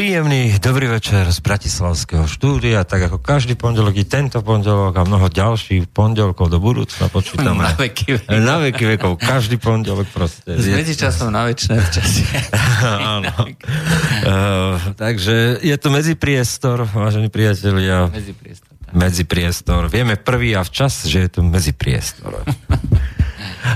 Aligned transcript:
Príjemný 0.00 0.56
dobrý 0.56 0.88
večer 0.88 1.28
z 1.28 1.44
Bratislavského 1.44 2.24
štúdia, 2.24 2.88
tak 2.88 3.12
ako 3.12 3.20
každý 3.20 3.52
pondelok 3.52 4.00
i 4.00 4.08
tento 4.08 4.40
pondelok 4.40 4.96
a 4.96 5.04
mnoho 5.04 5.28
ďalších 5.28 5.92
pondelkov 5.92 6.48
do 6.48 6.56
budúcna 6.56 7.12
počítame. 7.12 7.68
Na 7.68 7.76
veky 7.76 8.16
vekov. 8.16 8.32
Na 8.40 8.56
veky 8.64 8.84
vekov, 8.96 9.20
každý 9.20 9.60
pondelok 9.60 10.08
proste. 10.08 10.56
Z 10.56 10.72
medzičasom 10.72 11.28
na 11.28 11.44
väčšie 11.44 11.76
časy. 11.92 12.24
Áno. 13.20 13.28
uh, 13.28 14.96
takže 14.96 15.60
je 15.60 15.76
to 15.76 15.92
medzipriestor, 15.92 16.88
vážení 16.88 17.28
priatelia. 17.28 18.08
Medzipriestor. 18.08 18.72
Medzipriestor. 18.96 19.82
Vieme 19.92 20.16
prvý 20.16 20.56
a 20.56 20.64
včas, 20.64 21.04
že 21.04 21.28
je 21.28 21.28
to 21.28 21.44
medzipriestor. 21.44 22.40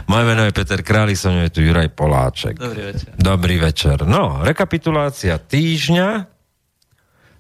Moje 0.09 0.25
meno 0.25 0.43
je 0.49 0.57
Peter 0.57 0.81
Králik, 0.81 1.19
som 1.21 1.37
je 1.37 1.53
tu 1.53 1.61
Juraj 1.61 1.93
Poláček. 1.93 2.57
Dobrý 2.57 2.83
večer. 2.93 3.11
Dobrý 3.17 3.57
večer. 3.61 3.97
No, 4.09 4.41
rekapitulácia 4.41 5.37
týždňa. 5.37 6.09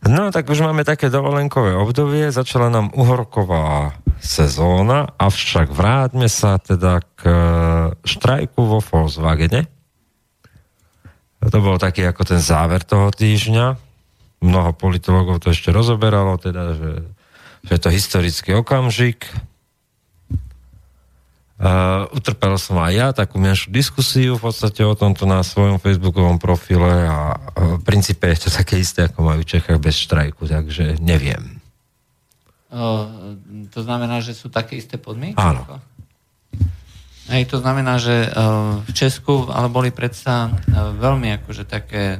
No, 0.04 0.28
tak 0.28 0.44
už 0.52 0.60
máme 0.60 0.84
také 0.84 1.08
dovolenkové 1.08 1.72
obdobie, 1.72 2.28
začala 2.28 2.68
nám 2.68 2.92
uhorková 2.92 3.96
sezóna, 4.20 5.08
avšak 5.16 5.72
vráťme 5.72 6.28
sa 6.28 6.60
teda 6.60 7.00
k 7.16 7.20
e, 7.24 7.34
štrajku 8.04 8.60
vo 8.68 8.84
Volkswagene. 8.84 9.64
To 11.40 11.58
bol 11.60 11.80
taký 11.80 12.04
ako 12.04 12.36
ten 12.36 12.40
záver 12.40 12.84
toho 12.84 13.08
týždňa. 13.12 13.76
Mnoho 14.44 14.76
politologov 14.76 15.40
to 15.40 15.52
ešte 15.52 15.72
rozoberalo, 15.72 16.36
teda, 16.36 16.76
že, 16.76 16.92
že 17.64 17.72
je 17.76 17.80
to 17.80 17.90
historický 17.92 18.50
okamžik, 18.60 19.28
Uh, 21.54 22.10
utrpel 22.10 22.58
som 22.58 22.82
aj 22.82 22.92
ja 22.92 23.08
takú 23.14 23.38
menšiu 23.38 23.70
diskusiu 23.70 24.34
v 24.34 24.50
podstate 24.50 24.82
o 24.82 24.98
tomto 24.98 25.22
na 25.22 25.38
svojom 25.46 25.78
facebookovom 25.78 26.42
profile 26.42 27.06
a 27.06 27.38
v 27.54 27.78
princípe 27.86 28.26
je 28.26 28.46
to 28.46 28.50
také 28.50 28.82
isté, 28.82 29.06
ako 29.06 29.22
majú 29.22 29.46
v 29.46 29.50
Čechách 29.54 29.78
bez 29.78 29.94
štrajku, 30.02 30.50
takže 30.50 30.98
neviem. 30.98 31.62
Uh, 32.74 33.38
to 33.70 33.86
znamená, 33.86 34.18
že 34.18 34.34
sú 34.34 34.50
také 34.50 34.82
isté 34.82 34.98
podmienky? 34.98 35.38
Áno. 35.38 35.62
Hej, 37.30 37.46
to 37.46 37.62
znamená, 37.62 38.02
že 38.02 38.34
uh, 38.34 38.82
v 38.82 38.90
Česku 38.90 39.46
ale 39.46 39.70
boli 39.70 39.94
predsa 39.94 40.50
uh, 40.50 40.90
veľmi 40.90 41.38
akože 41.38 41.70
také 41.70 42.18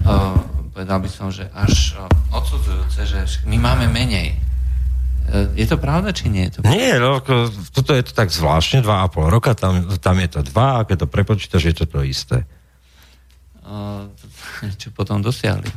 uh, 0.00 0.32
povedal 0.72 0.96
by 0.96 1.10
som, 1.12 1.28
že 1.28 1.44
až 1.52 1.92
uh, 2.00 2.08
odsudzujúce, 2.32 3.04
že 3.04 3.20
my 3.44 3.60
máme 3.60 3.84
menej 3.92 4.49
je 5.54 5.66
to 5.66 5.76
pravda, 5.78 6.10
či 6.10 6.26
nie 6.26 6.50
je 6.50 6.58
to 6.58 6.58
pravda? 6.60 6.74
Nie, 6.74 6.92
no, 6.98 7.22
toto 7.70 7.94
je 7.94 8.02
to 8.02 8.12
tak 8.12 8.34
zvláštne, 8.34 8.82
2,5 8.82 9.30
roka, 9.30 9.54
tam, 9.54 9.86
tam 9.98 10.16
je 10.18 10.28
to 10.28 10.40
2 10.42 10.52
a 10.54 10.80
keď 10.82 10.96
to 11.04 11.08
prepočítaš, 11.08 11.62
je 11.70 11.74
to 11.74 11.84
to 11.86 12.02
isté. 12.02 12.42
Uh, 13.62 14.10
čo 14.80 14.90
potom 14.90 15.22
dosiahli? 15.22 15.70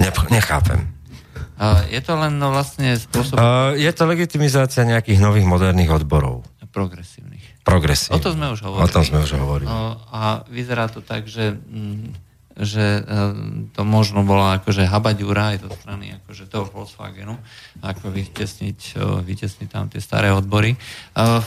Ne, 0.00 0.08
nechápem. 0.28 0.90
Uh, 1.54 1.86
je 1.86 2.02
to 2.02 2.18
len 2.18 2.34
no, 2.36 2.50
vlastne 2.50 2.98
spôsob... 2.98 3.38
Uh, 3.38 3.78
je 3.78 3.90
to 3.94 4.04
legitimizácia 4.10 4.82
nejakých 4.82 5.22
nových 5.22 5.46
moderných 5.46 6.02
odborov. 6.02 6.42
Progresívnych. 6.74 7.62
Progresívnych. 7.62 8.18
O 8.18 8.24
tom 8.24 8.34
sme 8.34 8.46
už 8.50 8.60
hovorili. 8.66 8.82
O 8.82 8.88
tom 8.90 9.02
sme 9.06 9.18
už 9.22 9.30
hovorili. 9.38 9.70
Uh, 9.70 9.94
a 10.10 10.22
vyzerá 10.50 10.90
to 10.90 10.98
tak, 10.98 11.30
že... 11.30 11.54
Mm, 11.54 12.33
že 12.54 13.02
e, 13.02 13.22
to 13.74 13.82
možno 13.82 14.22
bola 14.22 14.62
akože 14.62 14.86
habaďúra 14.86 15.54
aj 15.54 15.66
zo 15.66 15.70
strany 15.74 16.14
akože 16.22 16.46
toho 16.46 16.70
Volkswagenu, 16.70 17.34
ako 17.82 18.14
vytesniť, 18.14 18.94
e, 18.94 19.02
vytesniť 19.26 19.68
tam 19.68 19.90
tie 19.90 19.98
staré 19.98 20.30
odbory. 20.30 20.78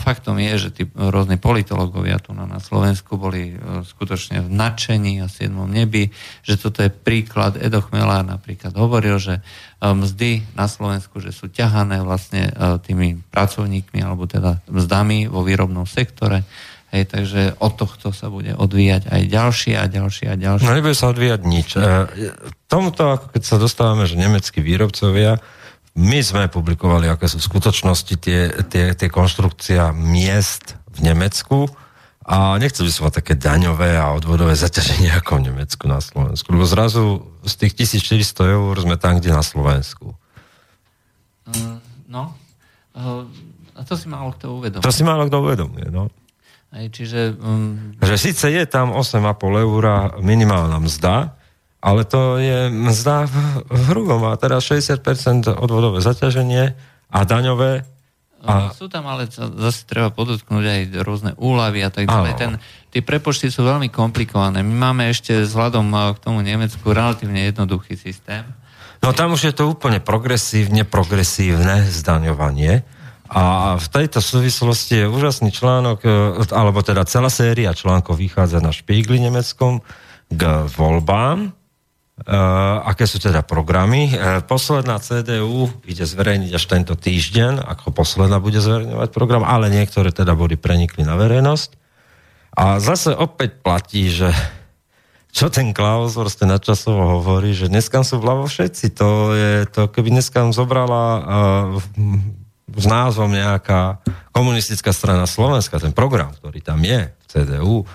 Faktom 0.04 0.36
je, 0.36 0.68
že 0.68 0.70
tí 0.72 0.82
rôzni 0.92 1.40
politológovia 1.40 2.20
tu 2.20 2.36
na, 2.36 2.44
na 2.44 2.60
Slovensku 2.60 3.16
boli 3.16 3.56
e, 3.56 3.84
skutočne 3.88 4.44
v 4.44 4.50
nadšení 4.52 5.24
a 5.24 5.32
siedmom 5.32 5.68
nebi, 5.68 6.12
že 6.44 6.60
toto 6.60 6.84
je 6.84 6.92
príklad. 6.92 7.56
Edo 7.56 7.80
Chmelár 7.80 8.28
napríklad 8.28 8.76
hovoril, 8.76 9.16
že 9.16 9.40
mzdy 9.80 10.44
na 10.58 10.68
Slovensku, 10.68 11.24
že 11.24 11.32
sú 11.32 11.48
ťahané 11.48 12.02
vlastne 12.02 12.50
tými 12.82 13.22
pracovníkmi 13.30 14.02
alebo 14.02 14.26
teda 14.26 14.58
mzdami 14.66 15.30
vo 15.30 15.46
výrobnom 15.46 15.86
sektore 15.86 16.42
Hej, 16.88 17.04
takže 17.12 17.52
od 17.60 17.76
tohto 17.76 18.16
sa 18.16 18.32
bude 18.32 18.56
odvíjať 18.56 19.12
aj 19.12 19.22
ďalšie 19.28 19.76
a 19.76 19.84
ďalšie 19.92 20.26
a 20.32 20.34
ďalšie. 20.40 20.64
No 20.64 20.72
nebude 20.72 20.96
sa 20.96 21.12
odvíjať 21.12 21.40
nič. 21.44 21.76
E, 21.76 21.84
tomuto, 22.64 23.12
ako 23.12 23.28
keď 23.36 23.42
sa 23.44 23.60
dostávame, 23.60 24.08
že 24.08 24.16
nemeckí 24.16 24.64
výrobcovia, 24.64 25.36
my 25.98 26.18
sme 26.24 26.48
publikovali, 26.48 27.10
aké 27.12 27.28
sú 27.28 27.42
v 27.42 27.48
skutočnosti 27.50 28.14
tie, 28.16 28.40
tie, 28.72 28.96
tie 28.96 29.08
konštrukcia 29.12 29.92
miest 29.92 30.80
v 30.96 31.12
Nemecku 31.12 31.68
a 32.24 32.56
nechcel 32.56 32.88
by 32.88 32.92
som 32.92 33.04
mať 33.08 33.14
také 33.20 33.34
daňové 33.36 33.96
a 34.00 34.16
odvodové 34.16 34.56
zaťaženie 34.56 35.12
ako 35.20 35.44
v 35.44 35.52
Nemecku 35.52 35.84
na 35.92 36.00
Slovensku, 36.00 36.48
lebo 36.56 36.64
zrazu 36.64 37.20
z 37.44 37.68
tých 37.68 38.00
1400 38.00 38.56
eur 38.56 38.72
sme 38.80 38.96
tam, 38.96 39.20
kde 39.20 39.36
na 39.36 39.44
Slovensku. 39.44 40.16
Mm, 41.52 41.80
no, 42.08 42.32
a 43.76 43.80
to 43.84 43.94
si 43.96 44.08
málo 44.08 44.32
kto 44.34 44.56
uvedomuje. 44.56 44.84
To 44.84 44.92
si 44.92 45.02
málo 45.06 45.28
kto 45.28 45.36
uvedomuje, 45.40 45.86
no. 45.92 46.08
Aj, 46.68 46.84
čiže... 46.92 47.34
Um... 47.40 47.96
Že 48.04 48.16
síce 48.20 48.46
je 48.52 48.64
tam 48.68 48.92
8,5 48.92 49.24
eur 49.64 49.84
minimálna 50.20 50.76
mzda, 50.84 51.38
ale 51.80 52.02
to 52.04 52.36
je 52.36 52.68
mzda 52.68 53.24
v, 53.24 53.36
v 53.70 53.82
hrubom 53.94 54.28
a 54.28 54.36
teda 54.36 54.60
60% 54.60 55.48
odvodové 55.56 56.04
zaťaženie 56.04 56.76
a 57.08 57.18
daňové. 57.24 57.88
A... 58.44 58.70
Sú 58.70 58.86
tam 58.86 59.08
ale 59.10 59.26
zase 59.34 59.82
treba 59.82 60.14
podotknúť 60.14 60.64
aj 60.64 60.80
rôzne 61.02 61.32
úlavy 61.42 61.82
a 61.82 61.90
tak 61.90 62.06
ďalej. 62.06 62.32
Ten, 62.38 62.52
tie 62.94 63.02
prepočty 63.02 63.50
sú 63.50 63.66
veľmi 63.66 63.90
komplikované. 63.90 64.62
My 64.62 64.94
máme 64.94 65.10
ešte 65.10 65.34
vzhľadom 65.42 65.90
k 66.14 66.18
tomu 66.22 66.46
Nemecku 66.46 66.86
relatívne 66.94 67.50
jednoduchý 67.50 67.98
systém. 67.98 68.46
No 69.02 69.10
tam 69.14 69.34
už 69.34 69.50
je 69.50 69.54
to 69.54 69.70
úplne 69.70 69.98
progresívne, 69.98 70.86
progresívne 70.86 71.86
zdaňovanie. 71.86 72.86
A 73.28 73.76
v 73.76 73.86
tejto 73.92 74.24
súvislosti 74.24 75.04
je 75.04 75.06
úžasný 75.06 75.52
článok, 75.52 76.00
e, 76.00 76.08
alebo 76.56 76.80
teda 76.80 77.04
celá 77.04 77.28
séria 77.28 77.76
článkov 77.76 78.16
vychádza 78.16 78.64
na 78.64 78.72
Špígli 78.72 79.20
nemeckom 79.20 79.84
k 80.32 80.42
voľbám, 80.68 81.52
Uh, 82.18 82.82
aké 82.82 83.06
sú 83.06 83.22
teda 83.22 83.46
programy. 83.46 84.10
Uh, 84.10 84.42
posledná 84.42 84.98
CDU 84.98 85.70
ide 85.86 86.02
zverejniť 86.02 86.50
až 86.50 86.64
tento 86.66 86.98
týždeň, 86.98 87.62
ako 87.62 87.94
posledná 87.94 88.42
bude 88.42 88.58
zverejňovať 88.58 89.14
program, 89.14 89.46
ale 89.46 89.70
niektoré 89.70 90.10
teda 90.10 90.34
boli 90.34 90.58
prenikli 90.58 91.06
na 91.06 91.14
verejnosť. 91.14 91.78
A 92.58 92.82
zase 92.82 93.14
opäť 93.14 93.62
platí, 93.62 94.10
že 94.10 94.34
čo 95.30 95.46
ten 95.46 95.70
Klaus 95.70 96.18
proste 96.18 96.42
nadčasovo 96.42 97.22
hovorí, 97.22 97.54
že 97.54 97.70
dneska 97.70 98.02
sú 98.02 98.18
vľavo 98.18 98.50
všetci. 98.50 98.98
To 98.98 99.38
je 99.38 99.52
to, 99.70 99.86
keby 99.86 100.10
dneska 100.10 100.42
zobrala 100.50 101.04
uh, 101.14 101.22
s 102.76 102.84
názvom 102.84 103.32
nejaká 103.32 104.00
komunistická 104.32 104.92
strana 104.92 105.24
Slovenska, 105.24 105.80
ten 105.80 105.96
program, 105.96 106.36
ktorý 106.36 106.60
tam 106.60 106.84
je 106.84 107.08
v 107.08 107.24
CDU, 107.24 107.76
uh, 107.80 107.86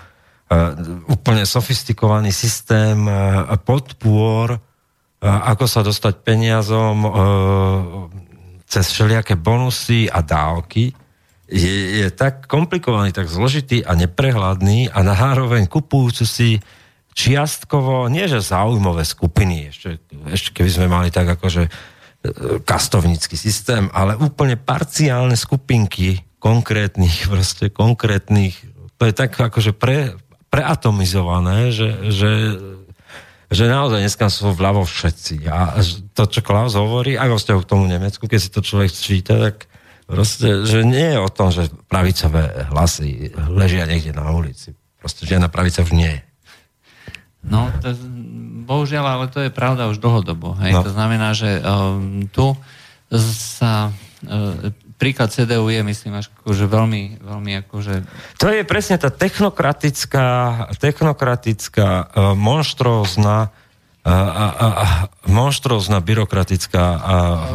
úplne 1.06 1.46
sofistikovaný 1.46 2.34
systém 2.34 3.06
uh, 3.06 3.50
podpôr, 3.62 4.58
uh, 4.58 4.60
ako 5.22 5.64
sa 5.70 5.80
dostať 5.86 6.14
peniazom 6.26 6.96
cez 8.64 8.90
všelijaké 8.90 9.38
bonusy 9.38 10.10
a 10.10 10.18
dávky, 10.24 10.90
je, 11.46 12.02
je 12.02 12.08
tak 12.10 12.48
komplikovaný, 12.48 13.12
tak 13.12 13.30
zložitý 13.30 13.84
a 13.84 13.94
neprehľadný 13.94 14.90
a 14.90 14.98
nahároveň 15.04 15.68
kupujúcu 15.68 16.24
si 16.24 16.58
čiastkovo, 17.14 18.10
nie 18.10 18.26
že 18.26 18.42
záujmové 18.42 19.06
skupiny, 19.06 19.70
ešte, 19.70 20.02
ešte 20.34 20.50
keby 20.50 20.70
sme 20.72 20.86
mali 20.90 21.08
tak 21.14 21.30
akože 21.38 21.70
kastovnícky 22.64 23.36
systém, 23.36 23.92
ale 23.92 24.16
úplne 24.16 24.56
parciálne 24.56 25.36
skupinky 25.36 26.24
konkrétnych, 26.40 27.28
proste 27.32 27.68
konkrétnych, 27.68 28.56
to 28.96 29.08
je 29.08 29.14
tak 29.14 29.36
akože 29.36 29.76
pre, 29.76 30.16
preatomizované, 30.48 31.74
že, 31.74 31.88
že, 32.14 32.32
že 33.50 33.64
naozaj 33.66 34.00
dneska 34.00 34.30
sú 34.30 34.54
vľavo 34.54 34.86
všetci. 34.86 35.44
A 35.50 35.76
to, 36.14 36.24
čo 36.30 36.40
Klaus 36.40 36.78
hovorí, 36.78 37.18
aj 37.18 37.28
vo 37.28 37.38
vzťahu 37.40 37.60
k 37.60 37.70
tomu 37.70 37.84
Nemecku, 37.90 38.24
keď 38.24 38.40
si 38.40 38.50
to 38.54 38.60
človek 38.62 38.90
číta, 38.94 39.34
tak 39.36 39.66
proste, 40.06 40.64
že 40.64 40.86
nie 40.86 41.16
je 41.16 41.18
o 41.20 41.28
tom, 41.28 41.50
že 41.50 41.68
pravicové 41.90 42.70
hlasy 42.70 43.34
ležia 43.50 43.84
niekde 43.84 44.14
na 44.14 44.30
ulici. 44.30 44.72
Proste 45.02 45.28
žiadna 45.28 45.52
pravica 45.52 45.84
už 45.84 45.92
nie 45.92 46.08
je. 46.08 46.20
No, 47.44 47.68
to, 47.84 47.92
bohužiaľ, 48.64 49.04
ale 49.20 49.26
to 49.28 49.44
je 49.44 49.52
pravda 49.52 49.88
už 49.92 50.00
dlhodobo. 50.00 50.56
Hej? 50.64 50.80
No. 50.80 50.82
To 50.82 50.90
znamená, 50.90 51.36
že 51.36 51.60
um, 51.60 52.24
tu 52.32 52.56
sa 53.12 53.92
uh, 53.92 54.72
príklad 54.96 55.28
CDU 55.28 55.68
je, 55.68 55.84
myslím, 55.84 56.16
až 56.16 56.32
akože 56.40 56.64
veľmi, 56.64 57.20
veľmi 57.20 57.52
akože... 57.66 57.94
To 58.40 58.48
je 58.48 58.64
presne 58.64 58.96
tá 58.96 59.12
technokratická, 59.12 60.26
technokratická 60.80 61.88
uh, 62.08 62.32
monštrózna 62.32 63.52
uh, 63.52 64.08
uh, 64.08 64.52
uh, 64.56 65.04
monštrózna 65.28 66.00
byrokratická 66.00 66.84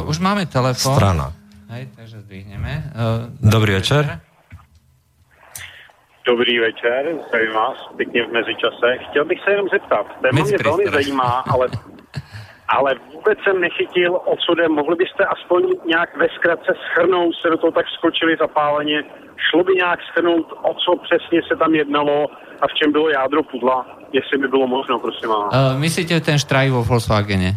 uh, 0.05 0.11
Už 0.11 0.21
máme 0.21 0.45
telefón. 0.45 0.93
Strana. 0.93 1.33
Hej, 1.73 1.89
takže 1.97 2.21
zdvihneme. 2.29 2.93
Uh, 2.93 3.33
Dobrý 3.41 3.81
večer. 3.81 4.05
večer. 4.05 4.28
Dobrý 6.29 6.59
večer, 6.59 7.01
zdravím 7.27 7.53
vás, 7.53 7.77
pěkně 7.97 8.23
v 8.23 8.31
mezičase. 8.31 8.87
Chtěl 9.09 9.25
bych 9.25 9.39
se 9.43 9.51
jenom 9.51 9.67
zeptat, 9.73 10.05
téma 10.21 10.43
mě 10.43 10.57
velmi 10.63 10.85
zajímá, 10.85 11.43
ale 11.53 11.67
ale 12.67 12.95
vůbec 13.13 13.37
jsem 13.43 13.61
nechytil, 13.61 14.15
o 14.15 14.35
co 14.35 14.55
jde. 14.55 14.67
Mohli 14.67 14.95
byste 14.95 15.25
aspoň 15.25 15.61
nějak 15.85 16.17
ve 16.17 16.27
zkratce 16.35 16.73
schrnout, 16.85 17.35
se 17.41 17.49
do 17.49 17.57
toho 17.57 17.71
tak 17.71 17.85
skočili 17.97 18.35
zapáleně, 18.39 19.03
šlo 19.49 19.63
by 19.63 19.73
nějak 19.73 19.99
schrnout, 20.11 20.47
o 20.61 20.73
co 20.73 20.91
přesně 21.05 21.41
se 21.47 21.55
tam 21.55 21.75
jednalo 21.75 22.27
a 22.61 22.67
v 22.67 22.73
čem 22.73 22.91
bylo 22.91 23.09
jádro 23.09 23.43
pudla, 23.43 23.85
jestli 24.13 24.37
by 24.37 24.47
bylo 24.47 24.67
možno, 24.67 24.99
prosím 24.99 25.29
vás. 25.29 25.53
Uh, 25.53 25.79
myslíte 25.79 26.21
ten 26.21 26.39
štrajk 26.39 26.71
vo 26.71 26.83
Volkswagene? 26.83 27.51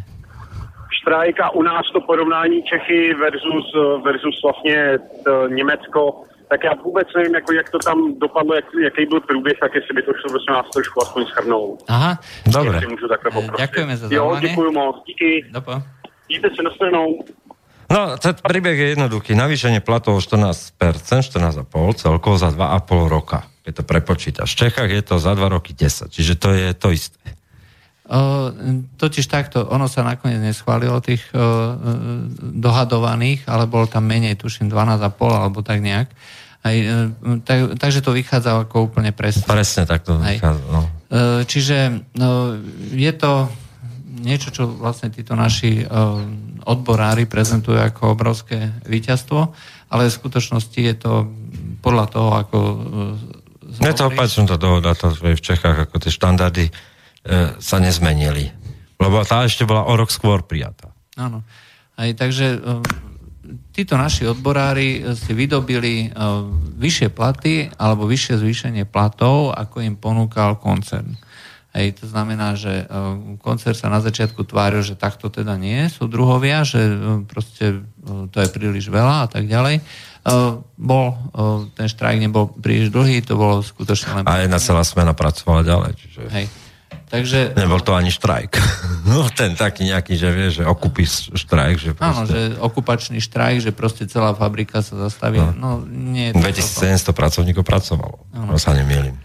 Štrajk 1.00 1.40
a 1.40 1.50
u 1.50 1.62
nás 1.62 1.84
to 1.92 2.00
porovnání 2.00 2.62
Čechy 2.62 3.14
versus, 3.14 3.66
versus 4.04 4.42
vlastně 4.42 4.98
Německo, 5.48 6.24
tak 6.52 6.64
já 6.64 6.74
vůbec 6.84 7.08
nevím, 7.16 7.34
jako, 7.34 7.52
jak 7.52 7.70
to 7.70 7.78
tam 7.78 7.98
dopadlo, 8.18 8.54
jak, 8.54 8.64
jaký 8.84 9.06
byl 9.06 9.20
průběh, 9.20 9.56
tak 9.60 9.74
jestli 9.74 9.92
by 9.96 10.02
to 10.02 10.12
šlo 10.20 10.28
prosím 10.36 10.52
vás 10.54 10.66
trošku 10.72 10.96
aspoň 11.02 11.22
schrnout. 11.26 11.76
Aha, 11.88 12.12
dobre. 12.46 12.80
Poprosit. 13.32 13.64
Ďakujeme 13.64 13.94
za 13.96 14.06
Jo, 14.06 14.10
zavolanie. 14.10 14.48
děkuji 14.48 14.70
moc, 14.72 14.96
díky. 15.08 15.30
Dopo. 15.48 15.72
Díte 16.28 16.48
se 16.56 16.62
na 16.62 16.70
No, 17.92 18.16
ten 18.16 18.32
príbeh 18.40 18.72
je 18.72 18.96
jednoduchý. 18.96 19.36
Navýšenie 19.36 19.84
platov 19.84 20.16
o 20.16 20.20
14%, 20.24 20.72
14,5 20.80 21.68
celkovo 22.00 22.40
za 22.40 22.48
2,5 22.48 23.08
roka. 23.08 23.44
Keď 23.68 23.72
to 23.76 23.82
prepočítaš. 23.84 24.48
V 24.56 24.60
Čechách 24.64 24.90
je 24.90 25.02
to 25.04 25.20
za 25.20 25.36
2 25.36 25.48
roky 25.52 25.76
10, 25.76 26.08
čiže 26.08 26.40
to 26.40 26.56
je 26.56 26.72
to 26.72 26.88
isté. 26.88 27.20
O, 28.08 28.48
totiž 28.96 29.28
takto, 29.28 29.68
ono 29.68 29.92
sa 29.92 30.08
nakoniec 30.08 30.40
neschválilo 30.40 31.04
tých 31.04 31.20
o, 31.32 31.36
dohadovaných, 32.40 33.44
ale 33.44 33.68
bolo 33.68 33.84
tam 33.84 34.08
menej, 34.08 34.40
tuším 34.40 34.72
12,5 34.72 35.12
alebo 35.20 35.60
tak 35.60 35.84
nejak. 35.84 36.08
Aj, 36.62 36.76
e, 36.78 37.10
tak, 37.42 37.74
takže 37.74 38.06
to 38.06 38.14
vychádza 38.14 38.62
ako 38.62 38.86
úplne 38.86 39.10
presne. 39.10 39.42
Presne 39.42 39.82
tak 39.82 40.06
to 40.06 40.14
vychádza. 40.14 40.62
No. 40.70 40.82
E, 41.10 41.42
Čiže 41.42 42.06
no, 42.14 42.54
je 42.94 43.12
to 43.18 43.50
niečo, 44.22 44.54
čo 44.54 44.70
vlastne 44.70 45.10
títo 45.10 45.34
naši 45.34 45.82
e, 45.82 45.84
odborári 46.62 47.26
prezentujú 47.26 47.82
ako 47.82 48.14
obrovské 48.14 48.70
víťazstvo, 48.86 49.50
ale 49.90 50.06
v 50.06 50.14
skutočnosti 50.14 50.78
je 50.78 50.94
to 50.94 51.26
podľa 51.82 52.06
toho, 52.06 52.30
ako 52.38 52.58
e, 53.74 53.82
Je 53.82 53.94
to 53.98 54.06
opačne 54.06 54.46
tá 54.46 54.54
dohoda, 54.54 54.94
to 54.94 55.10
je 55.10 55.34
v 55.34 55.42
Čechách, 55.42 55.90
ako 55.90 55.98
tie 55.98 56.14
štandardy 56.14 56.64
e, 56.70 56.72
sa 57.58 57.82
nezmenili. 57.82 58.54
Lebo 59.02 59.26
tá 59.26 59.42
ešte 59.42 59.66
bola 59.66 59.82
o 59.90 59.92
rok 59.98 60.14
skôr 60.14 60.46
prijatá. 60.46 60.94
Áno. 61.18 61.42
Aj, 61.98 62.08
takže 62.14 62.62
e, 62.62 62.78
títo 63.72 63.96
naši 63.96 64.28
odborári 64.28 65.00
si 65.16 65.32
vydobili 65.32 66.06
e, 66.06 66.08
vyššie 66.76 67.08
platy 67.10 67.72
alebo 67.80 68.04
vyššie 68.04 68.38
zvýšenie 68.38 68.84
platov, 68.84 69.56
ako 69.56 69.80
im 69.80 69.96
ponúkal 69.96 70.60
koncern. 70.60 71.16
Hej, 71.72 72.04
to 72.04 72.06
znamená, 72.06 72.52
že 72.52 72.84
e, 72.84 72.94
koncern 73.40 73.72
sa 73.72 73.88
na 73.88 74.04
začiatku 74.04 74.44
tváril, 74.44 74.84
že 74.84 74.92
takto 74.92 75.32
teda 75.32 75.56
nie 75.56 75.88
sú 75.88 76.04
druhovia, 76.04 76.68
že 76.68 76.84
proste 77.24 77.80
to 78.04 78.36
je 78.36 78.48
príliš 78.52 78.92
veľa 78.92 79.24
a 79.24 79.28
tak 79.32 79.48
ďalej. 79.48 79.80
Bol, 80.78 81.06
ten 81.74 81.90
štrajk 81.90 82.22
nebol 82.22 82.46
príliš 82.46 82.94
dlhý, 82.94 83.26
to 83.26 83.34
bolo 83.34 83.58
skutočne 83.58 84.22
len... 84.22 84.24
A 84.30 84.46
jedna 84.46 84.62
celá 84.62 84.86
smena 84.86 85.18
pracovala 85.18 85.66
ďalej. 85.66 85.98
Čiže... 85.98 86.20
Hej. 86.30 86.46
Takže 87.12 87.52
Nebol 87.60 87.84
to 87.84 87.92
ani 87.92 88.08
štrajk. 88.08 88.56
No 89.02 89.26
ten 89.28 89.58
taký 89.58 89.90
nejaký, 89.90 90.14
že 90.14 90.28
vie, 90.30 90.48
že 90.48 90.62
okupí 90.62 91.02
štrajk. 91.34 91.76
Že 91.76 91.90
Áno, 91.98 92.22
proste... 92.22 92.32
že 92.32 92.40
okupačný 92.62 93.18
štrajk, 93.18 93.58
že 93.58 93.70
proste 93.74 94.06
celá 94.06 94.30
fabrika 94.30 94.78
sa 94.78 94.94
zastaví. 94.94 95.42
No, 95.58 95.82
nie 95.84 96.30
je 96.30 96.38
to 96.38 96.54
celkom. 96.54 97.10
2700 97.10 97.20
pracovníkov 97.20 97.64
pracovalo. 97.66 98.22
No 98.30 98.56
sa 98.62 98.72
nemýlim. 98.78 99.18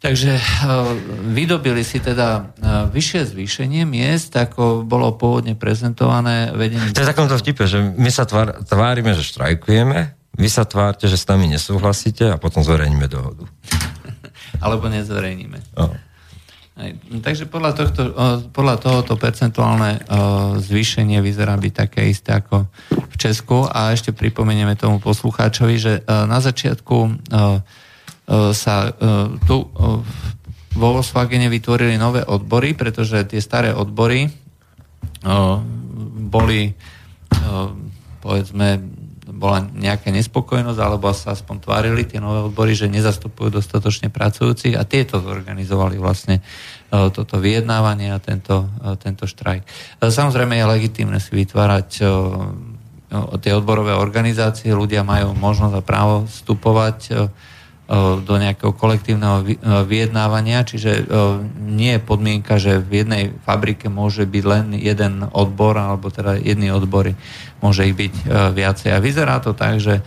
Takže 0.00 0.32
uh, 0.32 0.96
vydobili 1.28 1.84
si 1.84 2.00
teda 2.00 2.28
uh, 2.40 2.88
vyššie 2.88 3.36
zvýšenie 3.36 3.84
miest, 3.84 4.32
ako 4.32 4.86
bolo 4.88 5.12
pôvodne 5.12 5.60
prezentované 5.60 6.54
vedením... 6.56 6.94
To 6.96 7.04
je 7.04 7.12
takomto 7.12 7.36
vtipe, 7.36 7.68
že 7.68 7.82
my 7.82 8.08
sa 8.08 8.24
tvár, 8.24 8.64
tvárime, 8.64 9.12
že 9.12 9.28
štrajkujeme, 9.28 9.98
vy 10.40 10.48
sa 10.48 10.64
tvárte, 10.64 11.04
že 11.04 11.20
s 11.20 11.28
nami 11.28 11.52
nesúhlasíte 11.52 12.32
a 12.32 12.40
potom 12.40 12.64
zverejníme 12.64 13.10
dohodu. 13.12 13.44
Alebo 14.64 14.88
nezverejníme. 14.88 15.76
No. 15.76 16.07
Hej. 16.78 16.94
Takže 17.26 17.44
podľa, 17.50 17.72
tohto, 17.74 18.02
podľa 18.54 18.76
tohoto 18.78 19.18
percentuálne 19.18 19.98
uh, 19.98 20.54
zvýšenie 20.62 21.18
vyzerá 21.18 21.58
byť 21.58 21.72
také 21.74 22.06
isté 22.06 22.38
ako 22.38 22.70
v 22.94 23.16
Česku 23.18 23.66
a 23.66 23.90
ešte 23.90 24.14
pripomenieme 24.14 24.78
tomu 24.78 25.02
poslucháčovi, 25.02 25.74
že 25.74 25.92
uh, 26.06 26.30
na 26.30 26.38
začiatku 26.38 26.96
uh, 27.02 27.10
uh, 27.10 28.54
sa 28.54 28.94
tu 29.42 29.66
vo 30.78 30.88
Volkswagene 30.94 31.50
vytvorili 31.50 31.98
nové 31.98 32.22
odbory, 32.22 32.78
pretože 32.78 33.26
tie 33.26 33.42
staré 33.42 33.74
odbory 33.74 34.30
boli 36.30 36.70
povedzme 38.22 38.78
bola 39.38 39.62
nejaká 39.62 40.10
nespokojnosť, 40.10 40.80
alebo 40.82 41.14
sa 41.14 41.32
aspoň 41.32 41.62
tvárili 41.62 42.02
tie 42.02 42.18
nové 42.18 42.50
odbory, 42.50 42.74
že 42.74 42.90
nezastupujú 42.90 43.54
dostatočne 43.54 44.10
pracujúcich 44.10 44.74
a 44.74 44.82
tieto 44.82 45.22
zorganizovali 45.22 45.94
vlastne 45.94 46.42
e, 46.42 47.08
toto 47.14 47.38
vyjednávanie 47.38 48.10
a 48.10 48.18
tento, 48.18 48.66
e, 48.82 48.98
tento 48.98 49.30
štrajk. 49.30 49.62
E, 49.62 50.10
Samozrejme 50.10 50.58
je 50.58 50.66
legitímne 50.66 51.22
si 51.22 51.30
vytvárať 51.30 51.88
tie 53.40 53.56
odborové 53.56 53.96
organizácie, 53.96 54.68
ľudia 54.68 55.00
majú 55.00 55.32
možnosť 55.32 55.80
a 55.80 55.86
právo 55.86 56.28
vstupovať 56.28 57.30
do 58.20 58.34
nejakého 58.36 58.76
kolektívneho 58.76 59.40
vy- 59.40 59.56
vyjednávania, 59.64 60.60
čiže 60.60 61.08
nie 61.56 61.96
je 61.96 62.04
podmienka, 62.04 62.60
že 62.60 62.76
v 62.76 63.00
jednej 63.00 63.22
fabrike 63.48 63.88
môže 63.88 64.28
byť 64.28 64.44
len 64.44 64.76
jeden 64.76 65.24
odbor, 65.32 65.80
alebo 65.80 66.12
teda 66.12 66.36
jedny 66.36 66.68
odbory, 66.68 67.16
môže 67.58 67.86
ich 67.86 67.96
byť 67.96 68.14
e, 68.14 68.24
viacej. 68.54 68.90
A 68.94 69.02
vyzerá 69.02 69.42
to 69.42 69.54
tak, 69.54 69.82
že 69.82 70.00
e, 70.00 70.02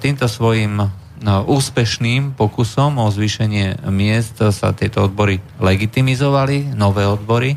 týmto 0.00 0.28
svojim 0.28 0.88
no, 1.22 1.34
úspešným 1.48 2.36
pokusom 2.36 3.00
o 3.00 3.08
zvýšenie 3.08 3.88
miest 3.88 4.40
sa 4.40 4.72
tieto 4.72 5.04
odbory 5.04 5.40
legitimizovali, 5.60 6.76
nové 6.76 7.04
odbory, 7.08 7.56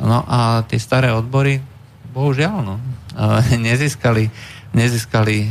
no 0.00 0.24
a 0.24 0.62
tie 0.68 0.78
staré 0.80 1.12
odbory, 1.12 1.60
bohužiaľ, 2.12 2.56
no, 2.64 2.76
e, 3.16 3.56
nezískali, 3.68 4.28
nezískali 4.72 5.36
e, 5.44 5.48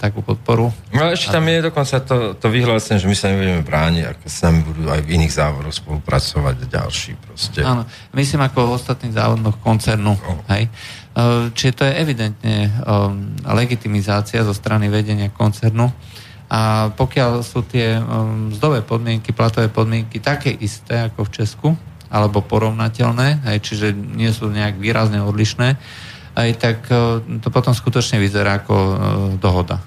takú 0.00 0.24
podporu. 0.24 0.72
No 0.96 1.12
ešte 1.12 1.28
tam 1.28 1.44
je 1.44 1.60
dokonca 1.60 2.00
to, 2.00 2.32
to 2.32 2.46
vyhlásenie, 2.48 2.96
že 2.96 3.04
my 3.04 3.12
sa 3.12 3.28
nebudeme 3.28 3.60
brániť, 3.60 4.04
ako 4.16 4.24
s 4.24 4.38
nami 4.40 4.58
budú 4.64 4.82
aj 4.88 5.00
v 5.04 5.08
iných 5.12 5.32
závodoch 5.36 5.76
spolupracovať 5.76 6.56
ďalší 6.72 7.12
proste. 7.20 7.60
Áno, 7.60 7.84
myslím 8.16 8.40
ako 8.48 8.58
v 8.64 8.70
ostatných 8.80 9.12
závodnoch 9.12 9.60
koncernu. 9.60 10.16
Oh. 10.16 10.40
Hej. 10.48 10.72
E, 11.10 11.50
Čiže 11.50 11.72
to 11.74 11.82
je 11.86 11.94
evidentne 11.98 12.56
um, 12.86 13.34
legitimizácia 13.42 14.46
zo 14.46 14.54
strany 14.54 14.86
vedenia 14.86 15.30
koncernu. 15.30 15.90
A 16.50 16.90
pokiaľ 16.94 17.46
sú 17.46 17.62
tie 17.66 17.98
um, 17.98 18.50
mzdové 18.50 18.82
podmienky, 18.82 19.30
platové 19.30 19.70
podmienky 19.70 20.18
také 20.18 20.50
isté 20.50 21.10
ako 21.10 21.26
v 21.26 21.34
Česku, 21.34 21.68
alebo 22.10 22.42
porovnateľné, 22.42 23.46
hej, 23.46 23.58
čiže 23.62 23.94
nie 23.94 24.34
sú 24.34 24.50
nejak 24.50 24.82
výrazne 24.82 25.22
odlišné, 25.22 25.78
aj 26.34 26.50
tak 26.58 26.78
uh, 26.90 27.22
to 27.38 27.48
potom 27.54 27.74
skutočne 27.74 28.18
vyzerá 28.18 28.62
ako 28.62 28.74
uh, 28.74 28.94
dohoda. 29.38 29.78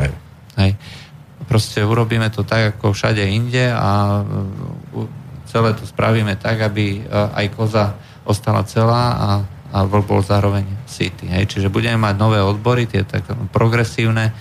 Hej. 0.00 0.12
Hej. 0.56 0.72
Proste 1.48 1.80
urobíme 1.80 2.28
to 2.28 2.44
tak, 2.44 2.76
ako 2.76 2.92
všade 2.92 3.24
inde 3.24 3.72
a 3.72 4.20
celé 5.48 5.72
to 5.72 5.88
spravíme 5.88 6.36
tak, 6.36 6.60
aby 6.60 7.08
aj 7.08 7.46
koza 7.56 7.96
ostala 8.28 8.68
celá 8.68 9.16
a, 9.16 9.28
a 9.72 9.84
vlk 9.84 10.04
bol 10.08 10.22
zároveň 10.24 10.64
city. 10.88 11.28
Hej. 11.28 11.52
Čiže 11.52 11.68
budeme 11.68 12.00
mať 12.00 12.14
nové 12.16 12.40
odbory, 12.40 12.88
tie 12.88 13.04
tak 13.04 13.28
progresívne, 13.52 14.32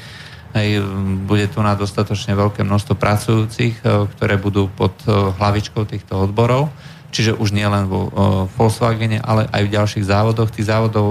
hej, 0.55 0.79
bude 1.27 1.47
tu 1.51 1.59
na 1.59 1.75
dostatočne 1.75 2.35
veľké 2.35 2.63
množstvo 2.63 2.95
pracujúcich, 2.95 3.83
uh, 3.83 4.07
ktoré 4.11 4.39
budú 4.39 4.71
pod 4.71 4.95
uh, 5.05 5.35
hlavičkou 5.35 5.83
týchto 5.87 6.27
odborov, 6.27 6.71
čiže 7.11 7.35
už 7.35 7.55
nie 7.55 7.67
len 7.67 7.87
vo 7.87 8.07
uh, 8.07 8.11
Volkswagene, 8.55 9.19
ale 9.19 9.47
aj 9.51 9.61
v 9.67 9.73
ďalších 9.73 10.05
závodoch. 10.07 10.51
Tých 10.51 10.67
závodov 10.67 11.07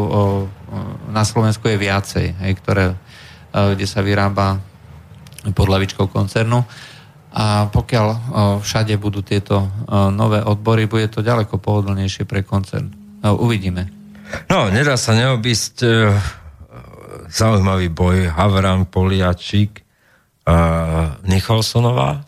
na 1.09 1.25
Slovensku 1.25 1.71
je 1.71 1.79
viacej, 1.81 2.27
hej, 2.43 2.53
ktoré 2.61 2.93
kde 3.57 3.89
sa 3.89 4.05
vyrába 4.05 4.61
pod 5.57 5.65
hlavičkou 5.65 6.13
koncernu. 6.13 6.61
A 7.33 7.73
pokiaľ 7.73 8.07
všade 8.61 8.93
budú 9.01 9.25
tieto 9.25 9.65
nové 10.13 10.45
odbory, 10.45 10.85
bude 10.85 11.09
to 11.09 11.25
ďaleko 11.25 11.57
pohodlnejšie 11.57 12.29
pre 12.29 12.45
koncern. 12.45 12.93
Uvidíme. 13.25 13.96
No, 14.47 14.69
nedá 14.69 15.01
sa 15.01 15.17
neobísť 15.17 15.77
e, 15.83 15.89
zaujímavý 17.31 17.89
boj 17.91 18.31
Havran, 18.33 18.87
Poliačík 18.87 19.83
a 20.47 20.57
Nicholsonová. 21.27 22.23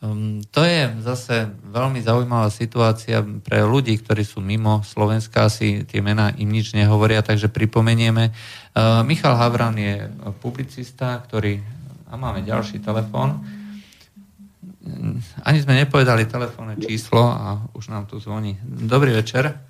Um, 0.00 0.40
to 0.48 0.64
je 0.64 0.88
zase 1.04 1.52
veľmi 1.60 2.00
zaujímavá 2.00 2.48
situácia 2.48 3.20
pre 3.20 3.60
ľudí, 3.60 4.00
ktorí 4.00 4.24
sú 4.24 4.40
mimo 4.40 4.80
Slovenska, 4.80 5.44
asi 5.44 5.84
tie 5.84 6.00
mená 6.00 6.32
im 6.40 6.48
nič 6.48 6.72
nehovoria, 6.72 7.20
takže 7.20 7.52
pripomenieme. 7.52 8.32
Uh, 8.72 9.04
Michal 9.04 9.36
Havran 9.36 9.76
je 9.76 10.08
publicista, 10.40 11.20
ktorý... 11.20 11.60
A 12.10 12.18
máme 12.18 12.42
ďalší 12.42 12.82
telefón. 12.82 13.38
Ani 15.46 15.62
sme 15.62 15.78
nepovedali 15.78 16.26
telefónne 16.26 16.74
číslo 16.80 17.22
a 17.22 17.62
už 17.76 17.92
nám 17.92 18.10
tu 18.10 18.18
zvoní. 18.18 18.58
Dobrý 18.66 19.14
večer. 19.14 19.69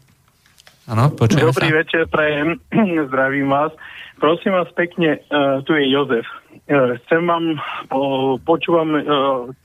Áno, 0.90 1.06
Dobrý 1.14 1.70
sa. 1.70 1.78
večer, 1.86 2.02
prajem, 2.10 2.58
zdravím 3.08 3.46
vás. 3.46 3.70
Prosím 4.18 4.58
vás 4.58 4.66
pekne, 4.74 5.22
uh, 5.30 5.62
tu 5.62 5.78
je 5.78 5.86
Jozef. 5.86 6.26
Uh, 6.66 6.98
chcem 7.06 7.22
vám, 7.30 7.54
uh, 7.94 8.34
počúvam, 8.42 8.98
uh, 8.98 9.04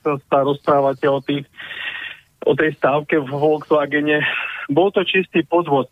sa 0.05 0.45
rozprávate 0.45 1.09
o 1.09 1.17
tých 1.25 1.49
o 2.45 2.53
tej 2.53 2.77
stávke 2.77 3.17
v 3.17 3.25
Volkswagene. 3.25 4.21
Bol 4.69 4.93
to 4.93 5.01
čistý 5.01 5.41
podvod. 5.41 5.89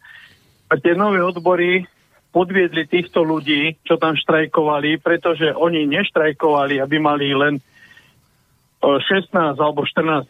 A 0.70 0.78
tie 0.78 0.94
nové 0.94 1.18
odbory 1.18 1.90
podviedli 2.30 2.86
týchto 2.86 3.26
ľudí, 3.26 3.74
čo 3.82 3.98
tam 3.98 4.14
štrajkovali, 4.14 5.02
pretože 5.02 5.50
oni 5.50 5.90
neštrajkovali, 5.90 6.78
aby 6.78 6.96
mali 7.02 7.34
len 7.34 7.58
16 8.86 9.34
alebo 9.34 9.82
14 9.82 10.30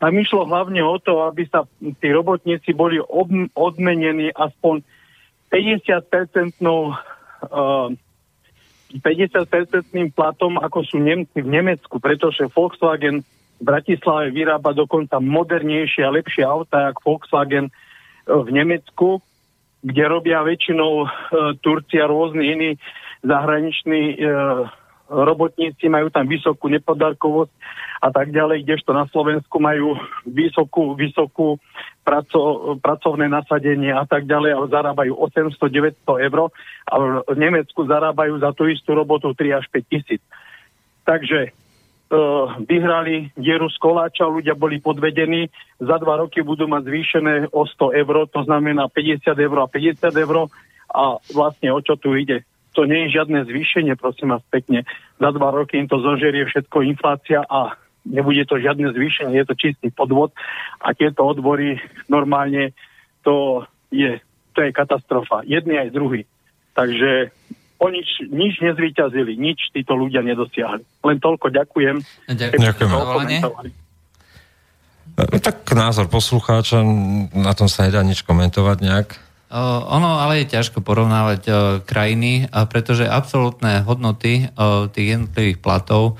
tam 0.00 0.16
išlo 0.16 0.48
hlavne 0.48 0.80
o 0.80 0.96
to, 0.96 1.28
aby 1.28 1.44
sa 1.44 1.68
tí 2.00 2.08
robotníci 2.08 2.72
boli 2.72 2.96
odmenení 3.52 4.32
aspoň 4.32 4.80
50-percentnou 5.52 6.96
uh, 6.96 7.92
50-percentným 8.90 10.10
platom, 10.16 10.56
ako 10.56 10.82
sú 10.82 10.96
Nemci 10.98 11.44
v 11.44 11.52
Nemecku, 11.52 12.00
pretože 12.00 12.48
Volkswagen 12.48 13.22
v 13.60 13.62
Bratislave 13.62 14.32
vyrába 14.32 14.72
dokonca 14.72 15.20
modernejšie 15.20 16.02
a 16.02 16.16
lepšie 16.16 16.48
auta, 16.48 16.90
ako 16.90 17.00
Volkswagen 17.04 17.68
uh, 17.68 18.40
v 18.40 18.56
Nemecku, 18.56 19.20
kde 19.84 20.02
robia 20.08 20.40
väčšinou 20.40 20.92
uh, 21.04 21.08
Turcia 21.60 22.08
rôzny 22.08 22.56
iní 22.56 22.70
zahraniční 23.20 24.16
robotníci, 25.10 25.90
majú 25.90 26.06
tam 26.14 26.30
vysokú 26.30 26.70
nepodarkovosť 26.70 27.52
a 28.00 28.08
tak 28.14 28.30
ďalej, 28.30 28.64
kdežto 28.64 28.94
na 28.94 29.04
Slovensku 29.10 29.58
majú 29.58 29.98
vysokú, 30.24 30.94
vysokú 30.94 31.58
praco, 32.06 32.74
pracovné 32.78 33.26
nasadenie 33.26 33.90
a 33.90 34.06
tak 34.06 34.24
ďalej, 34.24 34.50
ale 34.54 34.66
zarábajú 34.72 35.12
800-900 35.18 36.26
eur 36.30 36.38
a 36.88 36.94
v 37.26 37.36
Nemecku 37.36 37.84
zarábajú 37.84 38.38
za 38.40 38.54
tú 38.54 38.70
istú 38.70 38.94
robotu 38.94 39.34
3 39.34 39.60
až 39.60 39.66
5 39.68 39.92
tisíc. 39.92 40.22
Takže 41.04 41.50
uh, 41.50 42.56
vyhrali 42.64 43.34
dieru 43.34 43.68
z 43.68 43.76
koláča, 43.82 44.30
ľudia 44.30 44.54
boli 44.54 44.78
podvedení, 44.78 45.50
za 45.82 45.98
dva 45.98 46.22
roky 46.22 46.40
budú 46.40 46.70
mať 46.70 46.86
zvýšené 46.86 47.34
o 47.50 47.66
100 47.66 48.00
eur, 48.00 48.16
to 48.30 48.40
znamená 48.46 48.86
50 48.88 49.26
eur 49.34 49.58
a 49.60 49.66
50 49.66 50.06
eur 50.14 50.48
a 50.90 51.18
vlastne 51.34 51.68
o 51.74 51.82
čo 51.82 51.98
tu 51.98 52.14
ide 52.14 52.46
to 52.72 52.86
nie 52.86 53.06
je 53.06 53.18
žiadne 53.18 53.42
zvýšenie, 53.46 53.98
prosím 53.98 54.34
vás 54.34 54.44
pekne. 54.48 54.86
Za 55.18 55.30
dva 55.34 55.50
roky 55.50 55.78
im 55.78 55.90
to 55.90 55.98
zožerie 55.98 56.46
všetko 56.46 56.86
inflácia 56.86 57.42
a 57.44 57.74
nebude 58.06 58.46
to 58.46 58.56
žiadne 58.56 58.90
zvýšenie, 58.94 59.36
je 59.42 59.46
to 59.46 59.54
čistý 59.58 59.88
podvod 59.92 60.32
a 60.80 60.94
tieto 60.94 61.26
odbory 61.26 61.82
normálne 62.06 62.72
to 63.26 63.66
je, 63.92 64.22
to 64.56 64.58
je 64.64 64.70
katastrofa. 64.72 65.44
Jedný 65.44 65.76
aj 65.76 65.90
druhý. 65.92 66.22
Takže 66.72 67.34
o 67.80 67.86
nič, 67.88 68.24
nič 68.28 68.60
nezvýťazili, 68.60 69.36
nič 69.36 69.72
títo 69.74 69.96
ľudia 69.96 70.22
nedosiahli. 70.24 70.84
Len 71.04 71.18
toľko 71.20 71.50
ďakujem. 71.52 71.96
Ďakujem. 72.30 73.72
Tak 75.20 75.56
názor 75.74 76.06
poslucháča, 76.08 76.80
na 77.34 77.52
tom 77.52 77.68
sa 77.68 77.84
nedá 77.84 78.00
nič 78.00 78.24
komentovať 78.24 78.78
nejak. 78.80 79.29
Uh, 79.50 79.82
ono 79.90 80.22
ale 80.22 80.46
je 80.46 80.54
ťažko 80.54 80.78
porovnávať 80.78 81.42
uh, 81.50 81.56
krajiny, 81.82 82.46
uh, 82.46 82.70
pretože 82.70 83.02
absolútne 83.02 83.82
hodnoty 83.82 84.46
tých 84.94 85.08
jednotlivých 85.18 85.58
platov 85.58 86.14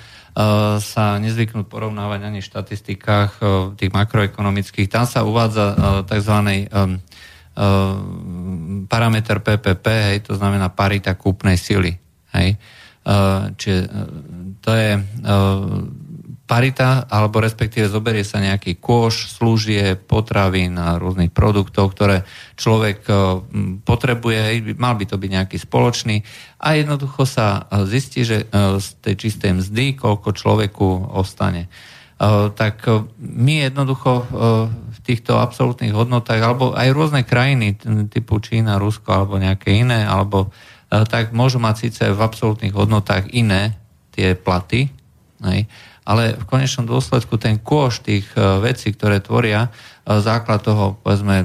sa 0.81 1.19
nezvyknú 1.19 1.67
porovnávať 1.67 2.21
ani 2.23 2.39
v 2.39 2.49
štatistikách 2.49 3.43
tých 3.75 3.91
makroekonomických. 3.91 4.87
Tam 4.87 5.03
sa 5.03 5.27
uvádza 5.27 5.75
tzv. 6.07 6.37
Parameter 8.87 9.37
PPP, 9.43 9.87
hej, 9.91 10.19
to 10.23 10.39
znamená 10.39 10.71
parita 10.71 11.19
kúpnej 11.19 11.59
sily. 11.59 11.99
Hej. 12.31 12.57
Čiže 13.59 13.81
to 14.63 14.71
je 14.71 14.91
parita, 16.51 17.07
alebo 17.07 17.39
respektíve 17.39 17.87
zoberie 17.87 18.27
sa 18.27 18.43
nejaký 18.43 18.83
kôš, 18.83 19.39
slúžie, 19.39 19.95
potravín 19.95 20.75
a 20.83 20.99
rôznych 20.99 21.31
produktov, 21.31 21.95
ktoré 21.95 22.27
človek 22.59 23.07
e, 23.07 23.15
potrebuje, 23.87 24.75
mal 24.75 24.99
by 24.99 25.07
to 25.07 25.15
byť 25.15 25.31
nejaký 25.31 25.57
spoločný 25.63 26.27
a 26.59 26.75
jednoducho 26.75 27.23
sa 27.23 27.71
e, 27.71 27.87
zistí, 27.87 28.27
že 28.27 28.51
e, 28.51 28.83
z 28.83 28.87
tej 28.99 29.15
čistej 29.15 29.63
mzdy, 29.63 29.95
koľko 29.95 30.35
človeku 30.35 31.15
ostane. 31.15 31.71
Tak 32.21 32.85
my 33.17 33.65
jednoducho 33.65 34.29
v 34.93 34.99
týchto 35.09 35.41
absolútnych 35.41 35.97
hodnotách, 35.97 36.37
alebo 36.37 36.77
aj 36.77 36.93
rôzne 36.93 37.25
krajiny 37.25 37.81
typu 38.13 38.37
Čína, 38.45 38.77
Rusko 38.77 39.09
alebo 39.09 39.41
nejaké 39.41 39.73
iné, 39.73 40.05
alebo 40.05 40.53
tak 40.93 41.33
môžu 41.33 41.57
mať 41.65 41.89
síce 41.89 42.05
v 42.13 42.21
absolútnych 42.21 42.77
hodnotách 42.77 43.33
iné 43.33 43.73
tie 44.13 44.37
platy, 44.37 44.93
ale 46.05 46.37
v 46.37 46.45
konečnom 46.49 46.89
dôsledku 46.89 47.37
ten 47.37 47.61
kôš 47.61 48.01
tých 48.01 48.27
e, 48.35 48.61
vecí, 48.65 48.91
ktoré 48.91 49.21
tvoria 49.21 49.69
e, 49.69 50.19
základ 50.21 50.65
toho, 50.65 50.97
povedzme, 51.01 51.45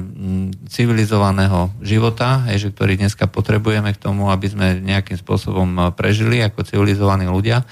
civilizovaného 0.66 1.70
života, 1.84 2.44
že 2.56 2.72
ktorý 2.72 2.96
dneska 2.96 3.28
potrebujeme 3.28 3.92
k 3.92 4.00
tomu, 4.00 4.32
aby 4.32 4.46
sme 4.48 4.80
nejakým 4.80 5.20
spôsobom 5.20 5.68
e, 5.76 5.82
prežili 5.92 6.40
ako 6.40 6.64
civilizovaní 6.64 7.28
ľudia, 7.28 7.62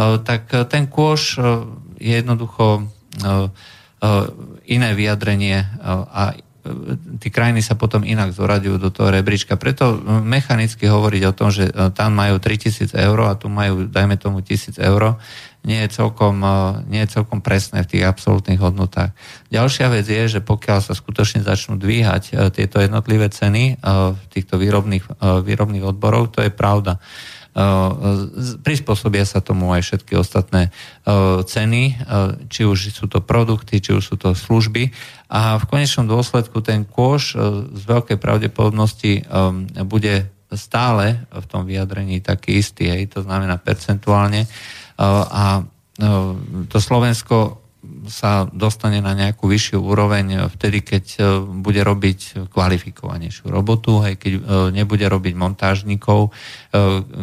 tak 0.00 0.48
ten 0.72 0.88
kôš 0.88 1.36
je 2.00 2.14
jednoducho 2.24 2.88
iné 4.64 4.88
vyjadrenie 4.96 5.60
a 6.08 6.32
tí 7.20 7.28
krajiny 7.32 7.60
sa 7.64 7.76
potom 7.76 8.04
inak 8.04 8.32
zoradujú 8.32 8.76
do 8.76 8.88
toho 8.92 9.12
rebríčka. 9.12 9.56
Preto 9.56 9.96
mechanicky 10.24 10.88
hovoriť 10.88 11.22
o 11.28 11.36
tom, 11.36 11.48
že 11.52 11.72
tam 11.96 12.16
majú 12.16 12.36
3000 12.40 12.92
eur 12.96 13.18
a 13.28 13.36
tu 13.36 13.48
majú, 13.48 13.88
dajme 13.88 14.16
tomu, 14.20 14.44
1000 14.44 14.76
eur, 14.80 15.20
nie 15.60 15.84
je 15.84 15.88
celkom, 15.92 16.40
e, 16.40 16.52
nie 16.88 17.00
je 17.04 17.20
celkom 17.20 17.44
presné 17.44 17.84
v 17.84 17.90
tých 17.96 18.04
absolútnych 18.08 18.60
hodnotách. 18.60 19.12
Ďalšia 19.52 19.92
vec 19.92 20.06
je, 20.08 20.38
že 20.38 20.40
pokiaľ 20.40 20.78
sa 20.80 20.96
skutočne 20.96 21.44
začnú 21.44 21.76
dvíhať 21.76 22.22
e, 22.32 22.48
tieto 22.48 22.80
jednotlivé 22.80 23.28
ceny 23.28 23.76
e, 23.76 23.84
v 24.16 24.22
týchto 24.32 24.56
výrobných, 24.56 25.04
výrobných 25.20 25.84
odborov, 25.84 26.32
to 26.32 26.40
je 26.44 26.52
pravda. 26.52 27.00
Prispôsobia 28.62 29.26
sa 29.26 29.42
tomu 29.42 29.74
aj 29.74 29.82
všetky 29.82 30.14
ostatné 30.14 30.70
ceny, 31.50 31.98
či 32.46 32.62
už 32.62 32.94
sú 32.94 33.10
to 33.10 33.18
produkty, 33.18 33.82
či 33.82 33.90
už 33.90 34.06
sú 34.06 34.14
to 34.14 34.38
služby 34.38 34.94
a 35.26 35.58
v 35.58 35.64
konečnom 35.66 36.06
dôsledku 36.06 36.62
ten 36.62 36.86
kôš 36.86 37.34
z 37.74 37.82
veľkej 37.90 38.22
pravdepodobnosti 38.22 39.26
bude 39.82 40.30
stále 40.54 41.26
v 41.26 41.46
tom 41.50 41.66
vyjadrení 41.66 42.22
taký 42.22 42.62
istý, 42.62 42.86
hej, 42.86 43.10
to 43.10 43.26
znamená 43.26 43.58
percentuálne 43.58 44.46
a 45.00 45.64
to 46.68 46.76
Slovensko 46.76 47.60
sa 48.06 48.44
dostane 48.44 49.00
na 49.00 49.16
nejakú 49.16 49.48
vyššiu 49.48 49.80
úroveň 49.80 50.52
vtedy, 50.52 50.84
keď 50.84 51.04
e, 51.16 51.20
bude 51.64 51.80
robiť 51.80 52.50
kvalifikovanejšiu 52.52 53.48
robotu, 53.48 54.04
aj 54.04 54.20
keď 54.20 54.32
e, 54.36 54.42
nebude 54.76 55.04
robiť 55.08 55.32
montážnikov, 55.32 56.28
e, 56.28 56.30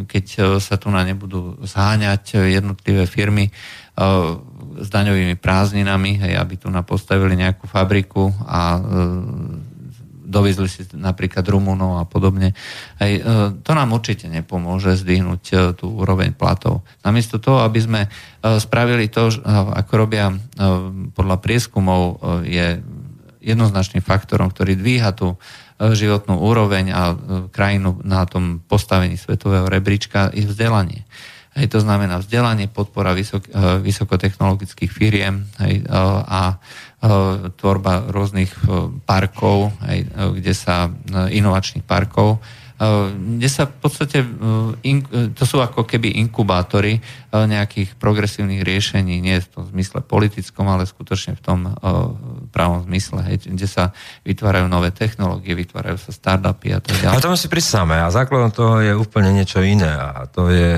keď 0.10 0.58
sa 0.58 0.76
tu 0.82 0.90
na 0.90 1.06
nebudú 1.06 1.62
zháňať 1.62 2.42
jednotlivé 2.50 3.06
firmy 3.06 3.54
s 4.78 4.94
daňovými 4.94 5.42
prázdninami, 5.42 6.22
aby 6.22 6.54
tu 6.62 6.70
napostavili 6.70 7.34
nejakú 7.34 7.66
fabriku 7.66 8.30
a 8.46 8.78
dovezli 10.28 10.68
si 10.68 10.84
napríklad 10.92 11.48
Rumunov 11.48 12.04
a 12.04 12.06
podobne. 12.06 12.52
Hej, 13.00 13.14
e, 13.18 13.22
to 13.64 13.72
nám 13.72 13.96
určite 13.96 14.28
nepomôže 14.28 15.00
zdvihnúť 15.00 15.44
e, 15.50 15.56
tú 15.80 15.96
úroveň 15.96 16.36
platov. 16.36 16.84
Namiesto 17.08 17.40
toho, 17.40 17.64
aby 17.64 17.80
sme 17.80 18.02
e, 18.06 18.10
spravili 18.60 19.08
to, 19.08 19.32
ako 19.48 19.94
robia 19.96 20.30
podľa 21.16 21.38
prieskumov, 21.40 22.20
je 22.44 22.84
jednoznačným 23.40 24.04
faktorom, 24.04 24.52
ktorý 24.52 24.76
dvíha 24.76 25.16
tú 25.16 25.40
životnú 25.78 26.42
úroveň 26.42 26.90
a 26.90 27.14
krajinu 27.54 28.02
na 28.02 28.26
tom 28.26 28.60
postavení 28.66 29.16
svetového 29.16 29.70
rebríčka 29.70 30.34
je 30.34 30.50
vzdelanie. 30.50 31.06
Hej, 31.58 31.74
to 31.74 31.82
znamená 31.82 32.22
vzdelanie, 32.22 32.70
podpora 32.70 33.18
vysok, 33.18 33.50
eh, 33.50 33.82
vysokotechnologických 33.82 34.92
firiem 34.94 35.50
hej, 35.58 35.82
eh, 35.82 35.90
a 36.22 36.54
eh, 36.54 37.50
tvorba 37.58 38.14
rôznych 38.14 38.54
parkov, 39.10 39.74
hej, 39.90 40.06
kde 40.38 40.54
sa 40.54 40.90
inovačných 41.34 41.86
parkov, 41.86 42.38
kde 42.78 43.50
sa 43.50 43.66
v 43.66 43.76
podstate, 43.82 44.22
to 45.34 45.44
sú 45.50 45.58
ako 45.58 45.82
keby 45.82 46.14
inkubátory 46.22 47.02
nejakých 47.34 47.98
progresívnych 47.98 48.62
riešení, 48.62 49.18
nie 49.18 49.42
v 49.42 49.50
tom 49.50 49.66
zmysle 49.66 50.06
politickom, 50.06 50.70
ale 50.70 50.86
skutočne 50.86 51.34
v 51.38 51.42
tom 51.42 51.60
pravom 52.54 52.86
zmysle, 52.86 53.26
hej, 53.26 53.50
kde 53.50 53.66
sa 53.66 53.98
vytvárajú 54.22 54.70
nové 54.70 54.94
technológie, 54.94 55.58
vytvárajú 55.58 55.98
sa 55.98 56.14
startupy 56.14 56.78
a 56.78 56.80
tak 56.80 57.02
ďalej. 57.02 57.18
A 57.18 57.24
to 57.26 57.34
si 57.34 57.50
prisáme 57.50 57.98
a 57.98 58.14
základom 58.14 58.54
toho 58.54 58.78
je 58.86 58.94
úplne 58.94 59.34
niečo 59.34 59.66
iné 59.66 59.90
a 59.90 60.30
to 60.30 60.54
je, 60.54 60.78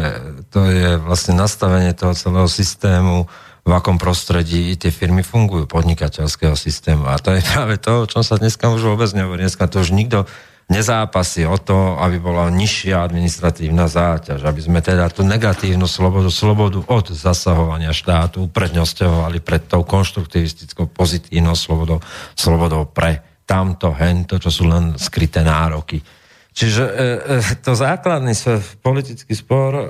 to 0.55 0.71
je 0.71 0.95
vlastne 1.03 1.35
nastavenie 1.35 1.91
toho 1.91 2.15
celého 2.15 2.47
systému 2.47 3.27
v 3.67 3.71
akom 3.75 3.99
prostredí 3.99 4.73
tie 4.79 4.89
firmy 4.89 5.21
fungujú, 5.21 5.67
podnikateľského 5.67 6.55
systému. 6.55 7.05
A 7.11 7.19
to 7.19 7.35
je 7.35 7.43
práve 7.43 7.75
to, 7.77 8.01
o 8.01 8.09
čom 8.09 8.23
sa 8.23 8.39
dneska 8.39 8.71
už 8.71 8.87
vôbec 8.87 9.11
nehovorí. 9.13 9.45
Dneska 9.45 9.67
to 9.67 9.83
už 9.83 9.93
nikto 9.93 10.25
nezápasí 10.69 11.49
o 11.49 11.57
to, 11.57 11.97
aby 11.97 12.21
bola 12.21 12.47
nižšia 12.53 13.01
administratívna 13.01 13.89
záťaž, 13.89 14.45
aby 14.45 14.61
sme 14.61 14.79
teda 14.85 15.09
tú 15.09 15.25
negatívnu 15.25 15.89
slobodu, 15.89 16.29
slobodu 16.29 16.79
od 16.85 17.09
zasahovania 17.09 17.89
štátu 17.89 18.45
upredňosťovali 18.47 19.41
pred 19.41 19.65
tou 19.65 19.81
konštruktivistickou 19.81 20.93
pozitívnou 20.93 21.57
slobodou, 21.57 21.97
slobodou 22.37 22.85
pre 22.85 23.41
tamto, 23.49 23.89
hento, 23.97 24.37
čo 24.37 24.53
sú 24.53 24.69
len 24.69 24.93
skryté 25.01 25.41
nároky. 25.41 26.05
Čiže 26.53 26.83
e, 26.85 26.93
e, 27.41 27.55
to 27.65 27.73
základný 27.73 28.37
politický 28.85 29.33
spor 29.33 29.73
e, 29.73 29.85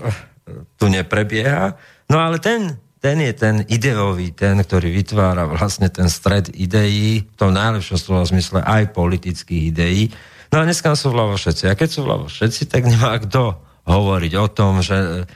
tu 0.80 0.88
neprebieha, 0.88 1.76
no 2.08 2.24
ale 2.24 2.40
ten 2.40 2.80
ten 3.00 3.16
je 3.24 3.32
ten 3.32 3.64
ideový, 3.72 4.36
ten, 4.36 4.60
ktorý 4.60 4.92
vytvára 4.92 5.48
vlastne 5.48 5.88
ten 5.88 6.12
stred 6.12 6.52
ideí, 6.52 7.24
v 7.24 7.36
tom 7.40 7.56
najlepšom 7.56 7.96
slova 7.96 8.28
zmysle 8.28 8.60
aj 8.60 8.92
politických 8.92 9.72
ideí. 9.72 10.12
No 10.50 10.56
a 10.62 10.66
dneska 10.66 10.98
sú 10.98 11.14
vľavo 11.14 11.38
všetci. 11.38 11.70
A 11.70 11.78
keď 11.78 11.90
sú 11.90 12.02
vľavo 12.06 12.26
všetci, 12.26 12.62
tak 12.66 12.90
nemá 12.90 13.22
kto 13.22 13.62
hovoriť 13.86 14.34
o 14.38 14.48
tom, 14.50 14.82
že 14.82 15.30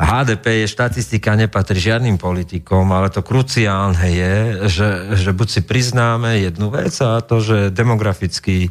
HDP 0.00 0.64
je 0.64 0.72
štatistika, 0.72 1.36
nepatrí 1.36 1.76
žiadnym 1.76 2.16
politikom, 2.16 2.88
ale 2.88 3.12
to 3.12 3.20
kruciálne 3.20 4.00
je, 4.00 4.34
že, 4.70 4.88
že 5.18 5.30
buď 5.36 5.48
si 5.50 5.60
priznáme 5.60 6.40
jednu 6.40 6.72
vec 6.72 6.94
a 7.04 7.20
to, 7.20 7.44
že 7.44 7.74
demograficky 7.74 8.56
e, 8.66 8.70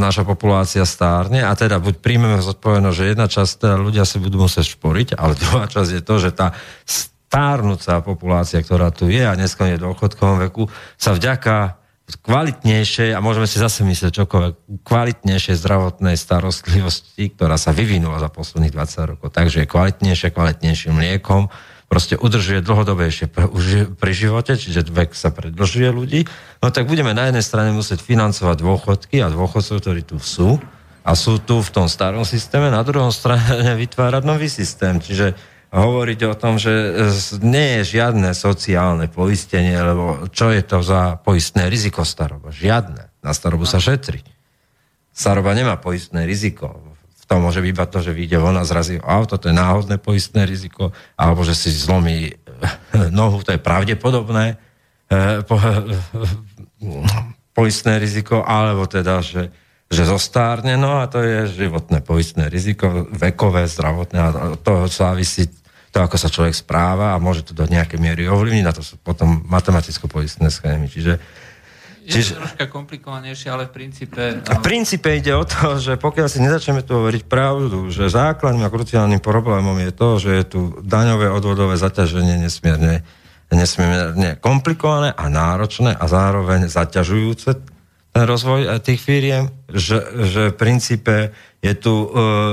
naša 0.00 0.24
populácia 0.24 0.88
stárne 0.88 1.44
a 1.44 1.52
teda 1.52 1.76
buď 1.76 2.00
príjmeme 2.00 2.40
zodpovednosť, 2.40 2.96
že 2.96 3.10
jedna 3.12 3.26
časť 3.28 3.52
teda 3.58 3.76
ľudia 3.76 4.04
si 4.08 4.16
budú 4.16 4.48
musieť 4.48 4.80
šporiť, 4.80 5.18
ale 5.18 5.36
druhá 5.36 5.68
časť 5.68 5.90
je 5.92 6.02
to, 6.02 6.14
že 6.16 6.30
tá 6.32 6.56
stárnúca 6.88 8.00
populácia, 8.00 8.64
ktorá 8.64 8.88
tu 8.94 9.12
je 9.12 9.20
a 9.20 9.36
dneska 9.36 9.66
je 9.66 9.76
v 9.76 9.84
dôchodkovom 9.92 10.40
veku, 10.48 10.72
sa 10.96 11.12
vďaka 11.12 11.81
kvalitnejšej, 12.10 13.14
a 13.14 13.22
môžeme 13.24 13.46
si 13.48 13.62
zase 13.62 13.86
myslieť 13.86 14.12
čokoľvek, 14.22 14.84
kvalitnejšej 14.84 15.56
zdravotnej 15.58 16.18
starostlivosti, 16.18 17.32
ktorá 17.32 17.56
sa 17.56 17.72
vyvinula 17.72 18.20
za 18.20 18.28
posledných 18.28 18.74
20 18.74 19.10
rokov. 19.16 19.32
Takže 19.32 19.64
je 19.64 19.70
kvalitnejšie, 19.70 20.34
kvalitnejším 20.34 20.98
liekom, 20.98 21.48
proste 21.92 22.16
udržuje 22.16 22.64
dlhodobejšie 22.64 23.28
pri 24.00 24.12
živote, 24.16 24.56
čiže 24.56 24.88
vek 24.88 25.12
sa 25.12 25.28
predlžuje 25.28 25.88
ľudí, 25.92 26.24
no 26.64 26.72
tak 26.72 26.88
budeme 26.88 27.12
na 27.12 27.28
jednej 27.28 27.44
strane 27.44 27.68
musieť 27.76 28.00
financovať 28.00 28.56
dôchodky 28.64 29.20
a 29.20 29.28
dôchodcov, 29.28 29.76
ktorí 29.84 30.00
tu 30.00 30.16
sú 30.16 30.56
a 31.04 31.12
sú 31.12 31.36
tu 31.36 31.60
v 31.60 31.68
tom 31.68 31.92
starom 31.92 32.24
systéme, 32.24 32.72
na 32.72 32.80
druhom 32.80 33.12
strane 33.12 33.76
vytvárať 33.82 34.22
nový 34.24 34.48
systém. 34.48 35.04
Čiže 35.04 35.51
hovoriť 35.72 36.20
o 36.28 36.34
tom, 36.36 36.60
že 36.60 36.70
nie 37.40 37.80
je 37.80 37.96
žiadne 37.96 38.36
sociálne 38.36 39.08
poistenie, 39.08 39.72
lebo 39.72 40.28
čo 40.28 40.52
je 40.52 40.60
to 40.60 40.84
za 40.84 41.16
poistné 41.24 41.72
riziko 41.72 42.04
staroba? 42.04 42.52
Žiadne. 42.52 43.08
Na 43.24 43.32
starobu 43.32 43.64
sa 43.64 43.80
šetri. 43.80 44.20
Staroba 45.16 45.56
nemá 45.56 45.80
poistné 45.80 46.28
riziko. 46.28 46.92
To 47.24 47.40
môže 47.40 47.64
byť 47.64 47.70
iba 47.72 47.86
to, 47.88 48.04
že 48.04 48.12
vyjde 48.12 48.36
von 48.36 48.60
a 48.60 48.68
zrazí 48.68 49.00
auto, 49.00 49.40
to 49.40 49.48
je 49.48 49.56
náhodné 49.56 49.96
poistné 49.96 50.44
riziko, 50.44 50.92
alebo 51.16 51.40
že 51.48 51.56
si 51.56 51.72
zlomí 51.72 52.28
eh, 52.28 52.34
nohu, 53.08 53.40
to 53.40 53.56
je 53.56 53.60
pravdepodobné 53.62 54.60
eh, 55.08 55.40
poistné 57.56 57.96
riziko, 57.96 58.44
alebo 58.44 58.84
teda, 58.84 59.24
že, 59.24 59.48
že 59.88 60.04
zostárne, 60.04 60.76
no 60.76 61.00
a 61.00 61.08
to 61.08 61.24
je 61.24 61.64
životné 61.64 62.04
poistné 62.04 62.52
riziko, 62.52 63.08
vekové, 63.08 63.64
zdravotné. 63.64 64.18
A 64.20 64.28
to 64.60 64.84
závisí 64.92 65.48
to, 65.92 66.00
ako 66.00 66.16
sa 66.16 66.32
človek 66.32 66.56
správa 66.56 67.12
a 67.12 67.20
môže 67.20 67.44
to 67.44 67.52
do 67.52 67.68
nejakej 67.68 68.00
miery 68.00 68.24
ovplyvniť, 68.24 68.64
na 68.64 68.72
to 68.72 68.80
sú 68.80 68.96
potom 68.96 69.44
matematicko-poistné 69.46 70.48
schémy. 70.48 70.88
Čiže 70.88 71.20
je 72.02 72.18
Čiže, 72.18 72.34
to 72.34 72.42
troška 72.42 72.66
komplikovanejšie, 72.66 73.46
ale 73.46 73.70
v 73.70 73.72
princípe... 73.78 74.22
V 74.42 74.60
princípe 74.64 75.06
ide 75.14 75.38
o 75.38 75.46
to, 75.46 75.78
že 75.78 75.94
pokiaľ 75.94 76.26
si 76.26 76.42
nezačneme 76.42 76.82
tu 76.82 76.98
hovoriť 76.98 77.22
pravdu, 77.30 77.94
že 77.94 78.10
základným 78.10 78.66
a 78.66 78.74
kruciálnym 78.74 79.22
problémom 79.22 79.78
je 79.78 79.92
to, 79.94 80.08
že 80.18 80.30
je 80.34 80.44
tu 80.50 80.60
daňové 80.82 81.30
odvodové 81.30 81.78
zaťaženie 81.78 82.42
nesmierne, 82.42 83.06
nesmierne 83.54 84.34
komplikované 84.42 85.14
a 85.14 85.30
náročné 85.30 85.94
a 85.94 86.04
zároveň 86.10 86.66
zaťažujúce 86.66 87.70
ten 88.12 88.22
rozvoj 88.28 88.82
tých 88.82 89.00
firiem, 89.00 89.48
že, 89.70 90.02
že 90.26 90.42
v 90.52 90.58
princípe 90.58 91.32
je 91.62 91.72
tu 91.78 91.94
e, 91.94 92.06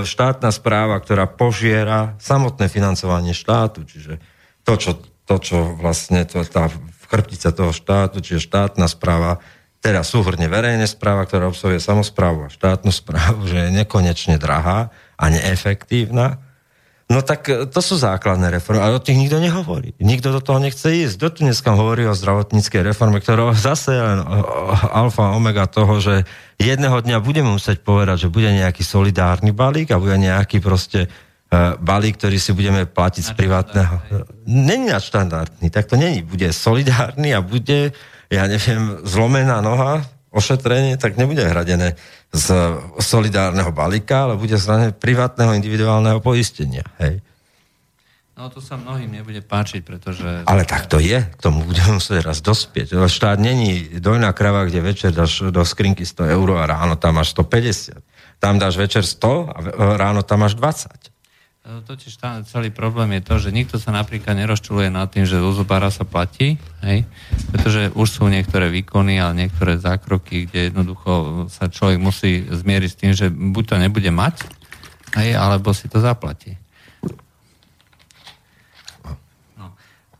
štátna 0.06 0.54
správa, 0.54 1.02
ktorá 1.02 1.26
požiera 1.26 2.14
samotné 2.22 2.70
financovanie 2.70 3.34
štátu, 3.34 3.82
čiže 3.84 4.22
to, 4.62 4.74
čo, 4.78 4.92
to, 5.26 5.36
čo 5.42 5.58
vlastne 5.82 6.30
to, 6.30 6.46
tá 6.46 6.70
chrbtica 7.10 7.50
toho 7.50 7.74
štátu, 7.74 8.22
čiže 8.22 8.46
štátna 8.46 8.86
správa, 8.86 9.42
teda 9.82 10.06
súhrne 10.06 10.46
verejná 10.46 10.86
správa, 10.86 11.26
ktorá 11.26 11.50
obsahuje 11.50 11.82
samozprávu 11.82 12.46
a 12.46 12.54
štátnu 12.54 12.94
správu, 12.94 13.50
že 13.50 13.58
je 13.58 13.76
nekonečne 13.82 14.38
drahá 14.38 14.94
a 15.18 15.26
neefektívna, 15.34 16.38
No 17.10 17.26
tak 17.26 17.50
e, 17.50 17.66
to 17.66 17.82
sú 17.82 17.98
základné 17.98 18.54
reformy, 18.62 18.86
ale 18.86 18.98
o 18.98 19.04
tých 19.04 19.18
nikto 19.18 19.42
nehovorí. 19.42 19.98
Nikto 19.98 20.30
do 20.30 20.42
toho 20.46 20.62
nechce 20.62 20.86
ísť. 20.86 21.18
Kto 21.18 21.28
tu 21.34 21.40
dneska 21.50 21.74
hovorí 21.74 22.06
o 22.06 22.14
zdravotníckej 22.14 22.86
reforme, 22.86 23.18
ktorá 23.18 23.52
zase 23.74 23.98
je 23.98 24.04
len 24.04 24.22
alfa 24.94 25.34
omega 25.34 25.66
toho, 25.66 25.98
že 25.98 26.24
jedného 26.62 27.02
dňa 27.02 27.18
budeme 27.20 27.50
musieť 27.50 27.82
povedať, 27.82 28.30
že 28.30 28.34
bude 28.34 28.54
nejaký 28.54 28.86
solidárny 28.86 29.50
balík 29.50 29.90
a 29.90 30.02
bude 30.02 30.16
nejaký 30.16 30.62
proste 30.62 31.10
E, 31.50 31.74
balík, 31.82 32.22
ktorý 32.22 32.38
si 32.38 32.54
budeme 32.54 32.86
platiť 32.86 33.24
z 33.26 33.34
privátneho. 33.34 33.98
Není 34.46 34.94
štandardný, 34.94 35.74
tak 35.74 35.90
to 35.90 35.98
není. 35.98 36.22
Bude 36.22 36.54
solidárny 36.54 37.34
a 37.34 37.42
bude, 37.42 37.90
ja 38.30 38.46
neviem, 38.46 39.02
zlomená 39.02 39.58
noha, 39.58 40.06
ošetrenie, 40.30 41.02
tak 41.02 41.18
nebude 41.18 41.42
hradené 41.42 41.98
z 42.30 42.48
solidárneho 43.02 43.74
balíka, 43.74 44.30
ale 44.30 44.38
bude 44.38 44.54
z 44.58 44.94
privátneho 45.02 45.58
individuálneho 45.58 46.22
poistenia. 46.22 46.86
Hej. 47.02 47.26
No 48.40 48.48
to 48.48 48.64
sa 48.64 48.80
mnohým 48.80 49.12
nebude 49.12 49.44
páčiť, 49.44 49.84
pretože... 49.84 50.48
Ale 50.48 50.64
tak 50.64 50.88
to 50.88 50.96
je, 51.04 51.20
k 51.20 51.42
tomu 51.44 51.68
budeme 51.68 52.00
musieť 52.00 52.24
raz 52.24 52.40
dospieť. 52.40 52.96
Štát 52.96 53.36
není 53.36 54.00
dojná 54.00 54.32
krava, 54.32 54.64
kde 54.64 54.80
večer 54.80 55.12
dáš 55.12 55.52
do 55.52 55.60
skrinky 55.68 56.08
100 56.08 56.40
eur 56.40 56.48
a 56.56 56.64
ráno 56.64 56.96
tam 56.96 57.20
máš 57.20 57.36
150. 57.36 58.00
Tam 58.40 58.56
dáš 58.56 58.80
večer 58.80 59.04
100 59.04 59.50
a 59.52 59.58
ráno 60.00 60.24
tam 60.24 60.48
máš 60.48 60.56
20. 60.56 60.88
E, 61.70 61.86
totiž 61.86 62.18
tá, 62.18 62.42
celý 62.50 62.74
problém 62.74 63.22
je 63.22 63.22
to, 63.22 63.36
že 63.38 63.54
nikto 63.54 63.78
sa 63.78 63.94
napríklad 63.94 64.34
nerozčuluje 64.34 64.90
nad 64.90 65.06
tým, 65.14 65.30
že 65.30 65.38
zo 65.38 65.54
zubára 65.54 65.94
sa 65.94 66.02
platí, 66.02 66.58
hej? 66.82 67.06
pretože 67.54 67.94
už 67.94 68.08
sú 68.10 68.26
niektoré 68.26 68.74
výkony 68.74 69.22
a 69.22 69.30
niektoré 69.38 69.78
zákroky, 69.78 70.50
kde 70.50 70.74
jednoducho 70.74 71.46
sa 71.54 71.70
človek 71.70 72.02
musí 72.02 72.42
zmieriť 72.50 72.90
s 72.90 72.98
tým, 72.98 73.12
že 73.14 73.30
buď 73.30 73.64
to 73.70 73.76
nebude 73.78 74.10
mať, 74.10 74.50
hej, 75.22 75.38
alebo 75.38 75.70
si 75.78 75.86
to 75.86 76.02
zaplatí. 76.02 76.58
No. 79.54 79.70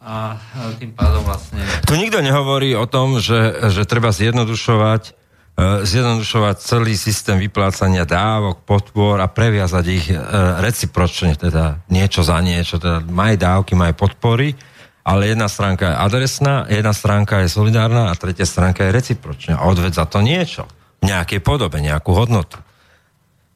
A 0.06 0.38
tým 0.78 0.94
pádom 0.94 1.26
vlastne... 1.26 1.66
Tu 1.90 1.98
nikto 1.98 2.22
nehovorí 2.22 2.78
o 2.78 2.86
tom, 2.86 3.18
že, 3.18 3.74
že 3.74 3.90
treba 3.90 4.14
zjednodušovať 4.14 5.18
zjednodušovať 5.60 6.56
celý 6.62 6.94
systém 6.96 7.36
vyplácania 7.42 8.08
dávok, 8.08 8.64
podpor 8.64 9.20
a 9.20 9.28
previazať 9.28 9.86
ich 9.90 10.08
e, 10.08 10.16
recipročne, 10.62 11.36
teda 11.36 11.84
niečo 11.92 12.24
za 12.24 12.40
niečo, 12.40 12.80
teda 12.80 13.04
maj 13.10 13.36
dávky, 13.36 13.76
maj 13.76 13.98
podpory, 13.98 14.56
ale 15.04 15.34
jedna 15.34 15.50
stránka 15.50 15.90
je 15.90 15.96
adresná, 15.98 16.56
jedna 16.70 16.94
stránka 16.94 17.42
je 17.44 17.50
solidárna 17.50 18.14
a 18.14 18.20
tretia 18.20 18.46
stránka 18.46 18.86
je 18.88 18.96
recipročná. 18.96 19.66
Odved 19.66 19.92
za 19.92 20.06
to 20.06 20.22
niečo. 20.22 20.70
V 21.02 21.10
nejakej 21.10 21.42
podobe, 21.42 21.82
nejakú 21.82 22.14
hodnotu. 22.14 22.60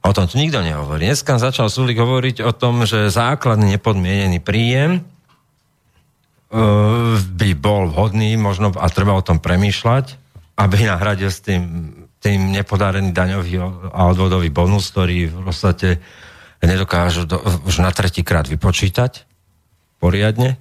O 0.04 0.12
tom 0.12 0.28
tu 0.28 0.36
nikto 0.36 0.60
nehovorí. 0.60 1.08
Dneska 1.08 1.40
začal 1.40 1.72
Sulik 1.72 1.96
hovoriť 1.96 2.44
o 2.44 2.52
tom, 2.52 2.84
že 2.84 3.08
základný 3.14 3.80
nepodmienený 3.80 4.44
príjem 4.44 5.00
e, 5.00 5.02
by 7.22 7.50
bol 7.56 7.88
vhodný, 7.88 8.36
možno 8.36 8.74
a 8.76 8.88
treba 8.92 9.16
o 9.16 9.24
tom 9.24 9.40
premýšľať, 9.40 10.23
aby 10.54 10.86
nahradil 10.86 11.34
s 11.34 11.42
tým, 11.42 11.62
tým 12.22 12.54
nepodarený 12.54 13.10
daňový 13.10 13.54
a 13.90 14.02
odvodový 14.08 14.54
bonus, 14.54 14.94
ktorý 14.94 15.34
v 15.34 15.42
podstate 15.50 15.98
nedokážu 16.64 17.28
do, 17.28 17.42
už 17.68 17.84
na 17.84 17.92
tretíkrát 17.92 18.48
vypočítať 18.48 19.28
poriadne. 20.00 20.56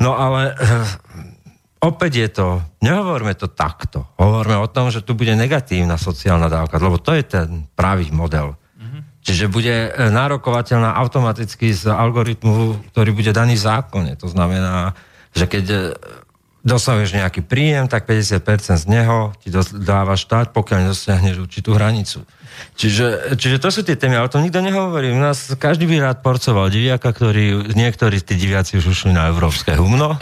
No 0.00 0.16
ale 0.16 0.56
eh, 0.56 0.86
opäť 1.82 2.12
je 2.16 2.28
to, 2.32 2.48
nehovorme 2.80 3.34
to 3.36 3.50
takto. 3.50 4.08
Hovorme 4.16 4.56
o 4.56 4.70
tom, 4.70 4.88
že 4.88 5.04
tu 5.04 5.12
bude 5.12 5.36
negatívna 5.36 6.00
sociálna 6.00 6.48
dávka, 6.48 6.80
lebo 6.80 6.96
to 6.96 7.12
je 7.12 7.24
ten 7.24 7.48
pravý 7.76 8.08
model. 8.14 8.56
Mm-hmm. 8.56 9.00
Čiže 9.20 9.52
bude 9.52 9.90
eh, 9.90 10.08
nárokovateľná 10.08 10.96
automaticky 10.96 11.74
z 11.74 11.92
algoritmu, 11.92 12.92
ktorý 12.94 13.10
bude 13.12 13.32
daný 13.36 13.58
v 13.58 13.66
zákone. 13.66 14.12
To 14.22 14.28
znamená, 14.30 14.96
že 15.36 15.44
keď 15.44 15.64
eh, 15.68 15.80
dosahuješ 16.66 17.14
nejaký 17.14 17.46
príjem, 17.46 17.86
tak 17.86 18.10
50% 18.10 18.82
z 18.82 18.86
neho 18.90 19.30
ti 19.38 19.54
dáva 19.78 20.18
štát, 20.18 20.50
pokiaľ 20.50 20.90
nedosiahneš 20.90 21.46
určitú 21.46 21.78
hranicu. 21.78 22.26
Čiže, 22.74 23.38
čiže 23.38 23.62
to 23.62 23.68
sú 23.70 23.86
tie 23.86 23.94
témy, 23.94 24.18
ale 24.18 24.32
to 24.32 24.42
nikto 24.42 24.58
nehovorí. 24.58 25.12
U 25.12 25.20
nás 25.20 25.54
každý 25.60 25.86
by 25.86 26.02
rád 26.02 26.18
porcoval 26.24 26.72
diviaka, 26.72 27.12
ktorý, 27.12 27.72
niektorí 27.76 28.18
tí 28.18 28.34
diviaci 28.34 28.80
už 28.80 28.96
ušli 28.96 29.12
na 29.14 29.30
európske 29.30 29.76
humno, 29.78 30.18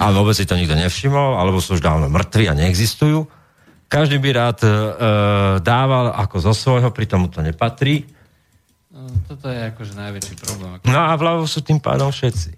ale 0.00 0.12
vôbec 0.14 0.36
si 0.38 0.46
to 0.46 0.54
nikto 0.54 0.78
nevšimol, 0.78 1.40
alebo 1.40 1.58
sú 1.58 1.80
už 1.80 1.82
dávno 1.82 2.06
mŕtvi 2.12 2.46
a 2.46 2.54
neexistujú. 2.54 3.26
Každý 3.88 4.20
by 4.20 4.30
rád 4.36 4.58
e, 4.62 4.70
dával 5.64 6.12
ako 6.12 6.36
zo 6.44 6.52
svojho, 6.52 6.92
pritom 6.92 7.24
to 7.32 7.40
nepatrí. 7.40 8.04
No, 8.92 9.08
toto 9.24 9.48
je 9.48 9.72
akože 9.72 9.96
najväčší 9.96 10.34
problém. 10.36 10.76
No 10.84 11.08
a 11.08 11.16
vľavo 11.16 11.48
sú 11.48 11.64
tým 11.64 11.80
pádom 11.80 12.12
všetci. 12.12 12.57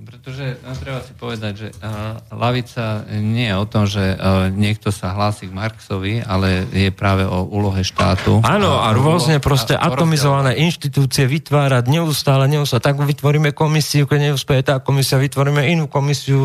Pretože 0.00 0.56
no, 0.64 0.72
treba 0.80 1.04
si 1.04 1.12
povedať, 1.12 1.52
že 1.52 1.68
uh, 1.84 2.16
lavica 2.32 3.04
nie 3.12 3.52
je 3.52 3.56
o 3.56 3.66
tom, 3.68 3.84
že 3.84 4.16
uh, 4.16 4.48
niekto 4.48 4.88
sa 4.88 5.12
hlási 5.12 5.48
k 5.48 5.52
Marxovi, 5.52 6.24
ale 6.24 6.64
je 6.72 6.88
práve 6.88 7.28
o 7.28 7.44
úlohe 7.44 7.84
štátu. 7.84 8.40
Áno, 8.40 8.80
a, 8.80 8.88
a 8.88 8.96
rôzne 8.96 9.44
proste 9.44 9.76
a, 9.76 9.92
atomizované 9.92 10.56
a... 10.56 10.60
inštitúcie 10.64 11.28
vytvárať 11.28 11.92
neustále, 11.92 12.48
neustále. 12.48 12.80
Tak 12.80 12.96
vytvoríme 12.96 13.52
komisiu, 13.52 14.08
keď 14.08 14.32
neúspeje 14.32 14.64
tá 14.64 14.80
komisia, 14.80 15.20
vytvoríme 15.20 15.68
inú 15.68 15.84
komisiu, 15.84 16.40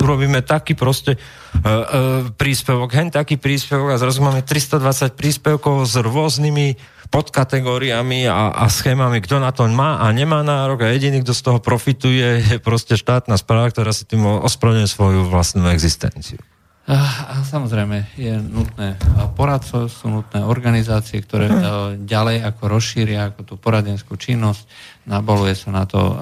robíme 0.00 0.40
taký 0.40 0.72
proste 0.72 1.20
uh, 1.20 1.20
uh, 1.60 1.84
príspevok, 2.32 2.88
hen 2.96 3.12
taký 3.12 3.36
príspevok 3.36 3.92
a 3.92 4.00
zrazu 4.00 4.24
máme 4.24 4.40
320 4.40 5.12
príspevkov 5.12 5.84
s 5.84 6.00
rôznymi 6.00 6.93
podkategóriami 7.14 8.26
a, 8.26 8.50
a 8.50 8.66
schémami, 8.66 9.22
kto 9.22 9.38
na 9.38 9.54
to 9.54 9.70
má 9.70 10.02
a 10.02 10.10
nemá 10.10 10.42
nárok 10.42 10.82
a 10.82 10.90
jediný, 10.90 11.22
kto 11.22 11.30
z 11.30 11.42
toho 11.46 11.58
profituje, 11.62 12.26
je 12.50 12.56
proste 12.58 12.98
štátna 12.98 13.38
správa, 13.38 13.70
ktorá 13.70 13.94
si 13.94 14.02
tým 14.02 14.26
ospravedlňuje 14.42 14.90
svoju 14.90 15.20
vlastnú 15.30 15.70
existenciu. 15.70 16.42
A, 16.84 17.40
samozrejme 17.48 18.12
je 18.12 18.36
nutné 18.44 19.00
poradcov, 19.32 19.88
sú 19.88 20.20
nutné 20.20 20.44
organizácie, 20.44 21.16
ktoré 21.24 21.48
hm. 21.48 22.04
ďalej 22.04 22.44
ako 22.44 22.62
rozšíria 22.68 23.32
ako 23.32 23.40
tú 23.40 23.54
poradenskú 23.56 24.20
činnosť, 24.20 24.68
naboluje 25.08 25.56
sa 25.56 25.72
na 25.72 25.88
to 25.88 25.96
uh, 25.96 26.12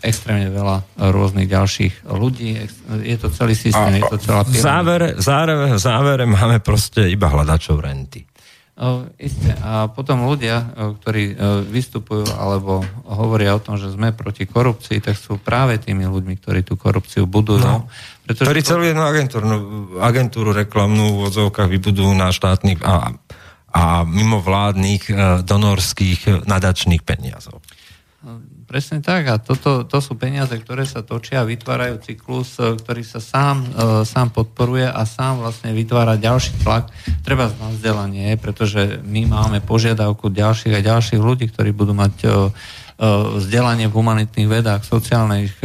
extrémne 0.00 0.48
veľa 0.48 1.04
rôznych 1.12 1.52
ďalších 1.52 2.08
ľudí. 2.08 2.64
Je 3.04 3.16
to 3.20 3.28
celý 3.28 3.52
systém, 3.52 3.92
a, 3.92 4.00
je 4.00 4.08
to 4.08 4.16
celá 4.24 4.40
v 4.48 4.56
závere, 4.56 5.08
závere, 5.20 5.76
závere 5.76 6.24
máme 6.24 6.64
proste 6.64 7.04
iba 7.12 7.28
hľadačov 7.28 7.76
renty. 7.84 8.24
O, 8.76 9.08
isté. 9.16 9.56
A 9.64 9.88
potom 9.88 10.28
ľudia, 10.28 10.68
ktorí 11.00 11.32
vystupujú 11.72 12.28
alebo 12.36 12.84
hovoria 13.08 13.56
o 13.56 13.60
tom, 13.64 13.80
že 13.80 13.88
sme 13.88 14.12
proti 14.12 14.44
korupcii, 14.44 15.00
tak 15.00 15.16
sú 15.16 15.40
práve 15.40 15.80
tými 15.80 16.04
ľuďmi, 16.04 16.36
ktorí 16.36 16.60
tú 16.60 16.76
korupciu 16.76 17.24
budujú. 17.24 17.64
No. 17.64 17.88
Pretože 18.28 18.52
ktorí 18.52 18.60
celú 18.60 18.84
jednu 18.84 19.00
agentúru, 19.00 19.48
agentúru 19.96 20.50
reklamnú 20.52 21.16
v 21.16 21.32
odzovkách 21.32 21.72
vybudujú 21.72 22.12
na 22.20 22.28
štátnych 22.28 22.84
a, 22.84 23.16
a 23.72 24.04
mimovládnych 24.04 25.08
donorských 25.48 26.44
nadačných 26.44 27.00
peniazov. 27.00 27.64
Presne 28.66 28.98
tak 28.98 29.30
a 29.30 29.38
toto, 29.38 29.86
to 29.86 30.02
sú 30.02 30.18
peniaze, 30.18 30.50
ktoré 30.58 30.82
sa 30.90 31.06
točia 31.06 31.46
vytvárajú 31.46 32.02
cyklus, 32.02 32.58
e, 32.58 32.74
ktorý 32.74 33.06
sa 33.06 33.22
sám, 33.22 33.62
e, 33.62 34.02
sám 34.02 34.34
podporuje 34.34 34.90
a 34.90 35.06
sám 35.06 35.38
vlastne 35.38 35.70
vytvára 35.70 36.18
ďalší 36.18 36.66
tlak. 36.66 36.90
Treba 37.22 37.46
na 37.46 37.70
vzdelanie, 37.70 38.34
pretože 38.34 38.98
my 39.06 39.30
máme 39.30 39.62
požiadavku 39.62 40.34
ďalších 40.34 40.74
a 40.74 40.82
ďalších 40.82 41.22
ľudí, 41.22 41.46
ktorí 41.54 41.70
budú 41.70 41.94
mať 41.94 42.14
e, 42.26 42.28
vzdelanie 43.38 43.86
v 43.86 43.96
humanitných 44.02 44.48
vedách, 44.48 44.82
sociálnych, 44.82 45.60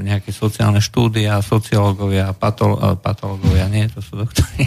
nejaké 0.00 0.32
sociálne 0.32 0.80
štúdia, 0.80 1.44
sociológovia, 1.44 2.32
patol, 2.32 2.96
patológovia, 2.96 3.68
nie, 3.68 3.84
to 3.92 4.00
sú 4.00 4.16
doktori. 4.16 4.64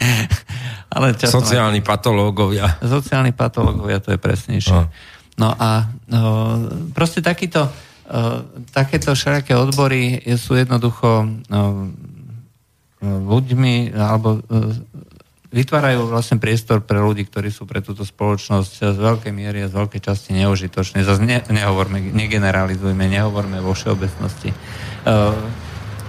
Ale 0.96 1.12
Sociálni 1.12 1.84
patológovia. 1.84 2.80
Sociálni 2.80 3.36
patológovia, 3.36 4.00
to 4.00 4.16
je 4.16 4.18
presnejšie. 4.18 4.80
No. 4.80 4.88
No 5.36 5.52
a 5.52 5.92
no, 6.08 6.20
proste 6.96 7.20
takýto, 7.20 7.68
takéto 8.72 9.12
všelijaké 9.12 9.52
odbory 9.52 10.24
sú 10.40 10.56
jednoducho 10.56 11.28
no, 11.52 11.92
ľuďmi, 13.04 13.92
alebo 13.92 14.40
vytvárajú 15.52 16.08
vlastne 16.08 16.40
priestor 16.40 16.80
pre 16.84 17.00
ľudí, 17.00 17.28
ktorí 17.28 17.52
sú 17.52 17.68
pre 17.68 17.84
túto 17.84 18.04
spoločnosť 18.08 18.92
z 18.92 18.98
veľkej 18.98 19.32
miery 19.36 19.64
a 19.64 19.70
z 19.70 19.76
veľkej 19.76 20.00
časti 20.00 20.32
neužitočné. 20.40 21.04
Zase 21.04 21.22
ne, 21.22 21.44
nehovorme, 21.52 22.00
negeneralizujme, 22.00 23.04
nehovorme 23.04 23.60
vo 23.60 23.76
všeobecnosti 23.76 24.56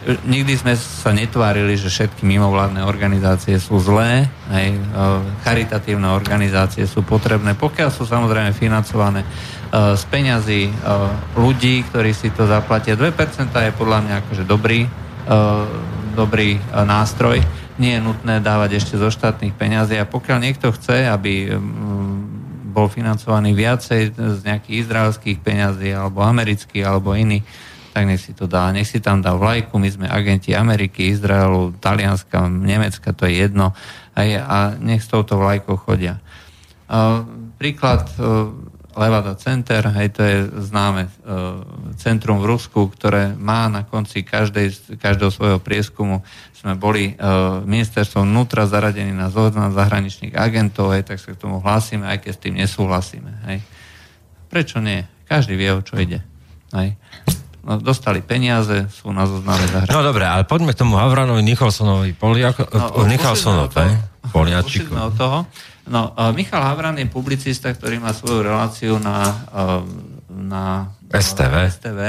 nikdy 0.07 0.55
sme 0.55 0.73
sa 0.79 1.11
netvárili, 1.11 1.75
že 1.75 1.91
všetky 1.91 2.23
mimovládne 2.23 2.87
organizácie 2.87 3.59
sú 3.59 3.75
zlé, 3.83 4.31
aj 4.47 4.65
e, 4.71 4.79
charitatívne 5.43 6.07
organizácie 6.15 6.87
sú 6.87 7.03
potrebné, 7.03 7.59
pokiaľ 7.59 7.89
sú 7.91 8.07
samozrejme 8.07 8.55
financované 8.55 9.27
e, 9.27 9.27
z 9.99 10.03
peňazí 10.07 10.71
e, 10.71 10.73
ľudí, 11.35 11.83
ktorí 11.91 12.15
si 12.15 12.31
to 12.31 12.47
zaplatia. 12.47 12.95
2% 12.95 13.51
je 13.51 13.71
podľa 13.75 13.99
mňa 14.07 14.15
akože 14.23 14.43
dobrý, 14.47 14.87
dobrý 16.15 16.55
nástroj. 16.71 17.43
Nie 17.75 17.99
je 17.99 18.05
nutné 18.07 18.39
dávať 18.39 18.79
ešte 18.79 18.95
zo 18.95 19.11
štátnych 19.11 19.51
peňazí 19.59 19.99
a 19.99 20.07
pokiaľ 20.07 20.37
niekto 20.39 20.71
chce, 20.71 21.03
aby 21.03 21.51
bol 22.71 22.87
financovaný 22.87 23.51
viacej 23.51 24.15
z 24.15 24.39
nejakých 24.47 24.87
izraelských 24.87 25.43
peňazí 25.43 25.91
alebo 25.91 26.23
amerických 26.23 26.87
alebo 26.87 27.11
iných, 27.11 27.43
tak 27.97 28.05
nech 28.05 28.21
si 28.21 28.37
to 28.37 28.45
dá. 28.45 28.69
Nech 28.69 28.85
si 28.85 29.01
tam 29.01 29.25
dá 29.25 29.33
vlajku, 29.33 29.73
my 29.81 29.89
sme 29.89 30.05
agenti 30.05 30.53
Ameriky, 30.53 31.09
Izraelu, 31.09 31.73
Talianska, 31.81 32.45
Nemecka, 32.45 33.09
to 33.09 33.25
je 33.25 33.41
jedno. 33.41 33.73
A, 34.13 34.21
je, 34.21 34.37
a 34.37 34.77
nech 34.77 35.01
s 35.01 35.09
touto 35.09 35.41
vlajkou 35.41 35.81
chodia. 35.81 36.21
A, 36.85 37.25
príklad 37.57 38.05
uh, 38.21 38.53
Levada 38.93 39.33
Center, 39.33 39.81
hej, 39.97 40.13
to 40.13 40.21
je 40.21 40.37
známe 40.69 41.09
uh, 41.09 41.65
centrum 41.97 42.37
v 42.37 42.53
Rusku, 42.53 42.85
ktoré 42.85 43.33
má 43.33 43.65
na 43.65 43.81
konci 43.81 44.21
každej, 44.21 45.01
každého 45.01 45.33
svojho 45.33 45.57
prieskumu 45.57 46.21
sme 46.53 46.77
boli 46.77 47.17
uh, 47.17 47.65
ministerstvom 47.65 48.29
vnútra 48.29 48.69
zaradení 48.69 49.09
na 49.09 49.33
zoznam 49.33 49.73
zahraničných 49.73 50.37
agentov, 50.37 50.93
hej, 50.93 51.01
tak 51.01 51.17
sa 51.17 51.33
k 51.33 51.41
tomu 51.41 51.65
hlásime, 51.65 52.05
aj 52.05 52.29
keď 52.29 52.31
s 52.37 52.41
tým 52.45 52.61
nesúhlasíme. 52.61 53.31
Hej. 53.49 53.65
Prečo 54.53 54.77
nie? 54.85 55.01
Každý 55.25 55.57
vie, 55.57 55.73
o 55.73 55.81
čo 55.81 55.97
ide. 55.97 56.21
Hej. 56.77 56.93
No, 57.67 57.75
dostali 57.83 58.23
peniaze, 58.23 58.87
sú 58.87 59.11
na 59.11 59.27
zozname 59.27 59.67
zahraničí. 59.67 59.91
No 59.91 59.99
dobre, 59.99 60.23
ale 60.23 60.47
poďme 60.47 60.71
k 60.71 60.87
tomu 60.87 60.95
Havranovi 60.95 61.43
Nicholsonovi, 61.43 62.15
Poliako, 62.15 62.63
no, 62.71 63.03
Nicholsonov, 63.03 63.75
Poliačiku. 64.31 64.95
od 64.95 65.11
toho. 65.19 65.39
No, 65.87 66.15
Michal 66.35 66.63
Havran 66.63 66.99
je 66.99 67.07
publicista, 67.07 67.71
ktorý 67.71 67.99
má 67.99 68.11
svoju 68.11 68.43
reláciu 68.43 68.99
na, 68.99 69.19
uh, 69.51 69.83
na 70.27 70.91
STV. 71.07 71.71
STV, 71.71 71.99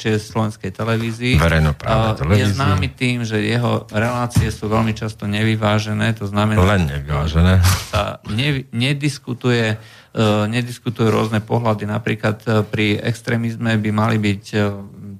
čiže 0.00 0.16
Slovenskej 0.32 0.72
televízii. 0.72 1.36
Verejnoprávne 1.36 2.16
televízii. 2.16 2.52
Je 2.52 2.56
známy 2.56 2.88
tým, 2.96 3.28
že 3.28 3.40
jeho 3.44 3.84
relácie 3.92 4.48
sú 4.48 4.72
veľmi 4.72 4.96
často 4.96 5.28
nevyvážené, 5.28 6.16
to 6.16 6.24
znamená... 6.24 6.60
Len 6.64 6.88
nevyvážené. 6.88 7.60
Sa 7.92 8.24
ne, 8.32 8.64
nediskutuje 8.72 9.76
uh, 10.16 10.48
nediskutujú 10.48 11.08
rôzne 11.12 11.44
pohľady. 11.44 11.84
Napríklad 11.84 12.40
uh, 12.48 12.64
pri 12.64 12.96
extrémizme 13.04 13.76
by 13.76 13.90
mali 13.92 14.16
byť 14.16 14.44
uh, 14.56 14.60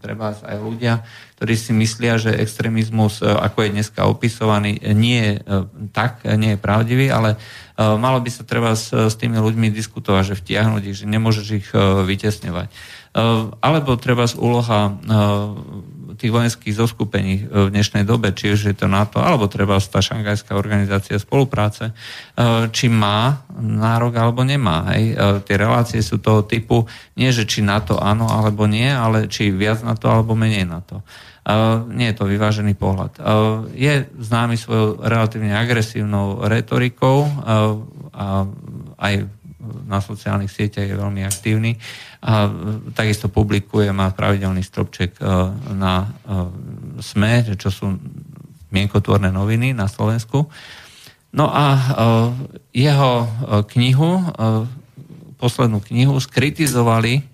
treba 0.06 0.30
aj 0.30 0.58
ľudia, 0.62 1.02
ktorí 1.34 1.58
si 1.58 1.74
myslia, 1.74 2.14
že 2.22 2.30
extrémizmus, 2.30 3.18
e, 3.18 3.26
ako 3.26 3.66
je 3.66 3.74
dneska 3.74 4.06
opisovaný, 4.06 4.78
nie 4.94 5.18
je 5.18 5.32
e, 5.42 5.42
tak, 5.90 6.22
nie 6.38 6.54
je 6.54 6.62
pravdivý, 6.62 7.10
ale 7.10 7.34
e, 7.34 7.82
malo 7.82 8.22
by 8.22 8.30
sa 8.30 8.46
treba 8.46 8.78
s, 8.78 8.94
s 8.94 9.18
tými 9.18 9.42
ľuďmi 9.42 9.74
diskutovať, 9.74 10.32
že 10.32 10.38
vtiahnuť 10.38 10.82
ich, 10.86 10.96
že 11.02 11.10
nemôžeš 11.10 11.46
ich 11.58 11.68
vytesňovať. 12.06 12.70
Alebo 13.64 13.96
treba 13.96 14.28
z 14.28 14.36
úloha 14.36 14.92
tých 16.16 16.32
vojenských 16.32 16.74
zoskupení 16.74 17.46
v 17.46 17.68
dnešnej 17.70 18.02
dobe, 18.08 18.32
či 18.32 18.56
už 18.56 18.72
je 18.72 18.74
to 18.74 18.88
NATO, 18.88 19.20
alebo 19.20 19.46
treba 19.46 19.76
tá 19.78 20.00
šangajská 20.00 20.56
organizácia 20.56 21.20
spolupráce, 21.20 21.92
e, 21.92 22.68
či 22.72 22.88
má 22.88 23.44
nárok 23.56 24.16
alebo 24.16 24.42
nemá. 24.42 24.88
Hej. 24.96 25.12
E, 25.12 25.14
tie 25.44 25.56
relácie 25.60 26.00
sú 26.00 26.18
toho 26.18 26.42
typu, 26.42 26.88
nie 27.14 27.28
že 27.30 27.44
či 27.44 27.60
NATO 27.60 28.00
áno 28.00 28.26
alebo 28.26 28.64
nie, 28.64 28.88
ale 28.88 29.28
či 29.28 29.52
viac 29.52 29.84
na 29.84 29.94
to 29.94 30.08
alebo 30.08 30.32
menej 30.32 30.64
na 30.64 30.80
to. 30.80 31.04
Nie 31.94 32.10
je 32.10 32.18
to 32.18 32.26
vyvážený 32.26 32.74
pohľad. 32.74 33.22
Je 33.70 34.10
známy 34.18 34.58
svojou 34.58 34.98
relatívne 34.98 35.54
agresívnou 35.54 36.42
retorikou 36.42 37.22
a 38.10 38.50
aj 38.98 39.30
na 39.86 40.02
sociálnych 40.02 40.50
sieťach 40.50 40.86
je 40.86 40.96
veľmi 40.96 41.22
aktívny 41.26 41.76
a 42.26 42.50
takisto 42.96 43.30
publikuje, 43.30 43.92
má 43.94 44.10
pravidelný 44.10 44.64
stropček 44.64 45.18
e, 45.18 45.22
na 45.76 46.02
e, 46.02 46.08
SME, 46.98 47.54
čo 47.54 47.70
sú 47.70 47.86
mienkotvorné 48.74 49.30
noviny 49.30 49.76
na 49.76 49.86
Slovensku. 49.86 50.48
No 51.36 51.46
a 51.52 51.66
e, 51.70 51.80
jeho 52.74 53.12
knihu, 53.72 54.24
poslednú 55.36 55.80
knihu, 55.92 56.16
skritizovali 56.16 57.24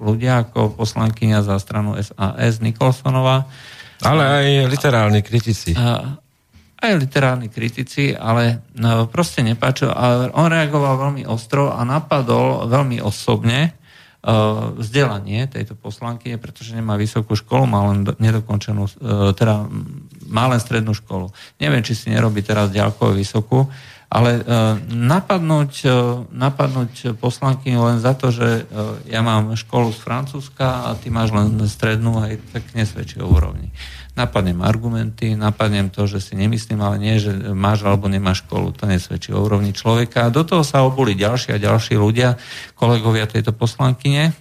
ľudia 0.00 0.48
ako 0.48 0.78
poslankyňa 0.78 1.44
za 1.44 1.56
stranu 1.58 1.96
SAS 1.98 2.60
Nikolsonová, 2.60 3.48
Ale 3.98 4.22
aj 4.22 4.46
literálni 4.70 5.20
kritici. 5.26 5.74
A, 5.74 6.14
aj 6.78 6.92
literárni 6.94 7.50
kritici, 7.50 8.14
ale 8.14 8.62
no, 8.78 9.10
proste 9.10 9.42
nepáčil. 9.42 9.90
A 9.90 10.30
on 10.30 10.46
reagoval 10.46 11.10
veľmi 11.10 11.26
ostro 11.26 11.74
a 11.74 11.82
napadol 11.82 12.70
veľmi 12.70 13.02
osobne 13.02 13.74
uh, 13.74 14.78
vzdelanie 14.78 15.50
tejto 15.50 15.74
poslanky, 15.74 16.38
pretože 16.38 16.78
nemá 16.78 16.94
vysokú 16.94 17.34
školu, 17.34 17.66
má 17.66 17.90
len 17.90 18.06
nedokončenú, 18.06 18.86
uh, 18.86 19.34
teda 19.34 19.66
má 20.30 20.46
len 20.46 20.62
strednú 20.62 20.94
školu. 20.94 21.34
Neviem, 21.58 21.82
či 21.82 21.98
si 21.98 22.14
nerobí 22.14 22.46
teraz 22.46 22.70
ďalkovo 22.70 23.10
vysokú, 23.10 23.66
ale 24.06 24.40
uh, 24.40 24.78
napadnúť, 24.86 25.84
napadnúť 26.30 27.18
poslanky 27.18 27.74
len 27.74 27.98
za 27.98 28.14
to, 28.14 28.30
že 28.30 28.70
ja 29.10 29.20
mám 29.20 29.52
školu 29.58 29.90
z 29.90 30.00
Francúzska 30.00 30.88
a 30.88 30.96
ty 30.96 31.10
máš 31.10 31.34
len 31.34 31.58
strednú, 31.66 32.22
aj 32.22 32.38
tak 32.54 32.64
nesvedčí 32.72 33.18
o 33.18 33.26
úrovni 33.26 33.74
napadnem 34.18 34.58
argumenty, 34.66 35.38
napadnem 35.38 35.86
to, 35.94 36.10
že 36.10 36.18
si 36.18 36.34
nemyslím, 36.34 36.82
ale 36.82 36.98
nie, 36.98 37.22
že 37.22 37.30
máš 37.54 37.86
alebo 37.86 38.10
nemáš 38.10 38.42
školu, 38.42 38.74
to 38.74 38.90
nesvedčí 38.90 39.30
o 39.30 39.38
úrovni 39.38 39.70
človeka. 39.70 40.26
A 40.26 40.34
do 40.34 40.42
toho 40.42 40.66
sa 40.66 40.82
obuli 40.82 41.14
ďalší 41.14 41.54
a 41.54 41.62
ďalší 41.62 41.94
ľudia, 41.94 42.34
kolegovia 42.74 43.30
tejto 43.30 43.54
poslankyne. 43.54 44.34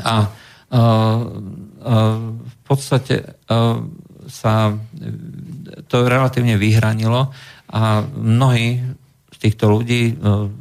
A 0.00 0.14
uh, 0.24 0.28
uh, 0.72 2.16
v 2.32 2.56
podstate 2.64 3.36
uh, 3.52 3.84
sa 4.26 4.72
to 5.86 5.96
relatívne 6.08 6.58
vyhranilo 6.58 7.30
a 7.70 8.02
mnohí 8.02 8.82
týchto 9.38 9.68
ľudí 9.68 10.02
e, 10.10 10.14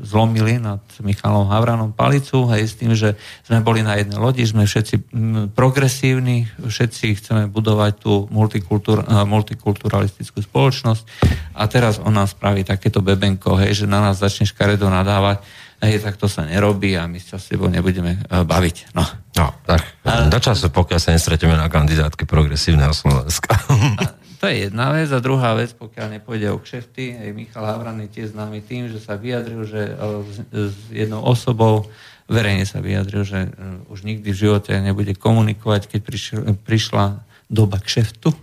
zlomili 0.04 0.60
nad 0.60 0.84
Michalom 1.00 1.48
Havranom 1.48 1.96
palicu 1.96 2.48
aj 2.52 2.62
s 2.62 2.74
tým, 2.76 2.92
že 2.94 3.16
sme 3.48 3.64
boli 3.64 3.82
na 3.82 3.96
jednej 3.96 4.20
lodi, 4.20 4.44
sme 4.44 4.68
všetci 4.68 5.12
progresívni, 5.56 6.48
všetci 6.60 7.06
chceme 7.20 7.44
budovať 7.48 7.94
tú 8.00 8.28
multikultur, 8.28 9.04
e, 9.04 9.24
multikulturalistickú 9.24 10.44
spoločnosť 10.44 11.04
a 11.56 11.64
teraz 11.72 11.98
on 12.04 12.16
nás 12.16 12.36
spraví 12.36 12.68
takéto 12.68 13.00
bebenko, 13.00 13.56
hej, 13.60 13.84
že 13.84 13.86
na 13.88 14.04
nás 14.04 14.20
začne 14.20 14.44
škaredo 14.44 14.92
nadávať, 14.92 15.40
hej, 15.84 16.04
tak 16.04 16.20
to 16.20 16.28
sa 16.28 16.44
nerobí 16.44 16.96
a 17.00 17.08
my 17.08 17.20
sa 17.22 17.40
s 17.40 17.52
tebou 17.52 17.68
nebudeme 17.68 18.18
uh, 18.18 18.48
baviť. 18.48 18.96
No. 18.96 19.04
no 19.38 19.46
tak 19.68 19.84
do 20.32 20.40
času, 20.40 20.72
pokiaľ 20.72 21.00
sa 21.00 21.14
nestretíme 21.14 21.54
na 21.54 21.68
kandidátke 21.68 22.26
progresívneho 22.26 22.96
Slovenska. 22.96 23.54
To 24.40 24.46
je 24.52 24.68
jedna 24.68 24.92
vec. 24.92 25.10
A 25.12 25.24
druhá 25.24 25.56
vec, 25.56 25.72
pokiaľ 25.76 26.20
nepôjde 26.20 26.52
o 26.52 26.60
kšefty, 26.60 27.16
aj 27.16 27.30
Michal 27.36 27.66
Havran 27.66 28.02
je 28.04 28.10
tiež 28.12 28.36
známy 28.36 28.60
tým, 28.66 28.92
že 28.92 29.00
sa 29.00 29.16
vyjadril, 29.16 29.64
že 29.64 29.82
e, 29.90 29.94
s 30.70 30.78
jednou 30.92 31.24
osobou 31.24 31.88
verejne 32.26 32.66
sa 32.66 32.82
vyjadril, 32.82 33.24
že 33.24 33.48
e, 33.48 33.50
už 33.88 34.04
nikdy 34.04 34.30
v 34.34 34.42
živote 34.48 34.74
nebude 34.82 35.14
komunikovať, 35.16 35.88
keď 35.88 36.00
prišla 36.66 37.22
doba 37.48 37.78
kšeftu, 37.78 38.34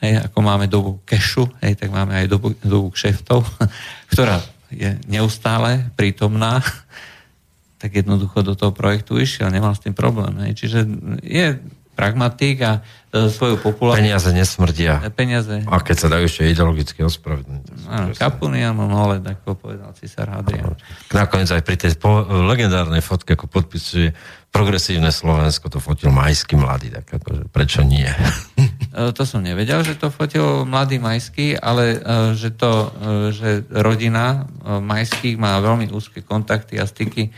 hej, 0.00 0.24
ako 0.24 0.38
máme 0.40 0.66
dobu 0.66 0.98
kešu, 1.04 1.46
hej, 1.60 1.76
tak 1.76 1.92
máme 1.92 2.16
aj 2.16 2.26
dobu, 2.26 2.56
dobu 2.64 2.88
kšeftov, 2.90 3.44
ktorá 4.12 4.40
je 4.72 4.96
neustále 5.08 5.88
prítomná, 5.96 6.60
tak 7.80 7.94
jednoducho 7.94 8.42
do 8.42 8.58
toho 8.58 8.72
projektu 8.74 9.20
išiel, 9.20 9.52
nemal 9.54 9.76
s 9.76 9.84
tým 9.84 9.94
problém. 9.94 10.34
Hej. 10.42 10.66
Čiže 10.66 10.78
je 11.22 11.46
pragmatik 11.98 12.62
a 12.62 12.72
e, 13.10 13.26
svoju 13.26 13.58
populáciu... 13.58 14.06
Peniaze 14.06 14.30
nesmrdia. 14.30 15.02
E, 15.02 15.10
peniaze... 15.10 15.66
A 15.66 15.82
keď 15.82 15.96
sa 15.98 16.06
dajú 16.06 16.30
ešte 16.30 16.46
ideologicky 16.46 17.02
ospravedlniť. 17.02 17.64
Kapunian 18.14 18.78
Noled, 18.78 19.26
ako 19.26 19.58
povedal 19.58 19.90
Cisár 19.98 20.30
Hadrian. 20.30 20.78
Nakoniec 21.10 21.50
aj 21.50 21.62
pri 21.66 21.74
tej 21.74 21.98
po, 21.98 22.22
legendárnej 22.22 23.02
fotke, 23.02 23.34
ako 23.34 23.50
podpisuje 23.50 24.14
progresívne 24.54 25.10
Slovensko, 25.10 25.66
to 25.66 25.82
fotil 25.82 26.14
Majský 26.14 26.54
mladý, 26.54 26.94
tak 26.94 27.18
akože 27.18 27.50
prečo 27.50 27.82
nie? 27.82 28.06
E, 28.88 29.12
to 29.12 29.28
som 29.28 29.44
nevedel, 29.44 29.84
že 29.84 30.00
to 30.00 30.08
fotil 30.08 30.64
mladý 30.64 30.96
Majský, 30.96 31.54
ale 31.60 32.00
že 32.32 32.50
to, 32.56 32.88
že 33.30 33.68
rodina 33.68 34.48
Majských 34.64 35.36
má 35.36 35.60
veľmi 35.60 35.92
úzke 35.92 36.24
kontakty 36.24 36.80
a 36.80 36.88
styky 36.88 37.28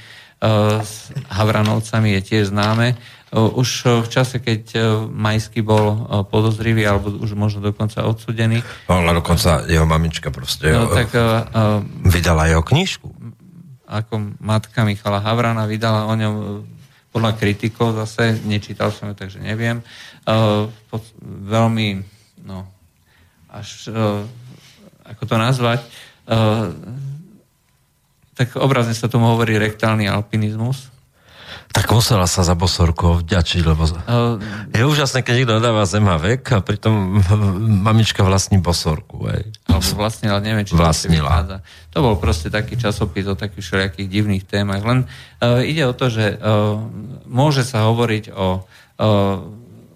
s 0.80 1.12
Havranovcami 1.28 2.16
je 2.16 2.20
tiež 2.24 2.54
známe 2.54 2.96
už 3.30 3.86
v 4.02 4.08
čase, 4.10 4.42
keď 4.42 4.62
Majský 5.06 5.62
bol 5.62 6.02
podozrivý, 6.26 6.82
alebo 6.82 7.14
už 7.14 7.38
možno 7.38 7.62
dokonca 7.62 8.02
odsudený. 8.02 8.58
No, 8.90 9.06
ale 9.06 9.22
dokonca 9.22 9.62
jeho 9.70 9.86
mamička 9.86 10.34
proste 10.34 10.74
no, 10.74 10.90
tak, 10.90 11.14
uh, 11.14 11.78
vydala 12.10 12.50
jeho 12.50 12.66
knižku. 12.66 13.06
Ako 13.86 14.38
matka 14.42 14.82
Michala 14.82 15.22
Havrana 15.22 15.70
vydala 15.70 16.10
o 16.10 16.14
ňom 16.18 16.34
podľa 17.10 17.34
kritikov 17.38 17.94
zase, 17.98 18.38
nečítal 18.46 18.94
som 18.94 19.10
ju, 19.10 19.14
takže 19.18 19.42
neviem. 19.42 19.82
Uh, 20.26 20.70
pod, 20.90 21.02
veľmi, 21.22 22.02
no, 22.46 22.66
až, 23.50 23.90
uh, 23.90 24.22
ako 25.06 25.22
to 25.26 25.34
nazvať, 25.38 25.80
uh, 26.30 26.70
tak 28.34 28.58
obrazne 28.58 28.94
sa 28.94 29.10
tomu 29.10 29.30
hovorí 29.30 29.58
rektálny 29.58 30.06
alpinizmus 30.06 30.90
tak 31.70 31.86
musela 31.94 32.26
sa 32.26 32.42
za 32.42 32.58
bosorkou 32.58 33.22
vďačiť, 33.22 33.62
lebo 33.62 33.86
uh, 33.86 34.34
je 34.74 34.82
úžasné, 34.82 35.22
keď 35.22 35.34
niekto 35.38 35.62
dáva 35.62 35.86
zema 35.86 36.18
vek 36.18 36.42
a 36.50 36.58
pritom 36.58 37.22
mamička 37.86 38.26
vlastní 38.26 38.58
bosorku. 38.58 39.30
Aj. 39.30 39.46
Alebo 39.70 39.86
vlastnila, 39.94 40.42
neviem, 40.42 40.66
či 40.66 40.74
vlastnila. 40.74 41.46
To, 41.46 41.56
to 41.94 41.98
bol 42.02 42.18
proste 42.18 42.50
taký 42.50 42.74
časopis 42.74 43.30
o 43.30 43.38
takých 43.38 43.62
všelijakých 43.62 44.08
divných 44.10 44.44
témach. 44.50 44.82
Len 44.82 45.06
uh, 45.06 45.62
ide 45.62 45.86
o 45.86 45.94
to, 45.94 46.10
že 46.10 46.42
uh, 46.42 46.74
môže 47.30 47.62
sa 47.62 47.86
hovoriť 47.86 48.34
o 48.34 48.66
uh, 48.66 49.38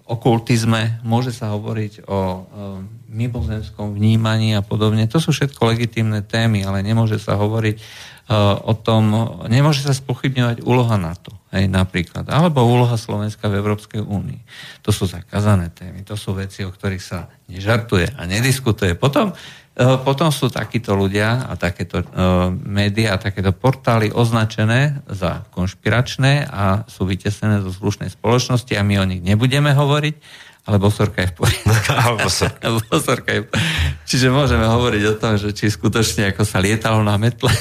okultizme, 0.07 1.03
môže 1.03 1.35
sa 1.35 1.51
hovoriť 1.51 2.07
o 2.07 2.19
uh, 2.39 2.94
mimozemskom 3.15 3.95
vnímaní 3.95 4.59
a 4.59 4.61
podobne. 4.61 5.07
To 5.07 5.23
sú 5.23 5.31
všetko 5.31 5.71
legitímne 5.71 6.19
témy, 6.19 6.67
ale 6.67 6.83
nemôže 6.83 7.15
sa 7.15 7.39
hovoriť 7.39 7.75
uh, 7.79 8.59
o 8.67 8.75
tom, 8.75 9.07
nemôže 9.47 9.87
sa 9.87 9.95
spochybňovať 9.95 10.67
úloha 10.67 10.99
NATO 10.99 11.31
hej, 11.55 11.71
napríklad, 11.71 12.27
alebo 12.27 12.67
úloha 12.67 12.99
Slovenska 12.99 13.47
v 13.47 13.63
Európskej 13.63 14.03
únii. 14.03 14.41
To 14.83 14.91
sú 14.91 15.07
zakázané 15.07 15.71
témy, 15.71 16.03
to 16.03 16.19
sú 16.19 16.35
veci, 16.35 16.67
o 16.67 16.69
ktorých 16.75 17.03
sa 17.03 17.31
nežartuje 17.47 18.11
a 18.19 18.21
nediskutuje. 18.27 18.99
Potom, 18.99 19.31
e, 19.31 19.35
potom 20.03 20.29
sú 20.35 20.51
takíto 20.51 20.93
ľudia 20.99 21.47
a 21.47 21.55
takéto 21.55 22.03
uh, 22.03 22.51
médiá 22.51 23.15
a 23.15 23.21
takéto 23.23 23.55
portály 23.55 24.11
označené 24.11 24.99
za 25.07 25.47
konšpiračné 25.55 26.51
a 26.51 26.83
sú 26.91 27.07
vytesnené 27.07 27.63
zo 27.63 27.71
slušnej 27.71 28.11
spoločnosti 28.11 28.75
a 28.75 28.83
my 28.83 28.95
o 28.99 29.05
nich 29.07 29.23
nebudeme 29.23 29.71
hovoriť, 29.71 30.15
ale 30.65 30.81
bosorka 30.81 31.21
je 31.21 31.29
v 31.29 31.35
poriadku. 31.37 31.69
bosorka 32.89 33.31
je... 33.31 33.41
Čiže 34.09 34.33
môžeme 34.33 34.65
hovoriť 34.65 35.03
o 35.09 35.15
tom, 35.15 35.37
že 35.37 35.53
či 35.53 35.69
skutočne 35.69 36.33
ako 36.33 36.41
sa 36.41 36.57
lietalo 36.57 37.05
na 37.05 37.21
metle 37.21 37.53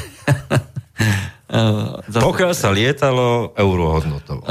zase, 2.08 2.24
pokiaľ 2.24 2.52
sa 2.56 2.72
lietalo 2.72 3.52
eurohodnotovo. 3.54 4.42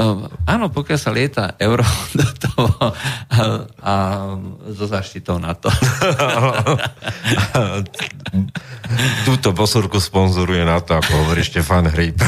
Áno, 0.46 0.70
pokiaľ 0.70 0.98
sa 0.98 1.10
lieta 1.12 1.54
eurohodnotovo 1.58 2.94
a, 3.28 3.38
a 3.82 3.94
so 4.72 4.86
zaštitou 4.88 5.38
na 5.42 5.52
to. 5.58 5.68
Túto 9.24 9.54
bosurku 9.54 10.02
sponzoruje 10.02 10.66
na 10.66 10.82
to, 10.82 10.98
ako 10.98 11.12
hovorí 11.24 11.46
Štefan 11.46 11.86
Hryb. 11.88 12.14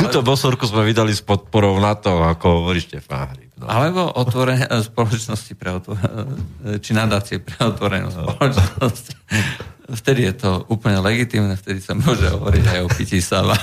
Túto 0.00 0.20
bosurku 0.20 0.68
sme 0.68 0.84
vydali 0.86 1.14
s 1.14 1.24
podporou 1.24 1.80
na 1.80 1.94
to, 1.96 2.22
ako 2.22 2.64
hovorí 2.64 2.80
Štefan 2.84 3.28
Hryb. 3.34 3.50
No. 3.60 3.68
Alebo 3.68 4.08
otvorenie 4.08 4.64
spoločnosti 4.80 5.52
pre 5.52 5.76
otvorenú, 5.76 6.32
či 6.80 6.96
nadácie 6.96 7.44
pre 7.44 7.60
otvorenú 7.60 8.08
spoločnosť 8.08 9.04
vtedy 9.90 10.30
je 10.30 10.34
to 10.38 10.50
úplne 10.70 11.02
legitimné, 11.02 11.58
vtedy 11.58 11.82
sa 11.82 11.98
môže 11.98 12.30
hovoriť 12.30 12.64
aj 12.66 12.80
o 12.86 12.88
pití 12.88 13.18
sava. 13.18 13.58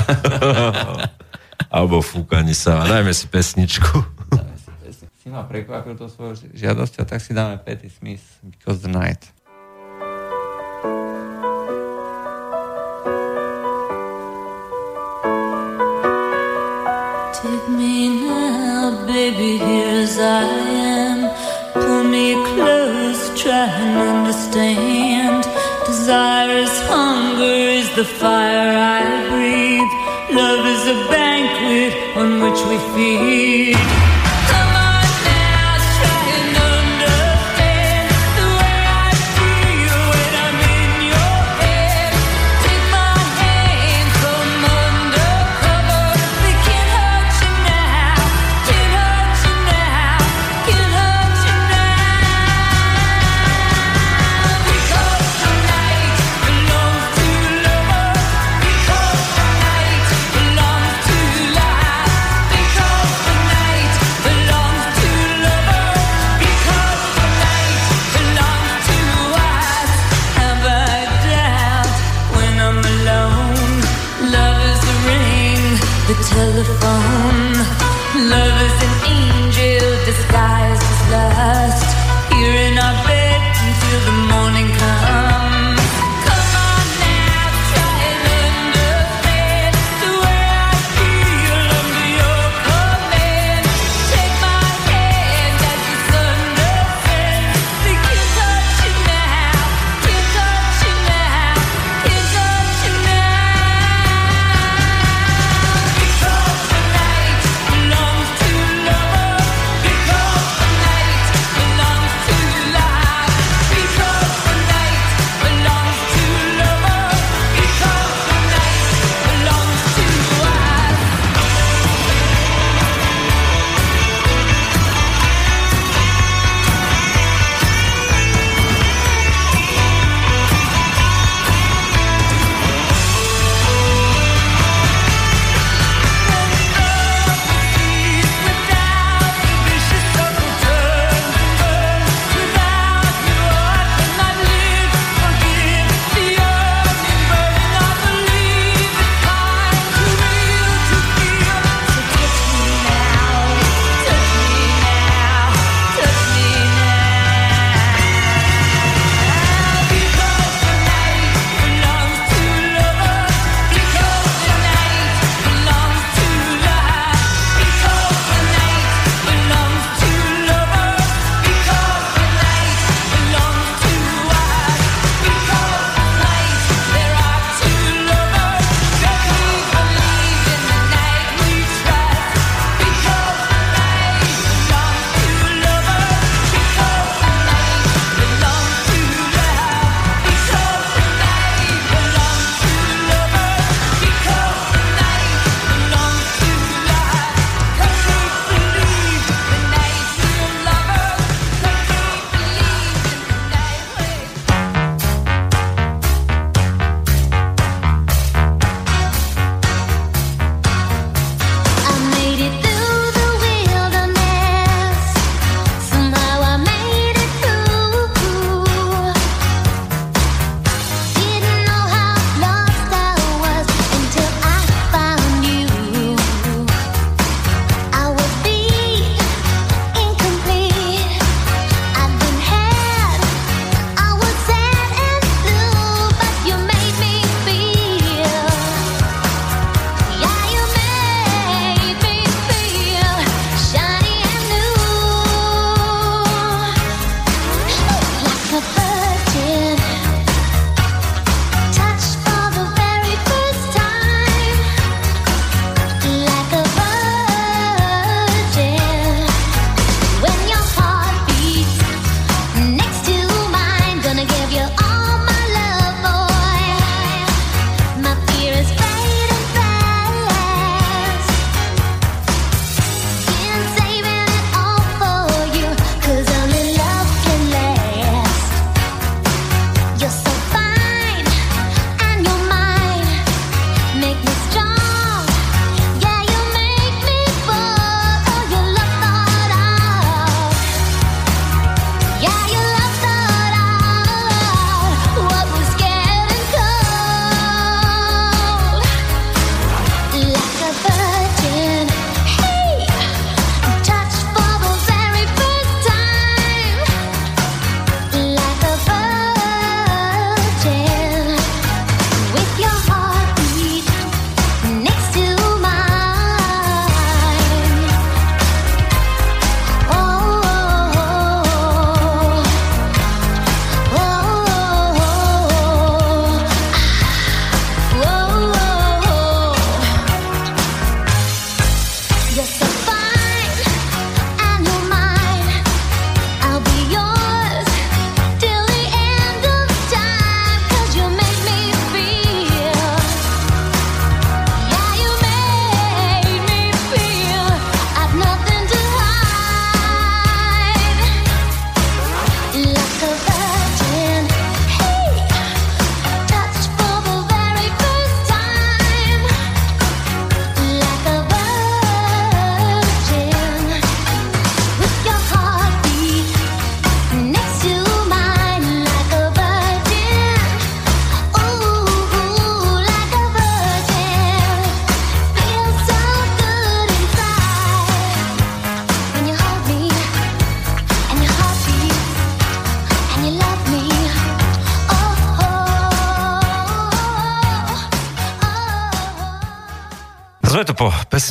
Alebo 1.76 2.04
fúkaní 2.04 2.56
sa. 2.56 2.84
Dajme 2.86 3.12
si 3.12 3.28
pesničku. 3.28 4.04
Dajme 5.28 5.36
si 5.36 5.36
pesničku. 5.36 5.36
Si 5.36 5.36
ma 5.36 5.44
prekvapil 5.44 5.96
to 6.00 6.08
svojou 6.08 6.36
žiadosťou, 6.56 7.04
tak 7.04 7.20
si 7.20 7.36
dáme 7.36 7.60
Patty 7.60 7.92
Smith, 7.92 8.24
Because 8.44 8.80
the 8.80 8.88
Night. 8.88 9.28
Take 17.36 17.68
me 17.70 18.24
now, 18.24 19.06
baby, 19.06 19.60
here 19.60 20.04
as 20.04 20.16
I 20.18 20.48
am. 20.80 21.30
Pull 21.76 22.04
me 22.08 22.34
close, 22.56 23.20
try 23.36 23.68
and 23.68 24.00
understand. 24.00 25.44
Desire 25.86 26.64
is 26.64 26.74
hunger, 26.88 27.84
is 27.84 27.90
the 27.96 28.08
fire 28.08 28.76
I 28.76 29.04
breathe. 29.30 29.92
Love 30.32 30.64
is 30.66 30.84
a 30.88 30.98
banquet 31.12 31.94
on 32.16 32.42
which 32.44 32.60
we 32.68 32.78
feed. 32.96 33.87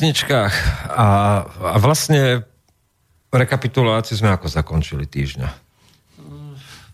Pesničkách 0.07 0.55
a, 0.95 1.09
a 1.75 1.77
vlastne 1.83 2.47
rekapituláciu 3.35 4.15
sme 4.15 4.31
ako 4.31 4.47
zakončili 4.47 5.03
týždňa. 5.03 5.49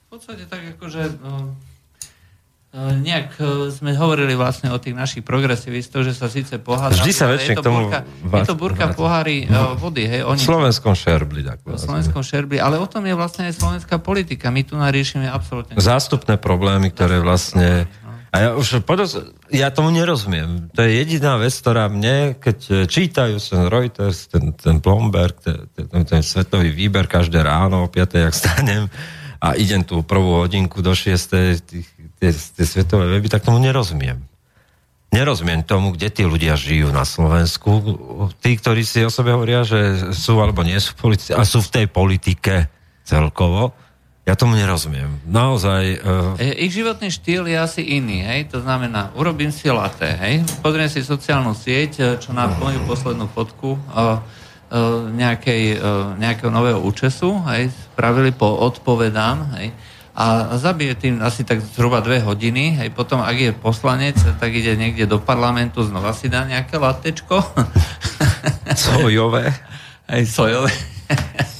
V 0.00 0.06
podstate 0.08 0.48
tak 0.48 0.64
akože 0.80 1.20
no, 1.20 1.52
e, 2.72 2.80
nejak 3.04 3.36
e, 3.36 3.68
sme 3.68 3.92
hovorili 3.92 4.32
vlastne 4.32 4.72
o 4.72 4.80
tých 4.80 4.96
našich 4.96 5.20
progresivistoch, 5.28 6.08
že 6.08 6.16
sa 6.16 6.32
síce 6.32 6.56
pohádali, 6.56 7.04
Vždy 7.04 7.12
sa 7.12 7.28
väčšine 7.28 7.56
k 7.60 7.64
tomu... 7.64 7.92
Burka, 7.92 8.00
je 8.32 8.48
to 8.48 8.56
burka 8.56 8.84
v 8.88 8.96
pohári 8.96 9.36
no. 9.44 9.76
vody, 9.76 10.08
hej? 10.08 10.24
Oni, 10.24 10.40
v 10.40 10.48
slovenskom 10.48 10.96
šerbli. 10.96 11.44
Tak 11.44 11.68
v 11.68 11.76
slovenskom 11.76 12.24
šerbli, 12.24 12.64
ale 12.64 12.80
o 12.80 12.88
tom 12.88 13.04
je 13.04 13.12
vlastne 13.12 13.52
aj 13.52 13.60
slovenská 13.60 14.00
politika. 14.00 14.48
My 14.48 14.64
tu 14.64 14.80
nariešime 14.80 15.28
absolútne... 15.28 15.76
Zástupné 15.76 16.40
problémy, 16.40 16.88
ktoré 16.88 17.20
vlastne 17.20 17.92
a 18.32 18.36
ja 18.40 18.48
už 18.56 18.80
podos- 18.88 19.20
ja 19.52 19.68
tomu 19.68 19.92
nerozumiem. 19.92 20.72
To 20.72 20.80
je 20.80 21.04
jediná 21.04 21.36
vec, 21.36 21.52
ktorá 21.52 21.92
mne, 21.92 22.32
keď 22.40 22.88
čítajú 22.88 23.36
ten 23.36 23.68
Reuters, 23.68 24.32
ten, 24.32 24.56
ten 24.56 24.80
Blomberg, 24.80 25.36
ten, 25.44 25.68
ten, 25.76 26.02
ten 26.08 26.22
svetový 26.24 26.72
výber 26.72 27.04
každé 27.04 27.44
ráno 27.44 27.84
o 27.84 27.92
5. 27.92 28.24
jak 28.24 28.32
stanem 28.32 28.88
a 29.36 29.52
idem 29.52 29.84
tú 29.84 30.00
prvú 30.00 30.48
hodinku 30.48 30.80
do 30.80 30.96
6. 30.96 31.12
tie 32.16 32.64
svetové 32.64 33.12
weby, 33.12 33.28
tak 33.28 33.44
tomu 33.44 33.60
nerozumiem. 33.60 34.24
Nerozumiem 35.12 35.60
tomu, 35.60 35.92
kde 35.92 36.08
tí 36.08 36.24
ľudia 36.24 36.56
žijú 36.56 36.88
na 36.88 37.04
Slovensku. 37.04 37.68
Tí, 38.40 38.56
ktorí 38.56 38.80
si 38.80 39.04
o 39.04 39.12
sebe 39.12 39.36
hovoria, 39.36 39.60
že 39.60 40.08
sú 40.16 40.40
alebo 40.40 40.64
nie 40.64 40.80
sú 40.80 40.96
v 40.96 41.12
politike, 41.12 41.36
a 41.36 41.44
sú 41.44 41.60
v 41.60 41.68
tej 41.68 41.86
politike 41.92 42.72
celkovo, 43.04 43.76
ja 44.22 44.38
tomu 44.38 44.54
nerozumiem. 44.54 45.18
Naozaj... 45.26 45.82
Uh... 45.98 46.38
Ich 46.38 46.70
životný 46.70 47.10
štýl 47.10 47.50
je 47.50 47.58
asi 47.58 47.82
iný, 47.82 48.22
hej? 48.22 48.46
To 48.54 48.62
znamená, 48.62 49.10
urobím 49.18 49.50
si 49.50 49.66
laté, 49.66 50.14
hej? 50.14 50.46
Pozriem 50.62 50.86
si 50.86 51.02
sociálnu 51.02 51.58
sieť, 51.58 51.92
e, 51.98 52.02
čo 52.22 52.30
na 52.30 52.46
moju 52.46 52.78
poslednú 52.86 53.26
fotku 53.26 53.74
uh, 53.74 53.82
uh, 53.90 55.10
nejakej, 55.10 55.74
uh, 55.74 56.14
nejakého 56.22 56.54
nového 56.54 56.78
účesu, 56.78 57.42
hej? 57.50 57.74
Spravili 57.90 58.30
po 58.30 58.46
odpovedám, 58.62 59.58
hej? 59.58 59.74
A 60.14 60.54
zabije 60.54 60.94
tým 60.94 61.18
asi 61.18 61.42
tak 61.42 61.58
zhruba 61.58 61.98
dve 61.98 62.22
hodiny, 62.22 62.78
hej? 62.78 62.94
Potom, 62.94 63.18
ak 63.18 63.34
je 63.34 63.50
poslanec, 63.50 64.14
tak 64.38 64.54
ide 64.54 64.78
niekde 64.78 65.10
do 65.10 65.18
parlamentu, 65.18 65.82
znova 65.82 66.14
si 66.14 66.30
dá 66.30 66.46
nejaké 66.46 66.78
latečko. 66.78 67.42
Sojové. 68.86 69.50
Hej, 70.06 70.30
sojové 70.30 70.70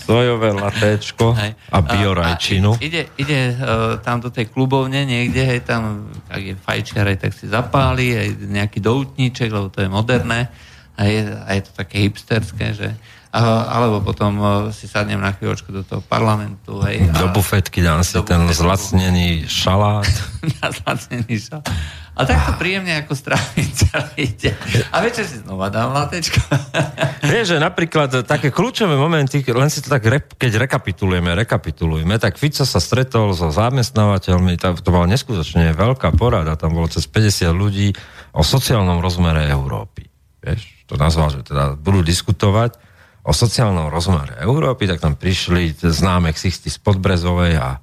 sojové 0.03 0.51
latéčko 0.53 1.33
hej. 1.39 1.55
a 1.71 1.79
biorajčinu. 1.81 2.75
A 2.75 2.83
ide, 2.83 3.09
ide 3.17 3.55
uh, 3.55 3.97
tam 4.03 4.19
do 4.19 4.29
tej 4.29 4.51
klubovne 4.51 5.07
niekde, 5.07 5.43
hej, 5.47 5.61
tam, 5.63 6.11
ak 6.27 6.43
je 6.43 6.55
fajčiar, 6.59 7.07
tak 7.17 7.33
si 7.33 7.47
zapáli, 7.47 8.19
aj 8.19 8.29
nejaký 8.51 8.83
doutníček, 8.83 9.49
lebo 9.49 9.71
to 9.71 9.81
je 9.81 9.89
moderné 9.89 10.51
a 10.99 11.09
je, 11.09 11.25
a 11.25 11.51
je 11.57 11.63
to 11.65 11.73
také 11.73 12.05
hipsterské, 12.05 12.67
že 12.77 12.89
a, 13.33 13.65
alebo 13.81 14.05
potom 14.05 14.33
uh, 14.37 14.47
si 14.69 14.85
sadnem 14.85 15.17
na 15.17 15.33
chvíľočku 15.33 15.73
do 15.73 15.81
toho 15.81 16.05
parlamentu. 16.05 16.85
Hej, 16.85 17.09
a, 17.09 17.17
do 17.17 17.33
bufetky 17.33 17.81
dám 17.81 18.05
si 18.05 18.13
ten 18.29 18.45
bufetku. 18.45 18.61
zlacnený 18.61 19.49
šalát. 19.49 20.05
na 20.61 20.69
zlacnený 20.69 21.41
šalát. 21.41 21.65
A 22.13 22.29
takto 22.29 22.61
príjemne 22.61 22.93
ako 23.01 23.17
stráviť 23.17 23.69
celý 23.89 24.25
deň. 24.37 24.93
A 24.93 25.01
večer 25.01 25.25
si 25.25 25.41
znova 25.41 25.73
dám 25.73 25.97
latečko. 25.97 26.45
Vieš, 27.33 27.57
že 27.57 27.59
napríklad 27.59 28.29
také 28.29 28.53
kľúčové 28.53 29.01
momenty, 29.01 29.41
len 29.49 29.73
si 29.73 29.81
to 29.81 29.89
tak, 29.89 30.05
rep, 30.05 30.37
keď 30.37 30.69
rekapitulujeme, 30.69 31.33
rekapitulujeme, 31.33 32.21
tak 32.21 32.37
Fico 32.37 32.69
sa 32.69 32.81
stretol 32.85 33.33
so 33.33 33.49
zamestnávateľmi, 33.49 34.61
to, 34.61 34.77
to 34.77 34.91
bola 34.93 35.09
neskutočne 35.09 35.73
veľká 35.73 36.13
porada, 36.13 36.53
tam 36.61 36.77
bolo 36.77 36.93
cez 36.93 37.09
50 37.09 37.49
ľudí 37.57 37.97
o 38.37 38.45
sociálnom 38.45 39.01
rozmere 39.01 39.49
Európy. 39.49 40.05
Vieš, 40.45 40.85
to 40.85 41.01
nazval, 41.01 41.33
že 41.33 41.41
teda 41.49 41.81
budú 41.81 42.05
diskutovať 42.05 42.77
o 43.25 43.33
sociálnom 43.33 43.89
rozmere 43.89 44.37
Európy, 44.43 44.85
tak 44.91 45.01
tam 45.01 45.15
prišli 45.17 45.79
známe 45.81 46.35
ksichty 46.35 46.69
z 46.69 46.77
Podbrezovej 46.83 47.55
a 47.57 47.79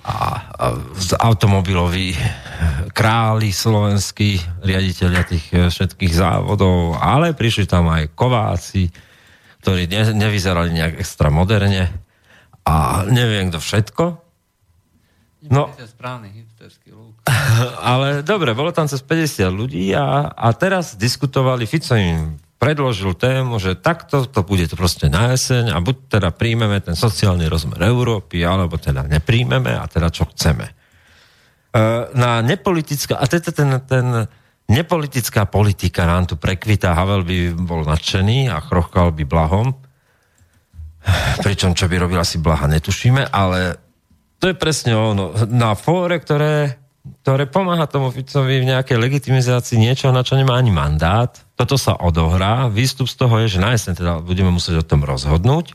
a, 0.00 0.16
a 0.56 0.66
automobiloví 1.20 2.16
králi 2.90 3.52
slovenskí, 3.52 4.40
riaditeľia 4.64 5.22
tých 5.24 5.46
e, 5.52 5.68
všetkých 5.68 6.12
závodov, 6.12 6.96
ale 6.96 7.36
prišli 7.36 7.68
tam 7.68 7.88
aj 7.92 8.12
kováci, 8.16 8.88
ktorí 9.60 9.86
ne, 9.88 10.16
nevyzerali 10.16 10.72
nejak 10.72 11.00
extra 11.00 11.28
moderne 11.28 11.92
a 12.64 13.04
neviem 13.08 13.52
kto 13.52 13.60
všetko. 13.60 14.04
No, 15.48 15.72
správny 15.72 16.28
hipsterský 16.36 16.92
lúk. 16.92 17.16
Ale 17.80 18.20
dobre, 18.20 18.52
bolo 18.52 18.76
tam 18.76 18.84
cez 18.84 19.00
50 19.00 19.48
ľudí 19.48 19.96
a, 19.96 20.28
a 20.28 20.48
teraz 20.52 21.00
diskutovali, 21.00 21.64
Fico 21.64 21.96
im 21.96 22.36
predložil 22.60 23.16
tému, 23.16 23.56
že 23.56 23.72
takto 23.72 24.28
to 24.28 24.44
bude 24.44 24.68
to 24.68 24.76
proste 24.76 25.08
na 25.08 25.32
jeseň 25.32 25.72
a 25.72 25.80
buď 25.80 26.20
teda 26.20 26.28
príjmeme 26.28 26.76
ten 26.84 26.92
sociálny 26.92 27.48
rozmer 27.48 27.80
Európy, 27.88 28.44
alebo 28.44 28.76
teda 28.76 29.08
nepríjmeme 29.08 29.72
a 29.80 29.88
teda 29.88 30.12
čo 30.12 30.28
chceme. 30.28 30.68
E, 30.68 30.72
na 32.12 32.44
nepolitická, 32.44 33.16
a 33.16 33.24
teda 33.24 33.48
ten, 33.48 33.70
ten 33.88 34.06
nepolitická 34.68 35.48
politika 35.48 36.04
nám 36.04 36.28
tu 36.28 36.36
prekvita, 36.36 36.92
Havel 36.92 37.24
by 37.24 37.56
bol 37.56 37.88
nadšený 37.88 38.52
a 38.52 38.60
chrochkal 38.60 39.16
by 39.16 39.24
blahom, 39.24 39.72
pričom 41.40 41.72
čo 41.72 41.88
by 41.88 41.96
robil 41.96 42.20
asi 42.20 42.36
blaha 42.36 42.68
netušíme, 42.68 43.32
ale 43.32 43.80
to 44.36 44.52
je 44.52 44.56
presne 44.56 44.92
ono. 44.92 45.32
Na 45.48 45.72
fóre, 45.72 46.20
ktoré 46.20 46.76
ktoré 47.00 47.48
pomáha 47.48 47.88
tomu 47.88 48.12
Ficovi 48.12 48.60
v 48.60 48.68
nejakej 48.76 49.00
legitimizácii 49.00 49.80
niečo, 49.80 50.12
na 50.12 50.20
čo 50.20 50.36
nemá 50.36 50.60
ani 50.60 50.68
mandát. 50.68 51.32
Toto 51.56 51.80
sa 51.80 51.96
odohrá. 51.96 52.68
Výstup 52.68 53.08
z 53.08 53.16
toho 53.16 53.40
je, 53.44 53.56
že 53.56 53.62
na 53.62 53.72
jeseň 53.72 53.92
teda 53.96 54.12
budeme 54.20 54.52
musieť 54.52 54.84
o 54.84 54.88
tom 54.88 55.04
rozhodnúť. 55.08 55.72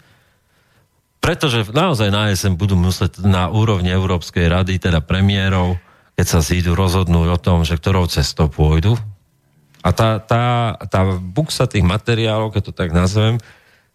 Pretože 1.26 1.66
naozaj 1.74 2.14
na 2.14 2.30
jeseň 2.30 2.54
budú 2.54 2.78
musieť 2.78 3.26
na 3.26 3.50
úrovni 3.50 3.90
Európskej 3.90 4.46
rady, 4.46 4.78
teda 4.78 5.02
premiérov, 5.02 5.82
keď 6.14 6.26
sa 6.30 6.40
zídu, 6.46 6.78
rozhodnúť 6.78 7.28
o 7.34 7.42
tom, 7.42 7.66
že 7.66 7.82
ktorou 7.82 8.06
cestou 8.06 8.46
pôjdu. 8.46 8.94
A 9.82 9.90
tá, 9.90 10.22
tá, 10.22 10.78
tá 10.86 11.02
buksa 11.18 11.66
tých 11.66 11.86
materiálov, 11.86 12.54
keď 12.54 12.62
to 12.70 12.74
tak 12.74 12.94
nazvem, 12.94 13.42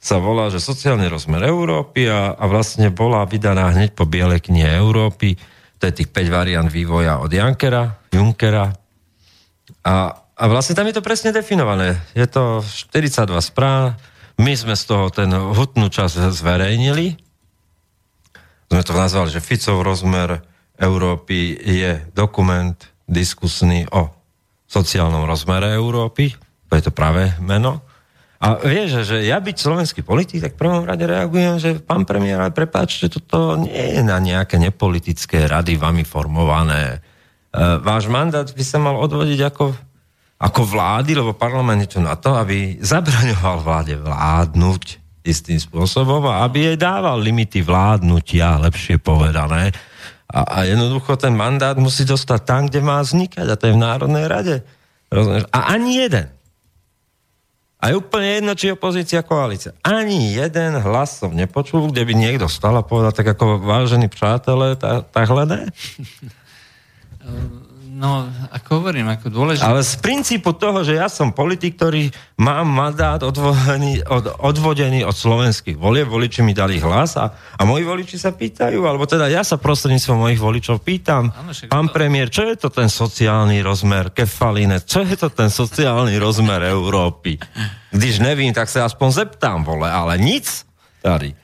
sa 0.02 0.18
volá, 0.18 0.50
že 0.50 0.58
sociálny 0.58 1.06
rozmer 1.06 1.46
Európy 1.46 2.10
a, 2.10 2.34
a 2.34 2.44
vlastne 2.50 2.90
bola 2.90 3.22
vydaná 3.22 3.70
hneď 3.70 3.94
po 3.94 4.08
Bielej 4.08 4.50
knihe 4.50 4.80
Európy 4.80 5.38
to 5.80 5.88
je 5.88 6.04
tých 6.04 6.12
5 6.12 6.28
variant 6.28 6.68
vývoja 6.68 7.16
od 7.24 7.32
Jankera, 7.32 7.96
Junkera. 8.12 8.68
A, 9.80 10.12
a 10.12 10.44
vlastne 10.44 10.76
tam 10.76 10.84
je 10.84 11.00
to 11.00 11.02
presne 11.02 11.32
definované. 11.32 11.96
Je 12.12 12.28
to 12.28 12.60
42 12.60 13.24
správ, 13.40 13.96
my 14.40 14.52
sme 14.56 14.76
z 14.76 14.84
toho 14.84 15.08
ten 15.08 15.32
hutnú 15.32 15.88
časť 15.88 16.32
zverejnili. 16.32 17.16
Sme 18.72 18.82
to 18.84 18.92
nazvali, 18.96 19.32
že 19.32 19.44
Ficov 19.44 19.84
rozmer 19.84 20.40
Európy 20.80 21.60
je 21.60 22.04
dokument 22.16 22.76
diskusný 23.04 23.84
o 23.92 24.08
sociálnom 24.64 25.28
rozmere 25.28 25.76
Európy. 25.76 26.32
To 26.70 26.72
je 26.78 26.84
to 26.88 26.92
práve 26.94 27.34
meno. 27.42 27.82
A 28.40 28.56
vieš, 28.56 29.04
že 29.04 29.20
ja 29.28 29.36
byť 29.36 29.52
slovenský 29.52 30.00
politik, 30.00 30.40
tak 30.40 30.56
v 30.56 30.64
prvom 30.64 30.88
rade 30.88 31.04
reagujem, 31.04 31.60
že 31.60 31.76
pán 31.76 32.08
premiér, 32.08 32.40
ale 32.40 32.56
prepáčte, 32.56 33.12
toto 33.12 33.60
nie 33.60 34.00
je 34.00 34.00
na 34.00 34.16
nejaké 34.16 34.56
nepolitické 34.56 35.44
rady 35.44 35.76
vami 35.76 36.08
formované. 36.08 36.96
E, 36.96 36.98
váš 37.84 38.08
mandát 38.08 38.48
by 38.48 38.64
sa 38.64 38.80
mal 38.80 38.96
odvodiť 38.96 39.40
ako, 39.44 39.76
ako 40.40 40.60
vlády, 40.64 41.20
lebo 41.20 41.36
parlament 41.36 41.84
je 41.84 41.90
tu 41.92 42.00
na 42.00 42.16
to, 42.16 42.32
aby 42.32 42.80
zabraňoval 42.80 43.60
vláde 43.60 44.00
vládnuť 44.00 44.84
istým 45.20 45.60
spôsobom 45.60 46.24
a 46.24 46.40
aby 46.48 46.72
jej 46.72 46.78
dával 46.80 47.20
limity 47.20 47.60
vládnutia, 47.60 48.56
lepšie 48.56 48.96
povedané. 49.04 49.68
A, 50.32 50.48
a 50.48 50.58
jednoducho 50.64 51.20
ten 51.20 51.36
mandát 51.36 51.76
musí 51.76 52.08
dostať 52.08 52.40
tam, 52.48 52.72
kde 52.72 52.80
má 52.80 53.04
vznikať, 53.04 53.44
a 53.44 53.58
to 53.60 53.68
je 53.68 53.76
v 53.76 53.84
Národnej 53.84 54.24
rade. 54.24 54.56
Rozumieš? 55.12 55.44
A 55.52 55.76
ani 55.76 56.00
jeden 56.08 56.39
a 57.80 57.88
je 57.88 57.96
úplne 57.96 58.28
jedno, 58.36 58.52
či 58.52 58.76
opozícia, 58.76 59.24
koalícia. 59.24 59.72
Ani 59.80 60.36
jeden 60.36 60.76
hlas 60.84 61.16
som 61.16 61.32
nepočul, 61.32 61.88
kde 61.88 62.04
by 62.04 62.12
niekto 62.12 62.44
stal 62.44 62.76
a 62.76 62.84
povedal, 62.84 63.16
tak 63.16 63.32
ako 63.32 63.56
vážení 63.56 64.08
přátelé, 64.12 64.76
tá, 64.76 65.00
takhle 65.00 65.48
ne? 65.48 65.60
No, 68.00 68.24
ako 68.48 68.80
hovorím, 68.80 69.12
ako 69.12 69.28
dôležité... 69.28 69.68
Ale 69.68 69.84
z 69.84 70.00
princípu 70.00 70.56
toho, 70.56 70.80
že 70.80 70.96
ja 70.96 71.12
som 71.12 71.36
politik, 71.36 71.76
ktorý 71.76 72.08
mám 72.40 72.64
mandát 72.64 73.20
odvodený 73.20 74.00
od, 74.08 74.40
odvodený 74.40 75.04
od 75.04 75.12
slovenských 75.12 75.76
volieb, 75.76 76.08
voliči 76.08 76.40
mi 76.40 76.56
dali 76.56 76.80
hlas 76.80 77.20
a, 77.20 77.28
a 77.28 77.62
moji 77.68 77.84
voliči 77.84 78.16
sa 78.16 78.32
pýtajú, 78.32 78.88
alebo 78.88 79.04
teda 79.04 79.28
ja 79.28 79.44
sa 79.44 79.60
prostredníctvom 79.60 80.16
mojich 80.16 80.40
voličov 80.40 80.80
pýtam, 80.80 81.28
ano, 81.28 81.52
pán 81.68 81.92
to... 81.92 82.00
premiér, 82.00 82.32
čo 82.32 82.48
je 82.48 82.56
to 82.56 82.72
ten 82.72 82.88
sociálny 82.88 83.60
rozmer 83.60 84.16
kefaline, 84.16 84.80
čo 84.80 85.04
je 85.04 85.20
to 85.20 85.28
ten 85.28 85.52
sociálny 85.52 86.16
rozmer 86.16 86.72
Európy? 86.72 87.36
Když 87.92 88.24
nevím, 88.24 88.56
tak 88.56 88.72
sa 88.72 88.88
aspoň 88.88 89.08
zeptám, 89.12 89.60
vole, 89.60 89.92
ale 89.92 90.16
nic 90.16 90.48
tady. 91.04 91.36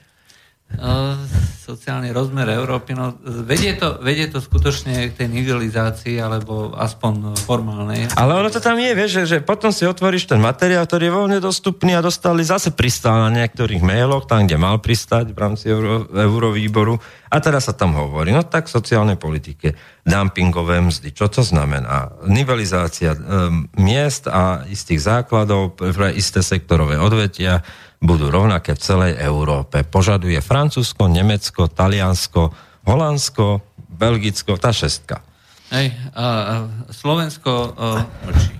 Sociálny 1.67 2.15
rozmer 2.15 2.47
Európy, 2.47 2.95
no 2.95 3.11
vedie 3.43 3.75
to, 3.75 3.99
vedie 3.99 4.31
to 4.31 4.39
skutočne 4.39 5.11
k 5.11 5.19
tej 5.19 5.27
nivelizácii, 5.27 6.15
alebo 6.15 6.71
aspoň 6.71 7.35
formálnej. 7.43 8.07
Ale 8.15 8.39
ono 8.39 8.47
to 8.47 8.63
tam 8.63 8.79
je, 8.79 8.91
vieš, 8.95 9.11
že, 9.19 9.23
že 9.27 9.37
potom 9.43 9.75
si 9.75 9.83
otvoríš 9.83 10.31
ten 10.31 10.39
materiál, 10.39 10.87
ktorý 10.87 11.11
je 11.11 11.17
voľne 11.17 11.39
dostupný 11.43 11.91
a 11.97 12.05
dostali 12.05 12.47
zase 12.47 12.71
pristál 12.71 13.19
na 13.27 13.31
niektorých 13.35 13.83
mailoch, 13.83 14.31
tam, 14.31 14.47
kde 14.47 14.55
mal 14.55 14.79
pristať 14.79 15.35
v 15.35 15.39
rámci 15.39 15.67
Euro, 15.67 16.07
Eurovýboru. 16.07 17.03
A 17.27 17.43
teraz 17.43 17.67
sa 17.67 17.75
tam 17.75 17.99
hovorí, 17.99 18.31
no 18.31 18.47
tak 18.47 18.71
sociálnej 18.71 19.19
politike, 19.19 19.75
dumpingové 20.07 20.79
mzdy, 20.79 21.11
čo 21.11 21.27
to 21.27 21.43
znamená? 21.43 22.15
Nivelizácia 22.23 23.11
um, 23.11 23.67
miest 23.75 24.31
a 24.31 24.63
istých 24.71 25.03
základov 25.03 25.75
pre 25.75 26.15
isté 26.15 26.39
sektorové 26.39 26.95
odvetia, 26.95 27.59
budú 27.97 28.29
rovnaké 28.29 28.77
v 28.77 28.83
celej 28.83 29.13
Európe. 29.17 29.81
Požaduje 29.81 30.37
Francúzsko, 30.41 31.09
Nemecko, 31.09 31.65
Taliansko, 31.65 32.53
Holandsko, 32.85 33.61
Belgicko, 33.89 34.55
tá 34.61 34.69
šestka. 34.69 35.25
Hej, 35.73 35.91
a, 36.15 36.63
Slovensko 36.93 37.75
mlčí. 38.23 38.53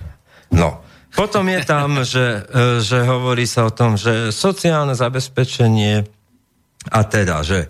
No, 0.52 0.84
potom 1.14 1.44
je 1.48 1.60
tam, 1.64 1.88
že, 2.12 2.46
e, 2.46 2.82
že 2.84 3.02
hovorí 3.06 3.48
sa 3.48 3.66
o 3.66 3.72
tom, 3.72 3.96
že 3.96 4.34
sociálne 4.34 4.92
zabezpečenie 4.92 6.04
a 6.92 7.00
teda, 7.02 7.42
že 7.42 7.66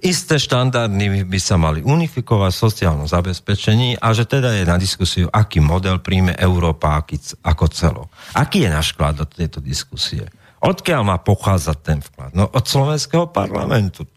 isté 0.00 0.36
štandardy 0.36 1.24
by 1.24 1.40
sa 1.40 1.56
mali 1.56 1.80
unifikovať 1.80 2.52
v 2.52 2.62
sociálnom 2.68 3.08
zabezpečení 3.08 3.96
a 3.96 4.12
že 4.12 4.28
teda 4.28 4.52
je 4.52 4.64
na 4.68 4.76
diskusiu, 4.76 5.26
aký 5.32 5.60
model 5.64 6.04
príjme 6.04 6.36
Európa 6.36 7.00
aký, 7.00 7.16
ako 7.40 7.64
celo. 7.72 8.04
Aký 8.36 8.68
je 8.68 8.70
náš 8.70 8.92
vklad 8.92 9.24
do 9.24 9.26
tejto 9.28 9.64
diskusie? 9.64 10.28
Odkiaľ 10.60 11.00
má 11.04 11.16
pochádzať 11.20 11.78
ten 11.84 11.98
vklad? 12.00 12.32
No 12.32 12.48
od 12.48 12.64
slovenského 12.64 13.28
parlamentu. 13.28 14.08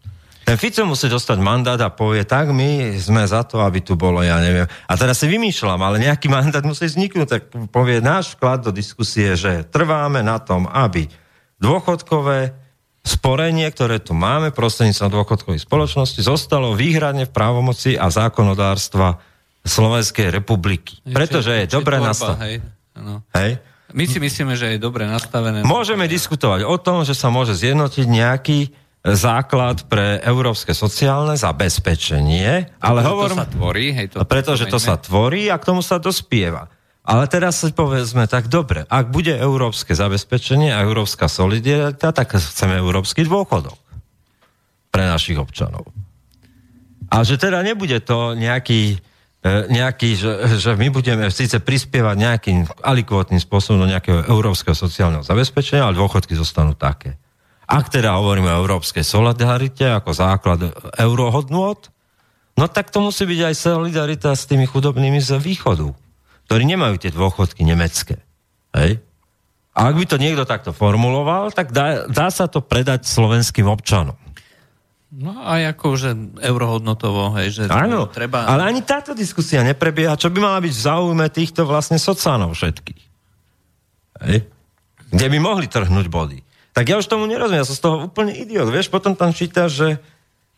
Ten 0.50 0.58
Fico 0.58 0.82
musí 0.82 1.06
dostať 1.06 1.38
mandát 1.38 1.78
a 1.78 1.94
povie, 1.94 2.26
tak 2.26 2.50
my 2.50 2.98
sme 2.98 3.22
za 3.22 3.46
to, 3.46 3.62
aby 3.62 3.84
tu 3.84 3.94
bolo, 3.94 4.18
ja 4.24 4.40
neviem. 4.42 4.66
A 4.88 4.92
teraz 4.98 5.22
si 5.22 5.30
vymýšľam, 5.30 5.78
ale 5.78 6.02
nejaký 6.02 6.26
mandát 6.26 6.64
musí 6.66 6.90
vzniknúť, 6.90 7.28
tak 7.28 7.42
povie 7.70 8.02
náš 8.02 8.34
vklad 8.34 8.66
do 8.66 8.74
diskusie, 8.74 9.38
že 9.38 9.62
trváme 9.68 10.26
na 10.26 10.42
tom, 10.42 10.66
aby 10.66 11.06
dôchodkové 11.62 12.56
sporenie, 13.04 13.68
ktoré 13.70 14.02
tu 14.02 14.16
máme 14.16 14.50
prostredníctvom 14.50 15.22
dôchodkovej 15.22 15.60
spoločnosti, 15.62 16.18
zostalo 16.18 16.74
výhradne 16.74 17.30
v 17.30 17.32
právomoci 17.32 17.94
a 17.94 18.10
zákonodárstva 18.10 19.22
Slovenskej 19.62 20.32
republiky. 20.32 20.98
Pretože 21.04 21.52
je, 21.52 21.64
je 21.68 21.72
dobre 21.78 22.00
nastavené. 22.00 22.42
Hej? 22.42 22.56
hej? 23.36 23.50
My 23.92 24.04
si 24.06 24.18
myslíme, 24.22 24.54
že 24.54 24.76
je 24.76 24.78
dobre 24.78 25.06
nastavené. 25.06 25.66
Môžeme 25.66 26.06
diskutovať 26.06 26.66
o 26.66 26.76
tom, 26.78 27.02
že 27.02 27.14
sa 27.14 27.28
môže 27.28 27.56
zjednotiť 27.58 28.06
nejaký 28.06 28.58
základ 29.00 29.88
pre 29.88 30.20
európske 30.20 30.76
sociálne 30.76 31.34
zabezpečenie, 31.34 32.76
ale 32.84 33.00
hovorím... 33.00 33.40
To 33.40 33.42
sa 33.42 33.48
tvorí, 33.48 33.86
hej, 33.96 34.06
to 34.12 34.24
pretože 34.28 34.68
to 34.68 34.76
sa 34.76 35.00
tvorí 35.00 35.48
a 35.48 35.56
k 35.56 35.66
tomu 35.66 35.80
sa 35.80 35.96
dospieva. 35.96 36.68
Ale 37.00 37.24
teraz 37.26 37.64
si 37.64 37.72
povedzme, 37.72 38.28
tak 38.28 38.52
dobre, 38.52 38.84
ak 38.84 39.08
bude 39.08 39.32
európske 39.32 39.96
zabezpečenie 39.96 40.68
a 40.68 40.84
európska 40.84 41.32
solidarita, 41.32 42.12
tak 42.12 42.36
chceme 42.36 42.76
európsky 42.76 43.24
dôchodok 43.24 43.80
pre 44.92 45.08
našich 45.08 45.40
občanov. 45.40 45.88
A 47.08 47.24
že 47.24 47.40
teda 47.40 47.64
nebude 47.64 48.04
to 48.04 48.36
nejaký 48.36 49.00
E, 49.00 49.09
nejaký, 49.44 50.20
že, 50.20 50.32
že 50.60 50.76
my 50.76 50.92
budeme 50.92 51.32
síce 51.32 51.56
prispievať 51.64 52.16
nejakým 52.16 52.58
alikvotným 52.84 53.40
spôsobom 53.40 53.88
do 53.88 53.88
nejakého 53.88 54.28
európskeho 54.28 54.76
sociálneho 54.76 55.24
zabezpečenia, 55.24 55.88
ale 55.88 55.96
dôchodky 55.96 56.36
zostanú 56.36 56.76
také. 56.76 57.16
Ak 57.64 57.88
teda 57.88 58.20
hovoríme 58.20 58.52
o 58.52 58.60
európskej 58.60 59.00
solidarite 59.00 59.88
ako 59.88 60.10
základ 60.12 60.60
eurohodnôt, 61.00 61.88
no 62.58 62.64
tak 62.68 62.92
to 62.92 63.00
musí 63.00 63.24
byť 63.24 63.40
aj 63.48 63.54
solidarita 63.56 64.36
s 64.36 64.44
tými 64.44 64.68
chudobnými 64.68 65.22
z 65.24 65.40
východu, 65.40 65.88
ktorí 66.44 66.62
nemajú 66.68 67.00
tie 67.00 67.14
dôchodky 67.14 67.64
nemecké. 67.64 68.20
Hej? 68.76 69.00
A 69.72 69.88
ak 69.88 69.94
by 69.96 70.04
to 70.04 70.20
niekto 70.20 70.44
takto 70.44 70.76
formuloval, 70.76 71.48
tak 71.54 71.72
dá, 71.72 72.10
dá 72.10 72.28
sa 72.28 72.44
to 72.44 72.60
predať 72.60 73.08
slovenským 73.08 73.64
občanom. 73.70 74.18
No 75.10 75.42
aj 75.42 75.74
ako, 75.74 75.86
že 75.98 76.10
eurohodnotovo, 76.38 77.34
hej, 77.42 77.50
že 77.50 77.62
Áno, 77.66 78.06
treba... 78.06 78.46
ale 78.46 78.70
ani 78.70 78.86
táto 78.86 79.10
diskusia 79.10 79.66
neprebieha, 79.66 80.14
čo 80.14 80.30
by 80.30 80.38
mala 80.38 80.62
byť 80.62 80.70
v 80.70 80.84
záujme 80.86 81.26
týchto 81.34 81.66
vlastne 81.66 81.98
sociánov 81.98 82.54
všetkých. 82.54 83.02
Hej? 84.22 84.46
Kde 85.10 85.26
by 85.26 85.38
mohli 85.42 85.66
trhnúť 85.66 86.06
body. 86.06 86.38
Tak 86.70 86.86
ja 86.86 87.02
už 87.02 87.10
tomu 87.10 87.26
nerozumiem, 87.26 87.58
ja 87.58 87.66
som 87.66 87.74
z 87.74 87.82
toho 87.82 87.96
úplne 88.06 88.30
idiot. 88.30 88.70
Vieš, 88.70 88.86
potom 88.86 89.18
tam 89.18 89.34
číta, 89.34 89.66
že, 89.66 89.98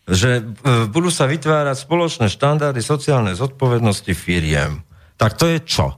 že 0.04 0.44
e, 0.44 0.84
budú 0.92 1.08
sa 1.08 1.24
vytvárať 1.24 1.88
spoločné 1.88 2.28
štandardy 2.28 2.84
sociálnej 2.84 3.32
zodpovednosti 3.40 4.12
firiem. 4.12 4.84
Tak 5.16 5.40
to 5.40 5.48
je 5.48 5.64
čo? 5.64 5.96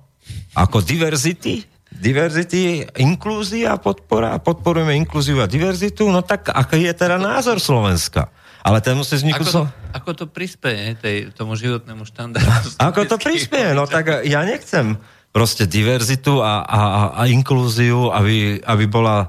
Ako 0.55 0.79
diverzity? 0.79 1.67
Diverzity, 1.91 2.87
inklúzia, 3.03 3.75
podpora, 3.83 4.39
podporujeme 4.39 4.95
inklúziu 4.95 5.43
a 5.43 5.51
diverzitu, 5.51 6.07
no 6.07 6.23
tak 6.23 6.55
aký 6.55 6.87
je 6.87 6.95
teda 6.95 7.19
názor 7.19 7.59
Slovenska? 7.59 8.31
Ale 8.65 8.81
ten 8.81 8.97
musí 8.97 9.21
vzniknúť... 9.21 9.45
Ako, 9.45 9.53
to, 9.53 9.63
ako 9.93 10.11
to 10.17 10.25
prispieje 10.25 10.97
tej, 10.97 11.17
tomu 11.37 11.53
životnému 11.53 12.09
štandardu? 12.09 12.73
Ako 12.89 13.05
to 13.05 13.21
prispieje? 13.21 13.77
No 13.77 13.85
tak 13.85 14.25
ja 14.25 14.41
nechcem 14.41 14.97
proste 15.37 15.69
diverzitu 15.69 16.41
a, 16.41 16.65
a, 16.65 16.81
a 17.13 17.23
inklúziu, 17.29 18.09
aby, 18.09 18.65
aby 18.65 18.85
bola 18.89 19.29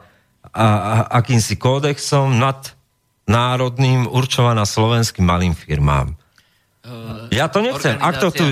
a, 0.55 0.63
a, 0.63 0.65
akýmsi 1.19 1.59
kódexom 1.59 2.39
nad 2.39 2.71
národným 3.27 4.07
určovaná 4.07 4.63
slovenským 4.63 5.27
malým 5.27 5.51
firmám. 5.51 6.15
Ja 7.33 7.49
to 7.49 7.65
nechcem. 7.65 7.97
Ak 7.97 8.21
to 8.21 8.29
tu... 8.29 8.45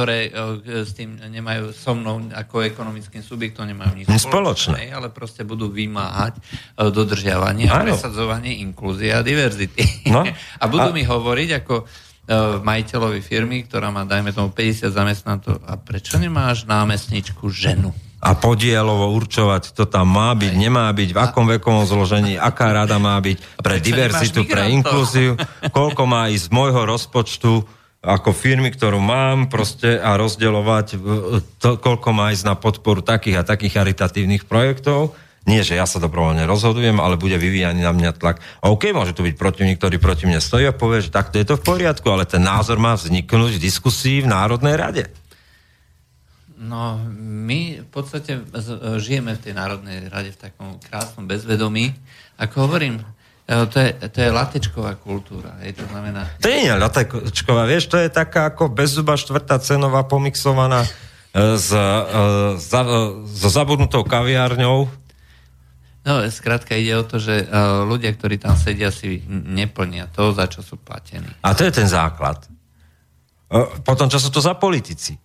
ktoré 0.00 0.32
uh, 0.32 0.56
s 0.64 0.96
tým 0.96 1.20
nemajú 1.20 1.76
so 1.76 1.92
mnou 1.92 2.24
ako 2.32 2.64
ekonomickým 2.64 3.20
subjektom 3.20 3.68
nemajú 3.68 4.00
nič 4.00 4.08
spoločné, 4.08 4.88
ale 4.88 5.12
proste 5.12 5.44
budú 5.44 5.68
vymáhať 5.68 6.40
uh, 6.40 6.88
dodržiavanie 6.88 7.68
a 7.68 7.84
presadzovanie 7.84 8.64
inklúzie 8.64 9.12
a 9.12 9.20
diverzity. 9.20 10.08
No? 10.08 10.24
a 10.62 10.64
budú 10.72 10.88
a... 10.88 10.96
mi 10.96 11.04
hovoriť 11.04 11.48
ako 11.60 11.84
uh, 11.84 12.64
majiteľovi 12.64 13.20
firmy, 13.20 13.68
ktorá 13.68 13.92
má, 13.92 14.08
dajme 14.08 14.32
tomu, 14.32 14.48
50 14.56 14.88
zamestnancov, 14.88 15.60
a 15.68 15.76
prečo 15.76 16.16
nemáš 16.16 16.64
námestničku 16.64 17.52
ženu? 17.52 17.92
a 18.20 18.36
podielovo 18.36 19.16
určovať, 19.16 19.72
to 19.72 19.88
tam 19.88 20.12
má 20.12 20.36
byť, 20.36 20.52
nemá 20.52 20.92
byť, 20.92 21.16
v 21.16 21.18
akom 21.24 21.48
vekovom 21.56 21.88
zložení, 21.88 22.36
aká 22.36 22.68
rada 22.68 23.00
má 23.00 23.16
byť 23.16 23.64
pre 23.64 23.80
diverzitu, 23.80 24.44
pre 24.44 24.68
inklúziu, 24.76 25.40
koľko 25.76 26.04
má 26.04 26.28
ísť 26.28 26.48
z 26.48 26.52
môjho 26.52 26.84
rozpočtu 26.84 27.79
ako 28.00 28.32
firmy, 28.32 28.72
ktorú 28.72 28.96
mám 28.96 29.52
proste 29.52 30.00
a 30.00 30.16
rozdeľovať 30.16 30.86
to, 31.60 31.70
koľko 31.76 32.08
má 32.16 32.32
ísť 32.32 32.48
na 32.48 32.56
podporu 32.56 33.04
takých 33.04 33.44
a 33.44 33.46
takých 33.46 33.76
charitatívnych 33.76 34.48
projektov. 34.48 35.12
Nie, 35.48 35.64
že 35.64 35.76
ja 35.76 35.88
sa 35.88 36.00
dobrovoľne 36.00 36.44
rozhodujem, 36.44 37.00
ale 37.00 37.20
bude 37.20 37.36
vyvíjaný 37.40 37.80
na 37.80 37.96
mňa 37.96 38.12
tlak. 38.16 38.44
OK, 38.60 38.92
môže 38.92 39.16
tu 39.16 39.24
byť 39.24 39.40
protivník, 39.40 39.80
ktorý 39.80 39.96
proti 39.96 40.28
mne 40.28 40.40
stojí 40.40 40.68
a 40.68 40.76
povie, 40.76 41.04
že 41.04 41.12
takto 41.12 41.40
je 41.40 41.48
to 41.48 41.56
v 41.56 41.64
poriadku, 41.64 42.08
ale 42.12 42.28
ten 42.28 42.44
názor 42.44 42.76
má 42.76 42.92
vzniknúť 42.96 43.56
v 43.56 43.64
diskusii 43.64 44.24
v 44.24 44.32
Národnej 44.32 44.76
rade. 44.76 45.04
No, 46.60 47.00
my 47.20 47.84
v 47.84 47.88
podstate 47.88 48.44
žijeme 49.00 49.32
v 49.32 49.42
tej 49.48 49.56
Národnej 49.56 50.12
rade 50.12 50.36
v 50.36 50.40
takom 50.44 50.76
krásnom 50.76 51.24
bezvedomí. 51.24 51.96
Ako 52.36 52.68
hovorím, 52.68 53.00
to 53.50 53.76
je, 53.82 53.90
to 54.14 54.18
je 54.22 54.30
latečková 54.30 54.94
kultúra. 55.02 55.58
Je 55.66 55.74
to 55.74 55.82
znamená... 55.90 56.30
To 56.38 56.46
nie 56.46 56.70
je 56.70 56.74
latečková, 56.78 57.66
vieš, 57.66 57.90
to 57.90 57.98
je 57.98 58.06
taká 58.06 58.54
ako 58.54 58.70
bezzuba 58.70 59.18
štvrtá 59.18 59.58
cenová 59.58 60.06
pomixovaná 60.06 60.86
e, 60.86 61.58
s, 61.58 61.74
e, 61.74 61.82
za, 62.62 62.80
e, 62.86 62.98
so 63.26 63.50
zabudnutou 63.50 64.06
kaviárňou. 64.06 64.86
No, 66.06 66.14
skrátka 66.30 66.78
ide 66.78 66.96
o 66.96 67.04
to, 67.04 67.20
že 67.20 67.44
ľudia, 67.84 68.16
ktorí 68.16 68.40
tam 68.40 68.56
sedia, 68.56 68.88
si 68.88 69.20
neplnia 69.28 70.08
to, 70.08 70.32
za 70.32 70.48
čo 70.48 70.64
sú 70.64 70.80
platení. 70.80 71.28
A 71.44 71.52
to 71.52 71.68
je 71.68 71.76
ten 71.76 71.84
základ. 71.84 72.40
Potom, 73.84 74.08
čo 74.08 74.16
sú 74.16 74.32
to 74.32 74.40
za 74.40 74.56
politici? 74.56 75.20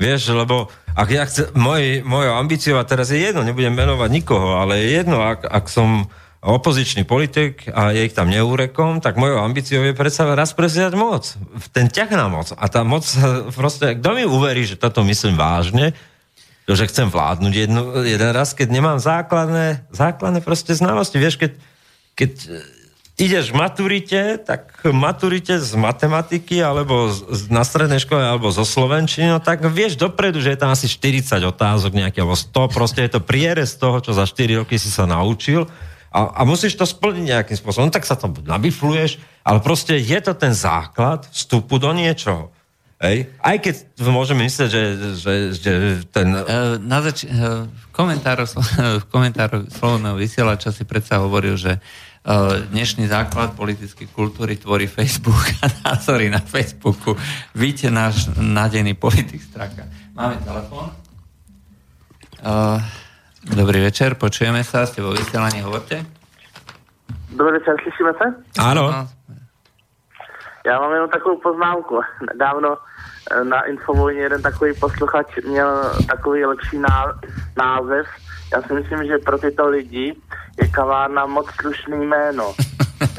Vieš, 0.00 0.32
lebo 0.32 0.72
ak 0.96 1.08
ja 1.12 1.28
chcem, 1.28 1.52
moj, 1.52 2.00
mojou 2.08 2.40
ambíciou, 2.40 2.80
a 2.80 2.88
teraz 2.88 3.12
je 3.12 3.20
jedno, 3.20 3.44
nebudem 3.44 3.76
menovať 3.76 4.10
nikoho, 4.16 4.56
ale 4.56 4.80
je 4.80 5.04
jedno, 5.04 5.20
ak, 5.20 5.44
ak 5.44 5.68
som 5.68 6.08
opozičný 6.44 7.08
politik 7.08 7.64
a 7.72 7.96
je 7.96 8.04
ich 8.04 8.12
tam 8.12 8.28
neúrekom, 8.28 9.00
tak 9.00 9.16
mojou 9.16 9.40
ambíciou 9.40 9.80
je 9.80 9.96
predsa 9.96 10.28
raz 10.36 10.52
prevziať 10.52 10.92
moc. 10.92 11.24
Ten 11.72 11.88
ťah 11.88 12.12
na 12.12 12.28
moc. 12.28 12.52
A 12.52 12.68
tá 12.68 12.84
moc, 12.84 13.08
proste, 13.56 13.96
kto 13.96 14.12
mi 14.12 14.28
uverí, 14.28 14.68
že 14.68 14.76
toto 14.76 15.00
myslím 15.08 15.40
vážne, 15.40 15.96
že 16.68 16.84
chcem 16.88 17.08
vládnuť 17.08 17.52
jednu, 17.52 17.82
jeden 18.04 18.30
raz, 18.36 18.52
keď 18.52 18.68
nemám 18.76 19.00
základné, 19.00 19.88
základné 19.88 20.44
proste 20.44 20.76
znalosti. 20.76 21.16
Vieš, 21.16 21.40
keď, 21.40 21.52
keď 22.12 22.32
ideš 23.16 23.48
v 23.48 23.56
maturite, 23.56 24.20
tak 24.44 24.84
maturite 24.92 25.56
z 25.56 25.72
matematiky 25.80 26.60
alebo 26.60 27.08
z, 27.08 27.48
na 27.48 27.64
strednej 27.64 28.04
škole 28.04 28.20
alebo 28.20 28.52
zo 28.52 28.68
Slovenčiny, 28.68 29.32
no 29.32 29.40
tak 29.40 29.64
vieš 29.64 29.96
dopredu, 29.96 30.44
že 30.44 30.52
je 30.52 30.60
tam 30.60 30.72
asi 30.72 30.92
40 30.92 31.40
otázok 31.40 31.92
nejaké, 31.96 32.20
alebo 32.20 32.36
100, 32.36 32.52
proste 32.68 33.00
je 33.06 33.16
to 33.16 33.20
prierez 33.24 33.76
toho, 33.80 34.00
čo 34.04 34.12
za 34.12 34.28
4 34.28 34.60
roky 34.60 34.76
si 34.76 34.92
sa 34.92 35.08
naučil 35.08 35.68
a, 36.14 36.30
a 36.30 36.40
musíš 36.46 36.78
to 36.78 36.86
splniť 36.86 37.24
nejakým 37.26 37.58
spôsobom. 37.58 37.90
No, 37.90 37.94
tak 37.94 38.06
sa 38.06 38.14
to 38.14 38.30
nabifluješ, 38.30 39.18
ale 39.42 39.58
proste 39.58 39.98
je 39.98 40.18
to 40.22 40.30
ten 40.38 40.54
základ 40.54 41.26
vstupu 41.34 41.82
do 41.82 41.90
niečoho. 41.90 42.54
Hej? 43.02 43.34
Aj 43.42 43.58
keď 43.58 43.74
môžeme 44.06 44.46
myslieť, 44.46 44.68
že, 44.70 44.82
že, 45.18 45.34
že 45.58 45.72
ten... 46.14 46.30
E, 46.30 46.78
na 46.78 47.02
zač- 47.02 47.26
e, 47.26 47.66
v 47.66 47.86
komentároch, 47.90 48.46
v 49.02 49.06
komentároch 49.10 49.66
slovného 49.74 50.14
vysielača 50.14 50.70
si 50.70 50.86
predsa 50.86 51.18
hovoril, 51.18 51.58
že 51.58 51.76
e, 51.76 51.80
dnešný 52.70 53.10
základ 53.10 53.58
politickej 53.58 54.06
kultúry 54.14 54.54
tvorí 54.54 54.86
Facebook 54.86 55.50
a 55.60 55.68
názory 55.82 56.30
na 56.30 56.38
Facebooku. 56.38 57.18
Víte 57.58 57.90
náš 57.90 58.30
nádený 58.38 58.94
politik 58.94 59.42
Straka. 59.42 59.90
Máme 60.14 60.38
telefón. 60.46 60.94
Dobrý 63.44 63.84
večer, 63.84 64.16
počujeme 64.16 64.64
sa, 64.64 64.88
ste 64.88 65.04
vo 65.04 65.12
vysielaní, 65.12 65.60
hovorte. 65.60 66.00
Dobrý 67.28 67.60
večer, 67.60 67.76
slyšíme 67.82 68.12
se? 68.16 68.26
Áno. 68.56 69.08
Já 70.66 70.80
mám 70.80 70.92
jenom 70.92 71.08
takovou 71.08 71.40
poznámku. 71.40 72.00
Nedávno 72.32 72.76
eh, 73.30 73.44
na 73.44 73.60
Infovojně 73.60 74.20
jeden 74.20 74.42
takový 74.42 74.74
posluchač 74.80 75.26
měl 75.48 75.92
takový 76.08 76.44
lepší 76.44 76.78
ná, 76.78 77.20
název. 77.56 78.06
Já 78.52 78.62
si 78.62 78.72
myslím, 78.72 79.04
že 79.06 79.18
pro 79.18 79.38
tyto 79.38 79.68
lidi 79.68 80.16
je 80.62 80.68
kavárna 80.68 81.26
moc 81.26 81.46
slušný 81.60 82.06
jméno. 82.06 82.54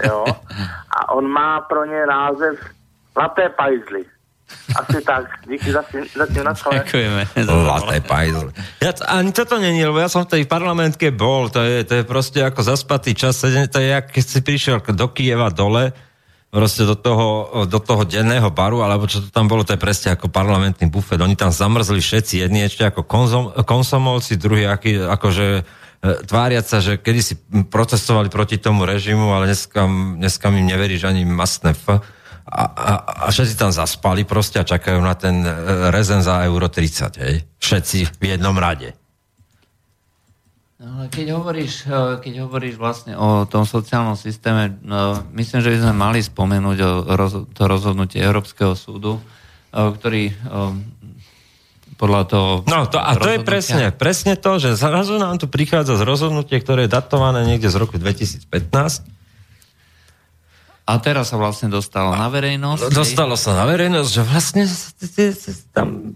Jo? 0.03 0.25
A 0.97 1.13
on 1.13 1.27
má 1.27 1.61
pro 1.61 1.85
ně 1.85 2.05
název 2.05 2.59
Laté 3.17 3.49
pajzly. 3.49 4.05
Asi 4.75 4.99
tak. 5.01 5.25
Díky 5.49 5.71
za, 5.71 5.81
za 6.15 6.25
tým 6.25 6.45
Ďakujeme. 6.45 7.21
Laté. 7.49 7.97
Ja, 8.81 8.91
ani 9.09 9.31
toto 9.33 9.57
není, 9.57 9.81
lebo 9.85 9.97
ja 9.97 10.09
som 10.09 10.25
v 10.25 10.37
tej 10.37 10.43
parlamentke 10.45 11.09
bol. 11.09 11.49
To 11.49 11.61
je, 11.61 11.85
to 11.85 12.01
je 12.01 12.03
proste 12.05 12.41
ako 12.41 12.61
zaspatý 12.61 13.17
čas. 13.17 13.41
To 13.41 13.77
je, 13.77 13.87
jak 13.89 14.05
keď 14.13 14.23
si 14.25 14.39
prišiel 14.45 14.77
do 14.81 15.07
Kieva 15.09 15.49
dole, 15.49 15.93
proste 16.55 16.87
do 16.87 16.95
toho, 16.95 17.27
do 17.67 17.79
toho 17.83 18.07
denného 18.07 18.47
baru, 18.47 18.79
alebo 18.79 19.11
čo 19.11 19.19
to 19.19 19.27
tam 19.27 19.51
bolo, 19.51 19.67
to 19.67 19.75
je 19.75 19.81
presne 19.81 20.15
ako 20.15 20.31
parlamentný 20.31 20.87
bufet. 20.87 21.19
Oni 21.19 21.35
tam 21.35 21.51
zamrzli 21.51 21.99
všetci, 21.99 22.47
jedni 22.47 22.63
ešte 22.63 22.87
ako 22.87 23.03
konzom, 23.03 23.51
konsomovci, 23.67 24.39
druhí 24.39 24.63
aký, 24.63 25.03
akože 25.03 25.47
e, 25.59 25.63
tváriať 26.23 26.65
sa, 26.65 26.79
že 26.79 26.95
kedy 26.95 27.19
si 27.19 27.35
protestovali 27.67 28.31
proti 28.31 28.55
tomu 28.55 28.87
režimu, 28.87 29.35
ale 29.35 29.51
dneska, 29.51 29.83
dneska 30.15 30.47
mi 30.47 30.63
neveríš 30.63 31.03
ani 31.03 31.27
mastné 31.27 31.75
F. 31.75 31.99
A, 32.45 32.63
a, 32.69 32.91
a 33.25 33.33
všetci 33.33 33.57
tam 33.57 33.73
zaspali 33.73 34.21
proste 34.21 34.61
a 34.61 34.67
čakajú 34.67 35.01
na 35.01 35.17
ten 35.17 35.41
e, 35.41 35.49
rezen 35.89 36.21
za 36.21 36.45
euro 36.45 36.69
30, 36.69 37.23
hej? 37.25 37.41
Všetci 37.57 38.21
v 38.21 38.37
jednom 38.37 38.53
rade. 38.53 38.93
No, 40.77 41.09
keď 41.09 41.33
hovoríš, 41.33 41.89
eh, 41.89 42.21
keď 42.21 42.45
hovoríš 42.45 42.77
vlastne 42.77 43.17
o 43.17 43.49
tom 43.49 43.65
sociálnom 43.65 44.13
systéme, 44.13 44.77
no, 44.85 45.25
myslím, 45.33 45.65
že 45.65 45.71
by 45.73 45.77
sme 45.81 45.93
mali 45.97 46.19
spomenúť 46.21 46.77
o 46.85 46.91
roz, 47.17 47.33
to 47.49 47.61
rozhodnutie 47.65 48.21
Európskeho 48.21 48.77
súdu, 48.77 49.17
ktorý 49.75 50.31
podľa 51.95 52.21
toho... 52.27 52.49
No 52.67 52.87
to, 52.87 52.99
a 52.99 53.15
to 53.15 53.27
je 53.27 53.39
presne, 53.43 53.91
presne 53.95 54.35
to, 54.35 54.59
že 54.59 54.75
zrazu 54.75 55.15
nám 55.15 55.39
tu 55.39 55.47
prichádza 55.47 55.95
z 55.95 56.03
rozhodnutie, 56.03 56.59
ktoré 56.59 56.87
je 56.87 56.95
datované 56.95 57.47
niekde 57.47 57.71
z 57.71 57.75
roku 57.79 57.95
2015. 57.95 58.47
A 60.85 61.01
teraz 61.01 61.33
sa 61.33 61.37
vlastne 61.41 61.73
dostalo 61.73 62.13
na 62.13 62.29
verejnosť. 62.29 62.93
Dostalo 62.93 63.33
sa 63.33 63.57
na 63.57 63.65
verejnosť, 63.65 64.09
že 64.09 64.21
vlastne 64.21 64.63
tam 65.73 66.13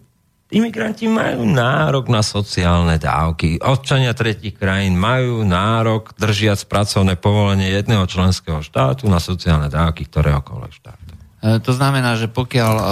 Imigranti 0.50 1.06
majú 1.06 1.46
nárok 1.46 2.10
na 2.10 2.26
sociálne 2.26 2.98
dávky. 2.98 3.62
Občania 3.62 4.18
tretich 4.18 4.58
krajín 4.58 4.98
majú 4.98 5.46
nárok 5.46 6.10
držiac 6.18 6.66
pracovné 6.66 7.22
povolenie 7.22 7.70
jedného 7.70 8.10
členského 8.10 8.58
štátu 8.66 9.06
na 9.06 9.22
sociálne 9.22 9.70
dávky 9.70 10.10
ktoréhokoľvek 10.10 10.72
štátu. 10.74 11.12
E, 11.14 11.62
to 11.62 11.70
znamená, 11.70 12.18
že 12.18 12.34
pokiaľ 12.34 12.74
e, 12.74 12.86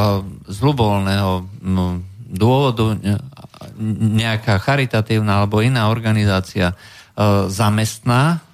z 0.53 0.57
ľubovoľného 0.61 1.31
dôvodu 2.29 2.93
nejaká 4.05 4.61
charitatívna 4.61 5.41
alebo 5.41 5.65
iná 5.65 5.89
organizácia 5.89 6.73
e, 6.73 6.75
zamestná 7.49 8.45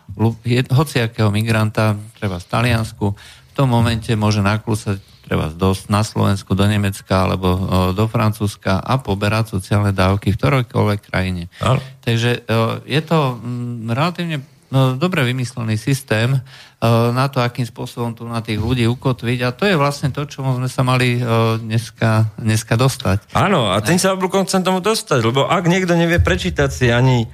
hociakého 0.69 1.29
migranta, 1.33 1.97
treba 2.17 2.37
z 2.37 2.45
Taliansku, 2.47 3.13
v 3.17 3.53
tom 3.53 3.69
momente 3.69 4.09
môže 4.17 4.41
naklúsať 4.41 4.97
treba 5.23 5.47
dosť 5.47 5.87
na 5.87 6.03
Slovensku, 6.03 6.51
do 6.51 6.67
Nemecka 6.67 7.23
alebo 7.23 7.55
do 7.95 8.05
Francúzska 8.11 8.83
a 8.83 8.99
poberať 8.99 9.55
sociálne 9.55 9.95
dávky 9.95 10.35
v 10.35 10.37
ktorojkoľvek 10.37 10.99
krajine. 11.07 11.47
Ale. 11.63 11.79
Takže 12.03 12.43
je 12.83 13.01
to 13.07 13.39
m, 13.39 13.87
relatívne 13.87 14.43
no, 14.67 14.99
dobre 14.99 15.23
vymyslený 15.23 15.79
systém 15.79 16.43
na 16.83 17.31
to, 17.31 17.39
akým 17.39 17.63
spôsobom 17.63 18.11
tu 18.11 18.27
na 18.27 18.43
tých 18.43 18.59
ľudí 18.59 18.83
ukotviť 18.83 19.39
a 19.47 19.55
to 19.55 19.63
je 19.63 19.79
vlastne 19.79 20.11
to, 20.11 20.27
čo 20.27 20.43
sme 20.43 20.67
sa 20.67 20.83
mali 20.83 21.23
dneska, 21.63 22.35
dneska 22.35 22.75
dostať. 22.75 23.31
Áno, 23.31 23.71
a 23.71 23.79
tým 23.79 23.95
sa 23.95 24.19
chcem 24.19 24.59
tomu 24.59 24.83
dostať, 24.83 25.23
lebo 25.23 25.47
ak 25.47 25.63
niekto 25.71 25.95
nevie 25.95 26.19
prečítať 26.19 26.67
si 26.67 26.91
ani 26.91 27.31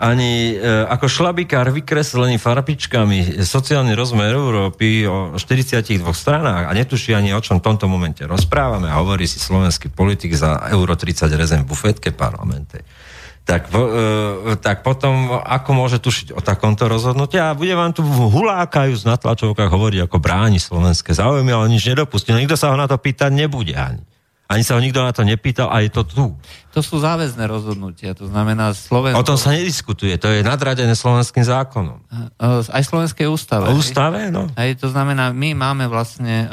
ani 0.00 0.56
e, 0.56 0.88
ako 0.88 1.12
šlabikár 1.12 1.68
vykreslený 1.68 2.40
farbičkami 2.40 3.44
sociálny 3.44 3.92
rozmer 3.92 4.32
Európy 4.32 5.04
o 5.04 5.36
42 5.36 6.00
stranách 6.16 6.72
a 6.72 6.72
netuší 6.72 7.12
ani 7.12 7.36
o 7.36 7.40
čom 7.44 7.60
v 7.60 7.68
tomto 7.68 7.84
momente 7.84 8.24
rozprávame 8.24 8.88
a 8.88 8.96
hovorí 8.96 9.28
si 9.28 9.36
slovenský 9.36 9.92
politik 9.92 10.32
za 10.32 10.56
euro 10.72 10.96
30 10.96 11.28
rezen 11.36 11.68
bufetke 11.68 12.16
parlamente. 12.16 12.80
Tak, 13.44 13.68
e, 13.76 14.56
tak 14.64 14.80
potom 14.80 15.36
ako 15.36 15.70
môže 15.76 16.00
tušiť 16.00 16.32
o 16.32 16.40
takomto 16.40 16.88
rozhodnutí 16.88 17.36
a 17.36 17.52
bude 17.52 17.76
vám 17.76 17.92
tu 17.92 18.00
hulákajú 18.08 18.96
z 18.96 19.04
natlačovkách 19.04 19.68
hovoriť 19.68 20.08
ako 20.08 20.16
bráni 20.16 20.56
slovenské 20.56 21.12
záujmy, 21.12 21.52
ale 21.52 21.68
nič 21.68 21.84
nedopustí. 21.84 22.32
Nikto 22.32 22.56
sa 22.56 22.72
ho 22.72 22.76
na 22.80 22.88
to 22.88 22.96
pýtať 22.96 23.36
nebude 23.36 23.76
ani. 23.76 24.09
Ani 24.50 24.66
sa 24.66 24.74
ho 24.74 24.82
nikto 24.82 24.98
na 24.98 25.14
to 25.14 25.22
nepýtal 25.22 25.70
a 25.70 25.78
je 25.78 25.94
to 25.94 26.02
tu. 26.02 26.34
To 26.74 26.82
sú 26.82 26.98
záväzné 26.98 27.46
rozhodnutia, 27.46 28.18
to 28.18 28.26
znamená 28.26 28.74
Slovensko... 28.74 29.22
O 29.22 29.26
tom 29.26 29.38
sa 29.38 29.54
nediskutuje, 29.54 30.18
to 30.18 30.26
je 30.26 30.42
nadradené 30.42 30.90
slovenským 30.98 31.46
zákonom. 31.46 32.02
Aj 32.42 32.82
slovenskej 32.82 33.30
ústave. 33.30 33.70
O 33.70 33.78
ústave, 33.78 34.34
no. 34.34 34.50
Aj 34.58 34.70
to 34.74 34.90
znamená, 34.90 35.30
my 35.30 35.54
máme 35.54 35.86
vlastne, 35.86 36.50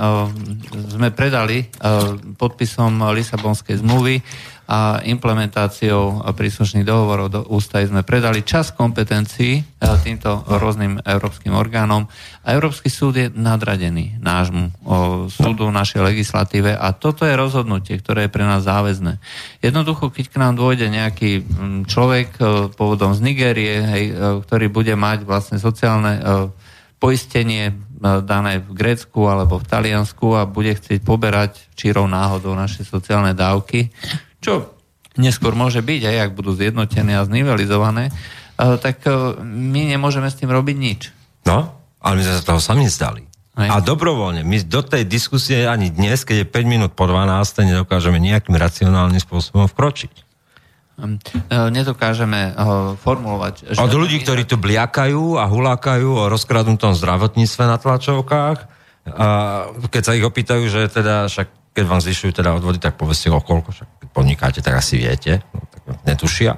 sme 0.94 1.10
predali 1.10 1.74
podpisom 2.38 3.02
Lisabonskej 3.18 3.82
zmluvy 3.82 4.22
a 4.68 5.00
implementáciou 5.08 6.28
príslušných 6.36 6.84
dohovorov 6.84 7.28
do 7.32 7.42
ústavy 7.48 7.88
sme 7.88 8.04
predali 8.04 8.44
čas 8.44 8.76
kompetencií 8.76 9.64
e, 9.64 9.64
týmto 10.04 10.44
rôznym 10.44 11.00
európskym 11.08 11.56
orgánom 11.56 12.12
a 12.44 12.48
Európsky 12.52 12.92
súd 12.92 13.16
je 13.16 13.28
nadradený 13.32 14.20
nášmu 14.20 14.76
súdu, 15.32 15.72
našej 15.72 16.04
legislatíve 16.04 16.76
a 16.76 16.92
toto 16.92 17.24
je 17.24 17.40
rozhodnutie, 17.40 17.96
ktoré 18.04 18.28
je 18.28 18.34
pre 18.36 18.44
nás 18.44 18.68
záväzné. 18.68 19.24
Jednoducho, 19.64 20.12
keď 20.12 20.26
k 20.36 20.40
nám 20.44 20.60
dôjde 20.60 20.92
nejaký 20.92 21.48
človek 21.88 22.36
e, 22.36 22.44
pôvodom 22.76 23.16
z 23.16 23.24
Nigérie, 23.24 23.76
e, 23.80 23.86
ktorý 24.44 24.68
bude 24.68 25.00
mať 25.00 25.24
vlastne 25.24 25.58
sociálne 25.64 26.20
poistenie 26.98 27.78
dané 28.02 28.62
v 28.62 28.74
Grécku 28.74 29.26
alebo 29.26 29.58
v 29.62 29.70
Taliansku 29.70 30.38
a 30.38 30.50
bude 30.50 30.74
chcieť 30.74 31.02
poberať 31.02 31.58
čírov 31.74 32.10
náhodou 32.10 32.54
naše 32.54 32.86
sociálne 32.86 33.34
dávky, 33.38 33.90
čo 34.42 34.78
neskôr 35.18 35.58
môže 35.58 35.82
byť, 35.82 36.02
aj 36.06 36.18
ak 36.30 36.32
budú 36.38 36.54
zjednotené 36.54 37.18
a 37.18 37.26
znivelizované, 37.26 38.14
tak 38.58 39.06
e, 39.06 39.12
my 39.42 39.98
nemôžeme 39.98 40.30
s 40.30 40.38
tým 40.38 40.50
robiť 40.50 40.76
nič. 40.78 41.02
No, 41.46 41.74
ale 42.02 42.22
my 42.22 42.24
sme 42.26 42.36
sa 42.38 42.44
toho 42.46 42.62
sami 42.62 42.86
zdali. 42.90 43.26
Aj. 43.58 43.74
A 43.74 43.76
dobrovoľne. 43.82 44.46
My 44.46 44.62
do 44.62 44.86
tej 44.86 45.10
diskusie 45.10 45.66
ani 45.66 45.90
dnes, 45.90 46.22
keď 46.22 46.46
je 46.46 46.48
5 46.50 46.66
minút 46.70 46.92
po 46.94 47.10
12, 47.10 47.66
nedokážeme 47.66 48.22
nejakým 48.22 48.54
racionálnym 48.54 49.18
spôsobom 49.18 49.66
vkročiť. 49.66 50.14
Hm, 50.98 51.18
e, 51.50 51.58
nedokážeme 51.74 52.54
formulovať. 53.02 53.78
Od 53.78 53.94
ľudí, 53.94 54.22
ktorí 54.22 54.46
tu 54.46 54.62
bliakajú 54.62 55.42
a 55.42 55.50
hulákajú 55.50 56.10
o 56.10 56.30
rozkradnutom 56.30 56.94
zdravotníctve 56.94 57.64
na 57.66 57.78
tlačovkách, 57.82 58.78
a 59.08 59.28
keď 59.88 60.02
sa 60.04 60.16
ich 60.20 60.26
opýtajú, 60.26 60.68
že 60.68 60.92
teda 60.92 61.32
však 61.32 61.48
keď 61.78 61.86
vám 61.86 62.02
zvyšujú 62.02 62.42
teda 62.42 62.58
odvody, 62.58 62.82
tak 62.82 62.98
povedzte 62.98 63.30
o 63.30 63.38
koľko, 63.38 63.70
však 63.70 63.88
keď 64.02 64.10
podnikáte, 64.10 64.60
tak 64.66 64.82
asi 64.82 64.98
viete, 64.98 65.46
no, 65.54 65.62
tak 65.70 65.82
netušia. 66.10 66.58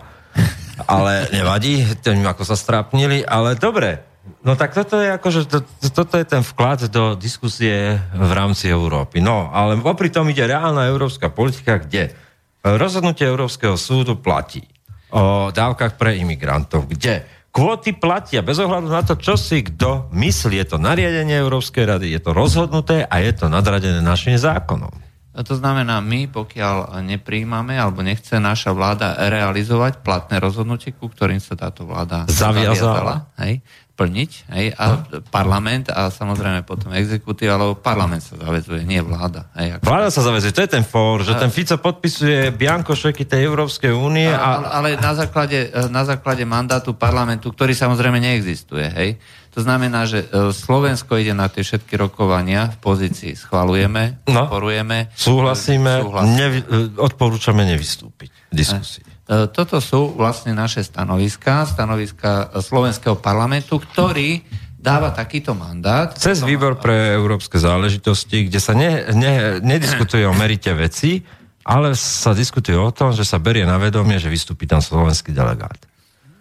Ale 0.87 1.27
nevadí, 1.35 1.83
tým 1.99 2.23
ako 2.23 2.47
sa 2.47 2.55
strápnili, 2.55 3.27
ale 3.27 3.59
dobre. 3.59 4.07
No 4.47 4.55
tak 4.55 4.71
toto 4.71 4.95
je 4.95 5.11
akože, 5.11 5.51
to, 5.51 5.59
toto 5.91 6.15
je 6.15 6.23
ten 6.23 6.39
vklad 6.39 6.87
do 6.87 7.19
diskusie 7.19 7.99
v 8.15 8.31
rámci 8.31 8.71
Európy. 8.71 9.19
No, 9.19 9.51
ale 9.51 9.75
popri 9.83 10.07
tom 10.07 10.31
ide 10.31 10.47
reálna 10.47 10.87
európska 10.87 11.27
politika, 11.27 11.83
kde 11.83 12.15
rozhodnutie 12.63 13.27
Európskeho 13.27 13.75
súdu 13.75 14.15
platí 14.15 14.63
o 15.11 15.51
dávkach 15.51 15.99
pre 15.99 16.15
imigrantov, 16.21 16.87
kde 16.87 17.27
kvóty 17.49 17.97
platia 17.97 18.45
bez 18.45 18.61
ohľadu 18.61 18.87
na 18.87 19.01
to, 19.03 19.17
čo 19.17 19.35
si 19.35 19.65
kto 19.65 20.13
myslí. 20.13 20.61
Je 20.61 20.67
to 20.69 20.77
nariadenie 20.77 21.35
Európskej 21.41 21.83
rady, 21.83 22.13
je 22.13 22.21
to 22.21 22.31
rozhodnuté 22.31 23.03
a 23.03 23.19
je 23.19 23.33
to 23.33 23.49
nadradené 23.49 23.99
našim 23.99 24.37
zákonom. 24.37 25.08
A 25.39 25.47
to 25.47 25.55
znamená, 25.55 26.03
my 26.03 26.27
pokiaľ 26.27 26.99
nepríjmame 26.99 27.79
alebo 27.79 28.03
nechce 28.03 28.35
naša 28.43 28.75
vláda 28.75 29.15
realizovať 29.15 30.03
platné 30.03 30.35
rozhodnutie, 30.35 30.91
ku 30.91 31.07
ktorým 31.07 31.39
sa 31.39 31.55
táto 31.55 31.87
vláda 31.87 32.27
zaviazala, 32.27 33.31
hej, 33.39 33.63
plniť, 33.99 34.31
hej, 34.55 34.71
a 34.79 35.03
parlament 35.27 35.91
a 35.91 36.07
samozrejme 36.07 36.63
potom 36.63 36.95
exekutíva, 36.95 37.59
alebo 37.59 37.75
parlament 37.75 38.23
sa 38.23 38.39
zavezuje, 38.39 38.87
nie 38.87 39.03
vláda. 39.03 39.51
Hej, 39.59 39.75
ako... 39.75 39.83
Vláda 39.83 40.07
sa 40.07 40.23
zavezuje, 40.23 40.55
to 40.55 40.63
je 40.63 40.71
ten 40.71 40.85
fór, 40.87 41.27
že 41.27 41.35
ten 41.35 41.51
Fico 41.51 41.75
podpisuje 41.75 42.55
biankošeky 42.55 43.27
tej 43.27 43.43
Európskej 43.43 43.91
únie 43.91 44.31
a... 44.31 44.79
Ale 44.79 44.95
na 44.95 45.11
základe, 45.11 45.67
na 45.91 46.07
základe 46.07 46.47
mandátu 46.47 46.95
parlamentu, 46.95 47.51
ktorý 47.51 47.75
samozrejme 47.75 48.23
neexistuje, 48.23 48.87
hej. 48.87 49.19
To 49.57 49.65
znamená, 49.65 50.05
že 50.05 50.23
e, 50.29 50.55
Slovensko 50.55 51.17
ide 51.19 51.33
na 51.35 51.49
tie 51.51 51.65
všetky 51.65 51.97
rokovania 51.99 52.69
v 52.69 52.77
pozícii 52.79 53.33
schvalujeme, 53.33 54.23
no, 54.29 54.45
podporujeme, 54.45 55.09
súhlasíme, 55.11 56.05
súhlasíme. 56.05 56.37
Nevi, 56.37 56.59
e, 56.63 56.93
odporúčame 56.95 57.65
nevystúpiť 57.67 58.29
v 58.29 58.53
diskusii. 58.53 59.18
E, 59.29 59.45
toto 59.53 59.77
sú 59.77 60.17
vlastne 60.17 60.57
naše 60.57 60.81
stanoviska, 60.81 61.69
stanoviska 61.69 62.49
Slovenského 62.65 63.13
parlamentu, 63.13 63.77
ktorý 63.77 64.41
dáva 64.73 65.13
takýto 65.13 65.53
mandát. 65.53 66.09
Cez 66.17 66.41
výbor 66.41 66.81
pre 66.81 67.13
európske 67.13 67.61
záležitosti, 67.61 68.49
kde 68.49 68.57
sa 68.57 68.73
ne, 68.73 69.05
ne, 69.13 69.61
nediskutuje 69.61 70.25
o 70.25 70.33
merite 70.33 70.73
veci, 70.73 71.21
ale 71.61 71.93
sa 71.93 72.33
diskutuje 72.33 72.73
o 72.73 72.89
tom, 72.89 73.13
že 73.13 73.21
sa 73.21 73.37
berie 73.37 73.69
na 73.69 73.77
vedomie, 73.77 74.17
že 74.17 74.33
vystúpi 74.33 74.65
tam 74.65 74.81
slovenský 74.81 75.29
delegát. 75.29 75.77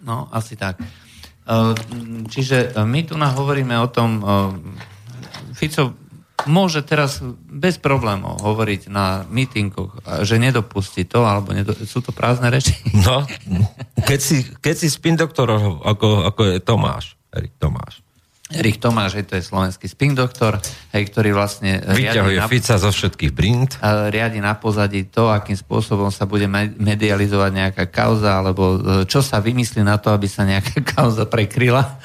No, 0.01 0.25
asi 0.33 0.57
tak. 0.57 0.81
E, 0.81 0.85
čiže 2.25 2.73
my 2.73 3.05
tu 3.05 3.13
hovoríme 3.13 3.77
o 3.77 3.85
tom, 3.93 4.09
e, 4.17 4.23
Fico 5.53 6.08
môže 6.47 6.85
teraz 6.85 7.19
bez 7.47 7.81
problémov 7.81 8.39
hovoriť 8.39 8.87
na 8.87 9.27
mítingoch, 9.27 9.99
že 10.23 10.39
nedopustí 10.39 11.03
to, 11.03 11.25
alebo 11.27 11.51
nedo... 11.51 11.75
sú 11.75 11.99
to 11.99 12.15
prázdne 12.15 12.53
reči. 12.53 12.75
No, 12.99 13.23
keď 14.05 14.19
si, 14.19 14.43
keď 14.59 14.75
si 14.75 14.87
spin 14.91 15.15
doktor, 15.15 15.49
ako, 15.81 16.27
ako 16.27 16.41
je 16.45 16.57
Tomáš, 16.59 17.15
Erik 17.31 17.55
Tomáš. 17.57 18.03
Erik 18.49 18.81
Tomáš, 18.81 19.13
hej, 19.13 19.29
to 19.29 19.37
je 19.37 19.45
slovenský 19.45 19.85
spin 19.85 20.17
doktor, 20.17 20.57
hej, 20.89 21.03
ktorý 21.13 21.37
vlastne... 21.37 21.85
Vyťahuje 21.85 22.37
na, 22.41 22.49
Fica 22.49 22.81
zo 22.81 22.89
všetkých 22.89 23.29
brint. 23.29 23.77
Riadi 23.85 24.41
na 24.41 24.57
pozadí 24.57 25.05
to, 25.05 25.29
akým 25.29 25.53
spôsobom 25.53 26.09
sa 26.09 26.25
bude 26.25 26.49
medializovať 26.81 27.51
nejaká 27.53 27.85
kauza, 27.93 28.41
alebo 28.41 28.81
e, 28.81 29.05
čo 29.05 29.21
sa 29.21 29.37
vymyslí 29.37 29.85
na 29.85 30.01
to, 30.01 30.09
aby 30.09 30.25
sa 30.25 30.49
nejaká 30.49 30.81
kauza 30.97 31.29
prekryla. 31.29 32.01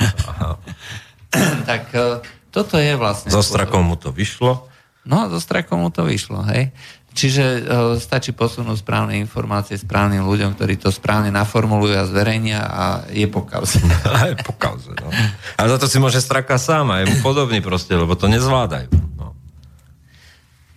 tak 1.64 1.88
e, 1.96 2.20
toto 2.54 2.78
je 2.78 2.94
vlastne... 2.94 3.34
Zo 3.34 3.42
strakom 3.42 3.82
mu 3.82 3.98
to 3.98 4.14
vyšlo? 4.14 4.70
No, 5.02 5.26
zo 5.26 5.42
strakom 5.42 5.82
mu 5.82 5.90
to 5.90 6.06
vyšlo, 6.06 6.46
hej. 6.54 6.70
Čiže 7.14 7.44
uh, 7.46 7.62
stačí 7.98 8.30
posunúť 8.34 8.82
správne 8.82 9.18
informácie 9.18 9.78
správnym 9.78 10.22
ľuďom, 10.26 10.54
ktorí 10.54 10.78
to 10.78 10.90
správne 10.94 11.34
naformulujú 11.34 11.94
a 11.94 12.06
zverejnia 12.06 12.62
a 12.62 12.84
je 13.10 13.26
po 13.26 13.42
kauze. 13.42 13.82
je 14.30 14.38
po 14.42 14.54
kauze, 14.54 14.94
no. 14.98 15.10
A 15.58 15.62
za 15.66 15.78
to 15.82 15.86
si 15.90 15.98
môže 15.98 16.22
straka 16.22 16.58
sám 16.58 16.94
a 16.94 17.02
je 17.02 17.10
mu 17.10 17.16
podobný 17.26 17.58
proste, 17.58 17.94
lebo 17.94 18.18
to 18.18 18.26
nezvládajú. 18.26 18.90
No, 19.18 19.34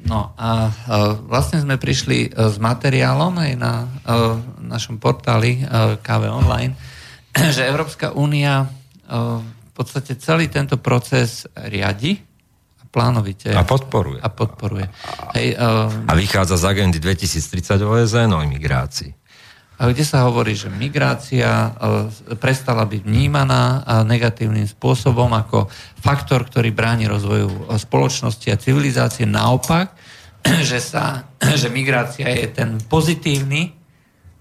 no 0.05 0.19
a 0.38 0.69
uh, 0.69 1.17
vlastne 1.25 1.61
sme 1.61 1.82
prišli 1.82 2.34
uh, 2.34 2.53
s 2.53 2.61
materiálom 2.61 3.34
aj 3.34 3.51
na 3.57 3.73
uh, 3.86 4.38
našom 4.61 5.01
portáli 5.01 5.61
uh, 5.61 5.97
KV 6.01 6.21
Online, 6.30 6.73
že 7.55 7.65
Európska 7.65 8.13
únia 8.13 8.69
uh, 9.09 9.41
podstate 9.78 10.17
celý 10.17 10.49
tento 10.49 10.82
proces 10.82 11.45
riadi 11.53 12.17
a 12.82 12.84
plánovite. 12.89 13.53
A 13.53 13.61
podporuje. 13.61 14.17
A 14.17 14.30
podporuje. 14.34 14.89
Hej, 15.38 15.53
um, 15.61 16.09
a 16.09 16.13
vychádza 16.17 16.57
z 16.57 16.65
agendy 16.65 16.97
2030 16.97 17.86
OSN 17.86 18.34
o 18.34 18.41
imigrácii. 18.41 19.13
Kde 19.78 20.01
sa 20.01 20.25
hovorí, 20.25 20.57
že 20.57 20.73
migrácia 20.73 21.69
uh, 21.69 22.09
prestala 22.41 22.89
byť 22.89 23.05
vnímaná 23.05 23.86
negatívnym 24.09 24.65
spôsobom 24.65 25.30
ako 25.38 25.69
faktor, 26.01 26.49
ktorý 26.49 26.73
bráni 26.73 27.05
rozvoju 27.05 27.69
spoločnosti 27.78 28.49
a 28.49 28.57
civilizácie. 28.57 29.30
Naopak, 29.30 29.93
že, 30.69 30.82
sa, 30.82 31.30
že 31.61 31.69
migrácia 31.69 32.25
je 32.25 32.49
ten 32.49 32.82
pozitívny 32.89 33.78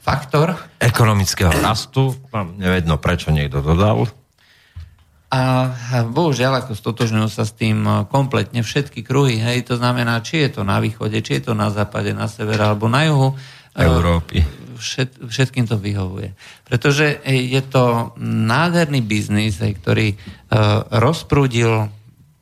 faktor. 0.00 0.56
Ekonomického 0.80 1.52
rastu, 1.60 2.14
nevedno 2.56 2.96
prečo 2.96 3.34
niekto 3.34 3.58
dodal. 3.58 4.08
A 5.36 6.00
bohužiaľ, 6.08 6.64
ako 6.64 6.72
stotožňujú 6.72 7.28
sa 7.28 7.44
s 7.44 7.52
tým 7.52 7.84
e, 7.84 7.92
kompletne 8.08 8.64
všetky 8.64 9.04
kruhy, 9.04 9.36
hej, 9.36 9.68
to 9.68 9.76
znamená, 9.76 10.24
či 10.24 10.48
je 10.48 10.60
to 10.60 10.62
na 10.64 10.80
východe, 10.80 11.20
či 11.20 11.40
je 11.40 11.50
to 11.50 11.52
na 11.52 11.68
západe, 11.68 12.16
na 12.16 12.24
severe 12.24 12.64
alebo 12.64 12.88
na 12.88 13.04
juhu. 13.04 13.36
E, 13.76 13.84
Európy. 13.84 14.40
Všet, 14.80 15.28
všetkým 15.28 15.68
to 15.68 15.76
vyhovuje. 15.76 16.32
Pretože 16.64 17.20
je 17.24 17.62
to 17.64 18.16
nádherný 18.20 19.04
biznis, 19.04 19.56
hej, 19.60 19.76
ktorý 19.80 20.06
uh, 20.12 20.84
rozprúdil, 21.00 21.88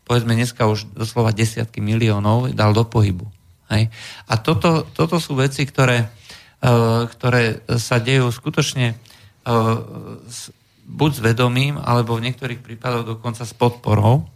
povedzme 0.02 0.34
dneska 0.34 0.66
už 0.66 0.98
doslova 0.98 1.30
desiatky 1.30 1.78
miliónov, 1.78 2.50
dal 2.50 2.74
do 2.74 2.82
pohybu. 2.82 3.30
Hej. 3.70 3.86
A 4.26 4.34
toto, 4.42 4.82
toto 4.98 5.22
sú 5.22 5.38
veci, 5.38 5.62
ktoré, 5.62 6.10
uh, 6.10 7.06
ktoré 7.06 7.62
sa 7.78 8.02
dejú 8.02 8.34
skutočne 8.34 8.98
uh, 9.46 9.78
buď 10.84 11.10
s 11.16 11.20
vedomím, 11.20 11.80
alebo 11.80 12.16
v 12.16 12.30
niektorých 12.30 12.60
prípadoch 12.60 13.16
dokonca 13.16 13.42
s 13.48 13.56
podporou. 13.56 14.28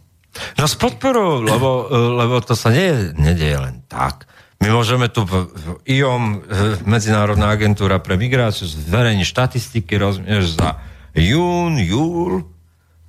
No 0.57 0.65
s 0.65 0.75
podporou, 0.77 1.41
lebo, 1.41 1.89
lebo 1.89 2.41
to 2.41 2.53
sa 2.53 2.69
nie, 2.69 3.13
nedieje 3.17 3.57
len 3.57 3.81
tak. 3.89 4.29
My 4.59 4.75
môžeme 4.75 5.07
tu 5.07 5.23
v, 5.23 5.47
IOM, 5.87 6.43
Medzinárodná 6.83 7.55
agentúra 7.55 8.03
pre 8.03 8.19
migráciu, 8.19 8.67
zverejniť 8.67 9.23
štatistiky, 9.23 9.95
rozumieš, 9.95 10.59
za 10.59 10.83
jún, 11.15 11.79
júl, 11.79 12.43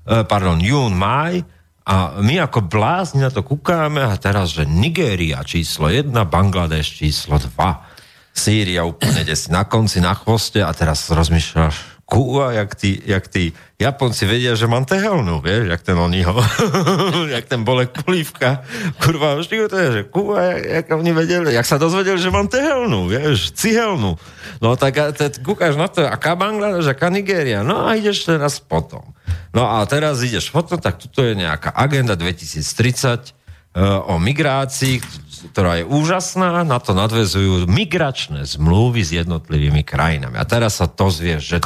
e, 0.06 0.22
pardon, 0.24 0.62
jún, 0.62 0.94
maj, 0.94 1.42
a 1.90 2.22
my 2.22 2.38
ako 2.46 2.70
blázni 2.70 3.26
na 3.26 3.34
to 3.34 3.42
kúkáme 3.42 3.98
a 3.98 4.14
teraz, 4.14 4.54
že 4.54 4.62
Nigéria 4.62 5.42
číslo 5.42 5.90
1, 5.90 6.14
Bangladeš 6.28 7.02
číslo 7.02 7.42
2, 7.42 7.50
Sýria 8.30 8.86
úplne 8.86 9.26
desi 9.26 9.50
na 9.50 9.66
konci, 9.66 9.98
na 9.98 10.14
chvoste 10.14 10.62
a 10.62 10.70
teraz 10.70 11.10
rozmýšľaš, 11.10 11.99
kúva, 12.10 12.50
jak 12.50 12.74
tí, 12.74 12.98
jak 13.06 13.30
tí 13.30 13.54
Japonci 13.78 14.26
vedia, 14.26 14.58
že 14.58 14.66
mám 14.66 14.82
tehelnú, 14.82 15.38
vieš, 15.38 15.70
jak 15.70 15.82
ten 15.86 15.94
oniho, 15.94 16.34
jak 17.38 17.46
ten 17.46 17.62
bolek 17.62 17.94
polívka, 17.94 18.66
kurva, 18.98 19.38
už 19.38 19.46
to 19.46 19.78
je, 19.78 19.88
že 19.94 20.02
kúva, 20.10 20.42
jak, 20.42 20.62
jak 20.66 20.86
oni 20.90 21.12
vedeli, 21.14 21.54
jak 21.54 21.64
sa 21.64 21.78
dozvedeli, 21.78 22.18
že 22.18 22.34
mám 22.34 22.50
tehelnú, 22.50 23.06
vieš, 23.06 23.54
cihelnú. 23.54 24.18
No 24.58 24.74
tak 24.74 24.98
kúkaš 25.46 25.78
na 25.78 25.86
to, 25.86 26.02
aká 26.02 26.34
Bangladeš, 26.34 26.90
aká 26.90 27.08
Nigéria, 27.14 27.62
no 27.62 27.86
a 27.86 27.94
ideš 27.94 28.26
teraz 28.26 28.58
potom. 28.58 29.14
No 29.54 29.70
a 29.70 29.86
teraz 29.86 30.18
ideš 30.26 30.50
potom, 30.50 30.82
tak 30.82 30.98
tuto 30.98 31.22
je 31.22 31.38
nejaká 31.38 31.70
agenda 31.72 32.18
2030 32.18 33.32
uh, 33.72 34.02
o 34.10 34.18
migrácii, 34.18 34.98
ktorá 35.54 35.80
je 35.80 35.84
úžasná, 35.88 36.66
na 36.68 36.78
to 36.82 36.92
nadvezujú 36.92 37.64
migračné 37.64 38.44
zmluvy 38.44 39.00
s 39.00 39.10
jednotlivými 39.16 39.80
krajinami. 39.86 40.36
A 40.36 40.44
teraz 40.44 40.78
sa 40.78 40.86
to 40.90 41.08
zvie, 41.08 41.40
že 41.40 41.64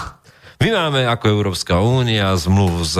my 0.62 0.68
máme 0.70 1.00
ako 1.08 1.24
Európska 1.30 1.80
únia 1.82 2.34
zmluvu 2.36 2.80
s 2.84 2.94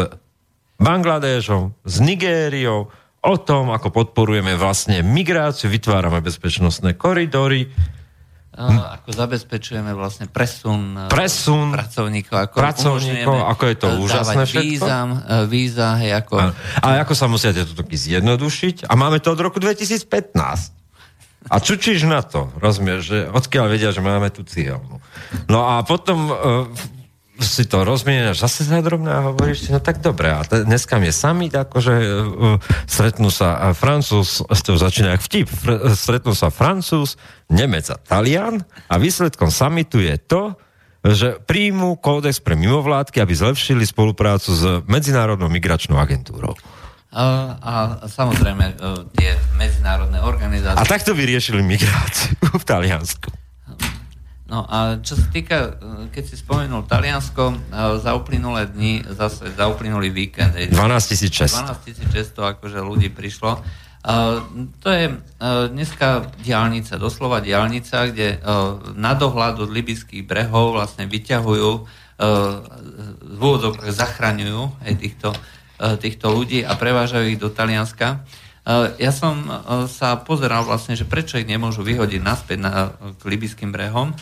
Bangladéšom, 0.80 1.74
s 1.86 1.96
Nigériou, 2.02 2.90
o 3.24 3.34
tom, 3.40 3.72
ako 3.72 3.88
podporujeme 3.88 4.52
vlastne 4.58 5.00
migráciu, 5.00 5.72
vytvárame 5.72 6.20
bezpečnostné 6.20 6.98
koridory, 6.98 7.72
ako 8.54 9.10
zabezpečujeme 9.10 9.90
vlastne 9.98 10.30
presun, 10.30 11.10
presun 11.10 11.74
pracovníkov, 11.74 12.36
ako, 12.38 12.54
pracovníkov, 12.54 13.36
ako 13.50 13.64
je 13.66 13.76
to 13.76 13.88
úžasné 13.98 14.42
všetko. 14.46 14.62
Vízam, 14.62 15.08
víza, 15.50 15.88
hej, 15.98 16.14
ako... 16.14 16.34
A, 16.38 16.54
ale 16.78 17.02
ako 17.02 17.18
sa 17.18 17.26
musia 17.26 17.50
tieto 17.50 17.74
toky 17.74 17.98
zjednodušiť? 17.98 18.86
A 18.86 18.94
máme 18.94 19.18
to 19.18 19.34
od 19.34 19.42
roku 19.42 19.58
2015. 19.58 20.06
A 21.50 21.56
čučíš 21.58 22.06
na 22.06 22.22
to, 22.22 22.46
rozumieš, 22.62 23.00
že 23.10 23.18
odkiaľ 23.26 23.66
vedia, 23.74 23.90
že 23.90 24.00
máme 24.00 24.30
tú 24.30 24.46
cieľnu. 24.46 25.02
No 25.50 25.66
a 25.66 25.82
potom 25.82 26.30
si 27.42 27.66
to 27.66 27.82
rozmieňaš 27.82 28.46
zase 28.46 28.62
za 28.62 28.78
drobné 28.78 29.10
a 29.10 29.34
hovoríš 29.34 29.66
si, 29.66 29.70
no 29.74 29.82
tak 29.82 29.98
dobre, 29.98 30.30
a 30.30 30.46
te, 30.46 30.62
dneska 30.62 31.02
je 31.02 31.10
summit, 31.10 31.50
akože 31.50 31.94
uh, 31.98 32.62
stretnú 32.86 33.26
sa 33.30 33.58
uh, 33.58 33.74
Francúz, 33.74 34.38
to 34.62 34.78
začína 34.78 35.18
jak 35.18 35.22
vtip, 35.26 35.48
fr- 35.50 35.82
stretnú 35.98 36.30
sa 36.30 36.54
Francúz, 36.54 37.18
Nemec 37.50 37.90
a 37.90 37.98
Talian 37.98 38.62
a 38.86 38.94
výsledkom 39.02 39.50
summitu 39.50 39.98
je 39.98 40.14
to, 40.16 40.54
že 41.04 41.36
príjmu 41.44 42.00
kódex 42.00 42.40
pre 42.40 42.56
mimovládky, 42.56 43.20
aby 43.20 43.34
zlepšili 43.36 43.84
spoluprácu 43.84 44.50
s 44.56 44.62
Medzinárodnou 44.88 45.52
migračnou 45.52 46.00
agentúrou. 46.00 46.56
A, 47.12 47.54
a 47.60 47.72
samozrejme 48.08 48.74
tie 49.14 49.36
medzinárodné 49.60 50.18
organizácie... 50.24 50.80
A 50.80 50.88
takto 50.88 51.12
vyriešili 51.12 51.60
migráciu 51.60 52.34
v 52.40 52.64
Taliansku. 52.64 53.43
No 54.54 54.62
a 54.70 55.02
čo 55.02 55.18
sa 55.18 55.26
týka, 55.34 55.58
e, 55.58 55.70
keď 56.14 56.24
si 56.30 56.38
spomenul 56.38 56.86
Taliansko, 56.86 57.44
e, 57.50 57.56
za 57.98 58.14
uplynulé 58.14 58.70
dni, 58.70 59.02
zase 59.02 59.50
za 59.50 59.66
uplynulý 59.66 60.14
víkend... 60.14 60.54
12 60.54 60.70
600. 60.70 61.74
12 61.74 62.14
600 62.14 62.54
akože 62.54 62.78
ľudí 62.78 63.10
prišlo. 63.10 63.58
Uh, 64.04 64.44
to 64.84 64.92
je 64.92 65.16
dneska 65.72 66.28
diálnica, 66.44 67.00
doslova 67.00 67.40
diálnica, 67.40 68.12
kde 68.12 68.36
na 69.00 69.16
dohľad 69.16 69.64
od 69.64 69.72
libyských 69.72 70.28
brehov 70.28 70.76
vlastne 70.76 71.08
vyťahujú, 71.08 71.70
v 73.24 73.40
úvodzovkách 73.40 73.88
zachraňujú 73.96 74.84
aj 74.84 74.92
týchto 75.00 75.32
týchto 76.04 76.30
ľudí 76.30 76.68
a 76.68 76.76
prevážajú 76.76 77.32
ich 77.32 77.40
do 77.40 77.48
Talianska. 77.48 78.22
Ja 79.00 79.12
som 79.12 79.40
sa 79.88 80.20
pozeral 80.20 80.68
vlastne, 80.68 81.00
že 81.00 81.08
prečo 81.08 81.40
ich 81.40 81.48
nemôžu 81.48 81.80
vyhodiť 81.80 82.20
naspäť 82.20 82.58
na, 82.60 82.92
k 83.16 83.22
libyským 83.24 83.72
brehom. 83.72 84.12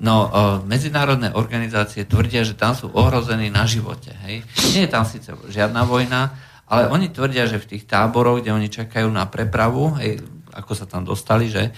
No, 0.00 0.32
medzinárodné 0.64 1.36
organizácie 1.36 2.08
tvrdia, 2.08 2.40
že 2.40 2.56
tam 2.56 2.72
sú 2.72 2.88
ohrození 2.88 3.52
na 3.52 3.68
živote. 3.68 4.16
Hej. 4.24 4.48
Nie 4.72 4.88
je 4.88 4.90
tam 4.90 5.04
síce 5.04 5.28
žiadna 5.52 5.84
vojna, 5.84 6.32
ale 6.64 6.88
oni 6.88 7.12
tvrdia, 7.12 7.44
že 7.44 7.60
v 7.60 7.76
tých 7.76 7.84
táboroch, 7.84 8.40
kde 8.40 8.56
oni 8.56 8.72
čakajú 8.72 9.12
na 9.12 9.28
prepravu, 9.28 10.00
hej, 10.00 10.24
ako 10.56 10.72
sa 10.72 10.88
tam 10.88 11.04
dostali, 11.04 11.52
že? 11.52 11.76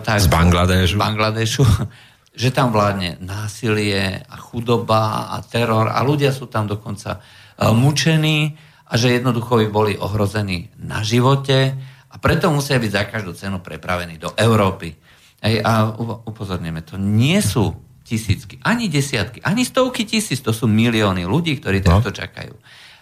tak, 0.00 0.18
z 0.24 0.32
Bangladešu. 0.32 0.96
Z 0.96 1.02
Bangladešu 1.04 1.64
že 2.32 2.48
tam 2.48 2.72
vládne 2.72 3.20
násilie 3.20 4.24
a 4.24 4.36
chudoba 4.40 5.28
a 5.36 5.44
teror 5.44 5.92
a 5.92 6.00
ľudia 6.00 6.32
sú 6.32 6.48
tam 6.48 6.64
dokonca 6.64 7.20
e, 7.20 7.68
mučení 7.76 8.56
a 8.88 8.96
že 8.96 9.20
jednoducho 9.20 9.60
by 9.60 9.66
boli 9.68 9.92
ohrození 10.00 10.72
na 10.80 11.04
živote 11.04 11.76
a 12.08 12.14
preto 12.16 12.48
musia 12.48 12.80
byť 12.80 12.90
za 12.92 13.04
každú 13.04 13.36
cenu 13.36 13.60
prepravení 13.60 14.16
do 14.16 14.32
Európy. 14.32 14.96
Ej, 15.42 15.58
a 15.66 15.90
upozorníme, 16.22 16.86
to 16.86 16.94
nie 16.94 17.42
sú 17.42 17.74
tisícky, 18.06 18.62
ani 18.62 18.86
desiatky, 18.86 19.42
ani 19.42 19.66
stovky 19.66 20.06
tisíc, 20.06 20.38
to 20.38 20.54
sú 20.54 20.70
milióny 20.70 21.26
ľudí, 21.26 21.58
ktorí 21.58 21.82
no. 21.82 21.98
takto 21.98 22.14
čakajú. 22.14 22.54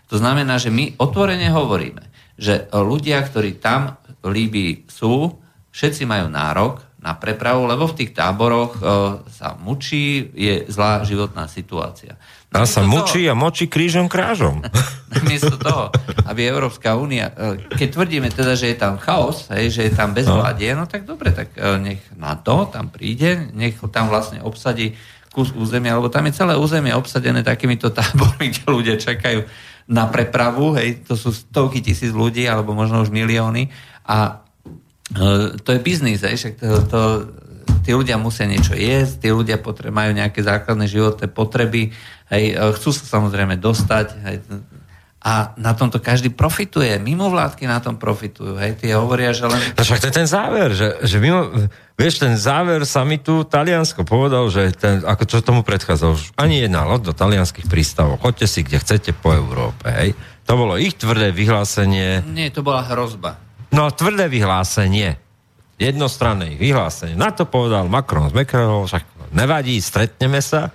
To 0.09 0.17
znamená, 0.17 0.57
že 0.57 0.73
my 0.73 0.97
otvorene 0.99 1.53
hovoríme, 1.53 2.01
že 2.41 2.67
ľudia, 2.73 3.21
ktorí 3.23 3.61
tam 3.61 4.01
v 4.25 4.27
Líbii 4.27 4.73
sú, 4.89 5.37
všetci 5.71 6.03
majú 6.09 6.27
nárok 6.33 6.90
na 7.01 7.17
prepravu, 7.17 7.65
lebo 7.65 7.89
v 7.89 7.97
tých 7.97 8.13
táboroch 8.13 8.77
e, 8.77 8.81
sa 9.33 9.57
mučí, 9.57 10.29
je 10.37 10.69
zlá 10.69 11.01
životná 11.01 11.49
situácia. 11.49 12.21
A 12.53 12.69
sa 12.69 12.85
mučí 12.85 13.25
toho, 13.25 13.33
a 13.33 13.35
močí 13.39 13.73
krížom 13.73 14.05
krážom. 14.05 14.61
Namiesto 15.17 15.57
toho, 15.57 15.89
aby 16.29 16.45
Európska 16.45 17.01
únia, 17.01 17.33
e, 17.33 17.73
keď 17.73 17.89
tvrdíme 17.97 18.29
teda, 18.29 18.53
že 18.53 18.71
je 18.71 18.77
tam 18.77 19.01
chaos, 19.01 19.49
hej, 19.49 19.73
že 19.73 19.81
je 19.89 19.93
tam 19.97 20.13
bezvládie, 20.13 20.77
no. 20.77 20.85
no 20.85 20.91
tak 20.93 21.09
dobre, 21.09 21.33
tak 21.33 21.57
e, 21.57 21.81
nech 21.81 22.01
na 22.21 22.37
to 22.37 22.69
tam 22.69 22.93
príde, 22.93 23.49
nech 23.57 23.81
tam 23.89 24.13
vlastne 24.13 24.45
obsadí 24.45 24.93
kus 25.31 25.55
územia, 25.55 25.97
lebo 25.97 26.11
tam 26.11 26.27
je 26.27 26.37
celé 26.37 26.59
územie 26.59 26.93
obsadené 26.93 27.41
takýmito 27.41 27.89
tábormi, 27.89 28.51
kde 28.53 28.65
ľudia 28.69 28.97
čakajú 29.01 29.47
na 29.91 30.05
prepravu, 30.07 30.77
hej, 30.77 31.01
to 31.07 31.17
sú 31.17 31.33
stovky 31.33 31.81
tisíc 31.81 32.13
ľudí, 32.13 32.45
alebo 32.45 32.77
možno 32.77 33.01
už 33.01 33.09
milióny 33.09 33.73
a 34.05 34.43
to 35.61 35.69
je 35.75 35.81
biznis, 35.83 36.23
aj, 36.23 36.37
však 36.39 36.55
to, 36.63 36.79
to, 36.87 37.01
tí 37.83 37.91
ľudia 37.91 38.15
musia 38.21 38.47
niečo 38.47 38.79
jesť, 38.79 39.27
tí 39.27 39.29
ľudia 39.35 39.59
potre, 39.59 39.91
majú 39.91 40.15
nejaké 40.15 40.43
základné 40.43 40.87
životné 40.87 41.27
potreby, 41.31 41.91
hej, 42.31 42.45
eh, 42.55 42.71
chcú 42.79 42.95
sa 42.95 43.19
samozrejme 43.19 43.59
dostať, 43.59 44.07
hej, 44.27 44.37
a 45.21 45.53
na 45.61 45.77
tomto 45.77 46.01
každý 46.01 46.33
profituje, 46.33 46.97
mimovládky 46.97 47.69
na 47.69 47.77
tom 47.77 48.01
profitujú, 48.01 48.57
hej, 48.57 48.81
tie 48.81 48.97
hovoria, 48.97 49.37
že 49.37 49.53
len... 49.53 49.61
No 49.77 49.85
však 49.85 50.01
to 50.01 50.09
je 50.09 50.17
ten 50.17 50.25
záver, 50.25 50.73
že, 50.73 50.97
že 51.05 51.21
mimo, 51.21 51.69
vieš, 51.93 52.25
ten 52.25 52.41
záver 52.41 52.89
sa 52.89 53.05
mi 53.05 53.21
tu 53.21 53.45
Taliansko 53.45 54.09
povedal, 54.09 54.49
že 54.49 54.73
ten, 54.73 55.05
ako 55.05 55.29
čo 55.29 55.45
tomu 55.45 55.61
predchádzal, 55.61 56.41
ani 56.41 56.65
jedna 56.65 56.89
loď 56.89 57.13
do 57.13 57.15
talianských 57.19 57.69
prístavov, 57.69 58.17
choďte 58.25 58.49
si 58.49 58.65
kde 58.65 58.81
chcete 58.81 59.11
po 59.13 59.37
Európe, 59.37 59.93
hej. 59.93 60.17
To 60.49 60.57
bolo 60.57 60.81
ich 60.81 60.97
tvrdé 60.97 61.37
vyhlásenie. 61.37 62.25
Nie, 62.25 62.49
to 62.49 62.65
bola 62.65 62.81
hrozba. 62.89 63.50
No 63.71 63.91
tvrdé 63.91 64.27
vyhlásenie. 64.27 65.19
Jednostranné 65.81 66.61
vyhlásenie. 66.61 67.17
Na 67.17 67.33
to 67.33 67.49
povedal 67.49 67.89
Macron 67.89 68.29
z 68.29 68.37
Macronom, 68.37 68.85
však 68.85 69.33
nevadí, 69.33 69.81
stretneme 69.81 70.45
sa, 70.45 70.69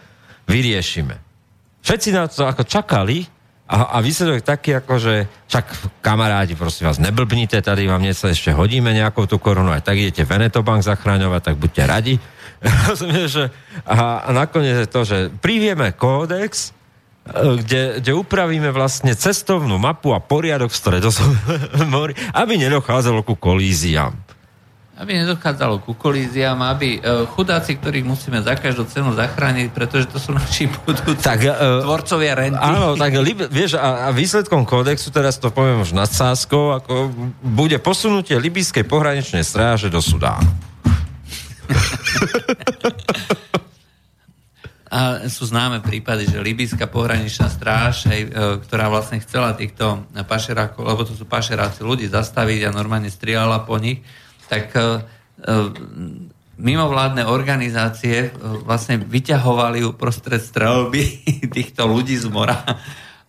vyriešime. 0.50 1.22
Všetci 1.86 2.10
na 2.10 2.26
to 2.26 2.50
ako 2.50 2.66
čakali 2.66 3.30
a, 3.66 3.98
a 3.98 3.98
výsledok 4.02 4.46
taký, 4.46 4.78
ako 4.78 4.94
že 4.98 5.14
však 5.50 5.66
kamarádi, 6.02 6.58
prosím 6.58 6.90
vás, 6.90 7.02
neblbnite, 7.02 7.62
tady 7.62 7.90
vám 7.90 8.02
niečo 8.02 8.30
ešte 8.30 8.54
hodíme 8.54 8.94
nejakou 8.94 9.26
tú 9.26 9.42
korunu, 9.42 9.74
aj 9.74 9.86
tak 9.86 9.98
idete 9.98 10.26
Veneto 10.26 10.62
Bank 10.62 10.86
zachraňovať, 10.86 11.42
tak 11.42 11.56
buďte 11.58 11.84
radi. 11.86 12.16
že, 13.34 13.50
a, 13.86 14.26
a 14.26 14.30
nakoniec 14.34 14.86
je 14.86 14.90
to, 14.90 15.02
že 15.02 15.18
privieme 15.42 15.98
kódex, 15.98 16.75
kde, 17.34 17.98
kde 17.98 18.12
upravíme 18.14 18.70
vlastne 18.70 19.18
cestovnú 19.18 19.82
mapu 19.82 20.14
a 20.14 20.22
poriadok 20.22 20.70
v 20.70 21.82
mori, 21.90 22.14
aby 22.38 22.54
nedochádzalo 22.62 23.26
ku 23.26 23.34
kolíziám. 23.34 24.14
Aby 24.96 25.26
nedochádzalo 25.26 25.84
ku 25.84 25.92
kolíziám, 25.92 26.56
aby 26.72 27.04
uh, 27.04 27.28
chudáci, 27.28 27.76
ktorých 27.76 28.08
musíme 28.08 28.40
za 28.40 28.56
každú 28.56 28.88
cenu 28.88 29.12
zachrániť, 29.12 29.68
pretože 29.76 30.08
to 30.08 30.22
sú 30.22 30.32
naši 30.32 30.72
budúci 30.72 31.20
tak, 31.20 31.44
uh, 31.44 31.84
tvorcovia 31.84 32.32
renty. 32.38 32.62
Áno, 32.62 32.96
tak 32.96 33.12
vieš, 33.52 33.76
a, 33.76 34.08
a 34.08 34.16
výsledkom 34.16 34.64
kódexu, 34.64 35.12
teraz 35.12 35.36
to 35.36 35.52
poviem 35.52 35.84
už 35.84 35.92
nad 35.92 36.08
Sáskou, 36.08 36.78
ako 36.78 37.12
bude 37.44 37.76
posunutie 37.84 38.40
libyskej 38.40 38.88
pohraničnej 38.88 39.44
stráže 39.44 39.92
do 39.92 40.00
Sudánu. 40.00 40.48
A 44.96 45.28
sú 45.28 45.44
známe 45.44 45.84
prípady, 45.84 46.24
že 46.24 46.40
libyská 46.40 46.88
pohraničná 46.88 47.52
stráž, 47.52 48.08
hej, 48.08 48.32
e, 48.32 48.64
ktorá 48.64 48.88
vlastne 48.88 49.20
chcela 49.20 49.52
týchto 49.52 50.08
pašerákov, 50.24 50.88
lebo 50.88 51.04
to 51.04 51.12
sú 51.12 51.28
pašeráci 51.28 51.84
ľudí, 51.84 52.08
zastaviť 52.08 52.64
a 52.64 52.72
normálne 52.72 53.12
strieľala 53.12 53.68
po 53.68 53.76
nich, 53.76 54.00
tak 54.48 54.72
e, 54.72 54.80
e, 54.80 54.84
mimovládne 56.56 57.28
organizácie 57.28 58.32
vlastne 58.64 59.04
vyťahovali 59.04 59.84
uprostred 59.84 60.40
strelby 60.40 61.28
týchto 61.60 61.84
ľudí 61.84 62.16
z 62.16 62.32
mora, 62.32 62.64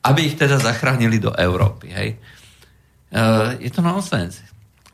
aby 0.07 0.23
ich 0.23 0.39
teda 0.39 0.63
zachránili 0.63 1.19
do 1.19 1.35
Európy. 1.35 1.91
Hej. 1.91 2.11
Je 3.59 3.71
to 3.75 3.83
nonsens. 3.83 4.39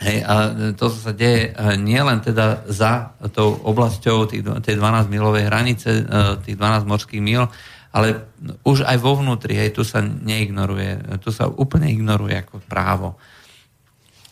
Hej, 0.03 0.19
a 0.27 0.35
to 0.75 0.91
sa 0.91 1.15
deje 1.15 1.55
e, 1.55 1.79
nielen 1.79 2.19
teda 2.19 2.67
za 2.67 3.15
tou 3.31 3.55
oblasťou 3.55 4.27
tých, 4.27 4.43
tej 4.43 4.75
12 4.75 5.07
milovej 5.07 5.47
hranice, 5.47 6.03
e, 6.03 6.05
tých 6.43 6.59
12 6.59 6.91
morských 6.91 7.23
mil, 7.23 7.47
ale 7.93 8.27
už 8.67 8.83
aj 8.89 8.97
vo 8.99 9.15
vnútri, 9.21 9.55
hej, 9.55 9.77
tu 9.77 9.87
sa 9.87 10.03
neignoruje, 10.03 11.21
tu 11.21 11.29
sa 11.29 11.47
úplne 11.47 11.93
ignoruje 11.93 12.35
ako 12.35 12.65
právo. 12.67 13.21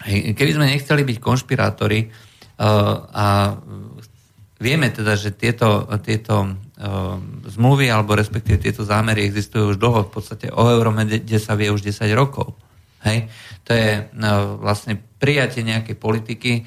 Hej, 0.01 0.33
keby 0.33 0.51
sme 0.57 0.73
nechceli 0.73 1.05
byť 1.05 1.19
konšpirátori 1.21 2.09
uh, 2.09 3.05
a 3.13 3.27
vieme 4.57 4.89
teda, 4.89 5.13
že 5.13 5.37
tieto, 5.37 5.85
tieto 6.01 6.49
uh, 6.49 7.21
zmluvy 7.53 7.93
alebo 7.93 8.17
respektíve 8.17 8.57
tieto 8.57 8.81
zámery 8.81 9.29
existujú 9.29 9.77
už 9.77 9.79
dlho, 9.79 10.09
v 10.09 10.13
podstate 10.17 10.49
o 10.49 10.73
Euromede 10.73 11.21
sa 11.37 11.53
vie 11.53 11.69
už 11.69 11.85
10 11.85 12.09
rokov. 12.17 12.57
Hej? 13.05 13.29
To 13.69 13.77
je 13.77 14.09
uh, 14.09 14.57
vlastne 14.57 15.10
prijatie 15.21 15.63
nejakej 15.63 15.97
politiky, 16.01 16.53
e, 16.59 16.63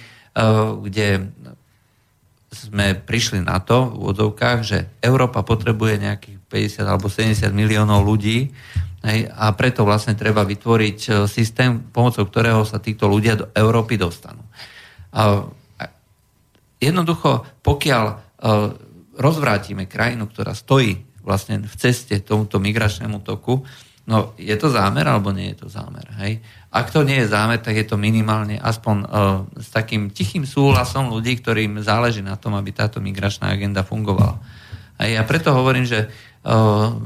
kde 0.86 1.34
sme 2.54 2.94
prišli 2.94 3.42
na 3.42 3.58
to 3.58 3.90
v 3.90 3.98
úvodzovkách, 3.98 4.60
že 4.62 4.78
Európa 5.02 5.42
potrebuje 5.42 6.06
nejakých 6.06 6.38
50 6.46 6.86
alebo 6.86 7.10
70 7.10 7.50
miliónov 7.50 8.06
ľudí 8.06 8.54
a 9.34 9.52
preto 9.58 9.84
vlastne 9.84 10.14
treba 10.14 10.46
vytvoriť 10.46 11.00
e, 11.10 11.12
systém, 11.26 11.82
pomocou 11.82 12.30
ktorého 12.30 12.62
sa 12.64 12.78
títo 12.78 13.10
ľudia 13.10 13.34
do 13.36 13.46
Európy 13.52 13.98
dostanú. 13.98 14.46
Jednoducho, 16.78 17.46
pokiaľ 17.66 18.06
e, 18.08 18.16
rozvrátime 19.18 19.90
krajinu, 19.90 20.30
ktorá 20.30 20.54
stojí 20.54 21.04
vlastne 21.24 21.64
v 21.64 21.76
ceste 21.80 22.20
tomuto 22.22 22.62
migračnému 22.62 23.24
toku, 23.26 23.66
No, 24.04 24.36
je 24.36 24.52
to 24.60 24.68
zámer 24.68 25.08
alebo 25.08 25.32
nie 25.32 25.56
je 25.56 25.64
to 25.64 25.68
zámer? 25.72 26.04
Hej? 26.20 26.44
Ak 26.74 26.90
to 26.90 27.06
nie 27.06 27.22
je 27.22 27.30
zámer, 27.30 27.62
tak 27.62 27.78
je 27.78 27.86
to 27.86 28.02
minimálne 28.02 28.58
aspoň 28.58 28.98
uh, 29.06 29.08
s 29.62 29.70
takým 29.70 30.10
tichým 30.10 30.42
súhlasom 30.42 31.14
ľudí, 31.14 31.38
ktorým 31.38 31.78
záleží 31.86 32.26
na 32.26 32.34
tom, 32.34 32.58
aby 32.58 32.74
táto 32.74 32.98
migračná 32.98 33.54
agenda 33.54 33.86
fungovala. 33.86 34.42
A 34.98 35.06
ja 35.06 35.22
preto 35.22 35.54
hovorím, 35.54 35.86
že 35.86 36.10
uh, 36.10 36.98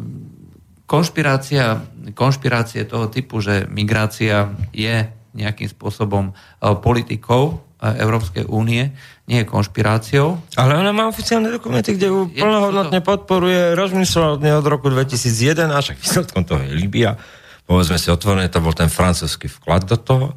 konšpirácia, 0.87 1.83
konšpirácie 2.15 2.87
toho 2.87 3.11
typu, 3.11 3.43
že 3.43 3.67
migrácia 3.67 4.55
je 4.71 5.03
nejakým 5.35 5.67
spôsobom 5.67 6.31
uh, 6.31 6.79
politikou 6.79 7.67
Európskej 7.77 8.49
únie, 8.49 8.89
nie 9.29 9.37
je 9.43 9.45
konšpiráciou. 9.45 10.41
Ale 10.57 10.73
ona 10.73 10.89
má 10.89 11.05
oficiálne 11.05 11.53
dokumenty, 11.53 11.93
kde 11.93 12.09
ju 12.09 12.25
plnohodnotne 12.33 13.05
podporuje, 13.05 13.77
rozmyslel 13.77 14.41
od 14.41 14.65
roku 14.65 14.89
2001, 14.89 15.69
a 15.69 15.77
však 15.77 16.01
výsledkom 16.01 16.41
toho 16.41 16.65
je 16.65 16.73
Libia. 16.73 17.21
Povedzme 17.67 17.99
si 17.99 18.07
otvorené, 18.07 18.47
to 18.47 18.63
bol 18.63 18.71
ten 18.71 18.87
francúzsky 18.87 19.51
vklad 19.51 19.83
do 19.83 19.99
toho. 19.99 20.27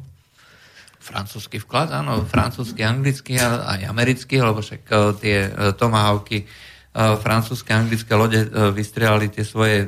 Francúzsky 0.99 1.63
vklad, 1.63 1.95
áno, 1.95 2.27
francúzsky, 2.27 2.83
anglický 2.83 3.39
a 3.39 3.79
aj 3.79 3.87
americký, 3.87 4.43
lebo 4.43 4.59
však 4.59 4.83
uh, 4.91 5.15
tie 5.15 5.47
uh, 5.47 5.71
tomahawky 5.71 6.43
uh, 6.43 7.15
francúzske, 7.17 7.71
anglické 7.71 8.11
lode 8.19 8.37
vystrelali 8.75 9.31
tie 9.31 9.47
svoje, 9.47 9.87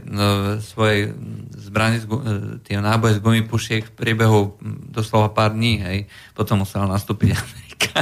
svoje 0.64 1.12
zbranie, 1.60 2.00
tie 2.64 2.80
náboje 2.80 3.20
z 3.20 3.24
gumipušiek 3.28 3.84
v 3.92 3.94
priebehu 3.94 4.56
doslova 4.90 5.36
pár 5.36 5.52
dní, 5.52 5.84
hej. 5.84 6.00
Potom 6.32 6.64
musela 6.64 6.88
nastúpiť 6.88 7.36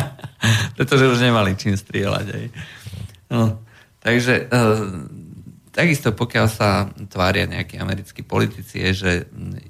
Pretože 0.78 1.10
už 1.10 1.20
nemali 1.20 1.58
čím 1.58 1.74
strieľať. 1.76 2.26
Aj. 2.30 2.46
No, 3.34 3.60
takže 4.00 4.48
takisto 5.72 6.12
pokiaľ 6.12 6.48
sa 6.52 6.92
tvária 7.08 7.48
nejakí 7.48 7.80
americkí 7.80 8.22
politici, 8.22 8.84
je, 8.84 8.92
že 8.92 9.12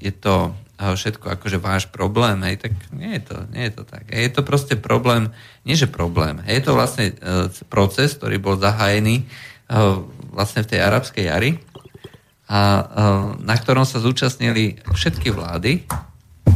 je 0.02 0.14
to 0.14 0.54
všetko 0.82 1.38
akože 1.38 1.62
váš 1.62 1.86
problém, 1.93 2.41
hej, 2.41 2.58
tak 2.66 2.74
nie 2.89 3.22
je 3.22 3.30
to, 3.30 3.38
nie 3.54 3.70
je 3.70 3.74
to 3.78 3.84
tak. 3.86 4.10
Je 4.10 4.32
to 4.34 4.41
proste 4.41 4.82
problém, 4.82 5.30
nie 5.62 5.78
že 5.78 5.86
problém, 5.86 6.41
hej, 6.49 6.58
je 6.58 6.64
to 6.66 6.74
vlastne 6.74 7.06
uh, 7.22 7.45
proces, 7.70 8.18
ktorý 8.18 8.41
bol 8.41 8.58
zahájený 8.58 9.22
uh, 9.70 10.02
vlastne 10.34 10.66
v 10.66 10.70
tej 10.74 10.80
arabskej 10.82 11.24
jari 11.30 11.52
a 12.49 12.60
uh, 12.82 12.84
na 13.45 13.56
ktorom 13.62 13.86
sa 13.86 14.02
zúčastnili 14.02 14.82
všetky 14.89 15.30
vlády 15.30 15.86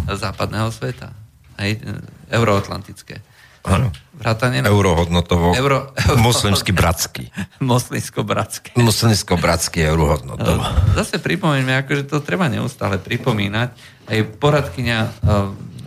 západného 0.10 0.74
sveta, 0.74 1.14
hej, 1.62 1.86
euroatlantické. 2.34 3.22
Áno. 3.66 3.90
Vrátane... 4.16 4.64
Eurohodnotovo. 4.64 5.52
Euro, 5.58 5.92
euro... 5.92 6.16
Moslimsky 6.22 6.72
bratský. 6.72 7.28
Moslimsko-bratský. 7.60 8.80
Moslimsko-bratský 8.80 9.84
eurohodnotovo. 9.84 10.64
Zase 10.96 11.20
pripomeňme, 11.20 11.84
akože 11.84 12.08
to 12.08 12.24
treba 12.24 12.48
neustále 12.48 12.96
pripomínať. 13.02 13.70
Aj 14.08 14.20
poradkyňa 14.40 14.98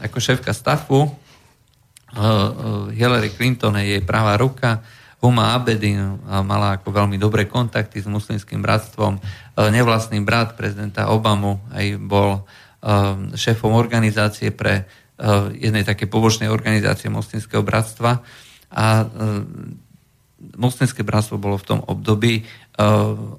ako 0.04 0.16
šéfka 0.20 0.52
stafu 0.52 1.08
Hillary 2.92 3.30
Clinton 3.36 3.76
je 3.78 3.96
jej 3.96 4.02
pravá 4.02 4.40
ruka, 4.40 4.80
Huma 5.18 5.58
Abedin 5.58 6.22
mala 6.46 6.78
ako 6.78 6.94
veľmi 6.94 7.18
dobré 7.18 7.50
kontakty 7.50 7.98
s 7.98 8.06
muslimským 8.06 8.62
bratstvom. 8.62 9.18
Nevlastný 9.58 10.22
brat 10.22 10.54
prezidenta 10.54 11.10
Obamu 11.10 11.58
aj 11.74 11.86
bol 11.98 12.46
šéfom 13.34 13.74
organizácie 13.74 14.54
pre 14.54 14.86
jednej 15.58 15.82
také 15.82 16.06
pobočnej 16.06 16.46
organizácie 16.46 17.10
moslimského 17.10 17.62
bratstva 17.66 18.22
a 18.70 18.86
eh, 19.02 19.06
moslimské 20.54 21.02
bratstvo 21.02 21.42
bolo 21.42 21.58
v 21.58 21.66
tom 21.66 21.80
období 21.82 22.42
eh, 22.42 22.46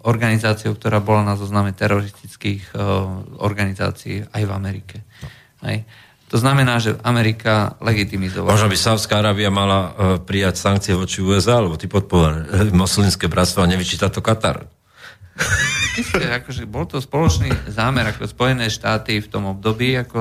organizáciou, 0.04 0.76
ktorá 0.76 1.00
bola 1.00 1.24
na 1.24 1.40
zozname 1.40 1.72
teroristických 1.72 2.76
organizácií 3.40 4.28
aj 4.28 4.44
v 4.44 4.52
Amerike. 4.52 4.98
Hej. 5.64 5.88
To 6.30 6.38
znamená, 6.38 6.78
že 6.78 6.94
Amerika 7.02 7.74
legitimizovala. 7.82 8.54
Možno 8.54 8.70
by 8.70 8.78
Sávská 8.78 9.18
Arábia 9.18 9.50
mala 9.50 9.98
prijať 10.22 10.62
sankcie 10.62 10.94
voči 10.94 11.26
USA, 11.26 11.58
lebo 11.58 11.74
ty 11.74 11.90
podporujú 11.90 12.70
moslimské 12.70 13.26
bratstvo 13.26 13.66
a 13.66 13.72
nevyčíta 13.72 14.14
to 14.14 14.22
Katar. 14.22 14.70
Isté, 16.00 16.32
akože 16.32 16.64
bol 16.70 16.86
to 16.86 17.02
spoločný 17.02 17.50
zámer, 17.72 18.08
ako 18.14 18.30
Spojené 18.30 18.70
štáty 18.72 19.20
v 19.20 19.28
tom 19.28 19.52
období, 19.52 19.98
ako 20.00 20.20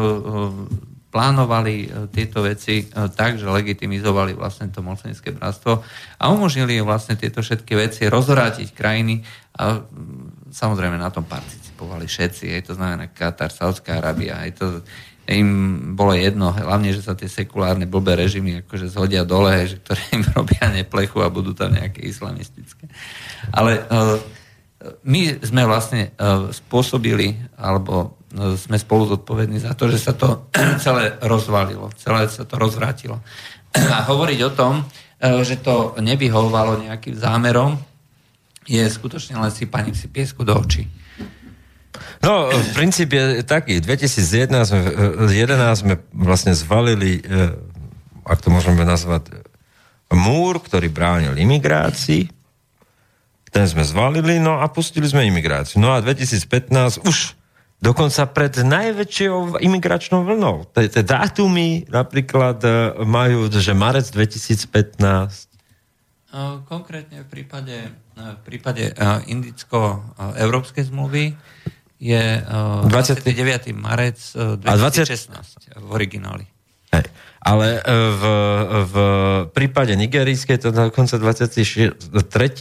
plánovali 1.19 1.75
e, 1.83 1.87
tieto 2.15 2.47
veci 2.47 2.87
e, 2.87 3.11
tak, 3.11 3.43
že 3.43 3.51
legitimizovali 3.51 4.39
vlastne 4.39 4.71
to 4.71 4.87
mocnické 4.87 5.35
bratstvo 5.35 5.83
a 6.15 6.25
umožnili 6.31 6.79
vlastne 6.79 7.19
tieto 7.19 7.43
všetky 7.43 7.75
veci 7.75 8.07
rozhrátiť 8.07 8.71
krajiny 8.71 9.27
a 9.59 9.83
samozrejme 10.55 10.95
na 10.95 11.11
tom 11.11 11.27
participovali 11.27 12.07
všetci, 12.07 12.55
aj 12.55 12.63
to 12.71 12.73
znamená 12.79 13.11
Katar, 13.11 13.51
Saudská 13.51 13.99
Arábia, 13.99 14.39
aj 14.39 14.51
to 14.63 14.67
im 15.29 15.51
bolo 15.99 16.15
jedno, 16.15 16.55
hlavne, 16.55 16.95
že 16.95 17.03
sa 17.03 17.19
tie 17.19 17.27
sekulárne 17.27 17.85
blbé 17.85 18.17
režimy 18.17 18.65
akože 18.65 18.87
zhodia 18.87 19.27
dole, 19.27 19.67
že 19.67 19.83
ktoré 19.83 20.01
im 20.15 20.23
robia 20.39 20.71
neplechu 20.71 21.19
a 21.21 21.35
budú 21.35 21.51
tam 21.51 21.75
nejaké 21.75 22.01
islamistické. 22.07 22.87
Ale 23.51 23.83
uh, 23.91 24.17
my 25.03 25.43
sme 25.43 25.67
vlastne 25.67 26.15
uh, 26.17 26.49
spôsobili, 26.49 27.37
alebo 27.59 28.18
sme 28.37 28.77
spolu 28.77 29.09
zodpovední 29.09 29.57
za 29.57 29.73
to, 29.73 29.89
že 29.89 29.99
sa 29.99 30.13
to 30.13 30.53
celé 30.85 31.17
rozvalilo, 31.25 31.89
celé 31.97 32.29
sa 32.29 32.45
to 32.45 32.61
rozvrátilo. 32.61 33.25
A 33.73 34.05
hovoriť 34.05 34.39
o 34.45 34.51
tom, 34.53 34.85
e, 35.21 35.45
že 35.45 35.61
to 35.61 35.97
nevyhovovalo 36.01 36.85
nejakým 36.85 37.17
zámerom, 37.17 37.81
je 38.69 38.85
skutočne 38.85 39.41
len 39.41 39.49
sypaním 39.49 39.97
si 39.97 40.13
piesku 40.13 40.45
do 40.45 40.53
očí. 40.53 40.85
No, 42.21 42.53
princíp 42.77 43.17
je 43.17 43.41
taký. 43.41 43.81
2011 43.81 44.53
sme, 44.69 44.81
11 45.33 45.81
sme 45.81 45.95
vlastne 46.13 46.53
zvalili, 46.53 47.25
e, 47.25 47.57
ak 48.29 48.45
to 48.45 48.53
môžeme 48.53 48.85
nazvať, 48.85 49.33
múr, 50.13 50.61
ktorý 50.61 50.93
bránil 50.93 51.33
imigrácii. 51.41 52.29
Ten 53.49 53.65
sme 53.65 53.81
zvalili, 53.81 54.37
no 54.37 54.61
a 54.61 54.69
pustili 54.69 55.09
sme 55.09 55.25
imigráciu. 55.25 55.81
No 55.81 55.97
a 55.97 56.05
2015 56.05 57.09
už 57.09 57.38
dokonca 57.79 58.27
pred 58.27 58.55
najväčšou 58.59 59.63
imigračnou 59.63 60.27
vlnou. 60.27 60.67
Tie 60.75 61.03
dátumy 61.03 61.87
napríklad 61.87 62.59
e, 62.63 62.71
majú, 63.07 63.47
že 63.51 63.73
marec 63.75 64.11
2015. 64.11 65.47
Konkrétne 66.69 67.25
v 67.25 67.29
prípade, 67.31 67.77
e, 67.89 68.21
v 68.21 68.41
prípade 68.43 68.91
e, 68.91 68.93
indicko-európskej 69.31 70.91
zmluvy 70.91 71.39
je 71.99 72.23
29. 72.47 73.35
marec 73.75 74.19
2016 74.23 75.83
v 75.83 75.89
origináli. 75.91 76.47
Hej. 76.95 77.11
Ale 77.43 77.83
v, 77.83 78.23
v 78.87 78.97
prípade 79.51 79.99
nigerijskej 79.99 80.63
to 80.63 80.71
dokonca 80.71 81.19
23. 81.19 81.67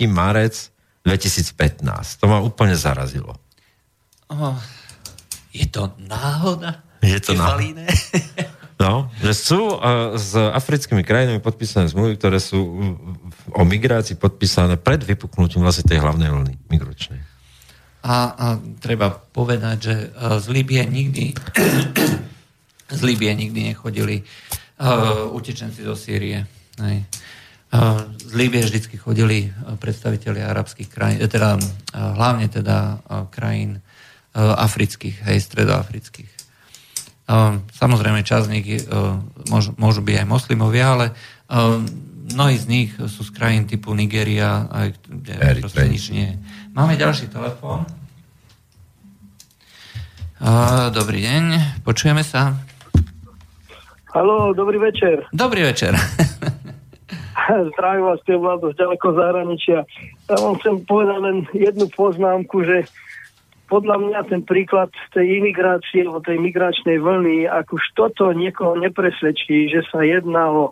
marec 0.10 0.74
2015. 1.06 2.18
To 2.18 2.26
ma 2.26 2.42
úplne 2.42 2.74
zarazilo. 2.74 3.38
Oh, 4.28 4.58
je 5.58 5.68
to 5.68 5.98
náhoda? 6.06 6.86
Je 7.02 7.18
to 7.18 7.34
náhoda. 7.34 7.86
No, 8.78 9.10
že 9.26 9.34
sú 9.34 9.74
uh, 9.74 10.14
s 10.14 10.38
africkými 10.38 11.02
krajinami 11.02 11.42
podpísané 11.42 11.90
zmluvy, 11.90 12.14
ktoré 12.14 12.38
sú 12.38 12.62
o 13.50 13.64
migrácii 13.66 14.22
podpísané 14.22 14.78
pred 14.78 15.02
vypuknutím 15.02 15.66
vlastne 15.66 15.90
tej 15.90 15.98
hlavnej 15.98 16.30
vlny 16.30 16.54
migračnej. 16.70 17.18
A, 18.06 18.16
a 18.38 18.46
treba 18.78 19.18
povedať, 19.18 19.78
že 19.82 19.96
uh, 20.14 20.38
z 20.38 20.54
Líbie 20.54 20.86
nikdy 20.86 21.34
z 22.98 23.02
Líbie 23.02 23.34
nikdy 23.34 23.74
nechodili 23.74 24.22
uh, 24.22 25.26
utečenci 25.34 25.82
do 25.82 25.98
Sýrie. 25.98 26.46
Nej. 26.78 27.02
Uh, 27.74 28.14
z 28.22 28.34
Líbie 28.38 28.62
vždycky 28.62 28.96
chodili 28.96 29.52
predstaviteľi 29.82 30.40
arabských 30.40 30.88
krajín, 30.88 31.20
teda 31.26 31.58
uh, 31.58 31.62
hlavne 32.16 32.46
teda 32.46 33.02
uh, 33.02 33.26
krajín 33.34 33.82
afrických, 34.38 35.26
hej, 35.26 35.42
stredoafrických. 35.42 36.30
Eh, 37.28 37.54
samozrejme, 37.76 38.24
časť 38.24 38.46
z 38.48 38.52
nich 38.54 38.68
eh, 38.70 38.80
môžu, 39.50 39.76
môžu 39.76 40.00
byť 40.00 40.16
aj 40.24 40.28
moslimovia, 40.30 40.86
ale 40.94 41.06
mnohí 42.28 42.60
z 42.60 42.66
nich 42.68 42.92
sú 42.92 43.24
z 43.24 43.32
krajín 43.32 43.72
typu 43.72 43.96
Nigeria, 43.96 44.68
aj, 44.68 45.00
kde 45.08 45.64
proste 45.64 45.88
nič 45.88 46.12
nie 46.12 46.36
Máme 46.76 47.00
ďalší 47.00 47.32
telefón. 47.32 47.88
Dobrý 50.92 51.24
deň, 51.24 51.44
počujeme 51.88 52.28
sa. 52.28 52.52
Haló, 54.12 54.52
dobrý 54.52 54.76
večer. 54.76 55.24
Dobrý 55.32 55.64
večer. 55.64 55.96
Zdravím 57.72 58.12
vás, 58.12 58.20
ste 58.28 58.36
z 58.36 58.76
ďaleko 58.76 59.08
zahraničia. 59.16 59.88
Ja 60.28 60.36
vám 60.36 60.60
chcem 60.60 60.84
povedať 60.84 61.18
len 61.24 61.38
jednu 61.56 61.88
poznámku, 61.96 62.60
že 62.68 62.84
podľa 63.68 64.00
mňa 64.00 64.20
ten 64.32 64.42
príklad 64.48 64.90
tej 65.12 65.44
imigrácie, 65.44 66.08
o 66.08 66.24
tej 66.24 66.40
migračnej 66.40 67.04
vlny, 67.04 67.52
ak 67.52 67.68
už 67.76 67.84
toto 68.00 68.32
niekoho 68.32 68.80
nepresvedčí, 68.80 69.68
že 69.68 69.84
sa 69.92 70.08
jedná 70.08 70.48
o, 70.48 70.72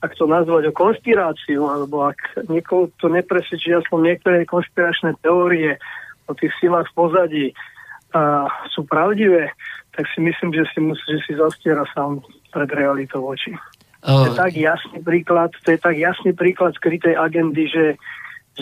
ak 0.00 0.16
to 0.16 0.24
nazvať, 0.24 0.72
o 0.72 0.76
konspiráciu, 0.76 1.68
alebo 1.68 2.08
ak 2.08 2.48
niekoho 2.48 2.88
to 2.96 3.12
nepresvedčí 3.12 3.76
aspoň 3.76 3.98
niektoré 4.16 4.48
konspiračné 4.48 5.12
teórie 5.20 5.76
o 6.24 6.32
tých 6.32 6.52
silách 6.56 6.88
v 6.92 6.96
pozadí 6.96 7.46
a 8.16 8.48
sú 8.72 8.84
pravdivé, 8.88 9.52
tak 9.92 10.08
si 10.16 10.24
myslím, 10.24 10.56
že 10.56 10.64
si 10.72 10.80
musí, 10.80 11.04
že 11.04 11.20
si 11.28 11.32
zastiera 11.36 11.84
sám 11.92 12.24
pred 12.48 12.68
realitou 12.72 13.24
oči. 13.28 13.52
Uh, 14.02 14.24
to 14.24 14.32
je 14.32 14.40
tak 14.40 14.52
jasný 14.56 14.98
príklad, 15.04 15.52
to 15.64 15.68
je 15.76 15.78
tak 15.80 15.96
jasný 16.00 16.32
príklad 16.32 16.72
skrytej 16.80 17.12
agendy, 17.12 17.68
že... 17.68 17.84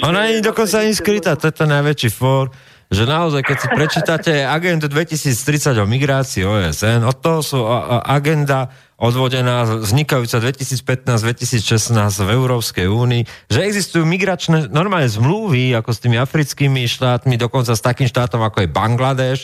Ona 0.06 0.30
je 0.30 0.42
dokonca 0.42 0.86
ani 0.86 0.94
skrytá, 0.94 1.34
to 1.34 1.50
je 1.50 1.54
ten 1.54 1.70
najväčší 1.70 2.10
fór 2.14 2.50
že 2.90 3.06
naozaj, 3.06 3.46
keď 3.46 3.56
si 3.56 3.68
prečítate 3.70 4.32
agendu 4.42 4.90
2030 4.90 5.78
o 5.78 5.86
migrácii 5.86 6.42
OSN, 6.42 7.06
od 7.06 7.16
toho 7.22 7.38
sú 7.38 7.62
agenda 8.02 8.74
odvodená 8.98 9.78
vznikajúca 9.80 10.42
2015-2016 10.42 11.94
v 11.96 12.30
Európskej 12.34 12.90
únii, 12.90 13.22
že 13.46 13.62
existujú 13.62 14.02
migračné 14.02 14.68
normálne 14.74 15.06
zmluvy 15.06 15.72
ako 15.78 15.90
s 15.94 16.02
tými 16.02 16.18
africkými 16.18 16.84
štátmi, 16.90 17.38
dokonca 17.38 17.72
s 17.72 17.80
takým 17.80 18.10
štátom 18.10 18.42
ako 18.42 18.66
je 18.66 18.68
Bangladeš, 18.68 19.40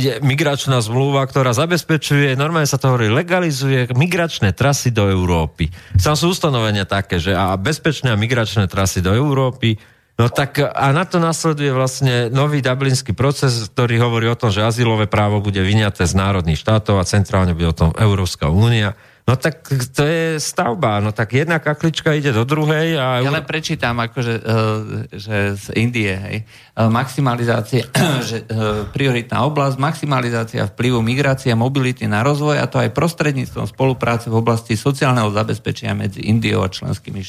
je 0.00 0.16
migračná 0.24 0.80
zmluva, 0.80 1.20
ktorá 1.28 1.52
zabezpečuje, 1.52 2.40
normálne 2.40 2.64
sa 2.64 2.80
to 2.80 2.88
hovorí, 2.88 3.12
legalizuje 3.12 3.92
migračné 3.92 4.56
trasy 4.56 4.88
do 4.88 5.12
Európy. 5.12 5.68
Sam 6.00 6.16
sú 6.16 6.32
ustanovenia 6.32 6.88
také, 6.88 7.20
že 7.20 7.36
a 7.36 7.52
bezpečné 7.60 8.16
migračné 8.16 8.64
trasy 8.64 9.04
do 9.04 9.12
Európy, 9.12 9.76
No 10.16 10.32
tak 10.32 10.56
a 10.64 10.86
na 10.96 11.04
to 11.04 11.20
nasleduje 11.20 11.76
vlastne 11.76 12.32
nový 12.32 12.64
dublinský 12.64 13.12
proces, 13.12 13.68
ktorý 13.68 14.00
hovorí 14.00 14.26
o 14.32 14.38
tom, 14.38 14.48
že 14.48 14.64
azylové 14.64 15.04
právo 15.04 15.44
bude 15.44 15.60
vyňaté 15.60 16.08
z 16.08 16.16
národných 16.16 16.56
štátov 16.56 16.96
a 16.96 17.04
centrálne 17.04 17.52
bude 17.52 17.68
o 17.68 17.76
tom 17.76 17.90
Európska 17.92 18.48
únia. 18.48 18.96
No 19.26 19.34
tak 19.34 19.66
to 19.66 20.06
je 20.06 20.38
stavba, 20.38 21.02
no 21.02 21.10
tak 21.10 21.34
jedna 21.34 21.58
kaklička 21.58 22.14
ide 22.14 22.30
do 22.30 22.46
druhej 22.46 22.94
a... 22.94 23.26
Ja 23.26 23.34
len 23.34 23.42
prečítam, 23.42 23.98
akože, 23.98 24.34
uh, 24.38 25.10
že 25.10 25.58
z 25.58 25.66
Indie, 25.74 26.14
hej, 26.14 26.36
uh, 26.78 26.86
maximalizácie, 26.86 27.90
že 28.30 28.46
uh, 28.46 28.86
prioritná 28.94 29.42
oblasť, 29.50 29.82
maximalizácia 29.82 30.70
vplyvu 30.70 31.02
migrácie 31.02 31.50
a 31.50 31.58
mobility 31.58 32.06
na 32.06 32.22
rozvoj 32.22 32.62
a 32.62 32.70
to 32.70 32.78
aj 32.78 32.94
prostredníctvom 32.94 33.66
spolupráce 33.66 34.30
v 34.30 34.38
oblasti 34.38 34.78
sociálneho 34.78 35.28
zabezpečenia 35.34 35.98
medzi 35.98 36.22
Indiou 36.30 36.62
a 36.62 36.70
členskými 36.70 37.20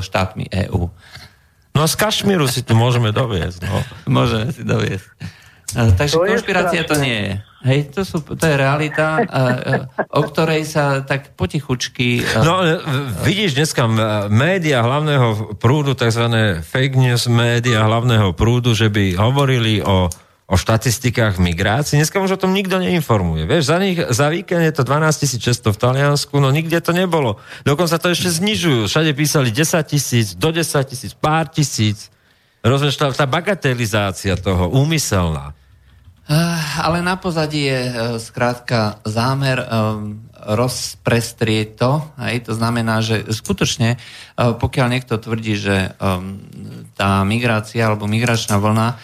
štátmi 0.00 0.48
EÚ. 0.48 0.88
No 1.78 1.86
z 1.86 1.94
Kašmíru 1.94 2.50
si 2.50 2.66
tu 2.66 2.74
môžeme 2.74 3.14
doviesť. 3.14 3.62
No. 3.62 3.78
Môžeme 4.10 4.50
si 4.50 4.66
doviesť. 4.66 5.06
Takže 5.68 6.16
to 6.16 6.26
konšpirácia 6.26 6.82
to 6.82 6.98
nie 6.98 7.14
je. 7.14 7.34
Hej, 7.58 7.80
to, 7.90 8.06
sú, 8.06 8.22
to 8.22 8.44
je 8.46 8.54
realita, 8.54 9.18
o 10.14 10.22
ktorej 10.26 10.62
sa 10.62 11.02
tak 11.02 11.34
potichučky... 11.34 12.22
No, 12.40 12.62
vidíš 13.26 13.58
dneska 13.58 13.84
média 14.30 14.80
hlavného 14.80 15.58
prúdu, 15.58 15.98
tzv. 15.98 16.24
fake 16.62 16.96
news 16.96 17.26
média 17.26 17.82
hlavného 17.84 18.30
prúdu, 18.32 18.78
že 18.78 18.88
by 18.88 19.18
hovorili 19.18 19.82
o, 19.82 20.06
o 20.48 20.56
štatistikách 20.56 21.36
migrácie. 21.36 22.00
Dneska 22.00 22.24
už 22.24 22.40
o 22.40 22.40
tom 22.40 22.56
nikto 22.56 22.80
neinformuje. 22.80 23.44
Vieš, 23.44 23.68
za, 23.68 23.76
nich, 23.76 24.00
za 24.00 24.32
víkend 24.32 24.64
je 24.64 24.72
to 24.72 24.82
12 24.82 25.36
600 25.36 25.76
v 25.76 25.78
Taliansku, 25.78 26.40
no 26.40 26.48
nikde 26.48 26.80
to 26.80 26.96
nebolo. 26.96 27.36
Dokonca 27.68 28.00
to 28.00 28.08
ešte 28.08 28.32
znižujú. 28.32 28.88
Všade 28.88 29.12
písali 29.12 29.52
10 29.52 29.84
tisíc, 29.84 30.32
do 30.32 30.48
10 30.48 30.64
tisíc, 30.88 31.12
pár 31.12 31.52
tisíc. 31.52 32.08
Rozumieš, 32.64 32.96
tá, 32.96 33.12
tá 33.12 33.28
bagatelizácia 33.28 34.40
toho, 34.40 34.72
úmyselná. 34.72 35.52
Eh, 36.28 36.60
ale 36.84 37.00
na 37.00 37.16
pozadí 37.16 37.72
je 37.72 37.80
eh, 37.88 37.94
skrátka 38.20 39.00
zámer 39.08 39.64
eh, 39.64 39.68
rozprestrieť 40.44 41.68
to. 41.76 42.04
Hej? 42.20 42.48
To 42.48 42.52
znamená, 42.52 43.00
že 43.04 43.24
skutočne, 43.32 44.00
pokiaľ 44.38 44.86
niekto 44.86 45.18
tvrdí, 45.18 45.58
že 45.58 45.92
tá 46.94 47.26
migrácia 47.26 47.84
alebo 47.84 48.06
migračná 48.06 48.56
vlna 48.56 48.96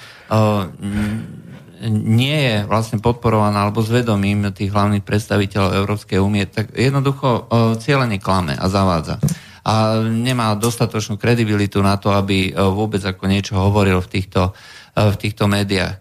nie 1.85 2.39
je 2.41 2.57
vlastne 2.65 2.97
podporovaná 2.97 3.69
alebo 3.69 3.85
zvedomím 3.85 4.49
tých 4.57 4.73
hlavných 4.73 5.05
predstaviteľov 5.05 5.77
Európskej 5.85 6.17
únie, 6.17 6.49
tak 6.49 6.73
jednoducho 6.73 7.51
cieľene 7.77 8.17
klame 8.17 8.57
a 8.57 8.67
zavádza. 8.73 9.21
A 9.65 10.01
nemá 10.05 10.53
dostatočnú 10.57 11.17
kredibilitu 11.17 11.81
na 11.81 11.97
to, 11.97 12.13
aby 12.13 12.53
vôbec 12.53 13.01
ako 13.05 13.25
niečo 13.29 13.57
hovoril 13.57 14.01
v 14.01 14.09
týchto, 14.13 14.53
v 14.97 15.17
týchto 15.17 15.45
médiách. 15.49 16.01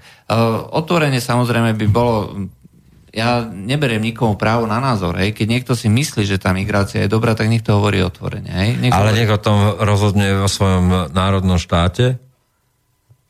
Otvorenie 0.71 1.19
samozrejme 1.19 1.75
by 1.75 1.87
bolo 1.91 2.47
ja 3.13 3.45
neberiem 3.45 4.01
nikomu 4.01 4.33
právo 4.41 4.65
na 4.65 4.81
názor. 4.81 5.13
Hej. 5.21 5.37
Keď 5.37 5.47
niekto 5.47 5.73
si 5.77 5.85
myslí, 5.85 6.25
že 6.25 6.41
tá 6.41 6.49
migrácia 6.49 7.05
je 7.05 7.13
dobrá, 7.13 7.37
tak 7.37 7.45
nech 7.45 7.61
to 7.61 7.77
hovorí 7.77 8.01
otvorene. 8.01 8.49
Hej. 8.49 8.69
Nech 8.81 8.89
Ale 8.89 9.13
hovorí... 9.13 9.19
nech 9.21 9.31
o 9.31 9.37
tom 9.37 9.57
rozhodne 9.77 10.27
vo 10.41 10.49
svojom 10.49 11.13
národnom 11.13 11.61
štáte 11.61 12.17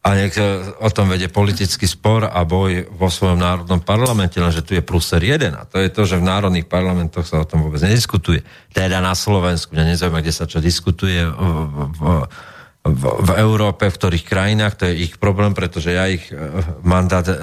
a 0.03 0.19
nech 0.19 0.35
o 0.83 0.89
tom 0.91 1.07
vedie 1.07 1.31
politický 1.31 1.87
spor 1.87 2.27
a 2.27 2.43
boj 2.43 2.91
vo 2.91 3.07
svojom 3.07 3.39
národnom 3.39 3.79
parlamente, 3.79 4.35
lenže 4.35 4.59
tu 4.59 4.75
je 4.75 4.83
pluser 4.83 5.23
jeden 5.23 5.55
a 5.55 5.63
to 5.63 5.79
je 5.79 5.87
to, 5.87 6.03
že 6.03 6.19
v 6.19 6.27
národných 6.27 6.67
parlamentoch 6.67 7.23
sa 7.23 7.39
o 7.39 7.47
tom 7.47 7.63
vôbec 7.63 7.79
nediskutuje. 7.79 8.43
Teda 8.75 8.99
na 8.99 9.15
Slovensku, 9.15 9.71
mňa 9.71 9.95
nezaujíma, 9.95 10.19
kde 10.19 10.35
sa 10.35 10.43
čo 10.43 10.59
diskutuje 10.59 11.23
v, 11.23 11.31
v, 11.95 12.01
v, 12.83 13.03
v 13.15 13.31
Európe, 13.39 13.87
v 13.87 13.95
ktorých 13.95 14.27
krajinách, 14.27 14.75
to 14.75 14.91
je 14.91 15.07
ich 15.07 15.15
problém, 15.15 15.55
pretože 15.55 15.95
ja 15.95 16.11
ich 16.11 16.27
e, 16.27 16.35
mandát 16.83 17.23
e, 17.23 17.35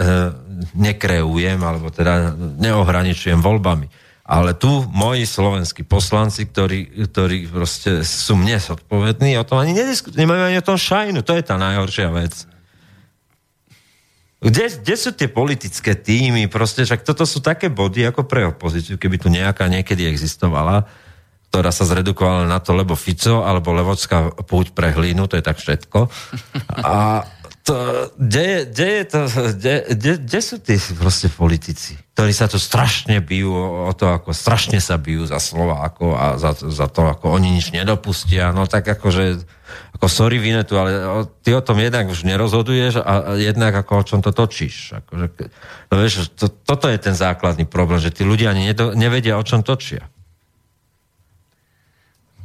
nekreujem, 0.76 1.64
alebo 1.64 1.88
teda 1.88 2.36
neohraničujem 2.60 3.40
voľbami. 3.40 3.88
Ale 4.28 4.52
tu 4.52 4.84
moji 4.92 5.24
slovenskí 5.24 5.82
poslanci, 5.88 6.44
ktorí, 6.44 7.08
ktorí 7.08 7.48
proste 7.48 8.04
sú 8.04 8.36
mne 8.36 8.60
zodpovední, 8.60 9.40
o 9.40 9.48
tom 9.48 9.64
ani 9.64 9.72
nediskutujú, 9.72 10.20
nemajú 10.20 10.42
ani 10.44 10.60
o 10.60 10.68
tom 10.68 10.76
šajnu, 10.76 11.24
to 11.24 11.40
je 11.40 11.42
tá 11.42 11.56
najhoršia 11.56 12.12
vec. 12.12 12.49
Kde, 14.40 14.72
kde 14.72 14.94
sú 14.96 15.12
tie 15.12 15.28
politické 15.28 15.92
týmy? 15.92 16.48
Proste, 16.48 16.88
však 16.88 17.04
toto 17.04 17.28
sú 17.28 17.44
také 17.44 17.68
body 17.68 18.08
ako 18.08 18.24
pre 18.24 18.48
opozíciu, 18.48 18.96
keby 18.96 19.20
tu 19.20 19.28
nejaká 19.28 19.68
niekedy 19.68 20.08
existovala 20.08 20.88
ktorá 21.50 21.74
sa 21.74 21.82
zredukovala 21.82 22.46
na 22.46 22.62
to, 22.62 22.70
lebo 22.78 22.94
Fico 22.94 23.42
alebo 23.42 23.74
Levocká 23.74 24.30
púť 24.46 24.70
pre 24.70 24.94
hlínu, 24.94 25.26
to 25.26 25.34
je 25.34 25.42
tak 25.42 25.58
všetko. 25.58 26.06
A 26.78 27.26
to, 27.60 27.76
kde, 28.16 28.64
kde, 28.72 28.86
je 28.88 29.04
to, 29.04 29.20
kde, 29.28 29.74
kde, 29.92 30.12
kde 30.24 30.40
sú 30.40 30.56
tí 30.64 30.80
proste 30.96 31.28
politici, 31.28 32.00
ktorí 32.16 32.32
sa 32.32 32.48
tu 32.48 32.56
strašne 32.56 33.20
bijú 33.20 33.52
o 33.84 33.92
to, 33.92 34.16
ako 34.16 34.32
strašne 34.32 34.80
sa 34.80 34.96
bijú 34.96 35.28
za 35.28 35.36
Slováko 35.36 36.16
a 36.16 36.40
za, 36.40 36.56
za 36.56 36.88
to, 36.88 37.04
ako 37.04 37.36
oni 37.36 37.52
nič 37.52 37.76
nedopustia. 37.76 38.56
No 38.56 38.64
tak 38.64 38.88
akože, 38.88 39.44
ako 39.92 40.06
sorry 40.08 40.40
Vinetu, 40.40 40.80
ale 40.80 41.28
ty 41.44 41.52
o 41.52 41.60
tom 41.60 41.76
jednak 41.84 42.08
už 42.08 42.24
nerozhoduješ 42.24 43.04
a 43.04 43.36
jednak 43.36 43.76
ako 43.76 43.92
o 43.92 44.06
čom 44.08 44.20
to 44.24 44.32
točíš. 44.32 44.96
Akože, 45.04 45.52
no 45.92 45.94
vieš, 46.00 46.32
to, 46.32 46.48
toto 46.48 46.88
je 46.88 46.96
ten 46.96 47.12
základný 47.12 47.68
problém, 47.68 48.00
že 48.00 48.08
tí 48.08 48.24
ľudia 48.24 48.56
ani 48.56 48.72
nedo, 48.72 48.96
nevedia, 48.96 49.36
o 49.36 49.44
čom 49.44 49.60
točia. 49.60 50.08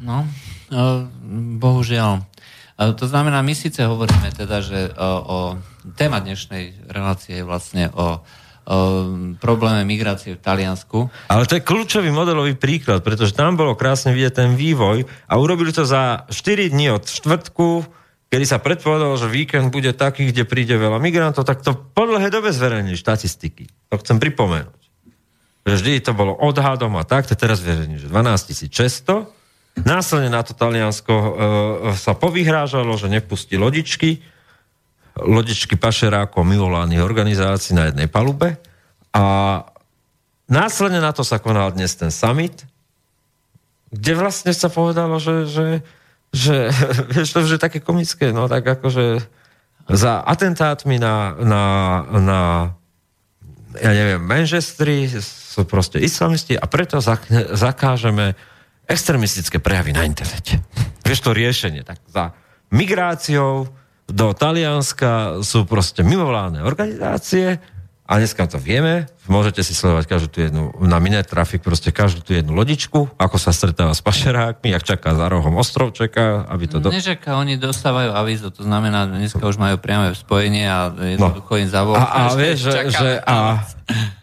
No, 0.04 0.28
e, 0.68 1.08
bohužiaľ. 1.56 2.35
E, 2.76 2.94
to 2.94 3.06
znamená, 3.08 3.40
my 3.40 3.56
síce 3.56 3.80
hovoríme 3.84 4.36
teda, 4.36 4.60
že 4.60 4.92
o, 4.96 5.10
o 5.24 5.38
téma 5.96 6.20
dnešnej 6.20 6.92
relácie 6.92 7.40
je 7.40 7.48
vlastne 7.48 7.88
o, 7.96 8.20
probléme 9.38 9.86
migrácie 9.86 10.34
v 10.36 10.42
Taliansku. 10.42 11.14
Ale 11.30 11.46
to 11.46 11.62
je 11.62 11.68
kľúčový 11.68 12.10
modelový 12.10 12.58
príklad, 12.58 13.06
pretože 13.06 13.38
tam 13.38 13.54
bolo 13.54 13.78
krásne 13.78 14.10
vidieť 14.10 14.34
ten 14.34 14.50
vývoj 14.58 15.06
a 15.30 15.34
urobili 15.38 15.70
to 15.70 15.86
za 15.86 16.26
4 16.34 16.74
dní 16.74 16.90
od 16.90 17.06
štvrtku, 17.06 17.86
kedy 18.34 18.46
sa 18.50 18.58
predpovedalo, 18.58 19.14
že 19.22 19.30
víkend 19.30 19.70
bude 19.70 19.94
taký, 19.94 20.34
kde 20.34 20.50
príde 20.50 20.76
veľa 20.82 20.98
migrantov, 20.98 21.46
tak 21.46 21.62
to 21.62 21.78
podľa 21.78 22.34
dobe 22.34 22.50
zverejnili 22.50 22.98
štatistiky. 22.98 23.70
To 23.94 24.02
chcem 24.02 24.18
pripomenúť. 24.18 24.82
Vždy 25.66 26.02
to 26.02 26.14
bolo 26.18 26.34
odhadom 26.34 26.94
a 26.98 27.06
tak, 27.06 27.30
to 27.30 27.38
teraz 27.38 27.62
verejní, 27.62 28.02
že 28.02 28.10
12 28.10 28.70
600 28.70 29.45
Následne 29.76 30.32
na 30.32 30.40
to 30.40 30.56
Taliansko 30.56 31.12
e, 31.12 31.30
sa 32.00 32.16
povyhrážalo, 32.16 32.96
že 32.96 33.12
nepustí 33.12 33.60
lodičky, 33.60 34.24
lodičky 35.20 35.76
pašerákov 35.76 36.48
mimovládnych 36.48 37.04
organizácií 37.04 37.76
na 37.76 37.92
jednej 37.92 38.08
palube. 38.08 38.56
A 39.12 39.24
následne 40.48 41.04
na 41.04 41.12
to 41.12 41.28
sa 41.28 41.44
konal 41.44 41.76
dnes 41.76 41.92
ten 41.92 42.08
summit, 42.08 42.64
kde 43.92 44.12
vlastne 44.16 44.56
sa 44.56 44.72
povedalo, 44.72 45.20
že, 45.20 45.44
že, 45.48 45.68
že 46.32 46.56
vieš, 47.12 47.36
to 47.36 47.44
už 47.44 47.60
je 47.60 47.62
také 47.62 47.84
komické, 47.84 48.32
no 48.32 48.48
tak 48.48 48.64
akože 48.80 49.20
za 49.92 50.24
atentátmi 50.24 50.98
na, 50.98 51.36
na, 51.38 51.64
na 52.16 52.40
ja 53.76 53.92
neviem, 53.92 54.24
Manchestri 54.24 55.12
sú 55.20 55.68
proste 55.68 56.00
islamisti 56.00 56.56
a 56.56 56.66
preto 56.66 56.98
zakážeme 57.54 58.34
extremistické 58.86 59.58
prejavy 59.62 59.92
na 59.94 60.06
internete. 60.06 60.62
Vieš 61.06 61.20
to 61.26 61.32
riešenie, 61.34 61.86
tak 61.86 62.02
za 62.10 62.34
migráciou 62.74 63.70
do 64.06 64.28
Talianska 64.38 65.42
sú 65.42 65.66
proste 65.66 66.06
mimovládne 66.06 66.62
organizácie 66.62 67.58
a 68.06 68.12
dneska 68.22 68.46
to 68.46 68.62
vieme, 68.62 69.10
môžete 69.28 69.62
si 69.66 69.74
sledovať 69.74 70.06
každú 70.06 70.28
tú 70.30 70.40
jednu, 70.44 70.64
na 70.86 70.98
Minetrafik 71.02 71.62
proste 71.62 71.90
každú 71.90 72.22
tú 72.22 72.32
jednu 72.34 72.54
lodičku, 72.54 73.10
ako 73.18 73.38
sa 73.38 73.52
stretáva 73.52 73.94
s 73.94 74.02
pašerákmi, 74.02 74.74
ak 74.74 74.84
čaká 74.84 75.14
za 75.14 75.26
rohom 75.30 75.56
ostrovčeka, 75.58 76.46
aby 76.50 76.66
to... 76.70 76.78
Do... 76.82 76.94
Nežaká, 76.94 77.38
oni 77.38 77.58
dostávajú 77.58 78.14
avízo, 78.14 78.54
to 78.54 78.66
znamená, 78.66 79.10
že 79.10 79.30
dneska 79.30 79.44
už 79.44 79.58
majú 79.58 79.76
priame 79.82 80.14
spojenie 80.14 80.66
a 80.66 80.94
jednoducho 80.94 81.54
no. 81.58 81.62
im 81.62 81.70
zavolajú. 81.70 82.06
A, 82.06 82.20
a, 82.30 82.36
vieš, 82.38 82.58
že, 82.70 82.80
že 82.94 83.10
a, 83.22 83.66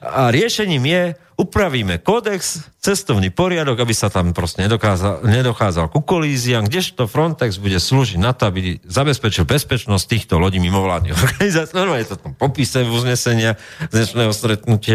a 0.02 0.22
riešením 0.30 0.84
je 0.86 1.02
upravíme 1.42 1.98
kódex, 1.98 2.70
cestovný 2.82 3.30
poriadok, 3.30 3.78
aby 3.82 3.94
sa 3.94 4.10
tam 4.10 4.34
proste 4.34 4.66
nedokázal, 4.66 5.22
nedochádzal 5.22 5.86
ku 5.86 6.02
kolíziám, 6.02 6.66
kdežto 6.66 7.06
Frontex 7.06 7.62
bude 7.62 7.78
slúžiť 7.78 8.18
na 8.18 8.34
to, 8.34 8.50
aby 8.50 8.82
zabezpečil 8.82 9.46
bezpečnosť 9.46 10.04
týchto 10.06 10.34
lodí 10.42 10.58
mimovládnych 10.58 11.14
organizácií. 11.26 11.74
Normálne 11.78 12.02
je 12.02 12.10
to 12.10 12.18
tam 12.18 12.32
popise 12.34 12.82
uznesenia 12.82 13.54
dnešného 13.90 14.34
stretnutia. 14.34 14.91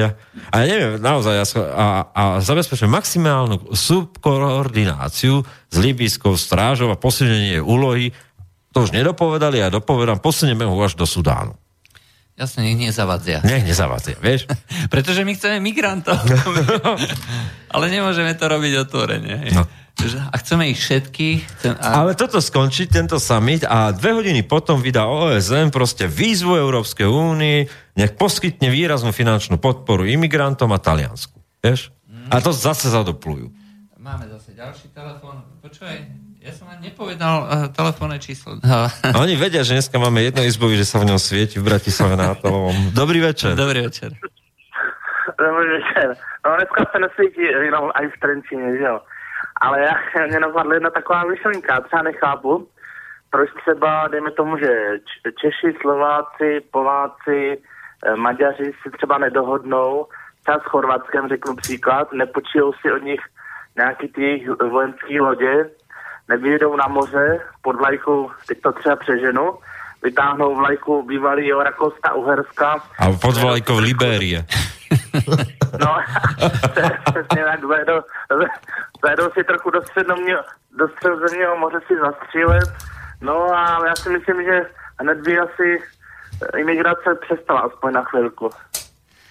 A 0.51 0.55
ja 0.61 0.65
neviem, 0.65 1.01
naozaj, 1.01 1.35
a, 1.73 2.09
a 2.13 2.21
zabezpečil 2.39 2.87
maximálnu 2.89 3.73
subkoordináciu 3.73 5.43
s 5.67 5.75
libijskou 5.75 6.37
strážou 6.37 6.89
a 6.93 6.99
posilnenie 6.99 7.59
úlohy. 7.59 8.13
To 8.71 8.85
už 8.85 8.93
nedopovedali 8.93 9.61
a 9.63 9.73
dopovedám, 9.73 10.21
posunieme 10.21 10.65
ho 10.65 10.77
až 10.79 10.95
do 10.95 11.05
Sudánu. 11.05 11.57
Jasne, 12.37 12.69
nech 12.69 12.77
nezavadzia. 12.77 13.41
Nech 13.41 13.65
nezavadzia, 13.65 14.13
vieš? 14.21 14.45
Pretože 14.93 15.25
my 15.25 15.33
chceme 15.33 15.57
migrantov. 15.57 16.21
Ale 17.73 17.85
nemôžeme 17.89 18.37
to 18.37 18.45
robiť 18.45 18.73
otvorene. 18.85 19.49
No. 19.57 19.65
A 20.29 20.35
chceme 20.37 20.69
ich 20.69 20.77
všetky. 20.77 21.41
Chcem, 21.57 21.73
a... 21.81 22.05
Ale 22.05 22.13
toto 22.13 22.37
skončí, 22.37 22.85
tento 22.85 23.17
summit 23.17 23.65
a 23.65 23.89
dve 23.89 24.13
hodiny 24.13 24.45
potom 24.45 24.77
vydá 24.77 25.09
OSN 25.09 25.73
proste 25.73 26.05
výzvu 26.05 26.53
Európskej 26.53 27.09
únii, 27.09 27.59
nech 27.97 28.13
poskytne 28.13 28.69
výraznú 28.69 29.09
finančnú 29.09 29.57
podporu 29.57 30.05
imigrantom 30.05 30.69
a 30.69 30.77
Taliansku. 30.77 31.41
Vieš? 31.65 31.89
Mm. 32.05 32.29
A 32.29 32.37
to 32.37 32.53
zase 32.53 32.93
zadoplujú. 32.93 33.49
máme 33.97 34.29
zase 34.29 34.53
ďalší 34.53 34.93
telefón. 34.93 35.41
Počúvaj, 35.65 36.26
ja 36.47 36.53
som 36.55 36.71
vám 36.71 36.79
nepovedal 36.79 37.35
uh, 37.43 37.47
telefónne 37.75 38.23
číslo. 38.23 38.55
Oni 39.19 39.35
vedia, 39.35 39.67
že 39.67 39.75
dneska 39.75 39.99
máme 39.99 40.23
jedno 40.23 40.47
izbový, 40.47 40.79
že 40.79 40.87
sa 40.87 41.03
v 41.03 41.11
ňom 41.11 41.19
svieti 41.19 41.59
v 41.59 41.67
Bratislave 41.67 42.15
na 42.15 42.31
atomovom. 42.31 42.95
Dobrý 42.95 43.19
večer. 43.19 43.51
Dobrý 43.51 43.83
večer. 43.83 44.15
Dobrý 45.35 45.67
večer. 45.75 46.15
No 46.47 46.55
dneska 46.55 46.79
se 46.91 46.97
nesvítí 47.03 47.43
jenom 47.43 47.91
i 47.91 48.07
v 48.07 48.19
Trenčíně, 48.23 48.77
že 48.79 48.83
jo. 48.83 48.99
Ale 49.61 49.81
já, 49.81 49.93
mě 50.27 50.39
napadla 50.39 50.73
jedna 50.73 50.89
taková 50.89 51.23
myšlenka, 51.23 51.81
třeba 51.81 52.01
nechápu, 52.01 52.67
proč 53.29 53.49
třeba, 53.61 54.07
dejme 54.07 54.31
tomu, 54.31 54.57
že 54.57 54.71
Češi, 55.41 55.77
Slováci, 55.81 56.63
Poláci, 56.71 57.59
eh, 57.59 58.15
Maďaři 58.15 58.71
si 58.81 58.87
třeba 58.97 59.17
nedohodnou, 59.17 60.07
třeba 60.41 60.59
s 60.59 60.63
Chorvatskem 60.63 61.27
řeknu 61.27 61.55
příklad, 61.55 62.13
nepočijou 62.13 62.73
si 62.73 62.91
od 62.91 63.03
nich 63.03 63.19
nějaký 63.77 64.07
ty 64.07 64.21
jejich 64.23 64.47
vojenský 64.49 65.19
lodě, 65.19 65.69
nevyjedou 66.29 66.75
na 66.75 66.87
moře 66.87 67.39
pod 67.61 67.75
vlajkou, 67.75 68.31
teď 68.47 68.61
to 68.61 68.71
třeba 68.71 68.95
přeženu, 68.95 69.53
vytáhnou 70.03 70.55
vlajku 70.55 71.03
bývalého 71.03 71.63
Rakouska, 71.63 72.13
Uherska. 72.13 72.83
A 72.99 73.11
pod 73.21 73.37
vlajkou 73.37 73.77
Libérie. 73.77 74.45
No, 75.79 75.97
přesně 77.03 77.43
tak, 77.43 77.65
zajedou, 77.67 78.01
zajedou 79.03 79.31
si 79.31 79.43
trochu 79.43 79.69
do, 79.69 79.81
středoměho, 79.81 80.43
do 80.77 80.87
středozemního 80.87 81.57
moře 81.57 81.79
si 81.87 81.93
zastřílet, 81.99 82.69
no 83.21 83.57
a 83.57 83.87
já 83.87 83.95
si 83.95 84.09
myslím, 84.09 84.43
že 84.43 84.65
hned 84.99 85.17
by 85.17 85.39
asi 85.39 85.79
imigrace 86.57 87.15
přestala 87.21 87.59
aspoň 87.59 87.93
na 87.93 88.03
chvilku 88.03 88.49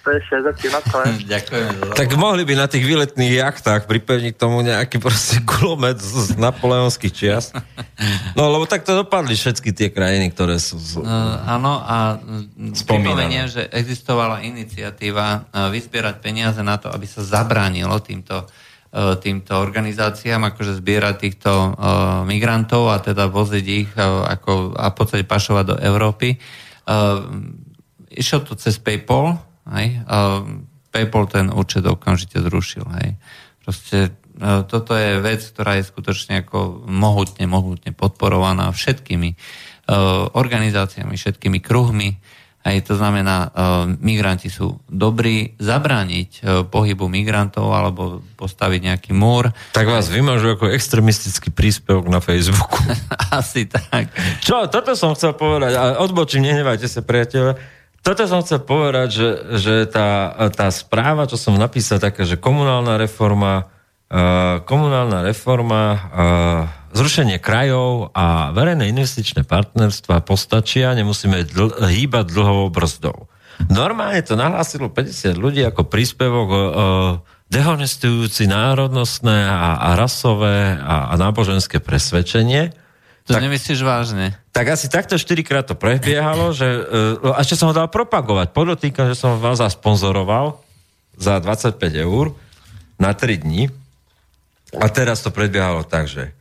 to 0.06 0.14
je 0.14 0.20
všetko, 0.22 0.86
Ďakujem. 1.26 1.72
Tak 1.98 2.08
mohli 2.14 2.46
by 2.46 2.54
na 2.54 2.70
tých 2.70 2.86
výletných 2.86 3.42
jachtách 3.42 3.90
pripevniť 3.90 4.38
tomu 4.38 4.62
nejaký 4.62 5.02
proste 5.02 5.42
kulomet 5.42 5.98
z, 5.98 6.30
z 6.30 6.38
napoleonských 6.38 7.10
čias. 7.10 7.50
No, 8.38 8.46
lebo 8.46 8.70
tak 8.70 8.86
to 8.86 8.94
dopadli 8.94 9.34
všetky 9.34 9.74
tie 9.74 9.90
krajiny, 9.90 10.30
ktoré 10.30 10.62
sú... 10.62 10.78
Z... 10.78 11.02
Uh, 11.02 11.10
áno, 11.42 11.82
a 11.82 12.22
pripomenie, 12.86 13.50
že 13.50 13.66
existovala 13.66 14.46
iniciatíva 14.46 15.50
uh, 15.50 15.74
vyzbierať 15.74 16.22
peniaze 16.22 16.62
na 16.62 16.78
to, 16.78 16.86
aby 16.86 17.10
sa 17.10 17.26
zabránilo 17.26 17.98
týmto 17.98 18.46
uh, 18.46 19.18
týmto 19.18 19.58
organizáciám, 19.58 20.54
akože 20.54 20.78
zbierať 20.78 21.14
týchto 21.18 21.50
uh, 21.50 21.72
migrantov 22.22 22.94
a 22.94 23.02
teda 23.02 23.26
voziť 23.26 23.66
ich 23.66 23.90
uh, 23.98 24.22
ako, 24.22 24.70
a 24.78 24.86
v 24.86 24.94
podstate 24.94 25.24
pašovať 25.26 25.64
do 25.66 25.76
Európy. 25.82 26.38
Uh, 26.86 27.26
išlo 28.14 28.46
to 28.46 28.54
cez 28.54 28.78
PayPal, 28.78 29.42
Hej? 29.74 30.02
A 30.06 30.46
PayPal 30.94 31.26
ten 31.28 31.46
účet 31.50 31.82
okamžite 31.84 32.38
zrušil. 32.40 32.86
Hej? 33.02 33.18
Proste 33.66 33.98
e, 34.38 34.62
toto 34.64 34.94
je 34.94 35.18
vec, 35.18 35.42
ktorá 35.42 35.76
je 35.76 35.88
skutočne 35.90 36.46
ako 36.46 36.86
mohutne, 36.86 37.44
mohutne 37.50 37.90
podporovaná 37.90 38.70
všetkými 38.70 39.34
uh, 39.86 40.30
organizáciami, 40.34 41.14
všetkými 41.14 41.58
kruhmi. 41.62 42.18
Aj 42.66 42.74
to 42.82 42.98
znamená, 42.98 43.46
uh, 43.46 43.86
migranti 44.02 44.50
sú 44.50 44.82
dobrí 44.90 45.54
zabrániť 45.62 46.42
pohybu 46.66 47.06
migrantov 47.06 47.70
alebo 47.70 48.26
postaviť 48.34 48.80
nejaký 48.90 49.12
múr. 49.14 49.54
Tak 49.70 49.86
vás 49.86 50.10
vymažu 50.10 50.58
ako 50.58 50.74
extremistický 50.74 51.54
príspevok 51.54 52.10
na 52.10 52.18
Facebooku. 52.18 52.82
Asi 53.38 53.70
tak. 53.70 54.10
Čo, 54.42 54.66
toto 54.66 54.98
som 54.98 55.14
chcel 55.14 55.38
povedať. 55.38 55.78
Odbočím, 56.02 56.50
nehnevajte 56.50 56.90
sa, 56.90 57.06
priateľe 57.06 57.75
toto 58.06 58.22
som 58.30 58.38
chcel 58.46 58.62
povedať, 58.62 59.08
že, 59.10 59.28
že 59.58 59.74
tá, 59.90 60.30
tá 60.54 60.70
správa, 60.70 61.26
čo 61.26 61.34
som 61.34 61.58
napísal, 61.58 61.98
taká, 61.98 62.22
že 62.22 62.38
komunálna 62.38 62.94
reforma, 63.02 63.66
uh, 64.06 64.62
komunálna 64.62 65.26
reforma, 65.26 65.82
uh, 65.90 65.98
zrušenie 66.94 67.42
krajov 67.42 68.14
a 68.14 68.54
verejné 68.54 68.94
investičné 68.94 69.42
partnerstva 69.42 70.22
postačia, 70.22 70.94
nemusíme 70.94 71.50
dl- 71.50 71.74
hýbať 71.82 72.30
dlhovou 72.30 72.70
brzdou. 72.70 73.26
Normálne 73.66 74.22
to 74.22 74.38
nahlásilo 74.38 74.86
50 74.86 75.34
ľudí 75.34 75.66
ako 75.66 75.90
príspevok 75.90 76.48
uh, 76.48 76.62
dehonestujúci 77.50 78.46
národnostné 78.46 79.50
a, 79.50 79.82
a 79.82 79.88
rasové 79.98 80.78
a, 80.78 81.10
a 81.10 81.14
náboženské 81.18 81.82
presvedčenie. 81.82 82.85
To 83.26 83.34
tak, 83.34 83.42
nemyslíš 83.42 83.82
vážne? 83.82 84.38
Tak 84.54 84.70
asi 84.70 84.86
takto 84.86 85.18
4 85.18 85.42
krát 85.42 85.66
to 85.66 85.74
prebiehalo, 85.74 86.52
že, 86.58 86.66
uh, 86.66 87.34
a 87.34 87.42
ešte 87.42 87.58
som 87.58 87.70
ho 87.70 87.74
dal 87.74 87.90
propagovať. 87.90 88.54
Podotýkam, 88.54 89.10
že 89.10 89.18
som 89.18 89.42
vás 89.42 89.58
zasponzoroval 89.58 90.62
za 91.18 91.42
25 91.42 91.76
eur 92.06 92.32
na 93.02 93.10
3 93.12 93.42
dní. 93.42 93.68
A 94.76 94.86
teraz 94.90 95.22
to 95.22 95.30
prebiehalo 95.30 95.86
tak, 95.86 96.10
že 96.10 96.34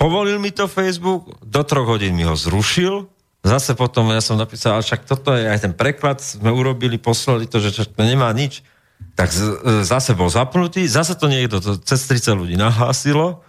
povolil 0.00 0.40
mi 0.40 0.48
to 0.48 0.64
Facebook, 0.64 1.38
do 1.44 1.60
troch 1.60 1.84
hodín 1.84 2.16
mi 2.16 2.24
ho 2.24 2.32
zrušil, 2.32 3.04
zase 3.44 3.76
potom 3.76 4.08
ja 4.10 4.24
som 4.24 4.40
napísal, 4.40 4.80
ale 4.80 4.84
však 4.84 5.04
toto 5.04 5.36
je 5.36 5.44
aj 5.44 5.68
ten 5.68 5.72
preklad, 5.76 6.24
sme 6.24 6.48
urobili, 6.48 6.96
poslali 6.96 7.44
to, 7.44 7.60
že 7.60 7.84
to 7.84 8.00
nemá 8.00 8.32
nič. 8.32 8.64
Tak 9.12 9.28
z, 9.28 9.40
e, 9.44 9.84
zase 9.84 10.16
bol 10.16 10.32
zapnutý, 10.32 10.88
zase 10.88 11.16
to 11.16 11.28
niekto, 11.28 11.60
to 11.60 11.76
cez 11.84 12.04
30 12.08 12.36
ľudí 12.36 12.56
nahlásilo, 12.56 13.44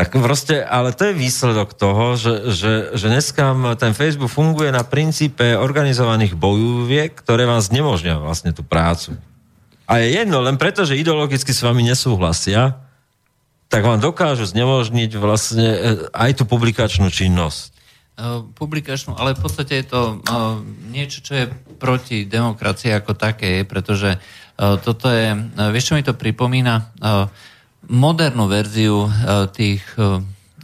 tak 0.00 0.16
proste, 0.16 0.64
ale 0.64 0.96
to 0.96 1.12
je 1.12 1.20
výsledok 1.20 1.76
toho, 1.76 2.16
že, 2.16 2.48
že, 2.56 2.72
že 2.96 3.06
dneska 3.12 3.52
ten 3.76 3.92
Facebook 3.92 4.32
funguje 4.32 4.72
na 4.72 4.80
princípe 4.80 5.52
organizovaných 5.60 6.40
bojúviek, 6.40 7.12
ktoré 7.12 7.44
vám 7.44 7.60
znemožňujú 7.60 8.24
vlastne 8.24 8.56
tú 8.56 8.64
prácu. 8.64 9.20
A 9.84 10.00
je 10.00 10.16
jedno, 10.16 10.40
len 10.40 10.56
preto, 10.56 10.88
že 10.88 10.96
ideologicky 10.96 11.52
s 11.52 11.60
vami 11.60 11.84
nesúhlasia, 11.84 12.80
tak 13.68 13.84
vám 13.84 14.00
dokážu 14.00 14.48
znemožniť 14.48 15.20
vlastne 15.20 15.68
e, 15.68 15.78
aj 16.16 16.40
tú 16.40 16.48
publikačnú 16.48 17.12
činnosť. 17.12 17.76
Uh, 18.20 18.44
publikačnú, 18.56 19.20
ale 19.20 19.36
v 19.36 19.40
podstate 19.44 19.84
je 19.84 19.86
to 19.92 20.16
uh, 20.16 20.60
niečo, 20.88 21.20
čo 21.20 21.44
je 21.44 21.44
proti 21.76 22.24
demokracii 22.24 22.92
ako 22.96 23.12
také, 23.20 23.68
pretože 23.68 24.16
toto 24.60 25.08
je, 25.08 25.32
vieš, 25.72 25.88
čo 25.88 25.96
mi 25.96 26.04
to 26.04 26.12
pripomína? 26.12 26.92
Modernú 27.88 28.50
verziu 28.50 29.08
uh, 29.08 29.48
tých 29.48 29.80
uh, 29.96 30.20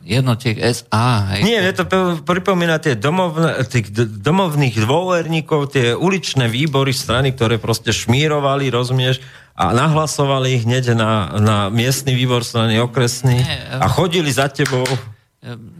jednotiek 0.07 0.55
SA. 0.71 1.35
Hej. 1.35 1.41
Nie, 1.43 1.61
to 1.75 1.85
pripomína 2.23 2.79
tie 2.79 2.95
domovne, 2.95 3.67
tých 3.67 3.91
domovných 4.23 4.79
dôverníkov, 4.87 5.75
tie 5.75 5.99
uličné 5.99 6.47
výbory 6.47 6.95
strany, 6.95 7.35
ktoré 7.35 7.59
proste 7.59 7.91
šmírovali, 7.91 8.71
rozumieš, 8.71 9.19
a 9.57 9.73
nahlasovali 9.73 10.61
ich 10.61 10.63
hneď 10.69 10.95
na, 10.95 11.13
na 11.41 11.57
miestny 11.73 12.13
výbor 12.13 12.45
strany 12.45 12.77
okresný 12.77 13.41
Nie, 13.41 13.61
a 13.81 13.89
chodili 13.89 14.29
za 14.29 14.53
tebou. 14.53 14.85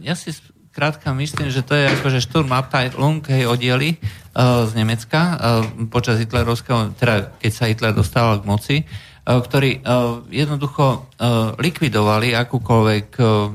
Ja 0.01 0.17
si 0.17 0.33
krátka 0.73 1.13
myslím, 1.13 1.53
že 1.53 1.61
to 1.61 1.77
je 1.77 1.85
akože 1.85 2.25
Sturmabteilung, 2.25 3.21
hej, 3.29 3.45
oddiely 3.45 4.01
uh, 4.01 4.65
z 4.65 4.71
Nemecka 4.73 5.21
uh, 5.21 5.37
počas 5.93 6.17
hitlerovského, 6.17 6.97
teda 6.97 7.37
keď 7.37 7.51
sa 7.53 7.69
Hitler 7.69 7.93
dostával 7.93 8.41
k 8.41 8.49
moci, 8.49 8.75
E, 8.81 9.06
ktorí 9.27 9.83
e, 9.83 9.89
jednoducho 10.31 10.85
e, 10.87 10.97
likvidovali 11.59 12.31
akúkoľvek 12.31 13.07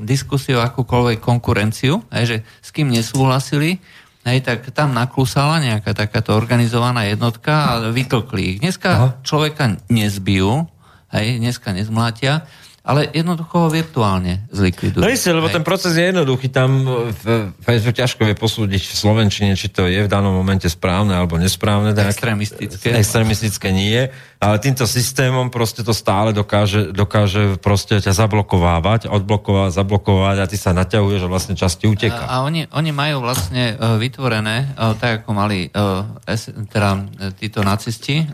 diskusiu, 0.05 0.61
akúkoľvek 0.61 1.19
konkurenciu, 1.25 2.05
že 2.13 2.45
s 2.61 2.69
kým 2.77 2.93
nesúhlasili, 2.93 3.81
hej, 4.29 4.39
tak 4.45 4.69
tam 4.71 4.95
naklúsala 4.95 5.59
nejaká 5.65 5.97
takáto 5.97 6.37
organizovaná 6.37 7.09
jednotka 7.09 7.53
a 7.53 7.73
vytlkli 7.91 8.57
ich. 8.57 8.59
Dneska 8.63 8.91
Aha. 8.91 9.09
človeka 9.27 9.81
nezbijú, 9.91 10.69
hej, 11.11 11.41
dneska 11.43 11.75
nezmlátia, 11.75 12.47
ale 12.83 13.07
jednoducho 13.15 13.67
ho 13.67 13.69
virtuálne 13.71 14.43
zlikvidujú. 14.51 14.99
No 14.99 15.07
isté, 15.07 15.31
lebo 15.31 15.47
Hej. 15.47 15.55
ten 15.55 15.65
proces 15.65 15.95
je 15.95 16.03
jednoduchý. 16.11 16.51
Tam 16.51 16.83
v 17.15 17.55
Facebook 17.63 17.95
ťažko 17.95 18.27
je 18.27 18.35
posúdiť 18.35 18.83
v 18.91 18.95
Slovenčine, 18.99 19.55
či 19.55 19.71
to 19.71 19.87
je 19.87 20.03
v 20.03 20.11
danom 20.11 20.35
momente 20.35 20.67
správne 20.67 21.15
alebo 21.15 21.39
nesprávne. 21.39 21.95
Extremistické. 21.95 22.91
Extremistické 22.99 23.71
nie. 23.71 24.11
Ale 24.43 24.59
týmto 24.59 24.91
systémom 24.91 25.55
proste 25.55 25.87
to 25.87 25.95
stále 25.95 26.35
dokáže, 26.35 26.91
dokáže 26.91 27.63
proste 27.63 28.03
ťa 28.03 28.11
zablokovávať, 28.11 29.07
odblokovať, 29.07 29.71
zablokovať 29.79 30.37
a 30.43 30.51
ty 30.51 30.59
sa 30.59 30.75
naťahuješ 30.75 31.23
a 31.23 31.31
vlastne 31.31 31.55
časti 31.55 31.87
uteka. 31.87 32.27
A, 32.27 32.43
a 32.43 32.43
oni, 32.43 32.67
oni 32.75 32.91
majú 32.91 33.23
vlastne 33.23 33.79
uh, 33.79 33.95
vytvorené, 34.03 34.75
uh, 34.75 34.99
tak 34.99 35.23
ako 35.23 35.31
mali 35.31 35.71
teda, 35.71 37.07
títo 37.39 37.63
nacisti 37.63 38.27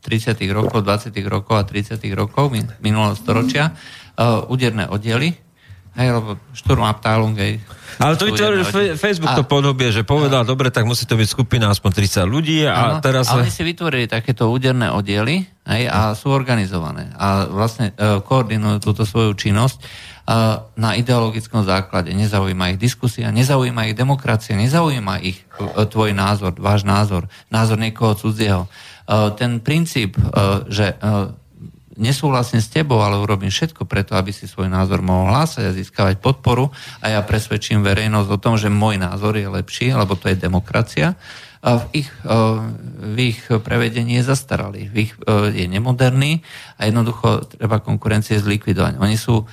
30. 0.00 0.40
rokov, 0.50 0.82
20. 0.82 1.12
rokov 1.28 1.54
a 1.60 1.64
30. 1.64 2.00
rokov 2.16 2.52
minulého 2.80 3.16
storočia 3.16 3.72
uh, 3.72 4.48
úderné 4.48 4.88
oddiely, 4.88 5.36
hej, 5.96 6.08
lebo 6.08 6.40
Sturmabteilung, 6.56 7.36
hej, 7.36 7.60
ale 8.00 8.16
to 8.16 8.32
vytvoril 8.32 8.64
Facebook 8.96 9.36
to 9.36 9.44
podobie, 9.44 9.92
že 9.92 10.08
povedal, 10.08 10.40
a, 10.40 10.48
dobre, 10.48 10.72
tak 10.72 10.88
musí 10.88 11.04
to 11.04 11.20
byť 11.20 11.28
skupina 11.28 11.68
aspoň 11.68 11.90
30 12.24 12.24
ľudí 12.24 12.64
a 12.64 12.96
áno, 12.96 13.04
teraz... 13.04 13.28
Ale 13.28 13.52
si 13.52 13.60
vytvorili 13.60 14.08
takéto 14.08 14.48
úderné 14.48 14.88
oddiely 14.88 15.44
hej, 15.68 15.82
a 15.84 16.16
sú 16.16 16.32
organizované 16.32 17.12
a 17.20 17.44
vlastne 17.44 17.92
uh, 17.92 18.24
koordinujú 18.24 18.80
túto 18.80 19.04
svoju 19.04 19.36
činnosť 19.36 19.78
uh, 19.84 20.64
na 20.80 20.96
ideologickom 20.96 21.60
základe. 21.60 22.16
Nezaujíma 22.16 22.72
ich 22.72 22.78
diskusia, 22.80 23.28
nezaujíma 23.28 23.92
ich 23.92 23.94
demokracia, 23.98 24.56
nezaujíma 24.56 25.20
ich 25.20 25.44
uh, 25.60 25.84
tvoj 25.84 26.16
názor, 26.16 26.56
váš 26.56 26.88
názor, 26.88 27.28
názor 27.52 27.76
niekoho 27.76 28.16
cudzieho. 28.16 28.64
Uh, 29.10 29.34
ten 29.34 29.58
princíp, 29.58 30.14
uh, 30.14 30.62
že 30.70 30.94
uh, 30.94 31.34
nesúhlasím 31.98 32.62
s 32.62 32.70
tebou, 32.70 33.02
ale 33.02 33.18
urobím 33.18 33.50
všetko 33.50 33.82
preto, 33.90 34.14
aby 34.14 34.30
si 34.30 34.46
svoj 34.46 34.70
názor 34.70 35.02
mohol 35.02 35.34
hlásať 35.34 35.66
a 35.66 35.74
získavať 35.74 36.22
podporu 36.22 36.70
a 37.02 37.10
ja 37.10 37.20
presvedčím 37.26 37.82
verejnosť 37.82 38.28
o 38.30 38.38
tom, 38.38 38.54
že 38.54 38.70
môj 38.70 39.02
názor 39.02 39.34
je 39.34 39.50
lepší, 39.50 39.90
lebo 39.90 40.14
to 40.14 40.30
je 40.30 40.38
demokracia, 40.38 41.18
a 41.60 41.76
v 41.76 41.84
ich, 41.92 42.10
v 43.04 43.16
ich 43.20 43.40
prevedení 43.44 44.16
je 44.16 44.24
zastaralý, 44.32 44.88
v 44.88 44.96
ich, 45.04 45.12
je 45.28 45.66
nemoderný 45.68 46.40
a 46.80 46.88
jednoducho 46.88 47.52
treba 47.52 47.84
konkurencie 47.84 48.40
zlikvidovať. 48.40 48.96
Oni 48.96 49.20
sú, 49.20 49.44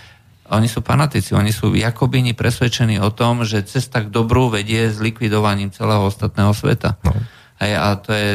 oni 0.48 0.72
sú 0.72 0.80
fanatici, 0.88 1.36
oni 1.36 1.52
sú 1.52 1.76
jakobini 1.76 2.32
presvedčení 2.32 3.04
o 3.04 3.12
tom, 3.12 3.44
že 3.44 3.68
cesta 3.68 4.08
k 4.08 4.08
dobru 4.08 4.48
vedie 4.48 4.88
s 4.88 5.04
likvidovaním 5.04 5.68
celého 5.68 6.08
ostatného 6.08 6.56
sveta. 6.56 6.96
No. 7.04 7.12
Hej, 7.60 7.74
a 7.76 7.88
to 8.00 8.10
je... 8.16 8.32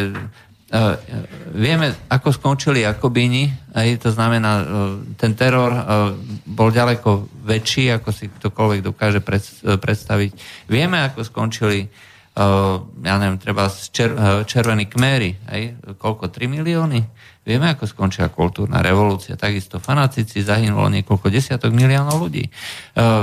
Uh, 0.73 0.97
vieme, 1.53 1.93
ako 2.09 2.33
skončili 2.33 2.81
Jakobíni, 2.81 3.53
aj 3.77 4.09
to 4.09 4.09
znamená, 4.09 4.53
uh, 4.57 4.65
ten 5.21 5.37
teror 5.37 5.69
uh, 5.69 5.85
bol 6.49 6.73
ďaleko 6.73 7.29
väčší, 7.45 7.93
ako 7.93 8.09
si 8.09 8.33
ktokoľvek 8.33 8.81
dokáže 8.81 9.21
pred, 9.21 9.45
predstaviť. 9.61 10.33
Vieme, 10.73 11.05
ako 11.05 11.29
skončili 11.29 11.93
ja 13.05 13.21
neviem, 13.21 13.37
treba 13.37 13.69
čer, 13.69 14.17
červení 14.49 14.89
kméry, 14.89 15.37
aj, 15.53 15.63
koľko, 16.01 16.33
3 16.33 16.49
milióny? 16.49 17.05
Vieme, 17.45 17.69
ako 17.69 17.85
skončila 17.85 18.33
kultúrna 18.33 18.81
revolúcia. 18.81 19.37
Takisto 19.37 19.77
fanatici 19.77 20.41
zahynulo 20.41 20.89
niekoľko 20.89 21.29
desiatok 21.29 21.77
miliónov 21.77 22.25
ľudí. 22.25 22.49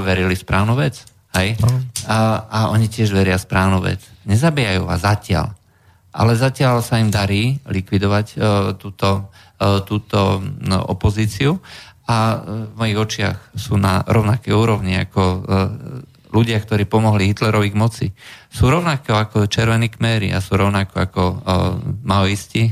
Verili 0.06 0.38
správnu 0.38 0.78
vec. 0.78 1.02
Hej? 1.34 1.58
No. 1.58 1.74
A, 2.06 2.46
a 2.46 2.60
oni 2.70 2.86
tiež 2.86 3.10
veria 3.10 3.42
správnu 3.42 3.82
vec. 3.82 4.06
Nezabíjajú 4.30 4.86
vás 4.86 5.02
zatiaľ 5.02 5.58
ale 6.14 6.34
zatiaľ 6.34 6.82
sa 6.82 6.98
im 6.98 7.14
darí 7.14 7.62
likvidovať 7.70 8.28
uh, 8.36 8.74
túto, 8.74 9.30
uh, 9.62 9.82
túto 9.86 10.42
no, 10.42 10.80
opozíciu 10.90 11.62
a 12.10 12.18
uh, 12.34 12.38
v 12.70 12.74
mojich 12.74 12.98
očiach 12.98 13.38
sú 13.54 13.78
na 13.78 14.02
rovnaké 14.06 14.50
úrovni 14.54 14.98
ako 14.98 15.46
ľudia, 16.30 16.62
ktorí 16.62 16.86
pomohli 16.86 17.34
Hitlerovi 17.34 17.74
k 17.74 17.80
moci. 17.80 18.08
Sú 18.54 18.70
rovnako 18.70 19.18
ako 19.18 19.38
červení 19.50 19.90
kméry 19.90 20.30
a 20.30 20.42
sú 20.42 20.58
rovnako 20.62 20.96
ako 21.02 21.24
maoisti 22.06 22.70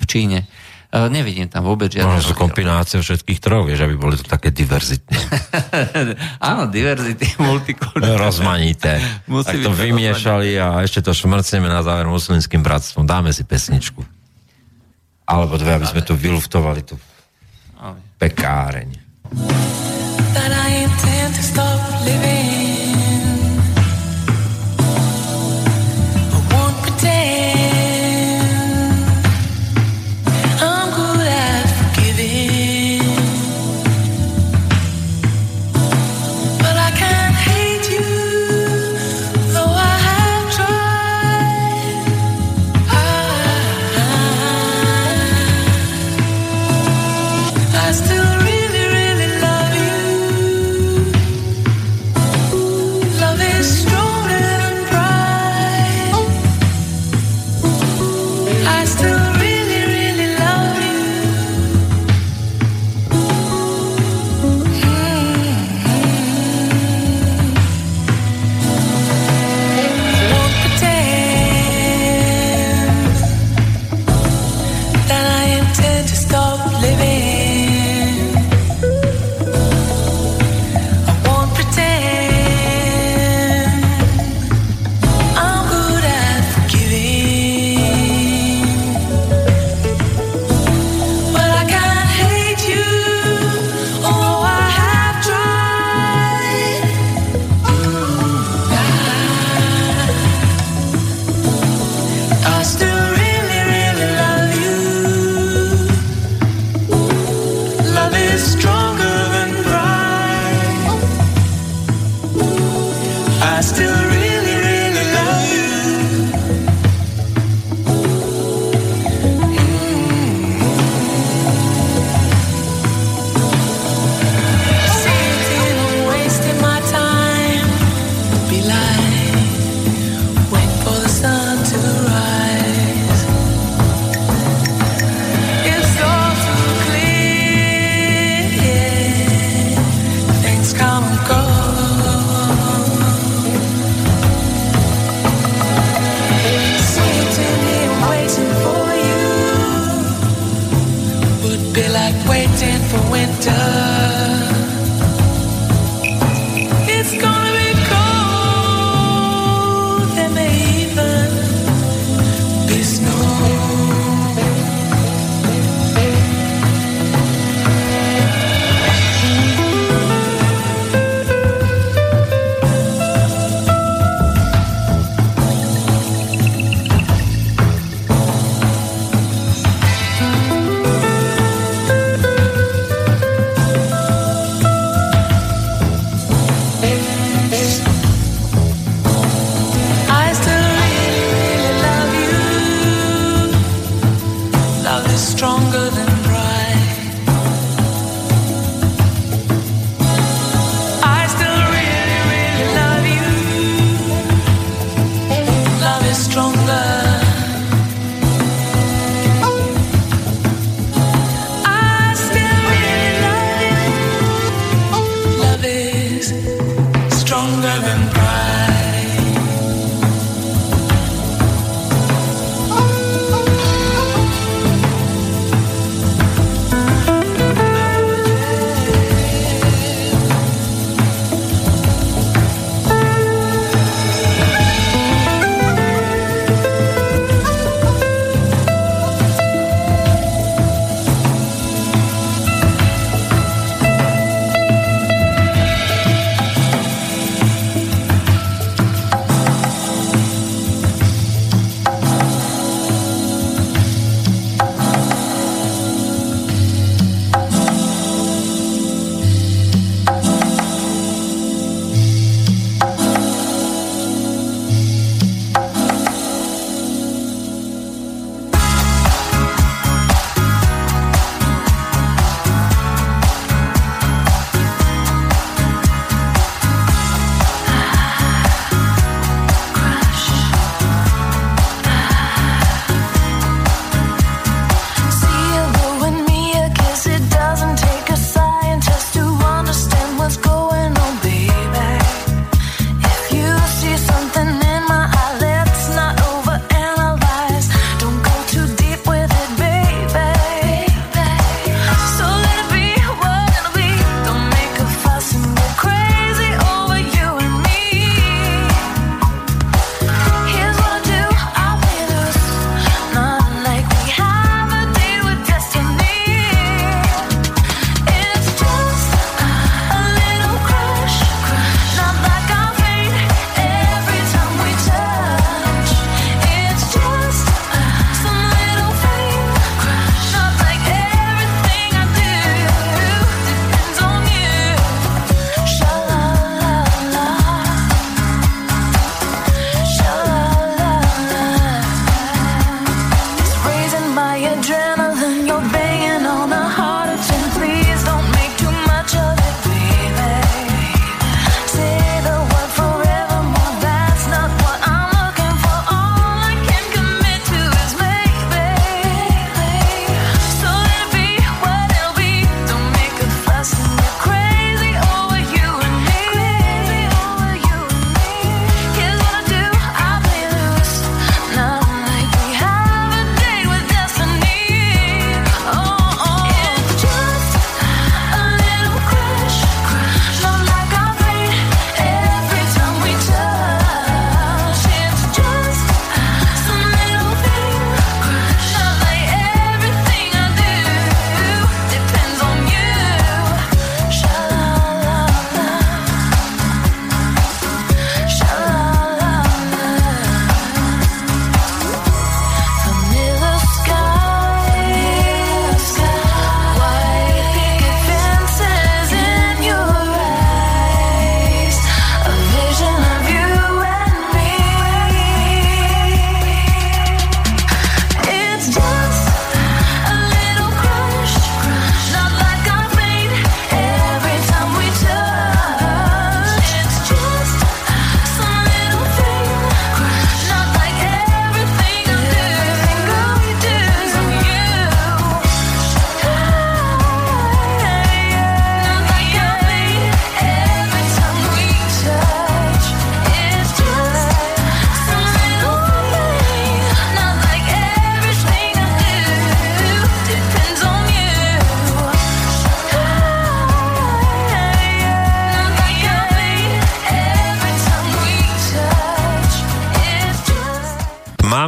v 0.00 0.04
Číne. 0.06 0.50
Uh, 0.90 1.06
nevidím 1.06 1.46
tam 1.46 1.62
vôbec 1.62 1.86
žiadne... 1.86 2.18
Možno 2.18 2.34
sú 2.34 2.34
kombinácie 2.34 2.98
všetkých 2.98 3.38
troch, 3.38 3.62
vieš, 3.62 3.86
aby 3.86 3.94
boli 3.94 4.18
to 4.18 4.26
také 4.26 4.50
diverzitné. 4.50 5.14
Áno, 6.50 6.66
diverzity, 6.66 7.30
multikultúrne. 7.46 8.18
Rozmanité. 8.18 8.98
Musí 9.30 9.62
tak 9.62 9.70
to 9.70 9.70
vymiešali 9.70 10.58
a 10.58 10.82
ešte 10.82 11.06
to 11.06 11.14
šmrcneme 11.14 11.70
na 11.70 11.86
záver 11.86 12.10
muslimským 12.10 12.58
bratstvom. 12.66 13.06
Dáme 13.06 13.30
si 13.30 13.46
pesničku. 13.46 14.02
Alebo 15.30 15.54
dve, 15.62 15.78
aby 15.78 15.86
sme 15.86 16.02
tu 16.02 16.18
vyluftovali 16.18 16.82
tú 16.82 16.98
pekáreň. 18.18 18.90
That 20.34 20.50
I 20.50 20.90
intend 20.90 21.38
to 21.38 21.42
stop 21.46 21.78
living 22.02 22.39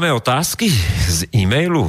máme 0.03 0.19
otázky 0.19 0.67
z 1.07 1.31
e-mailu? 1.31 1.87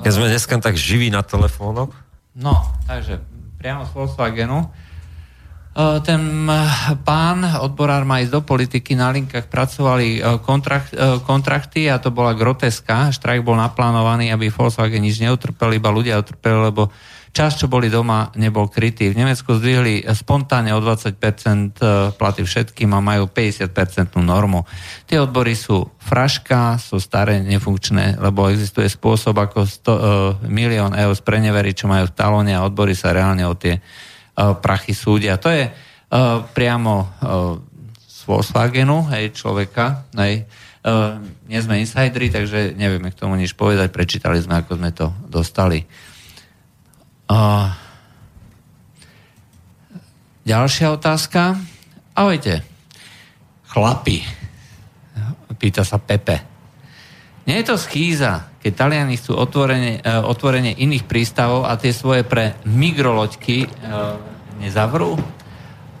Keď 0.00 0.08
sme 0.08 0.32
dneska 0.32 0.56
tak 0.56 0.72
živí 0.72 1.12
na 1.12 1.20
telefónoch. 1.20 1.92
No, 2.32 2.56
takže 2.88 3.20
priamo 3.60 3.84
z 3.84 3.92
Volkswagenu. 3.92 4.64
E, 4.64 6.00
ten 6.00 6.48
e, 6.48 6.56
pán, 7.04 7.44
odborár 7.60 8.08
má 8.08 8.24
ísť 8.24 8.32
do 8.32 8.40
politiky, 8.40 8.96
na 8.96 9.12
linkách 9.12 9.52
pracovali 9.52 10.16
e, 10.16 10.20
kontrakt, 10.40 10.96
kontrakty 11.28 11.92
a 11.92 12.00
to 12.00 12.08
bola 12.08 12.32
groteska. 12.32 13.12
Štrajk 13.12 13.44
bol 13.44 13.60
naplánovaný, 13.60 14.32
aby 14.32 14.48
Volkswagen 14.48 15.04
nič 15.04 15.20
neutrpel, 15.20 15.76
iba 15.76 15.92
ľudia 15.92 16.24
utrpeli, 16.24 16.72
lebo 16.72 16.88
čas, 17.32 17.56
čo 17.56 17.66
boli 17.66 17.88
doma, 17.88 18.28
nebol 18.36 18.68
krytý. 18.68 19.08
V 19.08 19.16
Nemecku 19.16 19.56
zdvihli 19.56 20.04
spontánne 20.04 20.76
o 20.76 20.80
20% 20.84 21.80
platy 22.20 22.42
všetkým 22.44 22.92
a 22.92 23.00
majú 23.00 23.24
50% 23.24 24.20
normu. 24.20 24.68
Tie 25.08 25.16
odbory 25.16 25.56
sú 25.56 25.88
fraška, 25.96 26.76
sú 26.76 27.00
staré, 27.00 27.40
nefunkčné, 27.40 28.20
lebo 28.20 28.52
existuje 28.52 28.86
spôsob, 28.86 29.32
ako 29.40 29.64
100, 29.64 29.88
uh, 29.88 29.98
milión 30.44 30.92
eur 30.92 31.16
spreneveriť, 31.16 31.74
čo 31.74 31.86
majú 31.88 32.12
v 32.12 32.16
talóne 32.16 32.52
a 32.52 32.68
odbory 32.68 32.92
sa 32.92 33.16
reálne 33.16 33.48
o 33.48 33.56
tie 33.56 33.80
uh, 33.80 34.52
prachy 34.60 34.92
súdia. 34.92 35.40
To 35.40 35.48
je 35.48 35.72
uh, 35.72 36.44
priamo 36.52 37.08
z 37.96 38.18
Volkswagenu, 38.28 39.08
hej, 39.10 39.32
človeka, 39.32 40.06
hej, 40.20 40.44
Uh, 40.82 41.22
nie 41.46 41.62
sme 41.62 41.78
insideri, 41.78 42.26
takže 42.26 42.74
nevieme 42.74 43.14
k 43.14 43.18
tomu 43.22 43.38
nič 43.38 43.54
povedať. 43.54 43.94
Prečítali 43.94 44.42
sme, 44.42 44.66
ako 44.66 44.82
sme 44.82 44.90
to 44.90 45.14
dostali. 45.30 45.86
Ďalšia 50.42 50.92
otázka. 50.92 51.56
Ahojte. 52.12 52.60
Chlapi. 53.70 54.20
Pýta 55.56 55.86
sa 55.86 56.02
Pepe. 56.02 56.42
Nie 57.46 57.62
je 57.62 57.74
to 57.74 57.76
schýza, 57.78 58.54
keď 58.62 58.72
Taliani 58.74 59.18
chcú 59.18 59.34
otvorenie, 59.34 60.02
uh, 60.02 60.22
otvorenie 60.26 60.78
iných 60.78 61.06
prístavov 61.10 61.66
a 61.66 61.74
tie 61.74 61.90
svoje 61.90 62.22
pre 62.22 62.54
migroloďky 62.66 63.66
uh, 63.66 64.18
nezavrú? 64.62 65.18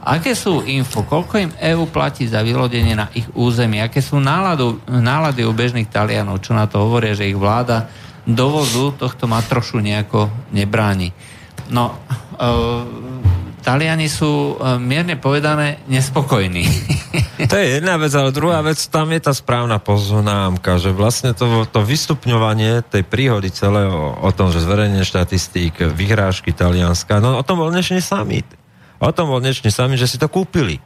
Aké 0.02 0.34
sú 0.34 0.66
info? 0.66 1.06
Koľko 1.06 1.34
im 1.38 1.52
EÚ 1.54 1.90
platí 1.90 2.26
za 2.26 2.42
vylodenie 2.42 2.98
na 2.98 3.10
ich 3.14 3.26
území? 3.38 3.78
Aké 3.78 4.02
sú 4.02 4.18
náladu, 4.18 4.82
nálady 4.90 5.46
u 5.46 5.54
bežných 5.54 5.86
Talianov? 5.86 6.42
Čo 6.42 6.58
na 6.58 6.66
to 6.66 6.82
hovoria, 6.82 7.14
že 7.14 7.30
ich 7.30 7.38
vláda 7.38 7.86
dovozu 8.26 8.94
tohto 8.94 9.26
matrošu 9.26 9.82
nejako 9.82 10.30
nebráni? 10.54 11.10
No, 11.70 11.94
uh, 12.38 12.84
Taliani 13.62 14.10
sú 14.10 14.58
uh, 14.58 14.76
mierne 14.82 15.14
povedané 15.14 15.78
nespokojní. 15.86 16.66
To 17.42 17.58
je 17.58 17.82
jedna 17.82 17.98
vec, 17.98 18.14
ale 18.14 18.30
druhá 18.30 18.62
vec, 18.62 18.78
tam 18.86 19.10
je 19.10 19.18
tá 19.18 19.34
správna 19.34 19.82
poznámka, 19.82 20.78
že 20.78 20.94
vlastne 20.94 21.34
to, 21.34 21.66
to 21.66 21.82
vystupňovanie 21.82 22.86
tej 22.86 23.02
príhody 23.02 23.50
celého 23.50 24.14
o 24.22 24.30
tom, 24.30 24.54
že 24.54 24.62
zverejne 24.62 25.02
štatistík, 25.02 25.90
vyhrážky 25.90 26.54
Talianska, 26.54 27.18
no 27.18 27.34
o 27.34 27.42
tom 27.42 27.58
bol 27.58 27.74
dnešný 27.74 27.98
summit. 27.98 28.46
O 29.02 29.10
tom 29.10 29.26
bol 29.26 29.42
dnešný 29.42 29.74
summit, 29.74 29.98
že 29.98 30.06
si 30.06 30.22
to 30.22 30.30
kúpili. 30.30 30.78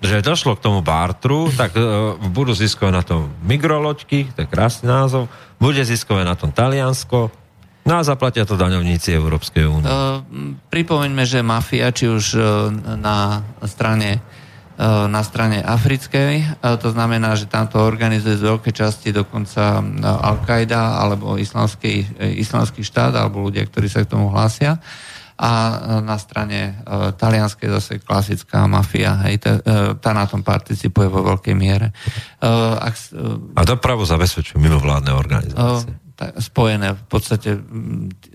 Že 0.00 0.24
došlo 0.24 0.56
k 0.56 0.64
tomu 0.64 0.80
bartru, 0.80 1.52
tak 1.52 1.76
uh, 1.76 2.16
budú 2.32 2.56
ziskové 2.56 2.88
na 2.88 3.04
tom 3.04 3.28
migroloďky, 3.44 4.32
to 4.32 4.44
je 4.44 4.48
krásny 4.48 4.88
názov, 4.88 5.28
bude 5.60 5.80
ziskové 5.84 6.24
na 6.24 6.34
tom 6.34 6.50
Taliansko, 6.52 7.30
No 7.80 7.96
a 7.96 8.04
zaplatia 8.04 8.44
to 8.44 8.60
daňovníci 8.60 9.16
Európskej 9.16 9.64
únie. 9.64 9.88
Uh, 9.88 10.20
pripomeňme, 10.68 11.24
že 11.24 11.40
mafia, 11.40 11.88
či 11.88 12.12
už 12.12 12.24
uh, 12.36 12.68
na 13.00 13.40
strane 13.64 14.20
uh, 14.20 14.40
na 15.08 15.20
strane 15.20 15.60
africkej, 15.60 16.64
to 16.80 16.88
znamená, 16.88 17.36
že 17.36 17.44
tamto 17.44 17.76
organizuje 17.76 18.40
z 18.40 18.48
veľkej 18.48 18.72
časti 18.72 19.12
dokonca 19.12 19.84
Al-Qaida 20.00 20.96
alebo 20.96 21.36
islamský, 21.36 22.08
islamský 22.40 22.80
štát 22.80 23.12
alebo 23.12 23.44
ľudia, 23.44 23.68
ktorí 23.68 23.92
sa 23.92 24.00
k 24.00 24.08
tomu 24.08 24.32
hlásia 24.32 24.80
a 25.40 25.50
na 26.04 26.20
strane 26.20 26.84
uh, 26.84 27.16
talianskej 27.16 27.72
zase 27.80 27.92
klasická 28.04 28.68
mafia, 28.68 29.16
hej, 29.24 29.40
tá, 29.40 29.52
uh, 29.56 29.96
tá 29.96 30.12
na 30.12 30.28
tom 30.28 30.44
participuje 30.44 31.08
vo 31.08 31.24
veľkej 31.24 31.56
miere. 31.56 31.96
Uh, 32.44 32.76
ak, 32.76 32.94
uh, 33.16 33.56
a 33.56 33.64
dopravu 33.64 34.04
zabezpečujú 34.04 34.60
mimovládne 34.60 35.16
organizácie. 35.16 35.88
Uh, 35.88 36.10
spojené 36.44 36.92
v 36.92 37.04
podstate 37.08 37.56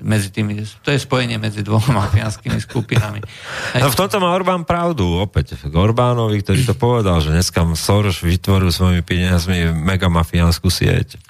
medzi 0.02 0.34
tými, 0.34 0.57
to 0.82 0.90
je 0.90 0.98
spojenie 0.98 1.38
medzi 1.38 1.61
dvoma 1.61 1.94
mafiánskymi 2.10 2.57
skupinami. 2.57 3.22
No 3.77 3.94
v 3.94 3.98
tomto 3.98 4.18
má 4.18 4.34
Orbán 4.34 4.65
pravdu, 4.65 5.06
opäť 5.22 5.61
k 5.61 5.69
Orbánovi, 5.69 6.41
ktorý 6.41 6.61
to 6.65 6.73
povedal, 6.73 7.22
že 7.22 7.30
dneska 7.30 7.61
Soros 7.77 8.26
vytvoril 8.26 8.73
svojimi 8.73 9.06
peniazmi 9.06 9.69
megamafiánsku 9.69 10.73
sieť. 10.73 11.22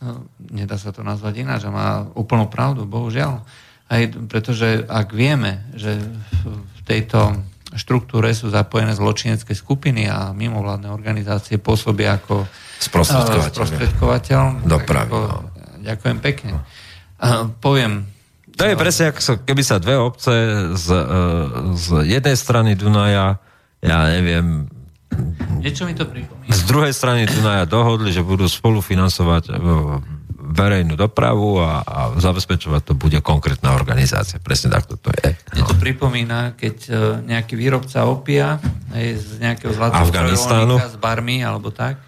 No, 0.00 0.30
nedá 0.48 0.78
sa 0.80 0.94
to 0.94 1.04
nazvať 1.04 1.42
ináč, 1.42 1.66
že 1.66 1.70
má 1.74 2.06
úplnú 2.16 2.48
pravdu, 2.48 2.88
bohužiaľ. 2.88 3.44
Aj 3.88 4.02
pretože 4.28 4.84
ak 4.84 5.08
vieme, 5.16 5.64
že 5.72 5.96
v 6.44 6.80
tejto 6.84 7.40
štruktúre 7.72 8.32
sú 8.32 8.48
zapojené 8.48 8.96
zločinecké 8.96 9.52
skupiny 9.52 10.08
a 10.08 10.32
mimovládne 10.32 10.88
organizácie 10.88 11.60
pôsobia 11.60 12.16
ako 12.16 12.48
sprostredkovateľ, 12.80 13.52
sprostredkovateľ 13.52 14.42
dopravy. 14.64 15.10
Ako, 15.12 15.18
no 15.20 15.38
Ďakujem 15.78 16.18
pekne. 16.20 16.50
A 17.18 17.48
poviem, 17.48 18.08
to 18.58 18.66
je 18.66 18.74
presne 18.74 19.14
ako 19.14 19.46
keby 19.46 19.62
sa 19.62 19.78
dve 19.78 19.94
obce 19.94 20.34
z, 20.74 20.86
e, 20.90 21.02
z 21.78 21.86
jednej 22.10 22.36
strany 22.36 22.74
Dunaja, 22.74 23.38
ja 23.78 23.98
neviem, 24.10 24.66
Niečo 25.58 25.88
mi 25.88 25.96
to 25.96 26.04
pripomína. 26.04 26.52
Z 26.52 26.62
druhej 26.68 26.92
strany 26.92 27.24
Dunaja 27.24 27.64
dohodli, 27.64 28.12
že 28.12 28.20
budú 28.20 28.44
spolufinancovať 28.44 29.44
e, 29.48 29.52
verejnú 30.58 30.98
dopravu 30.98 31.62
a, 31.62 31.86
a 31.86 32.00
zabezpečovať 32.18 32.82
to 32.82 32.92
bude 32.98 33.22
konkrétna 33.22 33.78
organizácia. 33.78 34.42
Presne 34.42 34.74
takto 34.74 34.98
to 34.98 35.14
je. 35.14 35.38
Mne 35.54 35.62
to 35.70 35.78
pripomína, 35.78 36.58
keď 36.58 36.76
e, 36.84 36.90
nejaký 37.22 37.54
výrobca 37.54 38.02
opia 38.10 38.58
aj 38.90 39.06
z 39.14 39.28
nejakého 39.38 39.70
zlatého 39.70 40.10
z 40.82 40.98
barmy 40.98 41.46
alebo 41.46 41.70
tak, 41.70 42.02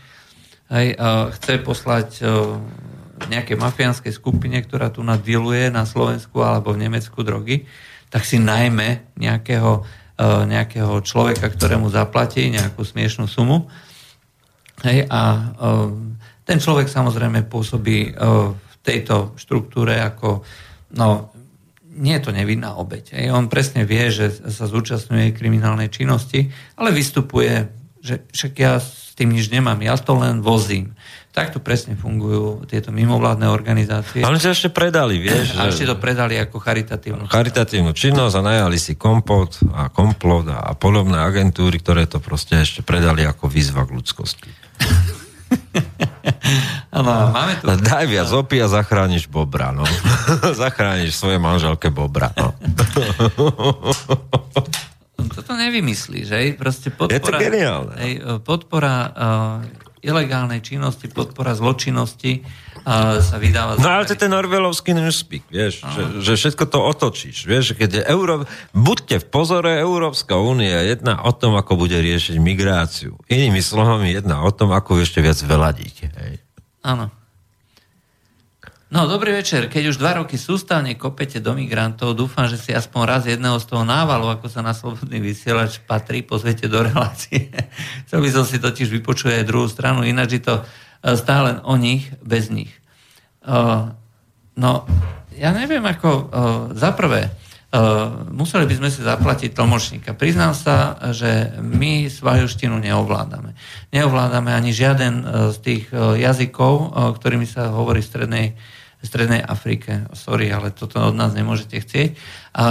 aj, 0.71 0.87
chce 1.35 1.55
poslať 1.67 2.23
nejakej 3.29 3.57
mafiánskej 3.59 4.13
skupine, 4.15 4.57
ktorá 4.65 4.89
tu 4.89 5.05
nadiluje 5.05 5.69
na 5.69 5.85
Slovensku 5.85 6.41
alebo 6.41 6.73
v 6.73 6.89
Nemecku 6.89 7.21
drogy, 7.21 7.69
tak 8.09 8.25
si 8.25 8.41
najmä 8.41 9.13
nejakého, 9.19 9.85
e, 10.17 10.25
nejakého 10.49 11.05
človeka, 11.05 11.53
ktorému 11.53 11.93
zaplatí 11.93 12.49
nejakú 12.49 12.81
smiešnú 12.81 13.29
sumu. 13.29 13.69
Hej, 14.81 15.05
a 15.13 15.21
e, 15.21 15.43
ten 16.51 16.59
človek 16.59 16.91
samozrejme 16.91 17.47
pôsobí 17.47 18.11
e, 18.11 18.27
v 18.51 18.75
tejto 18.83 19.39
štruktúre 19.39 20.03
ako, 20.03 20.43
no, 20.99 21.31
nie 21.95 22.19
je 22.19 22.27
to 22.27 22.35
nevinná 22.35 22.75
obeď. 22.75 23.15
Hej. 23.15 23.31
On 23.31 23.47
presne 23.47 23.87
vie, 23.87 24.11
že 24.11 24.35
sa 24.51 24.67
zúčastňuje 24.67 25.31
kriminálnej 25.31 25.95
činnosti, 25.95 26.51
ale 26.75 26.91
vystupuje, 26.91 27.71
že 28.03 28.27
však 28.35 28.53
ja 28.59 28.83
s 28.83 29.15
tým 29.15 29.31
nič 29.31 29.47
nemám, 29.53 29.79
ja 29.79 29.95
to 29.95 30.19
len 30.19 30.43
vozím. 30.43 30.99
Takto 31.31 31.63
presne 31.63 31.95
fungujú 31.95 32.67
tieto 32.67 32.91
mimovládne 32.91 33.47
organizácie. 33.47 34.27
Ale 34.27 34.43
sa 34.43 34.51
ešte 34.51 34.75
predali, 34.75 35.23
vieš. 35.23 35.55
A 35.55 35.71
ešte 35.71 35.87
to 35.87 35.95
predali 36.03 36.35
ako 36.35 36.59
charitatívnu. 36.59 37.31
Charitatívnu 37.31 37.95
činnosť 37.95 38.35
a 38.35 38.43
najali 38.43 38.75
si 38.81 38.99
kompot 38.99 39.63
a 39.71 39.87
komplot 39.93 40.51
a 40.51 40.75
podobné 40.75 41.23
agentúry, 41.23 41.79
ktoré 41.79 42.11
to 42.11 42.19
proste 42.19 42.59
ešte 42.59 42.83
predali 42.83 43.23
ako 43.23 43.47
výzva 43.47 43.87
k 43.87 43.95
ľudskosti. 43.95 44.51
ano, 46.97 47.31
máme 47.31 47.53
tu... 47.63 47.67
Daj 47.71 48.07
viac 48.11 48.31
opí 48.35 48.59
a 48.59 48.67
zachrániš 48.67 49.31
bobra, 49.31 49.71
no. 49.71 49.87
zachrániš 50.63 51.15
svoje 51.15 51.39
manželke 51.39 51.91
bobra, 51.91 52.31
no. 52.35 52.55
Toto 55.31 55.53
nevymyslíš, 55.55 56.25
že? 56.27 56.39
Proste 56.57 56.89
podpora, 56.91 57.15
Je 57.15 57.21
to 57.21 57.33
geniálne. 57.37 57.95
Hej, 58.01 58.13
podpora 58.43 58.97
uh, 59.13 59.90
ilegálnej 60.01 60.65
činnosti, 60.65 61.13
podpora 61.13 61.53
zločinnosti 61.53 62.41
a 62.89 63.21
sa 63.21 63.37
vydáva... 63.37 63.77
No 63.77 64.01
ale 64.01 64.09
to 64.09 64.17
je 64.17 64.25
ten 64.25 64.33
orvelovský 64.33 64.97
newspeak, 64.97 65.45
vieš, 65.53 65.85
že, 65.85 66.03
že 66.25 66.33
všetko 66.41 66.65
to 66.65 66.79
otočíš, 66.81 67.45
vieš, 67.45 67.77
keď 67.77 67.91
je 68.01 68.03
Euró... 68.09 68.49
Buďte 68.73 69.21
v 69.21 69.27
pozore, 69.29 69.77
Európska 69.77 70.41
únia 70.41 70.81
jedna 70.89 71.21
o 71.21 71.33
tom, 71.37 71.61
ako 71.61 71.77
bude 71.77 72.01
riešiť 72.01 72.41
migráciu. 72.41 73.21
Inými 73.29 73.61
slovami, 73.61 74.17
jedna 74.17 74.41
o 74.41 74.51
tom, 74.51 74.73
ako 74.73 75.05
ešte 75.05 75.21
viac 75.21 75.37
veladiť. 75.37 75.95
Áno. 76.81 77.13
No, 78.91 79.07
dobrý 79.07 79.31
večer. 79.31 79.71
Keď 79.71 79.95
už 79.95 80.03
dva 80.03 80.19
roky 80.19 80.35
sústavne 80.35 80.99
kopete 80.99 81.39
do 81.39 81.55
migrantov, 81.55 82.19
dúfam, 82.19 82.51
že 82.51 82.59
si 82.59 82.75
aspoň 82.75 83.03
raz 83.07 83.23
jedného 83.23 83.55
z 83.63 83.71
toho 83.71 83.87
návalu, 83.87 84.35
ako 84.35 84.51
sa 84.51 84.67
na 84.67 84.75
slobodný 84.75 85.23
vysielač 85.23 85.79
patrí, 85.87 86.27
pozviete 86.27 86.67
do 86.67 86.83
relácie. 86.83 87.55
Chcel 88.11 88.19
by 88.19 88.31
som 88.35 88.43
si 88.43 88.59
totiž 88.59 88.91
vypočuť 88.91 89.39
aj 89.39 89.47
druhú 89.47 89.71
stranu, 89.71 90.03
ináč 90.03 90.43
je 90.43 90.43
to 90.43 90.55
e, 90.59 90.63
stále 91.15 91.63
o 91.63 91.79
nich, 91.79 92.11
bez 92.19 92.51
nich. 92.51 92.75
Uh, 93.47 93.95
no, 94.59 94.85
ja 95.39 95.55
neviem, 95.55 95.87
ako 95.87 96.11
uh, 96.11 96.25
za 96.75 96.91
prvé, 96.91 97.31
museli 98.35 98.67
by 98.67 98.75
sme 98.83 98.91
si 98.91 99.07
zaplatiť 99.07 99.55
tlmočníka. 99.55 100.19
Priznám 100.19 100.59
sa, 100.59 100.99
že 101.15 101.55
my 101.63 102.11
svahilštinu 102.11 102.75
neovládame. 102.83 103.55
Neovládame 103.95 104.51
ani 104.51 104.75
žiaden 104.75 105.23
z 105.55 105.57
tých 105.63 105.85
jazykov, 105.95 106.91
ktorými 107.15 107.47
sa 107.47 107.71
hovorí 107.71 108.03
v 108.03 108.11
Strednej, 108.11 108.47
v 109.01 109.05
Strednej 109.05 109.41
Afrike. 109.41 110.05
Sorry, 110.13 110.53
ale 110.53 110.77
toto 110.77 111.01
od 111.01 111.17
nás 111.17 111.33
nemôžete 111.33 111.81
chcieť. 111.81 112.11
A 112.57 112.65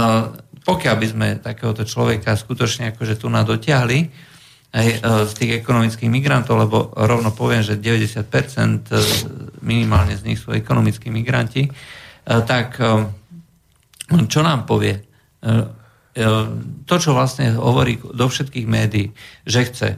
pokiaľ 0.62 0.94
by 0.94 1.06
sme 1.06 1.26
takéhoto 1.42 1.82
človeka 1.82 2.38
skutočne 2.38 2.94
akože 2.94 3.18
tu 3.18 3.26
na 3.26 3.42
dotiahli, 3.42 4.30
aj 4.70 4.86
e, 4.86 4.96
z 5.26 5.32
tých 5.34 5.52
ekonomických 5.62 6.10
migrantov, 6.10 6.54
lebo 6.62 6.94
rovno 6.94 7.34
poviem, 7.34 7.66
že 7.66 7.74
90% 7.74 8.22
e, 8.22 9.02
minimálne 9.66 10.14
z 10.14 10.22
nich 10.22 10.38
sú 10.38 10.54
ekonomickí 10.54 11.10
migranti, 11.10 11.66
e, 11.66 11.70
tak 12.46 12.78
čo 14.10 14.40
nám 14.42 14.66
povie? 14.66 15.06
To, 16.10 16.94
čo 16.98 17.14
vlastne 17.14 17.54
hovorí 17.54 18.02
do 18.02 18.26
všetkých 18.26 18.66
médií, 18.66 19.14
že 19.46 19.70
chce 19.70 19.88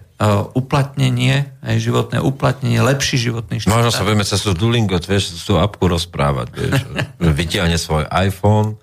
uplatnenie, 0.52 1.48
aj 1.64 1.76
životné 1.80 2.20
uplatnenie, 2.20 2.84
lepší 2.84 3.16
životný 3.16 3.64
štát. 3.64 3.72
Možno 3.72 3.88
sa 3.88 4.04
vieme 4.04 4.20
cez 4.20 4.44
tú 4.44 4.52
Duolingo, 4.52 5.00
vieš, 5.00 5.40
tú 5.40 5.56
apku 5.56 5.88
rozprávať, 5.88 6.48
vieš. 6.52 6.84
Vytiahne 7.40 7.80
svoj 7.80 8.04
iPhone, 8.12 8.76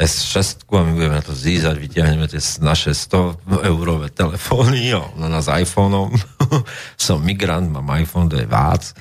S6 0.00 0.64
a 0.72 0.80
my 0.80 0.92
budeme 0.96 1.20
to 1.20 1.36
zízať, 1.36 1.76
vyťahneme 1.76 2.26
tie 2.26 2.40
naše 2.64 2.96
100 2.96 3.68
eurové 3.68 4.08
telefóny, 4.08 4.88
jo, 4.88 5.12
na 5.20 5.28
nás 5.28 5.52
iPhoneom. 5.52 6.16
Som 6.96 7.20
migrant, 7.20 7.68
mám 7.68 7.86
iPhone, 8.00 8.32
to 8.32 8.40
je 8.40 8.48
vác. 8.48 8.96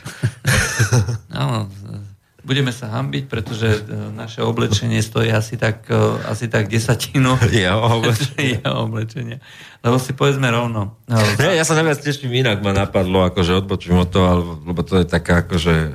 Áno, 1.31 1.71
budeme 2.41 2.73
sa 2.73 2.89
hambiť, 2.89 3.29
pretože 3.29 3.67
e, 3.69 3.79
naše 4.13 4.41
oblečenie 4.41 5.01
stojí 5.01 5.29
asi 5.29 5.57
tak, 5.57 5.85
e, 5.89 5.97
asi 6.25 6.49
tak 6.49 6.67
desatinu 6.67 7.37
jeho 7.53 8.01
oblečenia. 8.01 8.59
jeho 8.61 8.73
oblečenia. 8.85 9.37
Lebo 9.81 9.97
si 9.97 10.13
povedzme 10.13 10.49
rovno. 10.49 10.97
No, 11.05 11.17
ja, 11.41 11.57
ja 11.57 11.65
sa 11.65 11.77
najviac 11.77 12.01
teším 12.01 12.33
inak 12.33 12.61
ma 12.61 12.73
napadlo, 12.73 13.25
akože 13.29 13.65
odbočím 13.65 14.01
od 14.01 14.09
toho, 14.09 14.61
lebo 14.65 14.81
to 14.85 15.01
je 15.01 15.05
taká 15.05 15.41
akože 15.45 15.93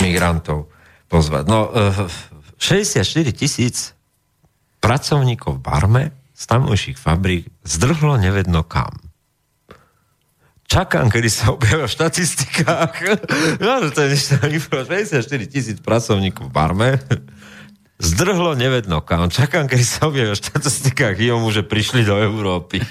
migrantov 0.00 0.68
pozvať. 1.08 1.44
No, 1.48 1.72
64 2.60 3.00
e, 3.00 3.32
tisíc 3.32 3.96
pracovníkov 4.84 5.58
v 5.58 5.64
Barme 5.64 6.04
z 6.36 6.44
tamojších 6.46 6.98
fabrík 7.00 7.48
zdrhlo 7.64 8.20
nevedno 8.20 8.62
kam. 8.62 9.07
Čakám, 10.68 11.08
kedy 11.08 11.32
sa 11.32 11.56
objavia 11.56 11.88
v 11.88 11.94
štatistikách. 11.96 12.96
No, 13.64 13.88
to 13.88 14.04
je 14.04 14.08
niečo 14.12 14.36
54 14.68 15.24
tisíc 15.48 15.80
pracovníkov 15.80 16.48
v 16.48 16.52
Barme. 16.52 16.90
Zdrhlo 17.96 18.52
nevedno 18.52 19.00
kam. 19.00 19.32
Čakám, 19.32 19.64
kedy 19.64 19.80
sa 19.80 20.12
objavia 20.12 20.36
v 20.36 20.42
štatistikách 20.44 21.16
IOMu, 21.24 21.48
že 21.56 21.64
prišli 21.64 22.04
do 22.04 22.20
Európy. 22.20 22.84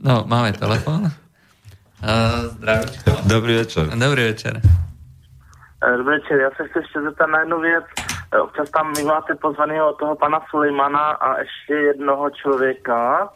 No, 0.00 0.24
máme 0.24 0.56
telefón. 0.56 1.12
Uh, 2.00 2.48
Dobrý 3.28 3.60
večer. 3.60 3.92
Dobrý 3.92 4.22
večer. 4.32 4.60
Dobrý 5.96 6.20
večer, 6.20 6.40
já 6.40 6.50
se 6.56 6.68
chci 6.68 6.78
ještě 6.78 7.00
zeptat 7.00 7.26
na 7.26 7.40
jednu 7.40 7.60
věc. 7.60 7.84
Občas 8.42 8.70
tam 8.70 8.92
vy 8.96 9.04
máte 9.04 9.34
pozvaného 9.34 9.92
toho 9.92 10.16
pana 10.16 10.40
Sulejmana 10.50 11.10
a 11.10 11.38
ještě 11.38 11.74
jednoho 11.74 12.30
člověka, 12.30 13.28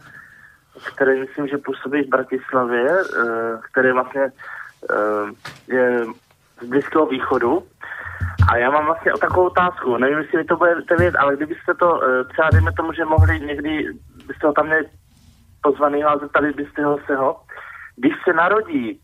který 0.95 1.21
myslím, 1.21 1.49
že 1.49 1.59
působí 1.59 2.03
v 2.03 2.09
Bratislavě, 2.09 2.87
eh, 2.91 3.59
který 3.71 3.93
vlastně 3.93 4.23
eh, 4.91 5.75
je 5.75 6.05
z 6.63 6.67
Blízkého 6.69 7.07
východu. 7.07 7.63
A 8.53 8.57
já 8.57 8.71
mám 8.71 8.87
vlastně 8.87 9.13
o 9.13 9.19
takovou 9.19 9.47
otázku, 9.47 9.97
nevím, 9.97 10.19
jestli 10.19 10.39
vy 10.39 10.45
to 10.45 10.57
budete 10.57 10.97
vědět, 10.97 11.17
ale 11.17 11.37
kdybyste 11.37 11.75
to, 11.75 12.03
eh, 12.03 12.25
třeba 12.25 12.51
dejme 12.51 12.73
tomu, 12.73 12.93
že 12.93 13.05
mohli 13.05 13.41
někdy, 13.41 13.89
byste 14.27 14.47
ho 14.47 14.53
tam 14.53 14.67
měli 14.67 14.87
pozvaný 15.63 16.05
a 16.05 16.19
zeptali 16.19 16.53
byste 16.53 16.85
ho 16.85 16.99
se 17.07 17.17
ho, 17.17 17.41
když 17.97 18.13
se 18.25 18.33
narodí 18.33 19.01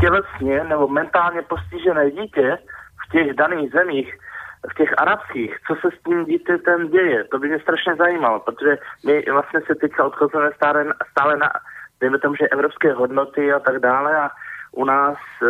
tělesně 0.00 0.64
nebo 0.64 0.88
mentálně 0.88 1.42
postižené 1.42 2.10
dítě 2.10 2.58
v 3.06 3.12
těch 3.12 3.34
daných 3.34 3.70
zemích, 3.70 4.14
v 4.70 4.74
těch 4.74 4.94
arabských, 4.98 5.56
co 5.66 5.74
se 5.74 5.96
s 5.96 6.02
tím 6.02 6.24
dítětem 6.24 6.88
děje, 6.88 7.24
to 7.24 7.38
by 7.38 7.48
mě 7.48 7.60
strašně 7.60 7.94
zajímalo, 7.94 8.40
protože 8.40 8.78
my 9.06 9.24
vlastně 9.32 9.60
se 9.66 9.74
teďka 9.74 10.04
odchozujeme 10.04 10.50
stále, 10.56 10.84
stále 11.10 11.36
na, 11.36 11.50
dejme 12.00 12.18
tomu, 12.18 12.34
že 12.34 12.48
evropské 12.48 12.92
hodnoty 12.92 13.52
a 13.52 13.58
tak 13.58 13.78
dále 13.78 14.16
a 14.16 14.30
u 14.72 14.84
nás 14.84 15.18
e, 15.42 15.48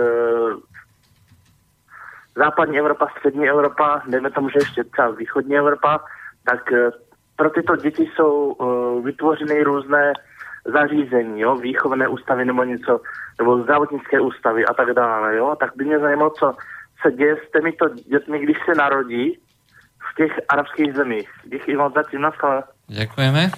západní 2.36 2.78
Evropa, 2.78 3.08
střední 3.18 3.48
Evropa, 3.48 4.02
dejme 4.06 4.30
tomu, 4.30 4.48
že 4.48 4.58
ještě 4.58 4.84
třeba 4.84 5.10
východní 5.10 5.56
Evropa, 5.56 6.04
tak 6.44 6.72
e, 6.72 6.90
pro 7.36 7.50
tyto 7.50 7.76
děti 7.76 8.10
jsou 8.14 8.52
e, 8.52 9.02
vytvořeny 9.02 9.62
různé 9.62 10.12
zařízení, 10.64 11.40
jo, 11.40 11.56
výchovné 11.56 12.08
ústavy 12.08 12.44
nebo 12.44 12.64
něco, 12.64 13.00
nebo 13.38 13.62
zdravotnické 13.62 14.20
ústavy 14.20 14.64
a 14.64 14.74
tak 14.74 14.90
dále, 14.90 15.36
jo, 15.36 15.56
tak 15.60 15.76
by 15.76 15.84
mě 15.84 15.98
zajímalo, 15.98 16.30
co 16.30 16.54
se 17.04 17.12
děje 17.12 17.36
s 17.36 17.52
těmito 17.52 17.84
dětmi, 18.08 18.40
když 18.40 18.56
se 18.64 18.72
narodí 18.74 19.36
v 20.00 20.10
těch 20.16 20.32
arabských 20.48 20.94
zemích. 20.94 21.28
Díky 21.44 21.76
moc 21.76 21.94
zatím 21.94 22.20
na 22.20 22.32
Ďakujeme. 22.88 23.50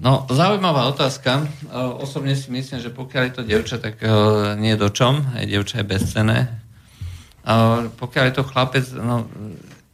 No, 0.00 0.26
zaujímavá 0.30 0.84
otázka. 0.84 1.48
Osobne 1.98 2.36
si 2.36 2.52
myslím, 2.52 2.80
že 2.80 2.92
pokiaľ 2.92 3.22
je 3.24 3.34
to 3.34 3.42
devča, 3.42 3.78
tak 3.80 3.96
nie 4.60 4.76
je 4.76 4.82
do 4.84 4.92
čom. 4.92 5.24
Aj 5.32 5.48
devča 5.48 5.80
je 5.80 5.86
bezcené. 5.88 6.38
Pokiaľ 7.96 8.24
je 8.28 8.34
to 8.36 8.44
chlapec, 8.44 8.84
no, 9.00 9.26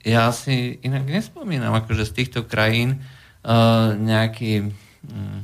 ja 0.02 0.34
si 0.34 0.82
inak 0.82 1.06
nespomínam, 1.06 1.72
akože 1.78 2.10
z 2.10 2.12
týchto 2.12 2.40
krajín 2.42 3.06
nejaký 4.02 4.74
mm, 5.06 5.40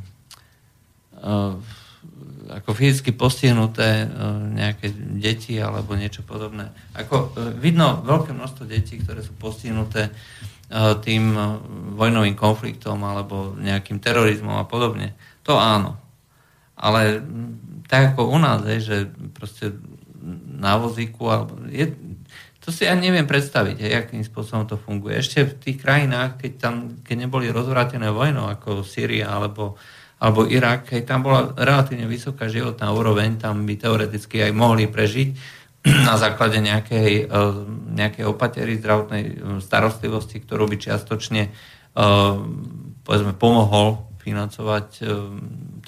ako 2.51 2.74
fyzicky 2.74 3.14
postihnuté 3.14 4.05
e, 4.05 4.06
nejaké 4.59 4.90
deti 5.16 5.55
alebo 5.62 5.94
niečo 5.94 6.27
podobné. 6.27 6.74
Ako 6.98 7.16
e, 7.16 7.28
vidno 7.62 8.02
veľké 8.02 8.35
množstvo 8.35 8.66
detí, 8.66 8.98
ktoré 8.98 9.22
sú 9.22 9.39
postihnuté 9.39 10.10
e, 10.10 10.12
tým 10.98 11.31
vojnovým 11.94 12.35
konfliktom 12.35 12.98
alebo 13.06 13.55
nejakým 13.55 14.02
terorizmom 14.02 14.59
a 14.59 14.66
podobne. 14.66 15.14
To 15.47 15.55
áno. 15.55 15.94
Ale 16.74 17.22
tak 17.86 18.14
ako 18.14 18.35
u 18.35 18.39
nás, 18.43 18.66
je, 18.66 18.78
že 18.82 18.97
proste 19.31 19.78
na 20.60 20.77
vozíku, 20.77 21.31
alebo 21.31 21.56
je, 21.70 21.94
to 22.60 22.68
si 22.68 22.85
ja 22.85 22.93
neviem 22.93 23.24
predstaviť, 23.24 23.77
je, 23.81 23.89
akým 23.94 24.22
spôsobom 24.24 24.68
to 24.68 24.77
funguje. 24.77 25.16
Ešte 25.16 25.48
v 25.48 25.55
tých 25.56 25.78
krajinách, 25.81 26.40
keď 26.40 26.52
tam 26.60 26.74
keď 27.01 27.16
neboli 27.27 27.48
rozvrátené 27.48 28.12
vojnou, 28.12 28.52
ako 28.52 28.85
Syria 28.85 29.32
alebo 29.32 29.74
uh, 29.74 29.99
alebo 30.20 30.44
Irak, 30.44 30.92
keď 30.92 31.02
tam 31.09 31.24
bola 31.24 31.56
relatívne 31.56 32.05
vysoká 32.05 32.44
životná 32.44 32.92
úroveň, 32.92 33.40
tam 33.40 33.64
by 33.64 33.74
teoreticky 33.80 34.44
aj 34.44 34.52
mohli 34.52 34.84
prežiť 34.84 35.28
na 36.09 36.20
základe 36.20 36.60
nejakej, 36.60 37.24
e, 37.24 37.40
nejakej 37.97 38.24
opatery 38.28 38.76
zdravotnej 38.76 39.22
e, 39.24 39.32
starostlivosti, 39.64 40.44
ktorú 40.44 40.68
by 40.68 40.76
čiastočne 40.76 41.42
e, 41.48 41.51
povedzme, 43.01 43.32
pomohol 43.40 44.05
financovať 44.20 45.01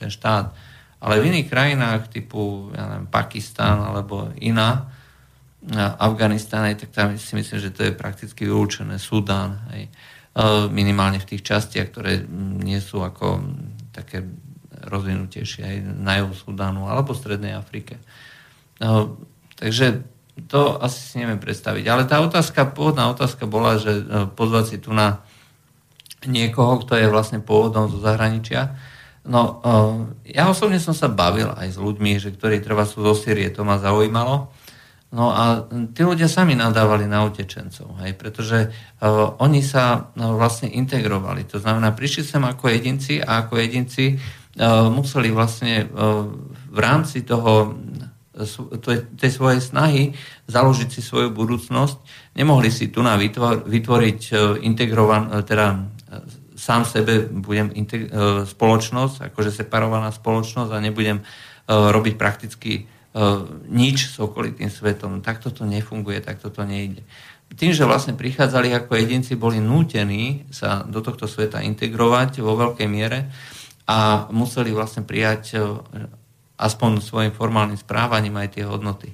ten 0.00 0.08
štát. 0.08 0.56
Ale 1.04 1.20
v 1.20 1.28
iných 1.28 1.52
krajinách 1.52 2.08
typu 2.08 2.72
ja 2.72 2.88
neviem, 2.88 3.04
Pakistan 3.12 3.84
alebo 3.84 4.32
iná, 4.40 4.88
Afganistán, 6.00 6.72
tak 6.74 6.90
tam 6.96 7.14
si 7.20 7.36
myslím, 7.36 7.58
že 7.60 7.70
to 7.70 7.84
je 7.84 7.92
prakticky 7.92 8.48
vylúčené. 8.48 8.96
Sudán, 8.96 9.68
aj, 9.68 9.84
minimálne 10.72 11.20
v 11.20 11.28
tých 11.28 11.44
častiach, 11.44 11.92
ktoré 11.92 12.24
nie 12.64 12.80
sú 12.80 13.04
ako 13.04 13.44
také 13.92 14.24
rozvinutejšie 14.88 15.62
aj 15.62 15.76
na 16.00 16.24
juhu 16.24 16.34
Sudánu 16.34 16.88
alebo 16.88 17.14
Strednej 17.14 17.54
Afrike. 17.54 18.00
No, 18.80 19.20
takže 19.60 20.02
to 20.48 20.80
asi 20.80 20.98
si 20.98 21.14
neviem 21.20 21.38
predstaviť. 21.38 21.84
Ale 21.86 22.02
tá 22.08 22.24
otázka, 22.24 22.72
pôvodná 22.72 23.12
otázka 23.12 23.44
bola, 23.44 23.76
že 23.76 23.92
e, 24.00 24.04
pozvať 24.32 24.64
si 24.64 24.76
tu 24.80 24.96
na 24.96 25.20
niekoho, 26.24 26.80
kto 26.82 26.96
je 26.96 27.12
vlastne 27.12 27.44
pôvodom 27.44 27.92
zo 27.92 28.00
zahraničia. 28.00 28.74
No, 29.28 29.60
e, 29.62 30.34
ja 30.34 30.48
osobne 30.48 30.80
som 30.80 30.96
sa 30.96 31.12
bavil 31.12 31.52
aj 31.52 31.76
s 31.76 31.78
ľuďmi, 31.78 32.16
že 32.16 32.32
ktorí 32.32 32.64
treba 32.64 32.88
sú 32.88 33.04
zo 33.04 33.12
Syrie, 33.12 33.52
to 33.52 33.62
ma 33.62 33.76
zaujímalo. 33.76 34.48
No 35.12 35.28
a 35.28 35.68
tí 35.92 36.08
ľudia 36.08 36.24
sami 36.24 36.56
nadávali 36.56 37.04
na 37.04 37.20
utečencov, 37.28 38.00
hej, 38.00 38.16
pretože 38.16 38.72
uh, 38.72 39.36
oni 39.44 39.60
sa 39.60 40.08
uh, 40.08 40.32
vlastne 40.32 40.72
integrovali. 40.72 41.44
To 41.52 41.60
znamená, 41.60 41.92
prišli 41.92 42.24
sem 42.24 42.40
ako 42.40 42.72
jedinci 42.72 43.20
a 43.20 43.44
ako 43.44 43.60
jedinci 43.60 44.16
uh, 44.16 44.88
museli 44.88 45.28
vlastne 45.28 45.84
uh, 45.84 46.24
v 46.72 46.78
rámci 46.80 47.28
toho 47.28 47.76
tej 49.20 49.28
svojej 49.28 49.60
snahy 49.60 50.16
založiť 50.48 50.88
si 50.88 51.04
svoju 51.04 51.36
budúcnosť, 51.36 52.00
nemohli 52.32 52.72
si 52.72 52.88
tu 52.88 53.04
na 53.04 53.20
vytvor, 53.20 53.68
vytvoriť 53.68 54.20
integrovan, 54.64 55.44
teda 55.44 55.84
sám 56.56 56.88
sebe 56.88 57.28
budem 57.28 57.68
integ- 57.76 58.08
spoločnosť, 58.48 59.28
akože 59.28 59.52
separovaná 59.52 60.08
spoločnosť 60.08 60.72
a 60.72 60.80
nebudem 60.80 61.20
robiť 61.68 62.14
prakticky 62.16 62.88
nič 63.68 64.12
s 64.12 64.16
okolitým 64.16 64.72
svetom. 64.72 65.20
Takto 65.20 65.52
to 65.52 65.68
nefunguje, 65.68 66.24
takto 66.24 66.48
to 66.48 66.64
nejde. 66.64 67.04
tým, 67.52 67.72
že 67.76 67.84
vlastne 67.84 68.16
prichádzali 68.16 68.72
ako 68.72 68.96
jedinci, 68.96 69.36
boli 69.36 69.60
nútení 69.60 70.48
sa 70.48 70.84
do 70.88 71.04
tohto 71.04 71.28
sveta 71.28 71.60
integrovať 71.60 72.40
vo 72.40 72.56
veľkej 72.56 72.88
miere 72.88 73.28
a 73.84 74.28
museli 74.32 74.72
vlastne 74.72 75.04
prijať 75.04 75.60
aspoň 76.56 76.90
svojim 77.02 77.32
formálnym 77.34 77.76
správaním 77.76 78.40
aj 78.40 78.48
tie 78.56 78.64
hodnoty. 78.64 79.12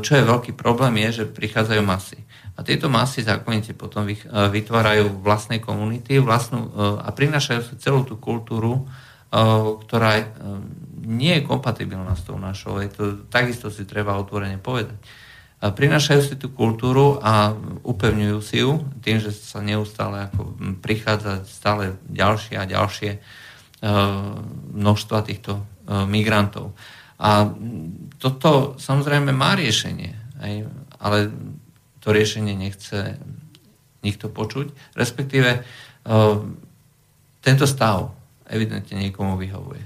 Čo 0.00 0.12
je 0.18 0.24
veľký 0.24 0.52
problém 0.56 0.98
je, 1.08 1.22
že 1.22 1.30
prichádzajú 1.30 1.82
masy. 1.84 2.18
A 2.56 2.64
tieto 2.66 2.90
masy 2.92 3.22
zákonite 3.24 3.76
potom 3.76 4.04
vytvárajú 4.28 5.20
vlastné 5.22 5.62
komunity 5.62 6.18
vlastnú, 6.20 6.72
a 7.00 7.08
prinášajú 7.12 7.60
si 7.64 7.74
celú 7.80 8.04
tú 8.04 8.16
kultúru, 8.16 8.88
ktorá 9.86 10.26
nie 11.00 11.40
je 11.40 11.46
kompatibilná 11.48 12.12
s 12.16 12.28
tou 12.28 12.36
našou. 12.36 12.78
Je 12.80 12.92
to, 12.92 13.04
takisto 13.32 13.72
si 13.72 13.88
treba 13.88 14.20
otvorene 14.20 14.60
povedať. 14.60 14.96
A 15.60 15.76
prinášajú 15.76 16.20
si 16.24 16.34
tú 16.40 16.48
kultúru 16.52 17.20
a 17.20 17.52
upevňujú 17.84 18.38
si 18.40 18.64
ju 18.64 18.80
tým, 19.04 19.20
že 19.20 19.28
sa 19.32 19.60
neustále 19.60 20.32
ako 20.32 20.56
prichádza 20.80 21.44
stále 21.44 22.00
ďalšie 22.08 22.56
a 22.56 22.64
ďalšie 22.64 23.20
množstva 24.72 25.18
týchto 25.24 25.60
migrantov. 26.08 26.72
A 27.20 27.52
toto 28.16 28.80
samozrejme 28.80 29.36
má 29.36 29.52
riešenie, 29.52 30.16
ale 30.96 31.28
to 32.00 32.08
riešenie 32.08 32.56
nechce 32.56 33.20
nikto 34.00 34.32
počuť, 34.32 34.96
respektíve 34.96 35.60
tento 37.44 37.64
stav 37.68 38.16
evidentne 38.48 38.96
niekomu 38.96 39.36
vyhovuje. 39.36 39.84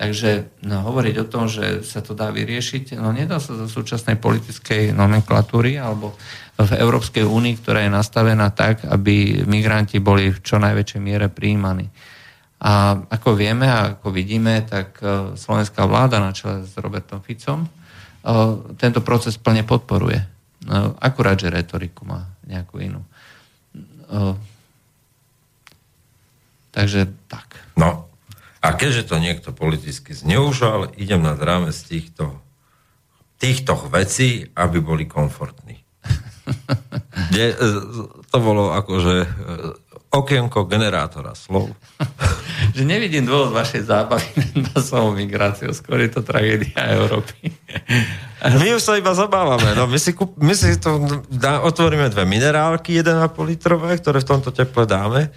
Takže 0.00 0.64
no, 0.64 0.80
hovoriť 0.80 1.14
o 1.20 1.28
tom, 1.28 1.44
že 1.44 1.84
sa 1.84 2.00
to 2.00 2.16
dá 2.16 2.32
vyriešiť, 2.32 2.96
no 2.96 3.12
nedá 3.12 3.36
sa 3.36 3.52
za 3.52 3.68
súčasnej 3.68 4.16
politickej 4.16 4.96
nomenklatúry 4.96 5.76
alebo 5.76 6.16
v 6.56 6.72
Európskej 6.72 7.20
únii, 7.20 7.60
ktorá 7.60 7.84
je 7.84 7.92
nastavená 7.92 8.48
tak, 8.48 8.80
aby 8.88 9.44
migranti 9.44 10.00
boli 10.00 10.32
v 10.32 10.40
čo 10.40 10.56
najväčšej 10.56 11.00
miere 11.04 11.28
prijímaní. 11.28 11.92
A 12.64 12.96
ako 13.12 13.36
vieme 13.36 13.68
a 13.68 14.00
ako 14.00 14.08
vidíme, 14.08 14.64
tak 14.64 14.96
e, 15.04 15.36
slovenská 15.36 15.84
vláda 15.84 16.16
na 16.16 16.32
čele 16.32 16.64
s 16.64 16.72
Robertom 16.80 17.20
Ficom 17.20 17.64
e, 17.64 17.68
tento 18.80 19.04
proces 19.04 19.36
plne 19.36 19.68
podporuje. 19.68 20.20
No, 20.64 20.96
akurát, 20.96 21.36
že 21.36 21.52
retoriku 21.52 22.08
má 22.08 22.24
nejakú 22.48 22.80
inú. 22.80 23.04
E, 23.04 24.20
takže 26.72 27.04
tak. 27.28 27.60
No, 27.76 28.09
a 28.60 28.76
keďže 28.76 29.08
to 29.08 29.16
niekto 29.16 29.50
politicky 29.56 30.12
zneužal, 30.12 30.92
idem 31.00 31.24
nad 31.24 31.40
z 31.72 31.80
týchto, 31.88 32.44
týchto 33.40 33.72
vecí, 33.88 34.52
aby 34.52 34.84
boli 34.84 35.08
komfortní. 35.08 35.80
Kde, 37.32 37.56
to 38.28 38.36
bolo 38.36 38.76
akože 38.76 39.16
okienko 40.10 40.66
generátora 40.66 41.38
slov. 41.38 41.70
že 42.76 42.82
nevidím 42.82 43.24
dôvod 43.24 43.54
vašej 43.54 43.86
zábavy 43.86 44.28
masovou 44.74 45.14
migráciou, 45.14 45.70
skôr 45.72 46.02
je 46.04 46.10
to 46.12 46.20
tragédia 46.20 46.76
Európy. 46.98 47.54
my 48.44 48.76
už 48.76 48.82
sa 48.82 48.98
iba 48.98 49.14
zabávame. 49.14 49.72
No, 49.78 49.86
my, 49.86 49.96
si, 49.96 50.12
kúp, 50.12 50.34
my 50.36 50.52
si 50.52 50.76
to 50.76 51.00
dá, 51.30 51.62
otvoríme 51.62 52.10
dve 52.10 52.26
minerálky, 52.26 52.98
1,5 53.00 53.32
litrové, 53.46 53.96
ktoré 53.96 54.20
v 54.20 54.28
tomto 54.28 54.50
teple 54.50 54.84
dáme 54.84 55.30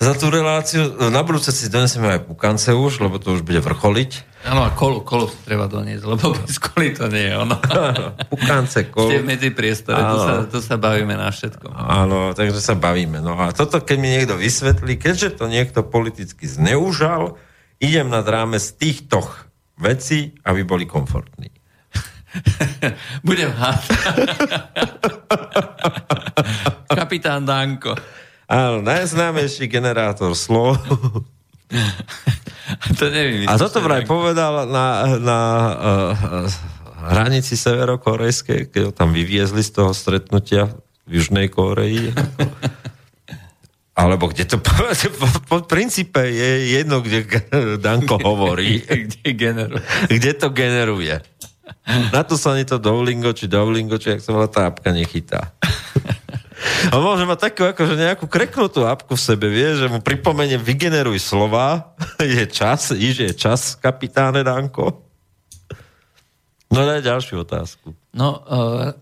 za 0.00 0.16
tú 0.16 0.32
reláciu. 0.32 0.96
Na 1.12 1.20
budúce 1.20 1.52
si 1.52 1.68
donesieme 1.68 2.16
aj 2.16 2.24
pukance 2.24 2.72
už, 2.72 3.04
lebo 3.04 3.20
to 3.20 3.36
už 3.36 3.44
bude 3.44 3.60
vrcholiť. 3.60 4.32
Áno, 4.48 4.64
a 4.64 4.72
kolu, 4.72 5.04
kolu 5.04 5.28
treba 5.44 5.68
doniesť, 5.68 6.04
lebo 6.08 6.32
bez 6.32 6.56
koly 6.56 6.96
to 6.96 7.12
nie 7.12 7.28
je 7.28 7.34
ono. 7.36 7.60
pukance, 8.32 8.88
kolu. 8.88 9.12
Ste 9.12 9.20
v 9.20 9.28
medzipriestore, 9.28 10.00
tu 10.00 10.16
sa, 10.16 10.32
tu 10.48 10.58
sa 10.64 10.80
bavíme 10.80 11.12
na 11.12 11.28
všetko. 11.28 11.68
Áno, 11.76 12.32
takže 12.32 12.64
sa 12.64 12.72
bavíme. 12.72 13.20
No 13.20 13.36
a 13.36 13.52
toto, 13.52 13.84
keď 13.84 13.96
mi 14.00 14.08
niekto 14.08 14.40
vysvetlí, 14.40 14.96
keďže 14.96 15.36
to 15.36 15.44
niekto 15.44 15.84
politicky 15.84 16.48
zneužal, 16.48 17.36
idem 17.76 18.08
nad 18.08 18.24
ráme 18.24 18.56
z 18.56 18.80
týchto 18.80 19.20
vecí, 19.76 20.32
aby 20.48 20.64
boli 20.64 20.88
komfortní. 20.88 21.52
Budem 23.28 23.52
hád. 23.52 23.84
Kapitán 27.00 27.44
Danko. 27.44 27.92
Áno, 28.50 28.82
najznámejší 28.82 29.70
generátor 29.70 30.34
slov. 30.34 30.74
to 32.98 33.04
neviem. 33.06 33.46
A 33.46 33.54
toto 33.54 33.78
vraj 33.78 34.02
povedal 34.02 34.66
na, 34.66 34.86
na 35.22 35.38
uh, 35.78 36.50
hranici 37.14 37.54
severokorejskej, 37.54 38.74
keď 38.74 38.80
ho 38.90 38.92
tam 38.92 39.14
vyviezli 39.14 39.62
z 39.62 39.70
toho 39.70 39.94
stretnutia 39.94 40.66
v 41.06 41.22
Južnej 41.22 41.46
Koreji. 41.46 42.10
Alebo 44.00 44.26
kde 44.32 44.50
to 44.50 44.56
po, 44.58 44.72
po 45.46 45.56
princípe 45.70 46.18
je 46.18 46.74
jedno, 46.74 47.06
kde 47.06 47.22
Danko 47.78 48.18
hovorí. 48.18 48.82
kde 49.06 49.30
generuje. 49.30 49.84
Kde 50.10 50.32
to 50.34 50.50
generuje. 50.50 51.22
Na 52.10 52.26
to 52.26 52.34
sa 52.34 52.58
ani 52.58 52.66
to 52.66 52.82
Dowlingo, 52.82 53.30
či 53.30 53.46
Dowlingo, 53.46 53.94
či 53.94 54.18
jak 54.18 54.22
sa 54.26 54.34
volá 54.34 54.50
tá 54.50 54.66
apka 54.66 54.90
nechytá. 54.90 55.54
A 56.90 56.96
môže 56.96 57.28
mať 57.28 57.38
takú 57.50 57.62
akože 57.68 57.94
nejakú 57.98 58.24
kreknutú 58.24 58.88
apku 58.88 59.12
v 59.12 59.22
sebe, 59.22 59.46
vie, 59.52 59.76
že 59.76 59.86
mu 59.92 60.00
pripomenie 60.00 60.56
vygeneruj 60.56 61.20
slova, 61.20 61.92
je 62.20 62.44
čas, 62.48 62.94
že 62.96 63.22
je 63.30 63.34
čas, 63.36 63.76
kapitáne 63.76 64.40
Danko. 64.40 65.10
No 66.70 66.86
daj 66.86 67.02
ďalšiu 67.02 67.42
otázku. 67.42 67.92
No, 68.14 68.40
uh, 68.46 68.94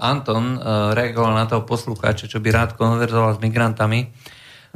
Anton 0.00 0.60
uh, 0.60 0.92
reagoval 0.92 1.32
na 1.32 1.48
toho 1.48 1.64
poslucháča, 1.64 2.28
čo 2.28 2.38
by 2.38 2.48
rád 2.52 2.70
konverzoval 2.76 3.34
s 3.36 3.42
migrantami. 3.42 4.12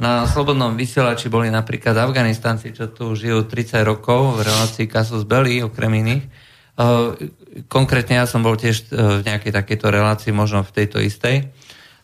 Na 0.01 0.25
Slobodnom 0.25 0.73
vysielači 0.73 1.29
boli 1.29 1.53
napríklad 1.53 1.93
Afganistanci, 1.93 2.73
čo 2.73 2.89
tu 2.89 3.13
žijú 3.13 3.45
30 3.45 3.85
rokov 3.85 4.41
v 4.41 4.49
relácii 4.49 4.89
Kasus 4.89 5.29
Belli, 5.29 5.61
okrem 5.61 5.93
iných. 5.93 6.25
Uh, 6.73 7.13
konkrétne 7.69 8.17
ja 8.17 8.25
som 8.25 8.41
bol 8.41 8.57
tiež 8.57 8.89
v 8.89 9.21
nejakej 9.21 9.53
takejto 9.53 9.87
relácii, 9.93 10.33
možno 10.33 10.65
v 10.65 10.73
tejto 10.73 10.97
istej. 10.97 11.53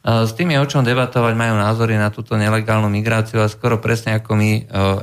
S 0.07 0.31
tým 0.39 0.55
je 0.55 0.63
o 0.63 0.69
čom 0.71 0.87
debatovať, 0.87 1.35
majú 1.35 1.59
názory 1.59 1.99
na 1.99 2.07
túto 2.07 2.39
nelegálnu 2.39 2.87
migráciu 2.87 3.43
a 3.43 3.51
skoro 3.51 3.75
presne 3.75 4.15
ako 4.15 4.39
my, 4.39 4.51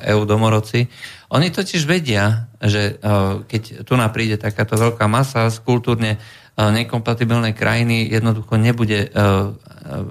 EU 0.09 0.25
domorodci. 0.25 0.89
Oni 1.29 1.53
totiž 1.53 1.85
vedia, 1.85 2.49
že 2.57 2.97
keď 3.45 3.85
tu 3.85 3.93
príde 4.09 4.41
takáto 4.41 4.81
veľká 4.81 5.05
masa 5.05 5.53
z 5.53 5.61
kultúrne 5.61 6.17
nekompatibilnej 6.57 7.53
krajiny, 7.53 8.09
jednoducho 8.09 8.57
nebude 8.57 9.13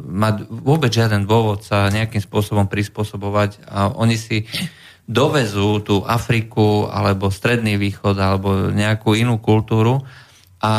mať 0.05 0.35
vôbec 0.45 0.93
žiaden 0.93 1.25
dôvod 1.25 1.65
sa 1.65 1.89
nejakým 1.89 2.21
spôsobom 2.21 2.69
prispôsobovať 2.69 3.65
a 3.65 3.89
oni 3.89 4.13
si 4.13 4.45
dovezú 5.09 5.81
tú 5.81 6.05
Afriku 6.05 6.85
alebo 6.93 7.33
Stredný 7.33 7.81
východ 7.81 8.13
alebo 8.21 8.69
nejakú 8.69 9.17
inú 9.17 9.41
kultúru 9.41 10.05
a 10.63 10.71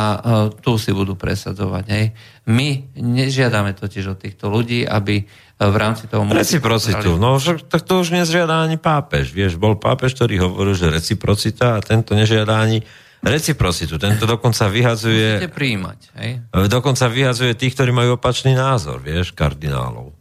tu 0.65 0.81
si 0.81 0.89
budú 0.89 1.13
presadzovať. 1.13 1.85
Hej. 1.93 2.05
My 2.49 2.89
nežiadame 2.97 3.77
totiž 3.77 4.17
od 4.17 4.17
týchto 4.17 4.49
ľudí, 4.49 4.81
aby 4.81 5.21
e, 5.21 5.23
v 5.61 5.75
rámci 5.77 6.09
toho... 6.09 6.25
Reciprocitu. 6.25 7.21
No, 7.21 7.37
tak 7.37 7.85
to 7.85 8.01
už 8.01 8.09
nezžiada 8.09 8.65
ani 8.65 8.81
pápež. 8.81 9.29
Vieš, 9.29 9.61
bol 9.61 9.77
pápež, 9.77 10.17
ktorý 10.17 10.41
hovoril, 10.41 10.73
že 10.73 10.89
reciprocita 10.89 11.77
a 11.77 11.83
tento 11.85 12.17
nežiada 12.17 12.65
ani 12.65 12.81
reciprocitu. 13.21 14.01
Tento 14.01 14.25
dokonca 14.25 14.65
vyhazuje... 14.65 15.37
Musíte 15.37 15.53
príjmať, 15.53 15.99
hej? 16.17 16.31
E, 16.49 16.65
dokonca 16.65 17.05
vyhazuje 17.05 17.53
tých, 17.53 17.77
ktorí 17.77 17.93
majú 17.93 18.17
opačný 18.17 18.57
názor, 18.57 19.05
vieš, 19.05 19.37
kardinálov. 19.37 20.17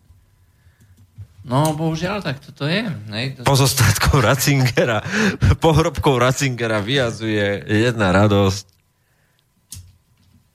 No, 1.45 1.73
bohužiaľ, 1.77 2.21
tak 2.21 2.41
toto 2.41 2.69
je. 2.69 2.85
Nej, 3.09 3.37
to... 3.37 3.49
Pozostatkou 3.49 4.21
Ratzingera, 4.21 5.01
pohrobkou 5.65 6.21
Ratzingera 6.21 6.85
vyhazuje 6.85 7.65
jedna 7.65 8.13
radosť, 8.13 8.74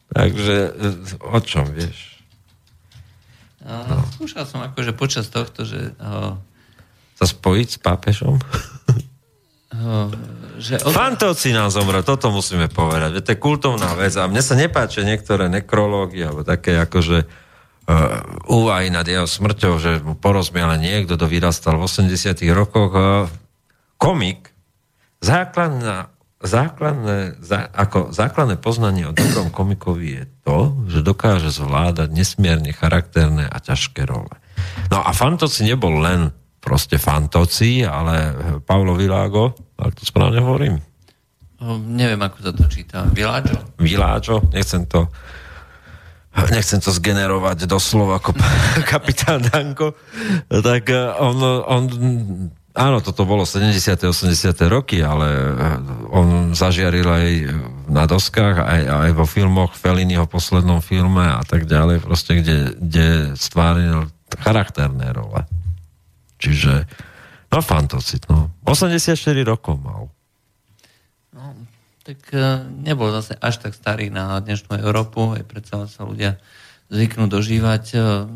Takže 0.09 0.73
o 1.21 1.39
čom, 1.41 1.69
vieš? 1.69 2.19
No. 3.61 4.01
Skúšal 4.17 4.49
som 4.49 4.65
akože 4.65 4.97
počas 4.97 5.29
tohto, 5.29 5.67
že... 5.67 5.93
Uh, 6.01 6.33
sa 7.19 7.25
spojiť 7.27 7.67
s 7.67 7.77
pápežom? 7.77 8.39
Uh, 9.69 10.09
že 10.57 10.81
od... 10.81 10.89
Fantovci 10.89 11.53
nám 11.53 11.69
zomrel, 11.69 12.01
toto 12.01 12.33
musíme 12.33 12.71
povedať. 12.71 13.21
To 13.21 13.29
je 13.29 13.37
kultovná 13.37 13.93
vec 13.93 14.17
a 14.17 14.25
mne 14.25 14.41
sa 14.41 14.57
nepáčia 14.57 15.05
niektoré 15.05 15.45
nekrológy 15.51 16.25
alebo 16.25 16.41
také 16.41 16.79
akože 16.81 17.23
uh, 17.23 18.49
úvahy 18.49 18.89
nad 18.89 19.05
jeho 19.05 19.29
smrťou, 19.29 19.73
že 19.77 20.01
mu 20.01 20.17
porozmiel 20.17 20.73
niekto, 20.81 21.19
kto 21.19 21.29
vyrastal 21.29 21.77
v 21.77 21.85
80 21.85 22.41
rokoch. 22.55 22.91
Uh, 22.95 23.29
komik, 23.99 24.49
základná 25.19 26.09
základné, 26.39 27.43
zá, 27.43 27.67
ako 27.67 28.15
základné 28.15 28.55
poznanie 28.63 29.03
o 29.03 29.15
dobrom 29.15 29.51
komikovi 29.51 30.23
je 30.23 30.25
to, 30.47 30.59
že 30.87 31.03
dokáže 31.03 31.51
zvládať 31.51 32.15
nesmierne 32.15 32.71
charakterné 32.71 33.43
a 33.43 33.57
ťažké 33.59 34.07
role. 34.07 34.31
No 34.87 35.03
a 35.03 35.11
Fantoci 35.11 35.67
nebol 35.67 35.99
len 35.99 36.31
proste 36.63 36.95
Fantoci, 36.95 37.83
ale 37.83 38.35
Paolo 38.63 38.95
Világo, 38.95 39.55
ak 39.75 39.99
to 39.99 40.03
správne 40.07 40.39
hovorím? 40.39 40.75
O, 41.59 41.75
neviem, 41.75 42.19
ako 42.23 42.37
sa 42.39 42.51
to 42.55 42.63
číta. 42.71 43.03
Viláčo? 43.11 43.75
Viláčo, 43.75 44.39
nechcem 44.55 44.87
to 44.87 45.11
nechcem 46.55 46.79
to 46.79 46.93
zgenerovať 46.93 47.67
doslova 47.67 48.21
ako 48.21 48.31
kapitán 48.91 49.43
Danko, 49.43 49.97
tak 50.47 50.87
eh, 50.87 51.11
on, 51.19 51.35
on 51.67 51.83
Áno, 52.77 53.01
toto 53.01 53.25
bolo 53.25 53.49
70. 53.49 53.73
80. 53.81 54.29
roky, 54.69 55.01
ale 55.01 55.27
eh, 55.27 56.13
on 56.13 56.53
zažiaril 56.53 57.07
aj 57.09 57.27
na 57.89 58.05
doskách, 58.05 58.61
aj, 58.61 58.81
aj 59.09 59.11
vo 59.17 59.25
filmoch, 59.25 59.73
Felliniho 59.73 60.29
poslednom 60.29 60.77
filme 60.77 61.25
a 61.25 61.41
tak 61.41 61.65
ďalej, 61.65 62.05
proste, 62.05 62.37
kde, 62.37 62.77
kde 62.77 63.07
stváril 63.33 64.05
charakterné 64.37 65.09
role. 65.09 65.41
Čiže, 66.37 66.85
no 67.49 67.59
fantocit, 67.65 68.29
no. 68.29 68.53
84 68.69 69.17
rokov 69.41 69.81
mal. 69.81 70.13
No, 71.33 71.57
tak 72.05 72.21
uh, 72.37 72.61
nebol 72.85 73.09
zase 73.09 73.33
až 73.41 73.65
tak 73.65 73.73
starý 73.73 74.13
na 74.13 74.37
dnešnú 74.37 74.77
Európu, 74.77 75.33
aj 75.35 75.43
predsa 75.49 75.89
sa 75.89 76.05
ľudia 76.05 76.37
zvyknú 76.93 77.25
dožívať. 77.25 77.83
Uh, 77.97 78.29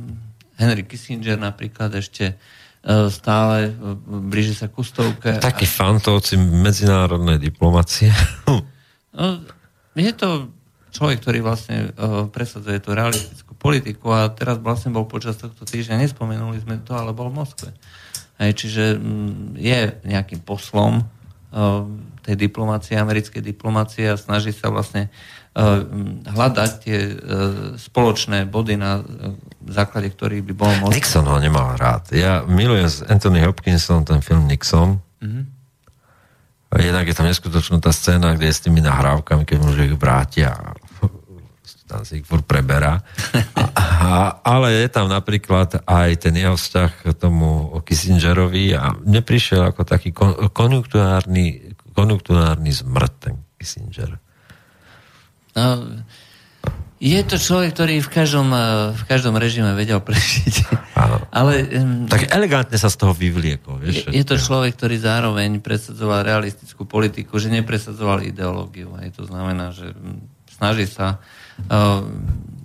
Henry 0.57 0.83
Kissinger 0.85 1.37
napríklad 1.37 1.93
ešte 1.93 2.37
stále 2.83 3.71
e, 3.71 3.95
blíži 4.27 4.51
sa 4.59 4.67
ku 4.67 4.83
stovke. 4.83 5.39
Taký 5.39 5.63
fantovci 5.63 6.35
medzinárodnej 6.37 7.39
diplomácie. 7.39 8.11
No, 9.13 9.45
je 9.93 10.09
to 10.09 10.49
človek, 10.89 11.21
ktorý 11.21 11.45
vlastne 11.45 11.93
uh, 11.93 12.25
presadzuje 12.33 12.81
tú 12.81 12.97
realistickú 12.97 13.53
politiku 13.53 14.09
a 14.09 14.25
teraz 14.33 14.57
vlastne 14.57 14.89
bol 14.89 15.05
počas 15.05 15.37
tohto 15.37 15.69
týždňa, 15.69 16.01
nespomenuli 16.01 16.57
sme 16.57 16.81
to, 16.81 16.97
ale 16.97 17.13
bol 17.13 17.29
v 17.29 17.37
Moskve. 17.37 17.69
Hej, 18.41 18.57
čiže 18.57 18.97
m, 18.97 19.53
je 19.53 20.01
nejakým 20.01 20.41
poslom 20.41 21.05
uh, 21.05 21.85
tej 22.25 22.35
diplomácie, 22.41 22.97
americkej 22.97 23.45
diplomácie 23.45 24.09
a 24.09 24.17
snaží 24.17 24.49
sa 24.49 24.73
vlastne 24.73 25.13
hľadať 26.33 26.71
tie 26.81 26.99
uh, 27.13 27.77
spoločné 27.77 28.49
body 28.49 28.73
na 28.73 29.05
základe 29.69 30.09
ktorých 30.09 30.41
by 30.49 30.53
bol 30.57 30.73
možné... 30.81 30.97
Nixon 30.97 31.29
ho 31.29 31.37
nemal 31.37 31.77
rád. 31.77 32.09
Ja 32.09 32.41
milujem 32.41 32.89
s 32.89 33.05
Anthony 33.05 33.45
Hopkinsom 33.45 34.01
ten 34.01 34.25
film 34.25 34.49
Nixon. 34.49 34.97
Mm-hmm. 35.21 35.45
Jednak 36.73 37.05
je 37.05 37.13
tam 37.13 37.29
neskutočná 37.29 37.77
tá 37.77 37.93
scéna, 37.93 38.33
kde 38.33 38.49
je 38.49 38.57
s 38.57 38.65
tými 38.65 38.81
nahrávkami, 38.81 39.45
keď 39.45 39.57
môže 39.61 39.85
ich 39.85 39.93
vrátia 39.93 40.57
tam 41.93 42.01
si 42.01 42.23
ich 42.23 42.25
furt 42.25 42.41
preberá. 42.41 43.05
A, 43.53 43.61
a, 43.77 44.09
ale 44.41 44.81
je 44.81 44.89
tam 44.89 45.05
napríklad 45.05 45.85
aj 45.85 46.09
ten 46.25 46.33
jeho 46.33 46.57
vzťah 46.57 46.91
k 47.05 47.13
tomu 47.13 47.69
Kissingerovi 47.85 48.73
a 48.73 48.97
mne 48.97 49.21
prišiel 49.21 49.69
ako 49.69 49.85
taký 49.85 50.09
konjunkturárny, 50.49 51.77
konjunkturárny 51.93 52.73
zmrt 52.73 53.13
ten 53.21 53.35
Kissinger. 53.61 54.17
No, 55.53 55.65
je 57.03 57.19
to 57.27 57.35
človek, 57.35 57.75
ktorý 57.75 57.99
v 57.99 58.09
každom, 58.15 58.47
eh, 58.55 58.95
v 58.95 59.03
každom 59.11 59.35
režime 59.35 59.75
vedel 59.75 59.99
prežiť. 59.99 60.55
Áno. 60.95 61.19
Ale, 61.37 61.67
tak 62.07 62.31
elegantne 62.31 62.79
sa 62.79 62.87
z 62.87 62.95
toho 62.95 63.11
vyvliekol. 63.11 63.83
Vieš, 63.83 64.07
je, 64.07 64.15
je 64.15 64.23
to 64.23 64.39
človek, 64.39 64.71
ktorý 64.79 64.95
zároveň 65.03 65.59
presadzoval 65.59 66.23
realistickú 66.23 66.87
politiku, 66.87 67.35
že 67.43 67.51
nepresadzoval 67.51 68.23
ideológiu. 68.23 68.95
Aj 68.95 69.11
to 69.11 69.27
znamená, 69.27 69.75
že 69.75 69.91
hm, 69.91 70.31
snaží 70.47 70.87
sa 70.87 71.19
uh, 71.67 72.07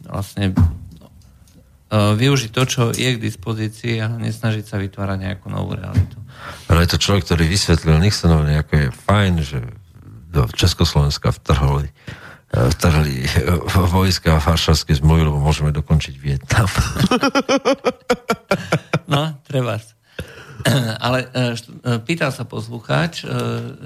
vlastne 0.06 0.54
uh, 0.54 2.14
využiť 2.14 2.50
to, 2.54 2.62
čo 2.62 2.82
je 2.94 3.10
k 3.10 3.18
dispozícii 3.18 3.98
a 3.98 4.06
nesnažiť 4.06 4.64
sa 4.70 4.78
vytvárať 4.78 5.18
nejakú 5.18 5.50
novú 5.50 5.74
realitu. 5.74 6.20
Ale 6.70 6.86
je 6.86 6.94
to 6.94 7.02
človek, 7.02 7.26
ktorý 7.26 7.50
vysvetlil 7.50 7.98
Nixonovi, 7.98 8.54
ako 8.54 8.72
je 8.76 8.88
fajn, 8.92 9.32
že 9.42 9.58
do 10.30 10.46
Československa 10.54 11.34
vtrhli 11.34 11.90
vtrhli 12.48 13.28
vojska 13.94 14.40
Varšavské 14.40 14.96
zmluvy, 14.96 15.28
lebo 15.28 15.38
môžeme 15.40 15.72
dokončiť 15.72 16.14
Vietnam. 16.16 16.68
No, 19.08 19.40
treba. 19.48 19.80
Ale 21.04 21.18
e, 21.24 21.26
e, 21.32 21.98
pýtal 22.04 22.28
sa 22.28 22.44
poslucháč, 22.44 23.24
e, 23.24 23.26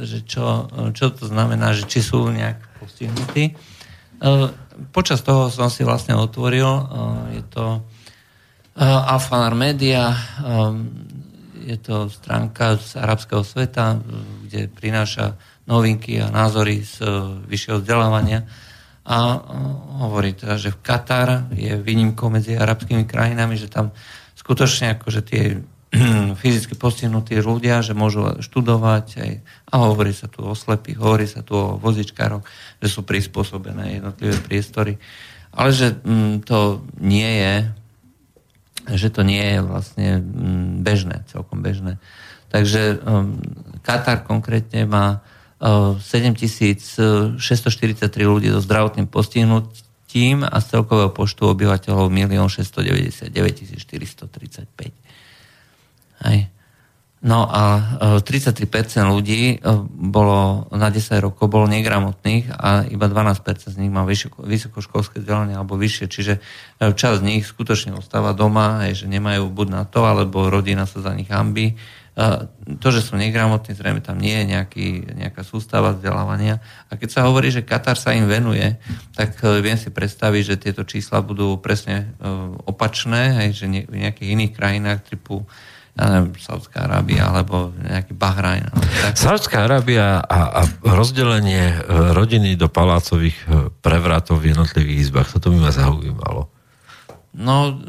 že 0.02 0.26
čo, 0.26 0.66
čo 0.90 1.14
to 1.14 1.30
znamená, 1.30 1.70
že 1.70 1.86
či 1.86 2.02
sú 2.02 2.26
nejak 2.26 2.58
postihnutí. 2.82 3.54
Počas 4.94 5.18
toho 5.26 5.50
som 5.50 5.66
si 5.66 5.82
vlastne 5.82 6.14
otvoril, 6.14 6.66
je 7.34 7.42
to 7.50 7.82
Alfanar 8.78 9.50
Media, 9.58 10.14
je 11.58 11.74
to 11.82 12.06
stránka 12.06 12.78
z 12.78 13.02
arabského 13.02 13.42
sveta, 13.42 13.98
kde 14.46 14.70
prináša 14.70 15.34
novinky 15.66 16.18
a 16.18 16.30
názory 16.30 16.82
z 16.82 17.02
e, 17.02 17.06
vyššieho 17.46 17.82
vzdelávania. 17.82 18.46
A 19.06 19.18
e, 19.18 19.38
hovorí 20.02 20.34
teda, 20.34 20.58
že 20.58 20.74
v 20.74 20.82
Katar 20.82 21.50
je 21.54 21.78
výnimkou 21.78 22.30
medzi 22.30 22.58
arabskými 22.58 23.06
krajinami, 23.06 23.54
že 23.54 23.70
tam 23.70 23.94
skutočne 24.34 24.98
akože 24.98 25.20
tie 25.22 25.42
fyzicky 26.40 26.74
postihnutí 26.74 27.38
ľudia, 27.38 27.84
že 27.84 27.94
môžu 27.94 28.42
študovať 28.42 29.06
aj, 29.22 29.32
a 29.70 29.74
hovorí 29.86 30.10
sa 30.10 30.26
tu 30.26 30.42
o 30.42 30.54
slepých, 30.56 30.98
hovorí 30.98 31.26
sa 31.28 31.46
tu 31.46 31.54
o 31.54 31.78
vozičkároch, 31.78 32.42
že 32.82 32.88
sú 32.88 33.06
prispôsobené 33.06 34.02
jednotlivé 34.02 34.36
priestory. 34.42 34.96
Ale 35.52 35.68
že 35.70 36.00
m, 36.02 36.40
to 36.40 36.82
nie 36.98 37.28
je 37.28 37.54
že 38.82 39.14
to 39.14 39.22
nie 39.22 39.38
je 39.38 39.60
vlastne 39.62 40.08
bežné, 40.82 41.22
celkom 41.30 41.62
bežné. 41.62 42.02
Takže 42.50 42.98
um, 42.98 43.38
Katar 43.86 44.26
konkrétne 44.26 44.90
má 44.90 45.22
7643 45.62 47.38
ľudí 48.26 48.50
so 48.50 48.58
zdravotným 48.58 49.06
postihnutím 49.06 50.42
a 50.42 50.58
z 50.58 50.66
celkového 50.74 51.14
počtu 51.14 51.46
obyvateľov 51.54 52.10
1 52.10 52.26
699 52.34 53.78
435. 53.78 54.90
Hej. 56.26 56.50
No 57.22 57.46
a 57.46 57.78
33% 58.18 58.66
ľudí 59.06 59.62
bolo 59.86 60.66
na 60.74 60.90
10 60.90 61.22
rokov 61.22 61.46
bolo 61.46 61.70
negramotných 61.70 62.50
a 62.50 62.82
iba 62.90 63.06
12% 63.06 63.70
z 63.70 63.78
nich 63.78 63.94
má 63.94 64.02
vysokoškolské 64.42 65.22
vzdelanie 65.22 65.54
alebo 65.54 65.78
vyššie, 65.78 66.10
čiže 66.10 66.42
časť 66.82 67.16
z 67.22 67.22
nich 67.22 67.46
skutočne 67.46 67.94
ostáva 67.94 68.34
doma, 68.34 68.90
že 68.90 69.06
nemajú 69.06 69.54
buď 69.54 69.68
na 69.70 69.86
to, 69.86 70.02
alebo 70.02 70.50
rodina 70.50 70.82
sa 70.82 70.98
za 70.98 71.14
nich 71.14 71.30
hambí 71.30 71.78
to, 72.76 72.88
že 72.92 73.00
sú 73.00 73.16
negramotní, 73.16 73.72
zrejme 73.72 74.04
tam 74.04 74.20
nie 74.20 74.36
je 74.36 74.44
nejaký, 74.52 74.88
nejaká 75.16 75.40
sústava 75.48 75.96
vzdelávania. 75.96 76.60
A 76.92 77.00
keď 77.00 77.08
sa 77.08 77.20
hovorí, 77.24 77.48
že 77.48 77.64
Katar 77.64 77.96
sa 77.96 78.12
im 78.12 78.28
venuje, 78.28 78.76
tak 79.16 79.40
e, 79.40 79.64
viem 79.64 79.80
si 79.80 79.88
predstaviť, 79.88 80.42
že 80.44 80.60
tieto 80.60 80.84
čísla 80.84 81.24
budú 81.24 81.56
presne 81.56 82.12
e, 82.20 82.28
opačné, 82.68 83.40
hej, 83.40 83.64
že 83.64 83.66
v 83.88 83.96
nejakých 84.04 84.28
iných 84.28 84.52
krajinách 84.52 85.00
typu 85.08 85.48
ja 85.92 86.08
neviem, 86.08 86.32
Saudská 86.40 86.88
Arábia 86.88 87.28
alebo 87.28 87.68
nejaký 87.76 88.16
Bahrajn. 88.16 88.64
Saudská 89.12 89.68
Arábia 89.68 90.24
a, 90.24 90.60
a 90.60 90.62
rozdelenie 90.84 91.68
e, 91.68 91.76
rodiny 92.12 92.60
do 92.60 92.68
palácových 92.68 93.36
prevratov 93.80 94.40
v 94.40 94.52
jednotlivých 94.52 95.08
izbách, 95.08 95.32
toto 95.32 95.48
by 95.48 95.64
ma 95.64 95.72
zaujímalo. 95.72 96.48
No, 97.36 97.80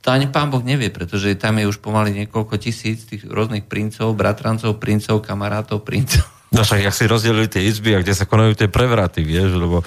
to 0.00 0.08
ani 0.08 0.32
pán 0.32 0.48
Boh 0.48 0.64
nevie, 0.64 0.88
pretože 0.88 1.36
tam 1.36 1.60
je 1.60 1.68
už 1.68 1.84
pomaly 1.84 2.16
niekoľko 2.24 2.56
tisíc 2.56 3.04
tých 3.04 3.28
rôznych 3.28 3.68
princov, 3.68 4.16
bratrancov, 4.16 4.80
princov, 4.80 5.20
kamarátov, 5.20 5.84
princov. 5.84 6.24
No 6.50 6.66
však, 6.66 6.82
jak 6.82 6.98
si 6.98 7.06
rozdelili 7.06 7.46
tie 7.46 7.62
izby 7.62 7.94
a 7.94 8.02
kde 8.02 8.10
sa 8.10 8.26
konajú 8.26 8.58
tie 8.58 8.66
prevraty, 8.66 9.22
vieš, 9.22 9.54
lebo 9.54 9.86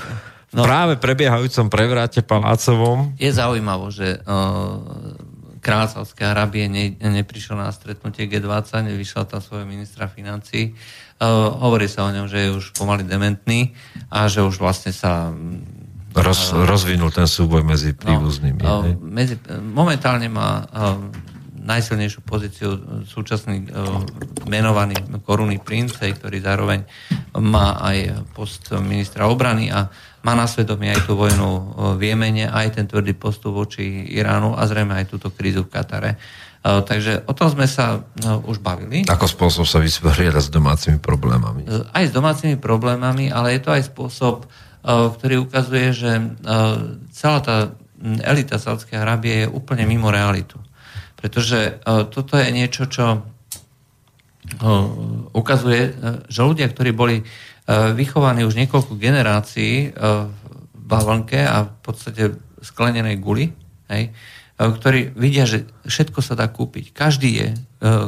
no, 0.56 0.64
práve 0.64 0.96
prebiehajúcom 0.96 1.68
prevráte 1.68 2.24
palácovom... 2.24 3.20
Je 3.20 3.28
zaujímavé, 3.36 3.92
že 3.92 4.24
uh, 4.24 4.80
kráľ 5.60 5.92
Sávskej 5.92 6.24
Arábie 6.24 6.72
ne, 6.72 6.96
neprišiel 6.96 7.60
na 7.60 7.68
stretnutie 7.68 8.32
G20, 8.32 8.96
nevyšiel 8.96 9.28
tam 9.28 9.44
svojho 9.44 9.68
ministra 9.68 10.08
financí. 10.08 10.72
Uh, 11.20 11.52
hovorí 11.52 11.92
sa 11.92 12.08
o 12.08 12.16
ňom, 12.16 12.32
že 12.32 12.48
je 12.48 12.56
už 12.56 12.72
pomaly 12.80 13.04
dementný 13.04 13.76
a 14.08 14.32
že 14.32 14.40
už 14.40 14.56
vlastne 14.56 14.96
sa 14.96 15.36
Roz, 16.14 16.54
rozvinul 16.54 17.10
ten 17.10 17.26
súboj 17.26 17.66
medzi 17.66 17.94
no, 17.94 18.00
príbuznými. 18.00 18.62
No, 18.62 18.86
medzi, 19.02 19.36
momentálne 19.62 20.30
má 20.30 20.62
najsilnejšiu 21.64 22.22
pozíciu 22.28 22.70
súčasný 23.08 23.72
menovaný 24.46 25.00
korunný 25.24 25.64
princ, 25.64 25.96
ktorý 25.96 26.44
zároveň 26.44 26.84
má 27.40 27.80
aj 27.80 28.28
post 28.36 28.68
ministra 28.84 29.32
obrany 29.32 29.72
a 29.72 29.88
má 30.28 30.36
na 30.36 30.44
svedomí 30.44 30.92
aj 30.92 31.08
tú 31.08 31.16
vojnu 31.16 31.76
v 31.96 32.02
Jemene, 32.12 32.52
aj 32.52 32.80
ten 32.80 32.86
tvrdý 32.88 33.16
postup 33.16 33.56
voči 33.56 34.08
Iránu 34.12 34.60
a 34.60 34.68
zrejme 34.68 34.96
aj 34.96 35.08
túto 35.08 35.32
krízu 35.32 35.64
v 35.68 35.72
Katare. 35.72 36.12
Takže 36.64 37.28
o 37.28 37.36
tom 37.36 37.52
sme 37.52 37.68
sa 37.68 38.00
už 38.24 38.64
bavili. 38.64 39.04
Ako 39.04 39.28
spôsob 39.28 39.68
sa 39.68 39.84
vysporiadať 39.84 40.48
s 40.48 40.52
domácimi 40.52 40.96
problémami? 41.00 41.68
Aj 41.92 42.04
s 42.08 42.12
domácimi 42.16 42.56
problémami, 42.56 43.28
ale 43.32 43.60
je 43.60 43.62
to 43.64 43.72
aj 43.76 43.84
spôsob 43.88 44.48
ktorý 44.84 45.48
ukazuje, 45.48 45.96
že 45.96 46.12
eh, 46.20 46.28
celá 47.16 47.40
tá 47.40 47.58
elita 48.04 48.60
Sádskej 48.60 49.00
Arábie 49.00 49.48
je 49.48 49.52
úplne 49.52 49.88
mimo 49.88 50.12
realitu. 50.12 50.60
Pretože 51.16 51.60
eh, 51.60 52.04
toto 52.12 52.36
je 52.36 52.50
niečo, 52.52 52.86
čo 52.88 53.28
ukazuje, 55.34 55.96
že 56.28 56.42
ľudia, 56.44 56.68
ktorí 56.68 56.92
boli 56.92 57.24
vychovaní 57.96 58.44
už 58.44 58.60
niekoľko 58.60 59.00
generácií 59.00 59.96
v 59.96 60.84
bavlnke 60.84 61.40
a 61.48 61.64
v 61.64 61.74
podstate 61.80 62.24
sklenenej 62.64 63.20
guli, 63.20 63.52
hej, 63.92 64.10
e, 64.10 64.12
ktorí 64.58 65.14
vidia, 65.14 65.44
že 65.44 65.68
všetko 65.86 66.20
sa 66.24 66.40
dá 66.40 66.48
kúpiť. 66.48 66.96
Každý 66.96 67.30
je 67.30 67.48
e, 67.52 67.58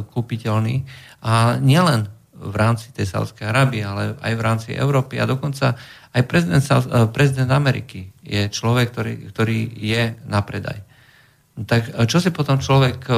kúpiteľný 0.08 0.88
a 1.22 1.60
nielen 1.60 2.08
v 2.36 2.56
rámci 2.56 2.92
tej 2.92 3.08
Sávskej 3.08 3.48
Arábie, 3.48 3.82
ale 3.82 4.20
aj 4.20 4.34
v 4.36 4.44
rámci 4.44 4.70
Európy 4.76 5.18
a 5.18 5.30
dokonca 5.30 5.80
aj 6.12 6.24
prezident, 6.28 6.64
e, 6.64 7.08
prezident 7.12 7.52
Ameriky 7.52 8.12
je 8.24 8.52
človek, 8.52 8.92
ktorý, 8.92 9.14
ktorý 9.32 9.60
je 9.76 10.20
na 10.28 10.44
predaj. 10.44 10.84
Tak 11.56 11.82
e, 11.92 11.92
čo 12.08 12.20
si 12.20 12.36
potom 12.36 12.60
človek 12.60 13.00
e, 13.08 13.14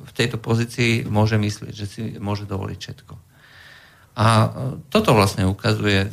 v 0.00 0.12
tejto 0.16 0.40
pozícii 0.40 1.04
môže 1.04 1.36
myslieť, 1.36 1.72
že 1.72 1.86
si 1.86 2.00
môže 2.16 2.48
dovoliť 2.48 2.78
všetko. 2.80 3.14
A 4.20 4.26
toto 4.90 5.14
vlastne 5.14 5.46
ukazuje, 5.46 6.10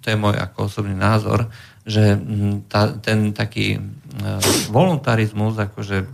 to 0.00 0.06
je 0.08 0.18
môj 0.18 0.40
ako 0.40 0.66
osobný 0.66 0.96
názor, 0.96 1.52
že 1.84 2.18
tá, 2.66 2.90
ten 2.98 3.30
taký 3.30 3.78
voluntarizmus, 4.72 5.54
akože 5.54 6.10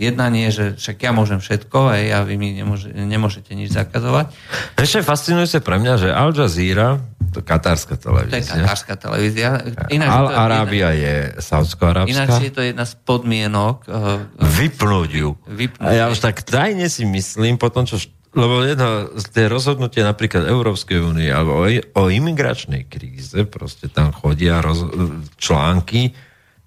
jednanie, 0.00 0.48
že 0.48 0.80
však 0.80 0.96
ja 1.04 1.12
môžem 1.12 1.44
všetko 1.44 1.92
aj 1.92 2.02
a 2.16 2.18
vy 2.24 2.40
mi 2.40 2.56
nemôže, 2.56 2.88
nemôžete 2.88 3.52
nič 3.52 3.76
zakazovať. 3.76 4.32
Ešte 4.80 5.04
fascinujúce 5.04 5.60
pre 5.60 5.76
mňa, 5.76 5.94
že 6.00 6.08
Al 6.08 6.32
Jazeera, 6.32 6.96
to 7.30 7.44
katárska 7.44 8.00
televízia. 8.00 8.32
To 8.32 8.36
je 8.40 8.46
katárska 8.48 8.94
televízia. 8.96 9.48
Ináč 9.92 10.08
Al 10.08 10.26
Arábia 10.32 10.96
je 10.96 11.36
saudsko-arabská. 11.38 12.16
Ináč 12.16 12.48
je 12.48 12.52
to 12.56 12.64
jedna 12.64 12.88
z 12.88 12.96
podmienok. 13.04 13.84
Uh, 13.86 14.24
vypnúť 14.40 15.10
ju. 15.12 15.36
Vypnúť. 15.46 15.84
A 15.84 15.92
ja 15.92 16.04
už 16.08 16.18
tak 16.18 16.42
tajne 16.42 16.88
si 16.88 17.04
myslím, 17.04 17.60
potom 17.60 17.84
čo 17.84 18.00
lebo 18.30 18.62
jedno 18.62 19.10
z 19.18 19.26
tie 19.34 19.50
rozhodnutie 19.50 20.06
napríklad 20.06 20.46
Európskej 20.46 21.02
únie 21.02 21.34
alebo 21.34 21.66
o, 21.66 21.66
o 21.66 22.02
imigračnej 22.06 22.86
kríze, 22.86 23.42
proste 23.50 23.90
tam 23.90 24.14
chodia 24.14 24.62
roz, 24.62 24.86
články, 25.34 26.14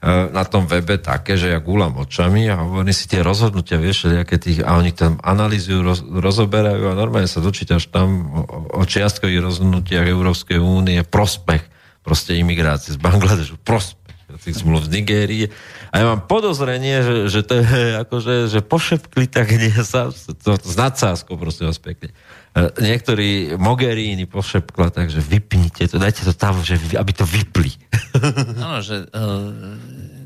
na 0.03 0.43
tom 0.43 0.67
webe 0.67 0.99
také, 0.99 1.39
že 1.39 1.55
ja 1.55 1.63
gúlam 1.63 1.95
očami 1.95 2.51
a 2.51 2.59
hovorím 2.59 2.91
si 2.91 3.07
tie 3.07 3.23
rozhodnutia, 3.23 3.79
vieš, 3.79 4.11
aké 4.11 4.35
tých, 4.35 4.59
a 4.59 4.75
oni 4.75 4.91
tam 4.91 5.15
analýzujú, 5.23 5.79
roz, 5.79 6.03
rozoberajú 6.03 6.91
a 6.91 6.99
normálne 6.99 7.31
sa 7.31 7.39
dočítaš 7.39 7.87
tam 7.87 8.27
o, 8.35 8.41
o 8.75 8.83
čiastkových 8.83 9.39
rozhodnutiach 9.39 10.03
Európskej 10.03 10.59
únie, 10.59 10.99
prospech 11.07 11.63
proste 12.03 12.35
imigrácie 12.35 12.91
z 12.91 12.99
Bangladešu, 12.99 13.55
prospech 13.63 14.02
tých 14.39 14.61
zmluv 14.61 14.85
z 14.85 14.89
Nigérie. 14.93 15.47
A 15.89 16.01
ja 16.01 16.05
mám 16.09 16.25
podozrenie, 16.25 17.03
že, 17.03 17.15
že 17.29 17.41
to 17.45 17.61
je 17.61 17.99
akože, 18.01 18.35
že 18.49 18.59
pošepkli 18.65 19.25
tak 19.29 19.53
nie 19.53 19.73
sa, 19.83 20.09
to, 20.13 20.57
s 20.57 20.75
nadsázkou 20.75 21.37
prosím 21.37 21.69
vás 21.69 21.77
pekne. 21.77 22.13
E, 22.53 22.69
niektorí 22.81 23.57
Mogherini 23.57 24.29
pošepkla, 24.29 24.93
takže 24.93 25.21
vypnite 25.21 25.89
to, 25.89 25.97
dajte 25.97 26.25
to 26.25 26.33
tam, 26.37 26.61
že, 26.61 26.77
aby 26.97 27.11
to 27.13 27.25
vypli. 27.25 27.73
Áno, 28.63 28.81
že 28.81 29.09
uh, 29.09 29.49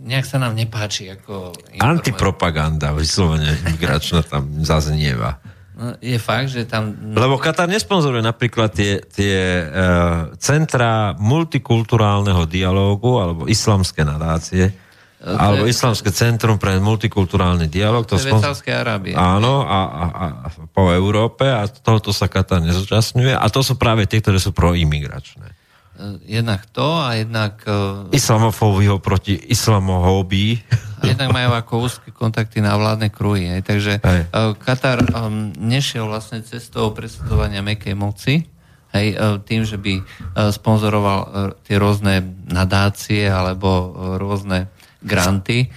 nejak 0.07 0.23
sa 0.27 0.39
nám 0.39 0.55
nepáči. 0.55 1.11
Ako 1.11 1.51
Antipropaganda, 1.83 2.95
vyslovene 2.95 3.55
migračná 3.67 4.23
tam 4.23 4.47
zaznieva. 4.63 5.39
No, 5.77 5.93
je 6.01 6.17
fakt, 6.17 6.49
že 6.49 6.65
tam... 6.65 6.89
Lebo 7.13 7.37
Katar 7.37 7.69
nesponzoruje 7.69 8.25
napríklad 8.25 8.73
tie, 8.73 8.97
tie 9.05 9.61
uh, 9.61 10.33
centra 10.41 11.13
multikulturálneho 11.21 12.49
dialógu 12.49 13.21
alebo 13.21 13.41
islamské 13.45 14.01
nadácie, 14.01 14.73
to 15.17 15.33
alebo 15.33 15.65
je, 15.65 15.73
Islamské 15.73 16.09
centrum 16.13 16.61
pre 16.61 16.77
multikulturálny 16.77 17.69
dialog. 17.69 18.05
To, 18.05 18.17
to 18.17 18.21
je 18.21 18.29
spon... 18.29 18.41
Arábie. 18.73 19.13
Áno, 19.17 19.65
a, 19.65 19.79
a, 19.89 20.05
a 20.09 20.47
po 20.69 20.93
Európe 20.93 21.45
a 21.45 21.65
tohoto 21.69 22.13
sa 22.13 22.29
Katar 22.29 22.61
nezúčastňuje 22.61 23.33
a 23.33 23.45
to 23.49 23.61
sú 23.65 23.77
práve 23.77 24.05
tie, 24.05 24.21
ktoré 24.21 24.37
sú 24.41 24.53
proimigračné. 24.53 25.66
Eh, 25.97 26.37
jednak 26.37 26.69
to 26.69 27.01
a 27.01 27.17
jednak... 27.17 27.57
Uh, 27.65 28.05
Islamofóbiou 28.13 29.01
proti 29.01 29.33
islamohóbii. 29.33 30.61
A 31.01 31.09
jednak 31.09 31.33
majú 31.33 31.57
ako 31.57 31.73
úzke 31.89 32.13
kontakty 32.13 32.61
na 32.61 32.77
vládne 32.77 33.09
kruhy. 33.09 33.49
Hej. 33.49 33.61
Takže 33.65 33.93
uh, 34.05 34.53
Katar 34.61 35.01
um, 35.01 35.49
nešiel 35.57 36.05
vlastne 36.05 36.45
cestou 36.45 36.93
presadzovania 36.93 37.65
mekej 37.65 37.97
moci, 37.97 38.45
hej, 38.93 39.07
tým, 39.43 39.67
že 39.67 39.75
by 39.75 39.99
sponzoroval 40.49 41.19
tie 41.67 41.75
rôzne 41.75 42.23
nadácie 42.47 43.27
alebo 43.27 43.93
rôzne 44.15 44.71
granty, 45.03 45.67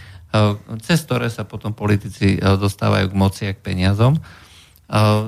cez 0.78 1.04
ktoré 1.04 1.26
sa 1.26 1.42
potom 1.42 1.74
politici 1.74 2.38
dostávajú 2.38 3.10
k 3.10 3.18
moci 3.18 3.42
a 3.50 3.52
k 3.52 3.60
peniazom. 3.60 4.14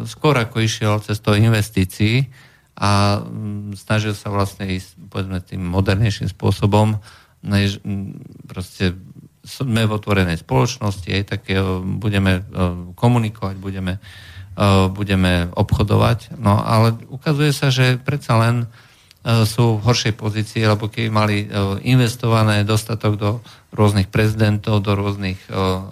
Skôr 0.07 0.35
ako 0.39 0.63
išiel 0.63 1.03
cestou 1.03 1.35
investícií, 1.35 2.31
a 2.77 3.21
mm, 3.21 3.77
snažil 3.77 4.17
sa 4.17 4.33
vlastne 4.33 4.65
ísť 4.65 4.97
povedzme 5.13 5.39
tým 5.45 5.61
modernejším 5.61 6.33
spôsobom. 6.33 6.97
Než, 7.45 7.83
mm, 7.85 8.47
proste 8.49 8.97
sme 9.43 9.85
v 9.91 9.95
otvorenej 9.99 10.39
spoločnosti, 10.41 11.09
aj 11.11 11.25
také 11.37 11.59
budeme 11.99 12.41
e, 12.41 12.43
komunikovať, 12.95 13.59
budeme, 13.59 13.99
e, 14.55 14.89
budeme 14.89 15.51
obchodovať. 15.51 16.39
No 16.39 16.63
ale 16.63 16.95
ukazuje 17.11 17.51
sa, 17.51 17.75
že 17.75 17.99
predsa 17.99 18.39
len 18.39 18.55
e, 18.63 18.67
sú 19.43 19.83
v 19.83 19.85
horšej 19.85 20.15
pozícii, 20.15 20.63
lebo 20.63 20.87
keby 20.87 21.09
mali 21.11 21.37
investované 21.83 22.63
dostatok 22.63 23.13
do 23.19 23.31
rôznych 23.75 24.07
prezidentov, 24.07 24.87
do 24.87 24.95
rôznych 24.95 25.43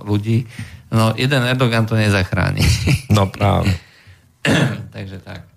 ľudí, 0.06 0.46
no 0.94 1.10
jeden 1.18 1.42
Erdogan 1.42 1.90
to 1.90 1.98
nezachráni. 1.98 2.62
No 3.10 3.26
práve. 3.26 3.74
Takže 4.94 5.18
tak. 5.26 5.49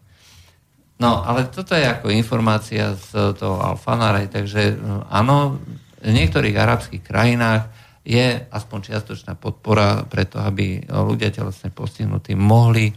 No, 1.02 1.26
ale 1.26 1.49
toto 1.49 1.74
je 1.74 1.84
ako 1.84 2.14
informácia 2.14 2.94
z 2.94 3.34
toho 3.34 3.57
Alfanare, 3.60 4.30
takže 4.30 4.61
e, 4.72 4.76
áno, 5.10 5.57
v 6.03 6.11
niektorých 6.11 6.53
arabských 6.53 7.02
krajinách 7.02 7.72
je 8.03 8.45
aspoň 8.52 8.91
čiastočná 8.91 9.34
podpora 9.40 10.03
preto, 10.03 10.38
aby 10.44 10.84
ľudia 10.86 11.32
telesne 11.32 11.72
postihnutí 11.72 12.36
mohli 12.36 12.91
e, 12.91 12.94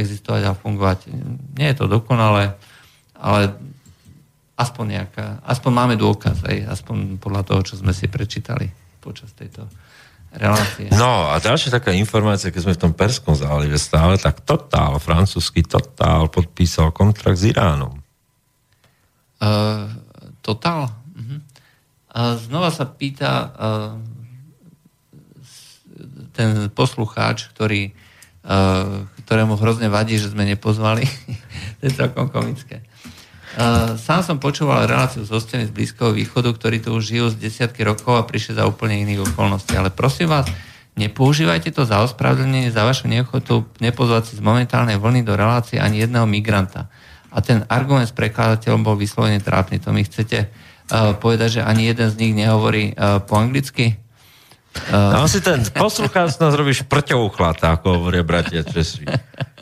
existovať 0.00 0.42
a 0.48 0.58
fungovať. 0.58 0.98
Nie 1.54 1.72
je 1.72 1.78
to 1.78 1.86
dokonalé, 1.86 2.56
ale 3.14 3.40
aspoň 4.60 4.84
nejaká, 5.00 5.26
aspoň 5.44 5.72
máme 5.72 5.94
dôkaz, 5.96 6.44
aj, 6.44 6.56
aspoň 6.66 7.16
podľa 7.16 7.42
toho, 7.46 7.60
čo 7.64 7.74
sme 7.80 7.96
si 7.96 8.08
prečítali 8.08 8.68
počas 9.00 9.32
tejto 9.32 9.64
relácie. 10.34 10.86
No 10.94 11.30
a 11.30 11.42
ďalšia 11.42 11.74
taká 11.74 11.90
informácia, 11.94 12.54
keď 12.54 12.62
sme 12.62 12.76
v 12.76 12.82
tom 12.88 12.92
Perskom 12.94 13.34
zálive 13.34 13.78
stále, 13.78 14.14
tak 14.18 14.42
Total, 14.46 14.94
francúzsky 15.02 15.66
Total 15.66 16.26
podpísal 16.30 16.94
kontrakt 16.94 17.38
s 17.38 17.50
Iránom. 17.50 17.98
Uh, 19.40 19.88
total? 20.44 20.92
Uh-huh. 21.16 21.40
Uh, 22.12 22.34
znova 22.36 22.68
sa 22.68 22.84
pýta 22.84 23.32
uh, 23.32 23.92
ten 26.36 26.68
poslucháč, 26.70 27.48
ktorý, 27.50 27.96
uh, 28.44 29.08
ktorému 29.24 29.56
hrozne 29.56 29.88
vadí, 29.88 30.20
že 30.20 30.30
sme 30.30 30.44
nepozvali. 30.44 31.08
to 31.80 31.82
je 31.88 31.92
celkom 31.96 32.28
komické. 32.28 32.84
Uh, 33.50 33.98
sám 33.98 34.22
som 34.22 34.38
počúval 34.38 34.86
reláciu 34.86 35.26
z 35.26 35.34
hostení 35.34 35.66
z 35.66 35.74
Blízkoho 35.74 36.14
východu, 36.14 36.54
ktorí 36.54 36.78
tu 36.78 36.94
už 36.94 37.02
žijú 37.02 37.26
z 37.34 37.40
desiatky 37.42 37.82
rokov 37.82 38.14
a 38.14 38.22
prišli 38.22 38.54
za 38.54 38.62
úplne 38.62 39.02
iných 39.02 39.26
okolností. 39.26 39.74
Ale 39.74 39.90
prosím 39.90 40.30
vás, 40.30 40.46
nepoužívajte 40.94 41.74
to 41.74 41.82
za 41.82 41.98
ospravedlnenie 42.06 42.70
za 42.70 42.86
vašu 42.86 43.10
neochotu 43.10 43.66
nepozvať 43.82 44.22
si 44.30 44.34
z 44.38 44.42
momentálnej 44.46 45.02
vlny 45.02 45.26
do 45.26 45.34
relácie 45.34 45.82
ani 45.82 45.98
jedného 45.98 46.30
migranta. 46.30 46.86
A 47.34 47.42
ten 47.42 47.66
argument 47.66 48.06
s 48.06 48.14
prekladateľom 48.14 48.86
bol 48.86 48.94
vyslovene 48.94 49.42
trápny. 49.42 49.82
To 49.82 49.90
mi 49.90 50.06
chcete 50.06 50.46
uh, 50.46 51.18
povedať, 51.18 51.58
že 51.58 51.66
ani 51.66 51.90
jeden 51.90 52.06
z 52.06 52.18
nich 52.22 52.34
nehovorí 52.38 52.94
uh, 52.94 53.18
po 53.18 53.34
anglicky? 53.34 53.98
Uh... 54.70 55.10
No 55.18 55.26
si 55.26 55.42
ten 55.42 55.66
poslucháč 55.74 56.38
nás 56.38 56.54
robí 56.54 56.70
šprťovú 56.70 57.34
chlata, 57.34 57.74
ako 57.74 58.00
hovoria 58.00 58.22
bratia 58.22 58.62
Česi. 58.62 59.02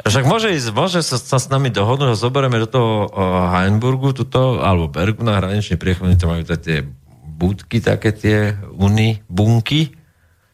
Však 0.04 0.24
môže 0.28 0.52
ísť, 0.52 0.68
môže 0.76 1.00
sa, 1.00 1.16
sa 1.16 1.40
s 1.40 1.48
nami 1.48 1.72
dohodnúť 1.72 2.12
a 2.12 2.16
zoberieme 2.16 2.60
do 2.60 2.68
toho 2.68 2.92
uh, 3.08 3.48
Heinburgu, 3.56 4.12
tuto, 4.12 4.60
alebo 4.60 4.92
Bergu 4.92 5.24
na 5.24 5.40
hraničnej 5.40 5.80
priechode, 5.80 6.20
to 6.20 6.28
majú 6.28 6.44
tie 6.44 6.84
budky, 7.24 7.80
také 7.80 8.12
tie 8.12 8.38
uni, 8.76 9.24
bunky, 9.26 9.96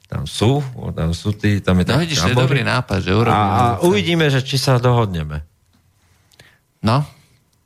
tam 0.06 0.30
sú, 0.30 0.62
tam 0.94 1.10
sú 1.10 1.34
tí, 1.34 1.58
tam 1.58 1.82
je 1.82 1.90
No 1.90 1.98
vidíš, 1.98 2.22
to 2.22 2.30
je 2.30 2.38
dobrý 2.38 2.62
nápad, 2.62 3.02
že 3.02 3.10
urobíme. 3.10 3.34
A, 3.34 3.80
a 3.80 3.82
uvidíme, 3.82 4.30
že 4.30 4.44
či 4.46 4.54
sa 4.54 4.78
dohodneme. 4.78 5.42
No, 6.84 7.02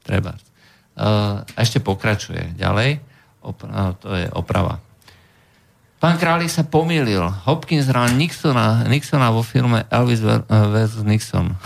treba. 0.06 0.40
Uh, 0.96 1.44
ešte 1.58 1.84
pokračuje 1.84 2.56
ďalej. 2.56 3.04
Opra- 3.44 3.70
no, 3.70 3.92
to 3.98 4.16
je 4.16 4.26
oprava. 4.32 4.80
Pán 5.98 6.14
Králik 6.14 6.46
sa 6.46 6.62
pomýlil. 6.62 7.26
Hopkins 7.42 7.90
hral 7.90 8.14
Nixona, 8.14 8.86
Nixona 8.86 9.34
vo 9.34 9.42
filme 9.42 9.82
Elvis 9.90 10.22
vs. 10.22 11.02
Nixon. 11.02 11.58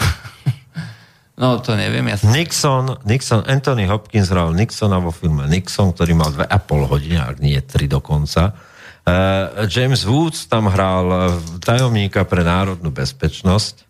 no, 1.40 1.60
to 1.60 1.76
neviem. 1.76 2.08
Ja 2.08 2.16
som... 2.16 2.32
Nixon, 2.32 2.96
Nixon, 3.04 3.44
Anthony 3.44 3.84
Hopkins 3.84 4.32
hral 4.32 4.56
Nixona 4.56 5.04
vo 5.04 5.12
filme 5.12 5.44
Nixon, 5.52 5.92
ktorý 5.92 6.16
mal 6.16 6.32
2,5 6.32 6.48
hodiny, 6.88 7.20
ak 7.20 7.44
nie 7.44 7.60
3 7.60 7.92
dokonca. 7.92 8.56
Uh, 9.04 9.68
James 9.68 10.08
Woods 10.08 10.48
tam 10.48 10.72
hral 10.72 11.36
tajomníka 11.60 12.24
pre 12.24 12.40
národnú 12.40 12.88
bezpečnosť. 12.88 13.84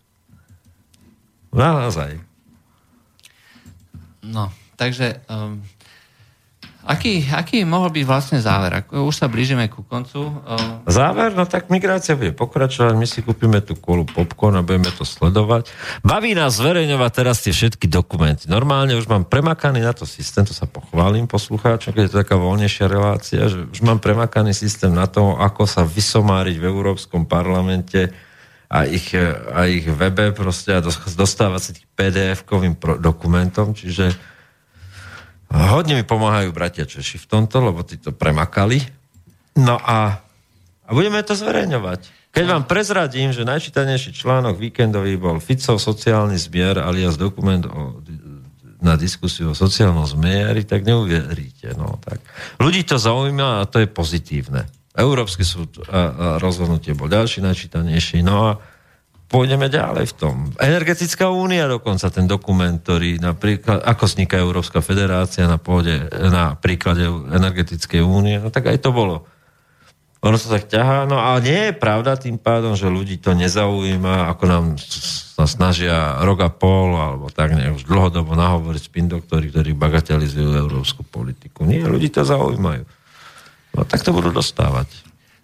No, 1.55 1.87
naozaj. 1.87 2.19
No, 4.27 4.51
takže 4.75 5.23
um, 5.31 5.63
Aký, 6.83 7.23
aký 7.31 7.63
mohol 7.63 7.95
byť 7.95 8.03
vlastne 8.03 8.39
záver? 8.43 8.83
Už 8.91 9.15
sa 9.15 9.31
blížime 9.31 9.71
ku 9.71 9.87
koncu. 9.87 10.35
Záver? 10.83 11.31
No 11.31 11.47
tak 11.47 11.71
migrácia 11.71 12.19
bude 12.19 12.35
pokračovať, 12.35 12.99
my 12.99 13.07
si 13.07 13.23
kúpime 13.23 13.63
tú 13.63 13.79
kolu 13.79 14.03
popcorn 14.03 14.59
a 14.59 14.67
budeme 14.67 14.91
to 14.91 15.07
sledovať. 15.07 15.71
Baví 16.03 16.35
nás 16.35 16.59
zverejňovať 16.59 17.11
teraz 17.15 17.39
tie 17.39 17.55
všetky 17.55 17.87
dokumenty. 17.87 18.51
Normálne 18.51 18.99
už 18.99 19.07
mám 19.07 19.23
premakaný 19.23 19.79
na 19.79 19.95
to 19.95 20.03
systém, 20.03 20.43
to 20.43 20.51
sa 20.51 20.67
pochválim 20.67 21.23
poslucháčom, 21.23 21.95
keď 21.95 22.03
je 22.03 22.11
to 22.11 22.19
taká 22.19 22.35
voľnejšia 22.35 22.85
relácia, 22.91 23.47
že 23.47 23.63
už 23.63 23.79
mám 23.79 24.03
premakaný 24.03 24.51
systém 24.51 24.91
na 24.91 25.07
to, 25.07 25.39
ako 25.39 25.63
sa 25.63 25.87
vysomáriť 25.87 26.59
v 26.59 26.67
Európskom 26.67 27.23
parlamente 27.23 28.11
a 28.67 28.83
ich, 28.83 29.15
a 29.55 29.71
ich 29.71 29.87
webe 29.87 30.35
proste 30.35 30.75
a 30.75 30.83
dostávať 30.83 31.61
sa 31.63 31.71
tých 31.71 31.87
PDF-kovým 31.95 32.75
dokumentom, 32.99 33.71
čiže 33.71 34.32
Hodne 35.53 36.01
mi 36.01 36.05
pomáhajú 36.05 36.49
bratia 36.49 36.89
Češi 36.89 37.21
v 37.21 37.29
tomto, 37.29 37.61
lebo 37.61 37.85
tí 37.85 38.01
to 38.01 38.09
premakali. 38.09 38.81
No 39.53 39.77
a, 39.77 40.17
a 40.83 40.89
budeme 40.89 41.21
to 41.21 41.37
zverejňovať. 41.37 42.33
Keď 42.33 42.45
vám 42.49 42.65
prezradím, 42.65 43.29
že 43.29 43.45
najčítanejší 43.45 44.17
článok 44.17 44.57
víkendový 44.57 45.13
bol 45.21 45.37
Ficov 45.37 45.77
sociálny 45.77 46.33
zmier 46.41 46.81
alias 46.81 47.13
dokument 47.13 47.61
o, 47.69 48.01
na 48.81 48.97
diskusiu 48.97 49.53
o 49.53 49.57
sociálnom 49.57 50.09
zmieri, 50.09 50.65
tak 50.65 50.81
neuveríte. 50.81 51.77
No, 51.77 52.01
tak. 52.01 52.17
Ľudí 52.57 52.81
to 52.89 52.97
zaujíma 52.97 53.61
a 53.61 53.69
to 53.69 53.85
je 53.85 53.85
pozitívne. 53.85 54.65
Európsky 54.97 55.45
súd 55.45 55.85
a, 55.85 55.89
a 55.89 56.01
rozhodnutie 56.41 56.97
bol 56.97 57.05
ďalší 57.05 57.45
najčítanejší. 57.45 58.25
No 58.25 58.49
a 58.49 58.51
pôjdeme 59.27 59.67
ďalej 59.71 60.11
v 60.11 60.15
tom. 60.15 60.35
Energetická 60.61 61.29
únia 61.33 61.65
dokonca, 61.65 62.13
ten 62.13 62.29
dokument, 62.29 62.77
ktorý 62.77 63.17
napríklad, 63.17 63.81
ako 63.81 64.03
vzniká 64.05 64.37
Európska 64.37 64.79
federácia 64.79 65.49
na 65.49 65.57
pôde, 65.57 66.05
na 66.11 66.53
príklade 66.53 67.05
energetickej 67.09 68.01
únie, 68.05 68.37
no 68.37 68.53
tak 68.53 68.69
aj 68.69 68.79
to 68.83 68.93
bolo. 68.93 69.25
Ono 70.23 70.39
sa 70.39 70.55
tak 70.55 70.71
ťahá, 70.71 71.03
no 71.03 71.19
a 71.19 71.35
nie 71.43 71.67
je 71.67 71.73
pravda 71.75 72.15
tým 72.15 72.39
pádom, 72.39 72.79
že 72.79 72.87
ľudí 72.87 73.19
to 73.19 73.35
nezaujíma, 73.35 74.31
ako 74.31 74.43
nám 74.47 74.65
sa 74.79 75.43
snažia 75.43 76.23
rok 76.23 76.47
a 76.47 76.49
pol, 76.53 76.95
alebo 76.95 77.27
tak 77.27 77.51
ne, 77.59 77.75
už 77.75 77.83
dlhodobo 77.83 78.31
nahovoriť 78.31 78.81
spin 78.87 79.11
doktori, 79.11 79.51
ktorí 79.51 79.75
bagatelizujú 79.75 80.55
európsku 80.55 81.03
politiku. 81.03 81.67
Nie, 81.67 81.83
ľudí 81.83 82.07
to 82.07 82.23
zaujímajú. 82.23 82.87
No 83.75 83.81
tak 83.83 83.99
to 83.99 84.15
budú 84.15 84.31
dostávať. 84.31 84.87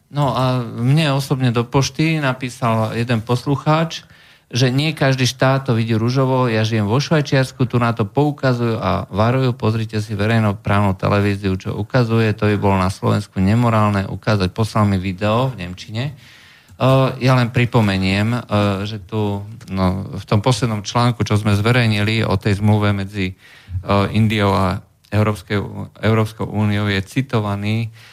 No 0.10 0.34
a 0.34 0.66
mne 0.66 1.14
osobne 1.14 1.54
do 1.54 1.62
pošty 1.62 2.18
napísal 2.18 2.98
jeden 2.98 3.22
poslucháč, 3.22 4.02
že 4.50 4.74
nie 4.74 4.98
každý 4.98 5.30
štát 5.30 5.70
to 5.70 5.78
vidí 5.78 5.94
ružovo, 5.94 6.50
ja 6.50 6.66
žijem 6.66 6.90
vo 6.90 6.98
Švajčiarsku, 6.98 7.70
tu 7.70 7.78
na 7.78 7.94
to 7.94 8.10
poukazujú 8.10 8.82
a 8.82 9.06
varujú, 9.14 9.54
pozrite 9.54 10.02
si 10.02 10.18
verejnoprávnu 10.18 10.98
televíziu, 10.98 11.54
čo 11.54 11.78
ukazuje, 11.78 12.34
to 12.34 12.50
by 12.50 12.58
bolo 12.58 12.82
na 12.82 12.90
Slovensku 12.90 13.38
nemorálne 13.38 14.10
ukázať, 14.10 14.50
poslal 14.50 14.90
mi 14.90 14.98
video 14.98 15.54
v 15.54 15.62
Nemčine. 15.62 16.18
Uh, 16.80 17.14
ja 17.22 17.38
len 17.38 17.54
pripomeniem, 17.54 18.34
uh, 18.34 18.42
že 18.90 18.98
tu 19.06 19.46
no, 19.70 19.86
v 20.10 20.26
tom 20.26 20.42
poslednom 20.42 20.82
článku, 20.82 21.22
čo 21.22 21.38
sme 21.38 21.54
zverejnili 21.54 22.26
o 22.26 22.34
tej 22.34 22.58
zmluve 22.58 22.90
medzi 22.98 23.38
uh, 23.86 24.10
Indiou 24.10 24.50
a 24.50 24.82
Európskou 25.14 26.48
úniou, 26.50 26.90
je 26.90 27.02
citovaný 27.06 27.76
E, 27.86 28.09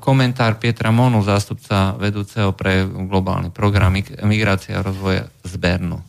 komentár 0.00 0.56
Pietra 0.62 0.94
Monu, 0.94 1.20
zástupca 1.26 1.98
vedúceho 1.98 2.54
pre 2.54 2.86
globálny 2.86 3.50
program 3.50 3.92
Migrácia 4.24 4.78
a 4.78 4.84
rozvoja 4.86 5.26
z 5.42 5.52
Bernu. 5.58 6.00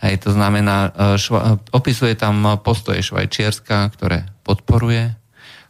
Hej, 0.00 0.24
to 0.24 0.30
znamená, 0.32 0.88
e, 0.88 1.20
šva, 1.20 1.60
opisuje 1.76 2.16
tam 2.16 2.40
postoje 2.64 3.04
Švajčiarska, 3.04 3.92
ktoré 3.92 4.24
podporuje, 4.48 5.12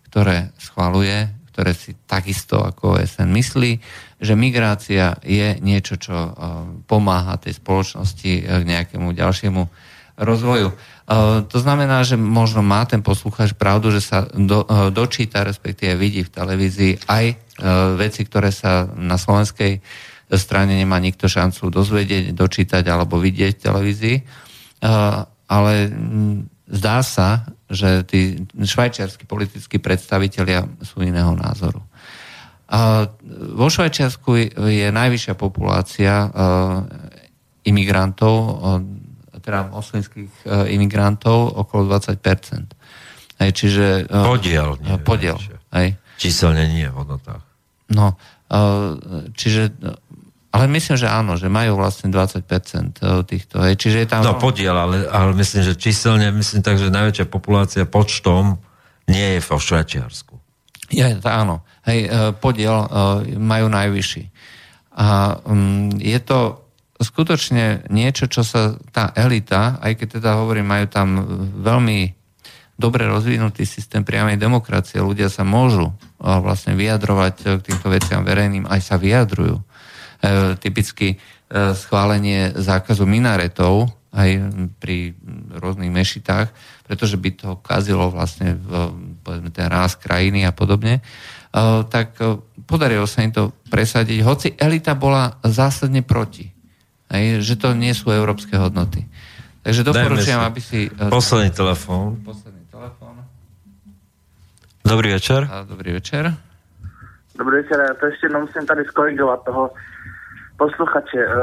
ktoré 0.07 0.55
schvaluje, 0.55 1.27
ktoré 1.51 1.75
si 1.75 1.99
takisto 2.07 2.63
ako 2.63 2.95
OSN 2.95 3.27
myslí, 3.27 3.73
že 4.23 4.39
migrácia 4.39 5.19
je 5.27 5.59
niečo, 5.59 5.99
čo 5.99 6.15
e, 6.15 6.31
pomáha 6.87 7.43
tej 7.43 7.59
spoločnosti 7.59 8.33
k 8.47 8.63
nejakému 8.63 9.11
ďalšiemu 9.11 9.67
rozvoju. 10.21 10.79
Uh, 11.11 11.43
to 11.51 11.59
znamená, 11.59 12.07
že 12.07 12.15
možno 12.15 12.63
má 12.63 12.87
ten 12.87 13.03
poslucháč 13.03 13.51
pravdu, 13.59 13.91
že 13.91 13.99
sa 13.99 14.31
do, 14.31 14.63
uh, 14.63 14.95
dočíta, 14.95 15.43
respektíve 15.43 15.99
vidí 15.99 16.23
v 16.23 16.31
televízii 16.31 17.11
aj 17.11 17.25
uh, 17.35 17.37
veci, 17.99 18.23
ktoré 18.23 18.55
sa 18.55 18.87
na 18.95 19.19
slovenskej 19.19 19.83
strane 20.39 20.79
nemá 20.79 21.03
nikto 21.03 21.27
šancu 21.27 21.75
dozvedieť, 21.75 22.31
dočítať 22.31 22.87
alebo 22.87 23.19
vidieť 23.19 23.59
v 23.59 23.65
televízii. 23.67 24.17
Ale 25.51 25.73
zdá 26.71 27.03
sa, 27.03 27.51
že 27.67 28.07
tí 28.07 28.39
švajčiarskí 28.55 29.27
politickí 29.27 29.83
predstavitelia 29.83 30.71
sú 30.87 31.03
iného 31.03 31.35
názoru. 31.35 31.83
Vo 33.59 33.67
Švajčiarsku 33.67 34.55
je 34.71 34.87
najvyššia 34.95 35.35
populácia 35.35 36.31
imigrantov, 37.67 38.63
teda 39.51 39.67
moslimských 39.75 40.31
e, 40.47 40.71
imigrantov 40.79 41.59
okolo 41.59 41.91
20%. 41.99 42.23
Hej, 43.43 43.51
čiže... 43.51 44.07
E, 44.07 44.23
podiel. 44.23 44.79
Nie, 44.79 45.03
podiel. 45.03 45.37
Hej. 45.75 45.99
Číselne 46.23 46.71
nie 46.71 46.87
v 46.87 46.95
hodnotách. 46.95 47.43
No, 47.91 48.15
e, 48.47 48.63
čiže 49.35 49.75
ale 50.51 50.67
myslím, 50.67 50.99
že 50.99 51.07
áno, 51.07 51.39
že 51.39 51.47
majú 51.47 51.79
vlastne 51.79 52.11
20% 52.11 52.43
týchto. 53.23 53.63
Hej. 53.63 53.79
Čiže 53.79 53.97
je 54.03 54.09
tam... 54.11 54.27
No 54.27 54.35
podiel, 54.35 54.75
ale, 54.75 55.07
ale 55.07 55.31
myslím, 55.39 55.63
že 55.63 55.79
číselne, 55.79 56.27
myslím 56.35 56.63
tak, 56.67 56.75
že 56.75 56.91
najväčšia 56.91 57.27
populácia 57.31 57.87
počtom 57.87 58.59
nie 59.07 59.39
je 59.39 59.41
vo 59.47 59.63
Švajčiarsku. 59.63 60.35
Je, 60.91 61.07
áno. 61.23 61.63
Hej, 61.87 62.11
podiel 62.43 62.83
majú 63.39 63.67
najvyšší. 63.71 64.25
A 64.99 65.39
um, 65.47 65.87
je 66.03 66.19
to 66.19 66.67
skutočne 67.01 67.89
niečo, 67.89 68.29
čo 68.29 68.45
sa 68.45 68.77
tá 68.93 69.11
elita, 69.17 69.81
aj 69.81 69.97
keď 69.97 70.09
teda 70.21 70.31
hovorím, 70.37 70.69
majú 70.69 70.87
tam 70.87 71.09
veľmi 71.65 72.21
dobre 72.81 73.05
rozvinutý 73.05 73.69
systém 73.69 74.01
priamej 74.01 74.41
demokracie, 74.41 75.05
ľudia 75.05 75.29
sa 75.29 75.45
môžu 75.45 75.93
vlastne 76.17 76.73
vyjadrovať 76.73 77.61
k 77.61 77.65
týmto 77.65 77.89
veciam 77.93 78.25
verejným, 78.25 78.65
aj 78.65 78.81
sa 78.81 78.97
vyjadrujú. 78.97 79.61
E, 79.61 79.63
typicky 80.57 81.09
e, 81.13 81.17
schválenie 81.77 82.57
zákazu 82.57 83.05
minaretov 83.05 83.89
aj 84.11 84.31
pri 84.83 85.15
rôznych 85.55 85.93
mešitách, 85.93 86.51
pretože 86.85 87.15
by 87.15 87.31
to 87.39 87.49
kazilo 87.63 88.11
vlastne 88.11 88.59
v, 88.59 88.71
povedzme, 89.23 89.51
ten 89.55 89.71
ráz 89.71 89.95
krajiny 89.95 90.43
a 90.43 90.51
podobne, 90.51 90.99
e, 90.99 91.03
tak 91.87 92.19
e, 92.19 92.37
podarilo 92.67 93.07
sa 93.07 93.23
im 93.23 93.31
to 93.31 93.55
presadiť, 93.71 94.19
hoci 94.27 94.49
elita 94.59 94.99
bola 94.99 95.39
zásadne 95.47 96.03
proti. 96.03 96.50
Hej, 97.11 97.43
že 97.43 97.55
to 97.59 97.75
nie 97.75 97.91
sú 97.91 98.15
európske 98.15 98.55
hodnoty. 98.55 99.05
Takže 99.67 99.83
doporučujem, 99.83 100.41
aby 100.41 100.61
si... 100.63 100.89
Eh, 100.89 101.11
posledný 101.11 101.51
telefón. 101.51 102.23
Posledný 102.23 102.65
telefón. 102.71 103.15
Dobrý 104.87 105.13
večer. 105.13 105.45
A 105.51 105.63
dobrý 105.63 105.93
večer. 105.93 106.33
Dobrý 107.37 107.57
večer, 107.57 107.81
já 107.89 107.95
to 107.95 108.07
ještě 108.07 108.27
jenom 108.27 108.43
musím 108.43 108.67
tady 108.67 108.85
skorigovat 108.85 109.45
toho 109.45 109.71
posluchače. 110.57 111.19
E, 111.19 111.37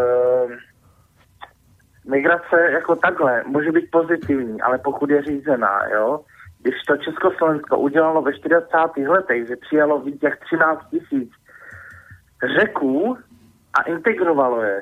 migrace 2.09 2.57
jako 2.71 2.95
takhle 2.95 3.43
může 3.47 3.71
být 3.71 3.91
pozitivní, 3.91 4.61
ale 4.61 4.77
pokud 4.77 5.09
je 5.09 5.21
řízená, 5.21 5.79
jo, 5.93 6.19
když 6.61 6.75
to 6.87 6.97
Československo 6.97 7.77
udělalo 7.77 8.21
ve 8.21 8.33
40. 8.33 8.67
letech, 9.07 9.47
že 9.47 9.55
přijalo 9.55 10.01
víc 10.01 10.19
jak 10.23 10.39
13 10.39 10.89
tisíc 10.89 11.29
řeků 12.59 13.17
a 13.73 13.81
integrovalo 13.81 14.61
je, 14.61 14.81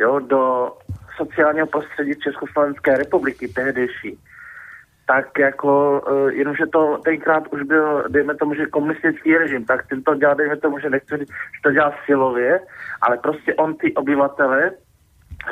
jo, 0.00 0.18
do 0.18 0.72
sociálního 1.16 1.66
prostředí 1.66 2.14
Československé 2.14 2.96
republiky 2.96 3.48
tehdejší, 3.48 4.18
tak 5.06 5.38
jako, 5.38 6.00
uh, 6.00 6.30
jenomže 6.30 6.66
to 6.66 6.98
tenkrát 7.04 7.52
už 7.52 7.62
byl, 7.62 8.04
dejme 8.08 8.34
tomu, 8.34 8.54
že 8.54 8.66
komunistický 8.66 9.36
režim, 9.36 9.64
tak 9.64 9.86
ten 9.86 10.02
to 10.02 10.14
dělal, 10.14 10.34
dejme 10.34 10.56
tomu, 10.56 10.78
že 10.78 10.90
nechci 10.90 11.18
že 11.18 11.60
to 11.62 11.72
dělal 11.72 11.92
silově, 12.06 12.60
ale 13.02 13.16
prostě 13.16 13.54
on 13.54 13.74
ty 13.74 13.94
obyvatele 13.94 14.70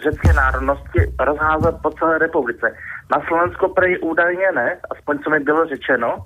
řecké 0.03 0.33
národnosti 0.33 1.01
rozházel 1.21 1.73
po 1.83 1.91
celé 1.91 2.19
republice. 2.19 2.77
Na 3.11 3.21
Slovensko 3.27 3.69
prej 3.69 3.99
údajně 4.03 4.53
ne, 4.55 4.79
aspoň 4.91 5.19
co 5.19 5.31
mi 5.31 5.41
bylo 5.41 5.67
řečeno, 5.67 6.17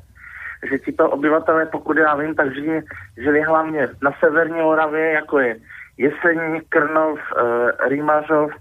že 0.71 0.93
to 0.93 1.11
obyvatelé, 1.11 1.67
pokud 1.67 1.97
já 1.97 2.15
vím, 2.15 2.35
tak 2.35 2.55
žili, 2.55 2.83
žili 3.19 3.41
hlavně 3.43 3.89
na 4.03 4.13
severní 4.21 4.61
Moravě, 4.61 5.13
jako 5.13 5.39
je 5.39 5.57
Jeseník, 5.99 6.69
Krnov, 6.69 7.19
e, 7.19 7.89
Rýmařov 7.89 8.51
e, 8.51 8.57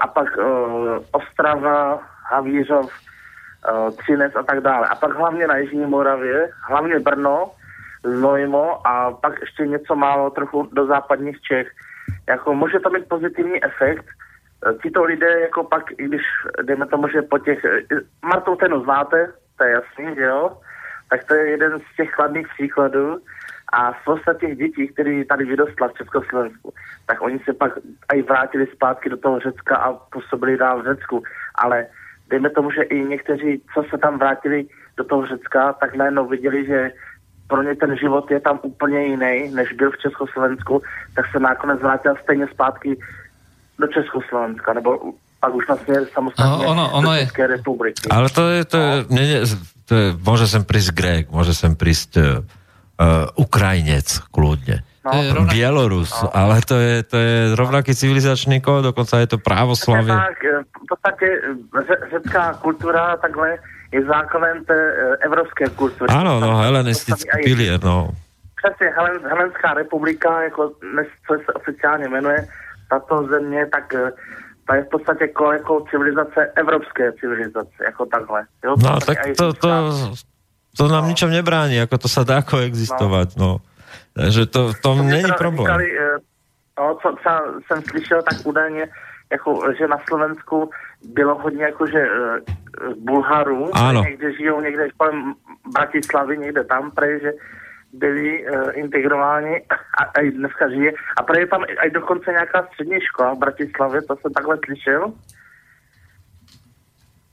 a 0.00 0.06
pak 0.06 0.28
e, 0.38 0.42
Ostrava, 1.12 2.02
Havířov, 2.30 2.92
e, 2.92 3.90
Třinec 3.90 4.36
a 4.36 4.42
tak 4.42 4.60
dále. 4.60 4.88
A 4.88 4.94
pak 4.94 5.16
hlavně 5.16 5.46
na 5.46 5.56
Jižní 5.56 5.86
Moravě, 5.86 6.48
hlavně 6.68 6.98
Brno, 6.98 7.50
Znojmo 8.04 8.86
a 8.86 9.10
pak 9.10 9.40
ještě 9.40 9.66
něco 9.66 9.96
málo 9.96 10.30
trochu 10.30 10.68
do 10.72 10.86
západních 10.86 11.40
Čech. 11.40 11.68
Jako 12.28 12.54
může 12.54 12.80
to 12.80 12.90
mít 12.90 13.08
pozitivní 13.08 13.64
efekt. 13.64 14.04
Tito 14.82 15.04
lidé, 15.04 15.40
jako 15.40 15.64
pak, 15.64 15.90
i 15.90 16.04
když, 16.04 16.22
dejme 16.62 16.86
tomu, 16.86 17.08
že 17.08 17.22
po 17.22 17.38
těch... 17.38 17.58
Martou 18.22 18.56
Tenu 18.56 18.84
znáte, 18.84 19.32
to 19.58 19.64
je 19.64 19.70
jasný, 19.70 20.14
že 20.14 20.22
jo? 20.22 20.56
tak 21.12 21.24
to 21.24 21.34
je 21.34 21.50
jeden 21.50 21.80
z 21.80 21.96
těch 21.96 22.10
chladných 22.10 22.48
příkladů. 22.48 23.20
A 23.72 23.92
spousta 24.02 24.34
těch 24.34 24.56
dětí, 24.58 24.88
které 24.88 25.24
tady 25.24 25.44
vyrostla 25.44 25.88
v 25.88 25.94
Československu, 25.98 26.72
tak 27.06 27.22
oni 27.22 27.38
se 27.44 27.52
pak 27.52 27.72
i 28.14 28.22
vrátili 28.22 28.66
zpátky 28.66 29.08
do 29.10 29.16
toho 29.16 29.40
Řecka 29.40 29.76
a 29.76 29.92
působili 29.92 30.56
dál 30.56 30.82
v 30.82 30.84
Řecku. 30.84 31.22
Ale 31.54 31.86
dejme 32.30 32.50
tomu, 32.50 32.70
že 32.70 32.82
i 32.82 33.04
někteří, 33.04 33.62
co 33.74 33.84
se 33.90 33.98
tam 33.98 34.18
vrátili 34.18 34.66
do 34.96 35.04
toho 35.04 35.26
Řecka, 35.26 35.72
tak 35.72 35.94
najednou 35.96 36.28
viděli, 36.28 36.66
že 36.66 36.90
pro 37.48 37.62
ně 37.62 37.74
ten 37.76 37.96
život 37.96 38.30
je 38.30 38.40
tam 38.40 38.60
úplně 38.62 39.06
jiný, 39.06 39.50
než 39.54 39.72
byl 39.72 39.90
v 39.90 39.98
Československu, 39.98 40.82
tak 41.14 41.24
se 41.32 41.38
nakonec 41.40 41.80
vrátil 41.80 42.14
stejně 42.22 42.46
zpátky 42.46 42.96
do 43.78 43.86
Československa, 43.86 44.72
nebo 44.72 44.98
pak 45.40 45.54
už 45.54 45.66
vlastně 45.68 45.94
samostatně 46.12 46.50
No, 46.50 46.70
ono- 46.70 46.90
ono 46.92 47.08
do 47.08 47.14
je- 47.14 47.20
České 47.24 47.46
republiky. 47.46 48.08
Ale 48.10 48.28
to 48.30 48.48
je, 48.48 48.64
to 48.64 48.76
je, 48.76 48.92
nie, 49.10 49.24
nie, 49.26 49.40
to 49.88 49.94
je 49.94 50.06
môže 50.22 50.46
sem 50.46 50.62
prísť 50.64 50.90
Grék, 50.94 51.24
môže 51.34 51.52
sem 51.52 51.74
prísť 51.74 52.10
uh, 52.16 52.24
uh, 52.24 52.61
Ukrajinec 53.36 54.06
kľudne. 54.30 54.82
No. 55.02 55.10
To 55.10 55.18
je 55.18 55.30
rovnaké. 55.34 55.54
Bielorus, 55.58 56.10
ale 56.30 56.62
to 56.62 56.78
je, 56.78 57.02
to 57.02 57.16
je 57.18 57.34
rovnaký 57.58 57.90
civilizačný 57.90 58.62
kód, 58.62 58.86
dokonca 58.86 59.18
je 59.18 59.26
to 59.26 59.38
právoslavie. 59.42 60.14
Tak, 60.14 60.38
eh, 60.46 60.62
v 60.62 60.86
podstatě 60.86 61.26
eh, 61.26 61.80
ře- 61.82 62.02
řecká 62.10 62.54
kultura 62.62 63.16
takhle 63.16 63.58
je 63.92 64.04
základem 64.06 64.64
té 64.64 64.78
eh, 64.78 65.16
evropské 65.26 65.66
kultury. 65.74 66.06
Áno, 66.14 66.38
no, 66.38 66.54
helenistický 66.62 67.26
pilier, 67.44 67.82
no. 67.82 68.14
Přesně, 68.62 68.94
Helen, 68.94 69.18
Helenská 69.26 69.74
republika, 69.74 70.42
jako 70.42 70.70
dnes, 70.92 71.06
co 71.26 71.34
se 71.34 71.52
oficiálně 71.52 72.08
jmenuje, 72.08 72.46
tato 72.90 73.26
země, 73.26 73.66
tak 73.74 73.94
eh, 73.94 74.10
ta 74.66 74.74
je 74.74 74.82
v 74.82 74.88
podstatě 74.88 75.24
jako, 75.24 75.52
jako 75.52 75.84
civilizace, 75.90 76.40
evropské 76.56 77.12
civilizace, 77.12 77.78
jako 77.84 78.06
takhle. 78.06 78.40
Jo? 78.64 78.74
No, 78.78 79.00
To 79.00 79.06
tak 79.06 79.18
to, 79.36 79.52
to. 79.52 79.68
To 80.76 80.88
nám 80.88 81.08
ničom 81.08 81.28
nebráni, 81.28 81.84
ako 81.84 81.96
to 82.00 82.08
sa 82.08 82.24
dá 82.24 82.40
koexistovať, 82.40 83.36
no. 83.36 83.60
Takže 84.16 84.46
to, 84.48 84.72
to 84.80 84.88
není 85.04 85.24
teda 85.24 85.36
problém. 85.36 85.68
Říkali, 85.68 85.88
eh, 85.98 86.18
no, 86.78 86.98
co 87.02 87.08
třeba 87.12 87.40
jsem 87.66 87.82
slyšel, 87.82 88.22
tak 88.22 88.36
údajně, 88.44 88.88
jako, 89.32 89.62
že 89.78 89.88
na 89.88 89.98
Slovensku 90.08 90.70
bylo 91.04 91.34
hodně 91.34 91.64
jakože 91.64 92.00
eh, 92.00 92.40
Bulharů, 93.00 93.76
Ano. 93.76 94.02
že 94.02 94.10
někde 94.10 94.32
žijou 94.32 94.60
někde 94.60 94.88
kolem 94.96 95.34
Bratislavy, 95.72 96.38
někde 96.38 96.64
tam, 96.64 96.90
prej, 96.90 97.20
že 97.20 97.32
byli 97.92 98.48
uh, 98.48 98.70
integrováni 98.72 99.60
a, 100.00 100.02
a 100.16 100.30
dneska 100.30 100.68
žije. 100.68 100.92
A 101.16 101.22
prej 101.22 101.40
je 101.40 101.46
tam 101.46 101.62
aj 101.82 101.90
dokonce 101.90 102.30
nějaká 102.30 102.66
střední 102.72 103.00
škola 103.00 103.34
v 103.34 103.38
Bratislavě, 103.38 104.02
to 104.02 104.16
jsem 104.16 104.32
takhle 104.32 104.58
slyšel. 104.64 105.12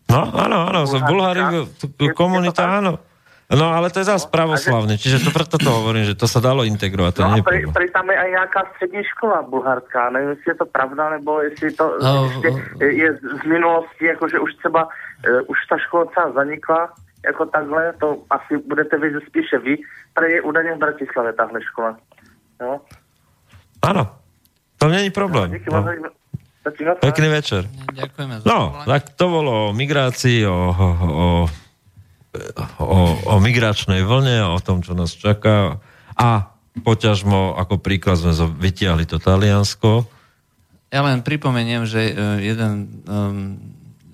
No, 0.09 0.21
áno, 0.35 0.73
áno, 0.73 0.89
v 0.89 1.79
to 1.79 2.05
komunita, 2.17 2.65
tak? 2.65 3.08
No, 3.49 3.73
ale 3.73 3.89
to 3.89 3.99
je 3.99 4.05
zase 4.05 4.29
pravoslavné, 4.29 5.01
čiže 5.01 5.25
to 5.25 5.33
preto 5.33 5.57
to 5.57 5.69
hovorím, 5.73 6.05
že 6.05 6.13
to 6.13 6.29
sa 6.29 6.37
dalo 6.37 6.61
integrovať, 6.69 7.11
to 7.17 7.21
No 7.25 7.33
nie 7.33 7.41
a 7.41 7.45
problém. 7.49 7.73
prej 7.73 7.89
tam 7.89 8.05
je 8.13 8.17
aj 8.21 8.29
nějaká 8.29 8.61
střední 8.75 9.01
škola 9.03 9.41
bulharská, 9.41 10.09
nevím, 10.13 10.29
jestli 10.29 10.47
je 10.53 10.55
to 10.61 10.65
pravda, 10.69 11.09
nebo 11.09 11.41
jestli 11.41 11.73
to 11.73 11.85
No, 11.97 12.29
ještě 12.29 12.49
je, 12.85 13.09
z 13.17 13.43
minulosti, 13.49 14.05
jakože 14.05 14.39
už 14.39 14.53
třeba, 14.55 14.85
uh, 14.85 15.41
už 15.49 15.57
ta 15.69 15.77
škola 15.77 16.05
třeba 16.05 16.31
zanikla, 16.31 16.93
jako 17.25 17.45
takhle, 17.45 17.93
to 17.99 18.17
asi 18.29 18.57
budete 18.67 18.97
vědět 18.97 19.23
spíše 19.27 19.57
vy, 19.57 19.77
tady 20.13 20.31
je 20.31 20.41
údajně 20.41 20.73
v 20.75 20.77
Bratislavě 20.77 21.33
tahle 21.33 21.59
škola. 21.63 21.97
Jo? 22.61 22.79
Áno, 23.81 24.03
to 24.77 24.87
není 24.87 25.09
problém. 25.09 25.51
Díky 25.51 25.69
No. 25.73 25.81
na 26.85 26.95
to. 26.95 27.01
Pekný 27.01 27.27
večer. 27.33 27.65
Ďakujeme 27.93 28.39
za 28.39 28.45
No, 28.45 28.83
tak 28.85 29.09
to 29.17 29.25
bolo 29.25 29.69
o 29.69 29.73
migrácii, 29.73 30.45
o, 30.45 30.53
o, 30.53 30.87
o, 31.01 31.25
o 32.77 33.35
migračnej 33.41 34.05
vlne, 34.05 34.53
o 34.53 34.59
tom, 34.61 34.85
čo 34.85 34.93
nás 34.93 35.13
čaká. 35.13 35.81
A 36.13 36.53
poťažmo, 36.79 37.57
ako 37.57 37.81
príklad 37.81 38.21
sme 38.21 38.33
vytiahli 38.33 39.09
to 39.09 39.17
Taliansko. 39.17 40.05
Ja 40.89 41.05
len 41.05 41.21
pripomeniem, 41.21 41.85
že 41.85 42.09
e, 42.09 42.13
jeden 42.41 42.89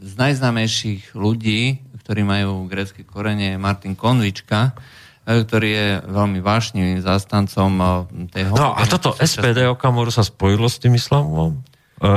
z 0.04 0.14
najznámejších 0.20 1.16
ľudí, 1.16 1.80
ktorí 2.04 2.22
majú 2.28 2.68
grécké 2.68 3.08
korene, 3.08 3.56
je 3.56 3.62
Martin 3.62 3.96
Konvička, 3.96 4.76
e, 5.24 5.42
ktorý 5.44 5.70
je 5.72 5.88
veľmi 6.04 6.40
vášnivým 6.44 7.00
zástancom 7.00 7.72
e, 7.80 7.86
tej 8.28 8.52
No 8.52 8.76
a 8.76 8.84
toto 8.86 9.16
súčasnej- 9.16 9.56
SPD 9.56 9.60
Okamuru 9.72 10.12
sa 10.12 10.28
spojilo 10.28 10.68
s 10.68 10.78
tým 10.84 11.00
islamom? 11.00 11.64
E, 12.04 12.10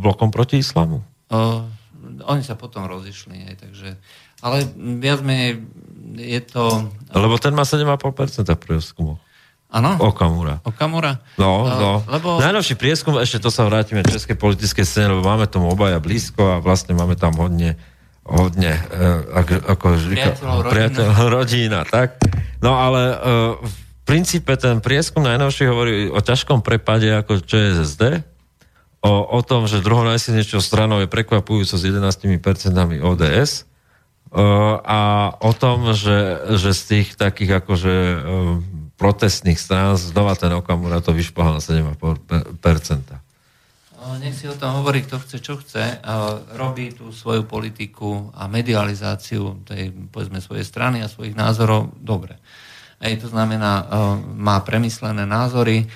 blokom 0.00 0.32
proti 0.32 0.64
islamu? 0.64 1.04
O, 1.28 1.68
oni 2.24 2.42
sa 2.42 2.56
potom 2.56 2.88
rozišli, 2.88 3.52
aj, 3.52 3.56
takže... 3.68 3.88
Ale 4.40 4.64
viac 5.00 5.20
menej 5.20 5.64
je 6.16 6.40
to... 6.42 6.90
Lebo 7.12 7.36
ten 7.38 7.54
má 7.54 7.62
7,5% 7.62 8.44
prieskumu. 8.56 9.20
Áno? 9.70 9.94
Okamura. 10.02 10.58
Okamura? 10.66 11.22
No, 11.38 11.70
no. 11.70 11.92
Lebo... 12.10 12.42
Najnovší 12.42 12.74
prieskum, 12.74 13.14
ešte 13.22 13.38
to 13.38 13.54
sa 13.54 13.62
vrátime 13.70 14.02
k 14.02 14.18
českej 14.18 14.34
politickej 14.34 14.82
scéne, 14.82 15.14
lebo 15.14 15.22
máme 15.22 15.46
tomu 15.46 15.70
obaja 15.70 16.02
blízko 16.02 16.42
a 16.42 16.56
vlastne 16.58 16.98
máme 16.98 17.14
tam 17.14 17.38
hodne, 17.38 17.78
hodne 18.26 18.74
uh, 18.90 19.22
ako, 19.30 19.54
ako 19.70 19.86
Priateľov, 20.10 20.58
rodina. 20.58 20.72
priateľ, 20.74 21.06
rodina, 21.38 21.78
tak. 21.86 22.18
No 22.58 22.74
ale 22.74 23.02
uh, 23.14 23.14
v 23.62 23.74
princípe 24.02 24.50
ten 24.58 24.82
prieskum 24.82 25.22
najnovší 25.22 25.70
hovorí 25.70 26.10
o 26.10 26.18
ťažkom 26.18 26.66
prepade 26.66 27.06
ako 27.14 27.38
ČSSD, 27.38 28.26
o, 29.06 29.12
o 29.38 29.40
tom, 29.46 29.70
že 29.70 29.86
druhou 29.86 30.02
najsilnejšou 30.02 30.58
stranou 30.58 30.98
je 30.98 31.06
prekvapujúco 31.06 31.78
s 31.78 31.82
11% 31.86 32.74
ODS 33.06 33.69
a 34.86 35.00
o 35.42 35.50
tom, 35.50 35.90
že, 35.90 36.38
že 36.54 36.70
z 36.70 36.82
tých 36.86 37.08
takých 37.18 37.62
akože 37.62 37.94
protestných 38.94 39.58
strán 39.58 39.98
znova 39.98 40.38
ten 40.38 40.52
Okamura 40.54 41.02
to 41.02 41.10
vyšplhal 41.10 41.58
na 41.58 41.62
7,5%. 41.64 42.20
O, 44.00 44.16
Nech 44.20 44.36
si 44.36 44.46
o 44.46 44.54
tom 44.54 44.80
hovorí, 44.80 45.02
kto 45.02 45.18
chce, 45.18 45.36
čo 45.40 45.56
chce. 45.58 45.98
Robí 46.54 46.92
tú 46.92 47.10
svoju 47.10 47.48
politiku 47.48 48.30
a 48.36 48.46
medializáciu 48.46 49.64
tej, 49.64 49.92
povedzme, 50.12 50.38
svojej 50.38 50.64
strany 50.64 51.00
a 51.00 51.10
svojich 51.10 51.34
názorov 51.34 51.90
dobre. 51.96 52.36
Ej, 53.00 53.24
to 53.24 53.32
znamená, 53.32 53.88
má 54.36 54.60
premyslené 54.60 55.24
názory. 55.24 55.88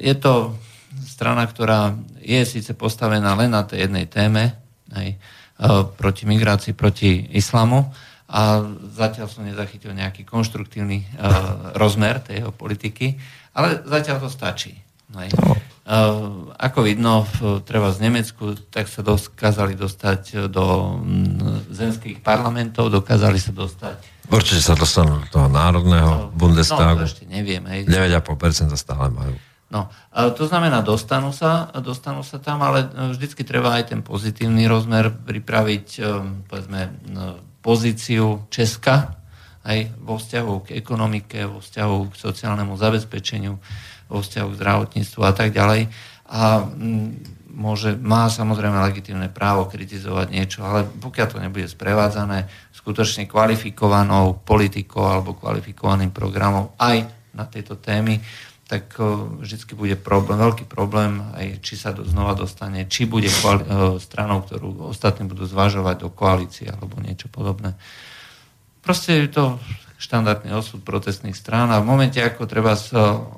Je 0.00 0.14
to 0.16 0.56
strana, 1.04 1.44
ktorá 1.44 1.92
je 2.24 2.40
síce 2.48 2.72
postavená 2.72 3.36
len 3.36 3.52
na 3.52 3.64
tej 3.64 3.84
jednej 3.88 4.08
téme, 4.08 4.56
hej, 4.96 5.20
proti 5.96 6.24
migrácii, 6.24 6.72
proti 6.72 7.28
islamu, 7.36 7.92
a 8.30 8.62
zatiaľ 8.94 9.26
som 9.26 9.42
nezachytil 9.42 9.90
nejaký 9.90 10.22
konštruktívny 10.22 11.02
uh, 11.02 11.74
rozmer 11.74 12.22
tej 12.22 12.46
jeho 12.46 12.54
politiky, 12.54 13.18
ale 13.50 13.82
zatiaľ 13.82 14.22
to 14.22 14.30
stačí. 14.30 14.78
Hej. 15.18 15.34
Uh, 15.82 16.54
ako 16.54 16.86
vidno, 16.86 17.26
v, 17.26 17.58
treba 17.66 17.90
z 17.90 18.06
Nemecku, 18.06 18.54
tak 18.70 18.86
sa 18.86 19.02
dokázali 19.02 19.74
dostať 19.74 20.46
do 20.46 20.94
mm, 21.02 21.74
zemských 21.74 22.22
parlamentov, 22.22 22.94
dokázali 22.94 23.42
sa 23.42 23.50
dostať 23.50 24.20
Určite 24.30 24.62
sa 24.62 24.78
dostanú 24.78 25.18
do 25.18 25.26
toho 25.26 25.48
národného 25.50 26.30
No, 26.30 26.30
Bundestagu. 26.30 27.02
to 27.02 27.10
ešte 27.10 27.26
neviem. 27.26 27.66
Hej. 27.66 27.90
9,5% 27.90 28.78
stále 28.78 29.10
majú. 29.10 29.34
No, 29.70 29.86
to 30.10 30.50
znamená, 30.50 30.82
dostanú 30.82 31.30
sa, 31.30 31.70
dostanú 31.78 32.26
sa 32.26 32.42
tam, 32.42 32.58
ale 32.66 32.90
e, 32.90 33.14
vždycky 33.14 33.46
treba 33.46 33.78
aj 33.78 33.94
ten 33.94 34.02
pozitívny 34.02 34.66
rozmer 34.66 35.14
pripraviť, 35.14 35.86
e, 35.94 36.00
povedzme, 36.50 36.80
e, 36.82 36.90
pozíciu 37.62 38.50
Česka 38.50 39.14
aj 39.62 39.94
vo 40.02 40.18
vzťahu 40.18 40.54
k 40.66 40.68
ekonomike, 40.74 41.46
vo 41.46 41.62
vzťahu 41.62 41.96
k 42.10 42.14
sociálnemu 42.18 42.74
zabezpečeniu, 42.74 43.54
vo 44.10 44.18
vzťahu 44.18 44.48
k 44.50 44.58
zdravotníctvu 44.58 45.20
a 45.22 45.32
tak 45.38 45.54
ďalej. 45.54 45.86
A 46.26 46.66
môže, 47.54 47.94
má 47.94 48.26
samozrejme 48.26 48.74
legitívne 48.74 49.30
právo 49.30 49.70
kritizovať 49.70 50.34
niečo, 50.34 50.66
ale 50.66 50.82
pokiaľ 50.82 51.26
to 51.30 51.38
nebude 51.38 51.70
sprevádzané 51.70 52.50
skutočne 52.74 53.30
kvalifikovanou 53.30 54.42
politikou 54.42 55.06
alebo 55.06 55.38
kvalifikovaným 55.38 56.10
programom 56.10 56.74
aj 56.80 57.06
na 57.36 57.46
tieto 57.46 57.78
témy, 57.78 58.18
tak 58.70 58.94
o, 59.02 59.26
vždycky 59.42 59.74
bude 59.74 59.98
problém, 59.98 60.38
veľký 60.38 60.70
problém, 60.70 61.18
aj 61.34 61.58
či 61.58 61.74
sa 61.74 61.90
do, 61.90 62.06
znova 62.06 62.38
dostane, 62.38 62.86
či 62.86 63.02
bude 63.02 63.26
kvali, 63.26 63.66
o, 63.66 63.98
stranou, 63.98 64.46
ktorú 64.46 64.86
ostatní 64.94 65.26
budú 65.26 65.42
zvažovať 65.42 66.06
do 66.06 66.08
koalície 66.14 66.70
alebo 66.70 67.02
niečo 67.02 67.26
podobné. 67.26 67.74
Proste 68.78 69.26
je 69.26 69.34
to 69.34 69.44
štandardný 69.98 70.54
osud 70.54 70.86
protestných 70.86 71.34
strán 71.34 71.74
a 71.74 71.82
v 71.82 71.90
momente, 71.90 72.22
ako 72.22 72.46
treba 72.46 72.78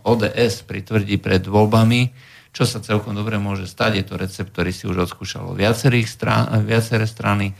ODS 0.04 0.68
pritvrdí 0.68 1.16
pred 1.16 1.42
voľbami, 1.48 2.12
čo 2.52 2.68
sa 2.68 2.84
celkom 2.84 3.16
dobre 3.16 3.40
môže 3.40 3.64
stať, 3.64 3.90
je 3.98 4.04
to 4.04 4.14
recept, 4.20 4.52
ktorý 4.52 4.70
si 4.70 4.84
už 4.84 5.08
odskúšalo 5.08 5.56
viacerých 5.56 6.06
strán, 6.06 6.60
viaceré 6.68 7.08
strany, 7.08 7.56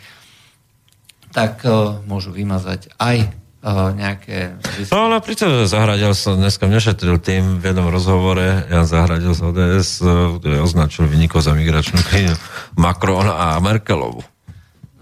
tak 1.32 1.64
môžu 2.04 2.30
vymazať 2.36 2.92
aj 3.00 3.41
nejaké... 3.70 4.58
No, 4.90 5.06
napríklad 5.06 5.70
Zahradil 5.70 6.10
sa 6.18 6.34
dneska 6.34 6.66
nešetril 6.66 7.22
tým 7.22 7.62
v 7.62 7.70
jednom 7.70 7.86
rozhovore, 7.86 8.66
Jan 8.66 8.86
Zahradil 8.90 9.30
z 9.32 9.40
ODS, 9.46 9.88
eh, 10.02 10.10
ktorý 10.42 10.56
označil 10.58 11.06
vynikov 11.06 11.46
za 11.46 11.54
migračnú 11.54 12.02
krinu 12.02 12.34
Macron 12.74 13.30
a 13.30 13.62
Merkelovu. 13.62 14.26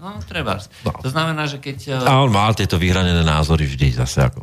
No, 0.01 0.17
treba. 0.25 0.57
No. 0.81 0.97
To 0.97 1.09
znamená, 1.13 1.45
že 1.45 1.61
keď... 1.61 2.01
A 2.01 2.25
on 2.25 2.33
mal 2.33 2.57
tieto 2.57 2.81
vyhranené 2.81 3.21
názory 3.21 3.69
vždy 3.69 4.01
zase 4.01 4.25
ako. 4.25 4.41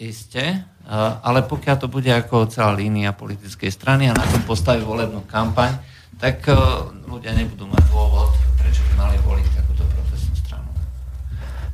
Isté, 0.00 0.64
ale 1.20 1.44
pokiaľ 1.44 1.76
to 1.76 1.88
bude 1.92 2.08
ako 2.08 2.48
celá 2.48 2.72
línia 2.72 3.12
politickej 3.12 3.68
strany 3.68 4.08
a 4.08 4.16
na 4.16 4.24
tom 4.24 4.44
postaví 4.48 4.80
volebnú 4.80 5.24
kampaň, 5.28 5.76
tak 6.16 6.48
ľudia 7.04 7.36
nebudú 7.36 7.68
mať 7.68 7.84
dôvod, 7.92 8.32
prečo 8.56 8.80
by 8.92 8.92
mali 8.96 9.16
voliť 9.20 9.48
takúto 9.52 9.84
profesnú 9.84 10.34
stranu. 10.40 10.68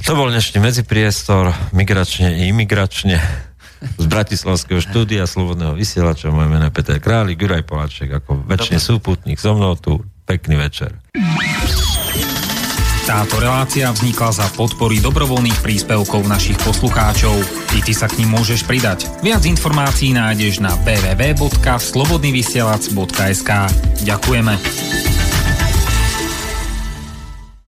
To 0.09 0.17
bol 0.17 0.33
dnešný 0.33 0.65
medzipriestor, 0.65 1.53
migračne 1.77 2.41
i 2.41 2.49
imigračne 2.49 3.21
z 3.81 4.05
Bratislavského 4.09 4.81
štúdia 4.81 5.29
Slobodného 5.29 5.77
vysielača. 5.77 6.33
Moje 6.33 6.49
meno 6.49 6.65
je 6.69 6.73
Peter 6.73 7.01
Králik, 7.01 7.41
Juraj 7.41 7.65
Poláček 7.69 8.13
ako 8.13 8.45
väčšine 8.49 8.81
súputník 8.81 9.37
so 9.37 9.53
mnou 9.53 9.77
tu. 9.77 10.01
Pekný 10.25 10.57
večer. 10.57 10.97
Táto 13.11 13.43
relácia 13.43 13.91
vznikla 13.91 14.31
za 14.31 14.47
podpory 14.55 15.03
dobrovoľných 15.03 15.59
príspevkov 15.59 16.31
našich 16.31 16.55
poslucháčov. 16.63 17.35
I 17.75 17.83
ty 17.83 17.91
sa 17.91 18.07
k 18.07 18.23
ním 18.23 18.39
môžeš 18.39 18.63
pridať. 18.63 19.11
Viac 19.27 19.43
informácií 19.43 20.15
nájdeš 20.15 20.63
na 20.63 20.79
www.slobodnyvysielac.sk 20.87 23.51
Ďakujeme. 24.07 24.55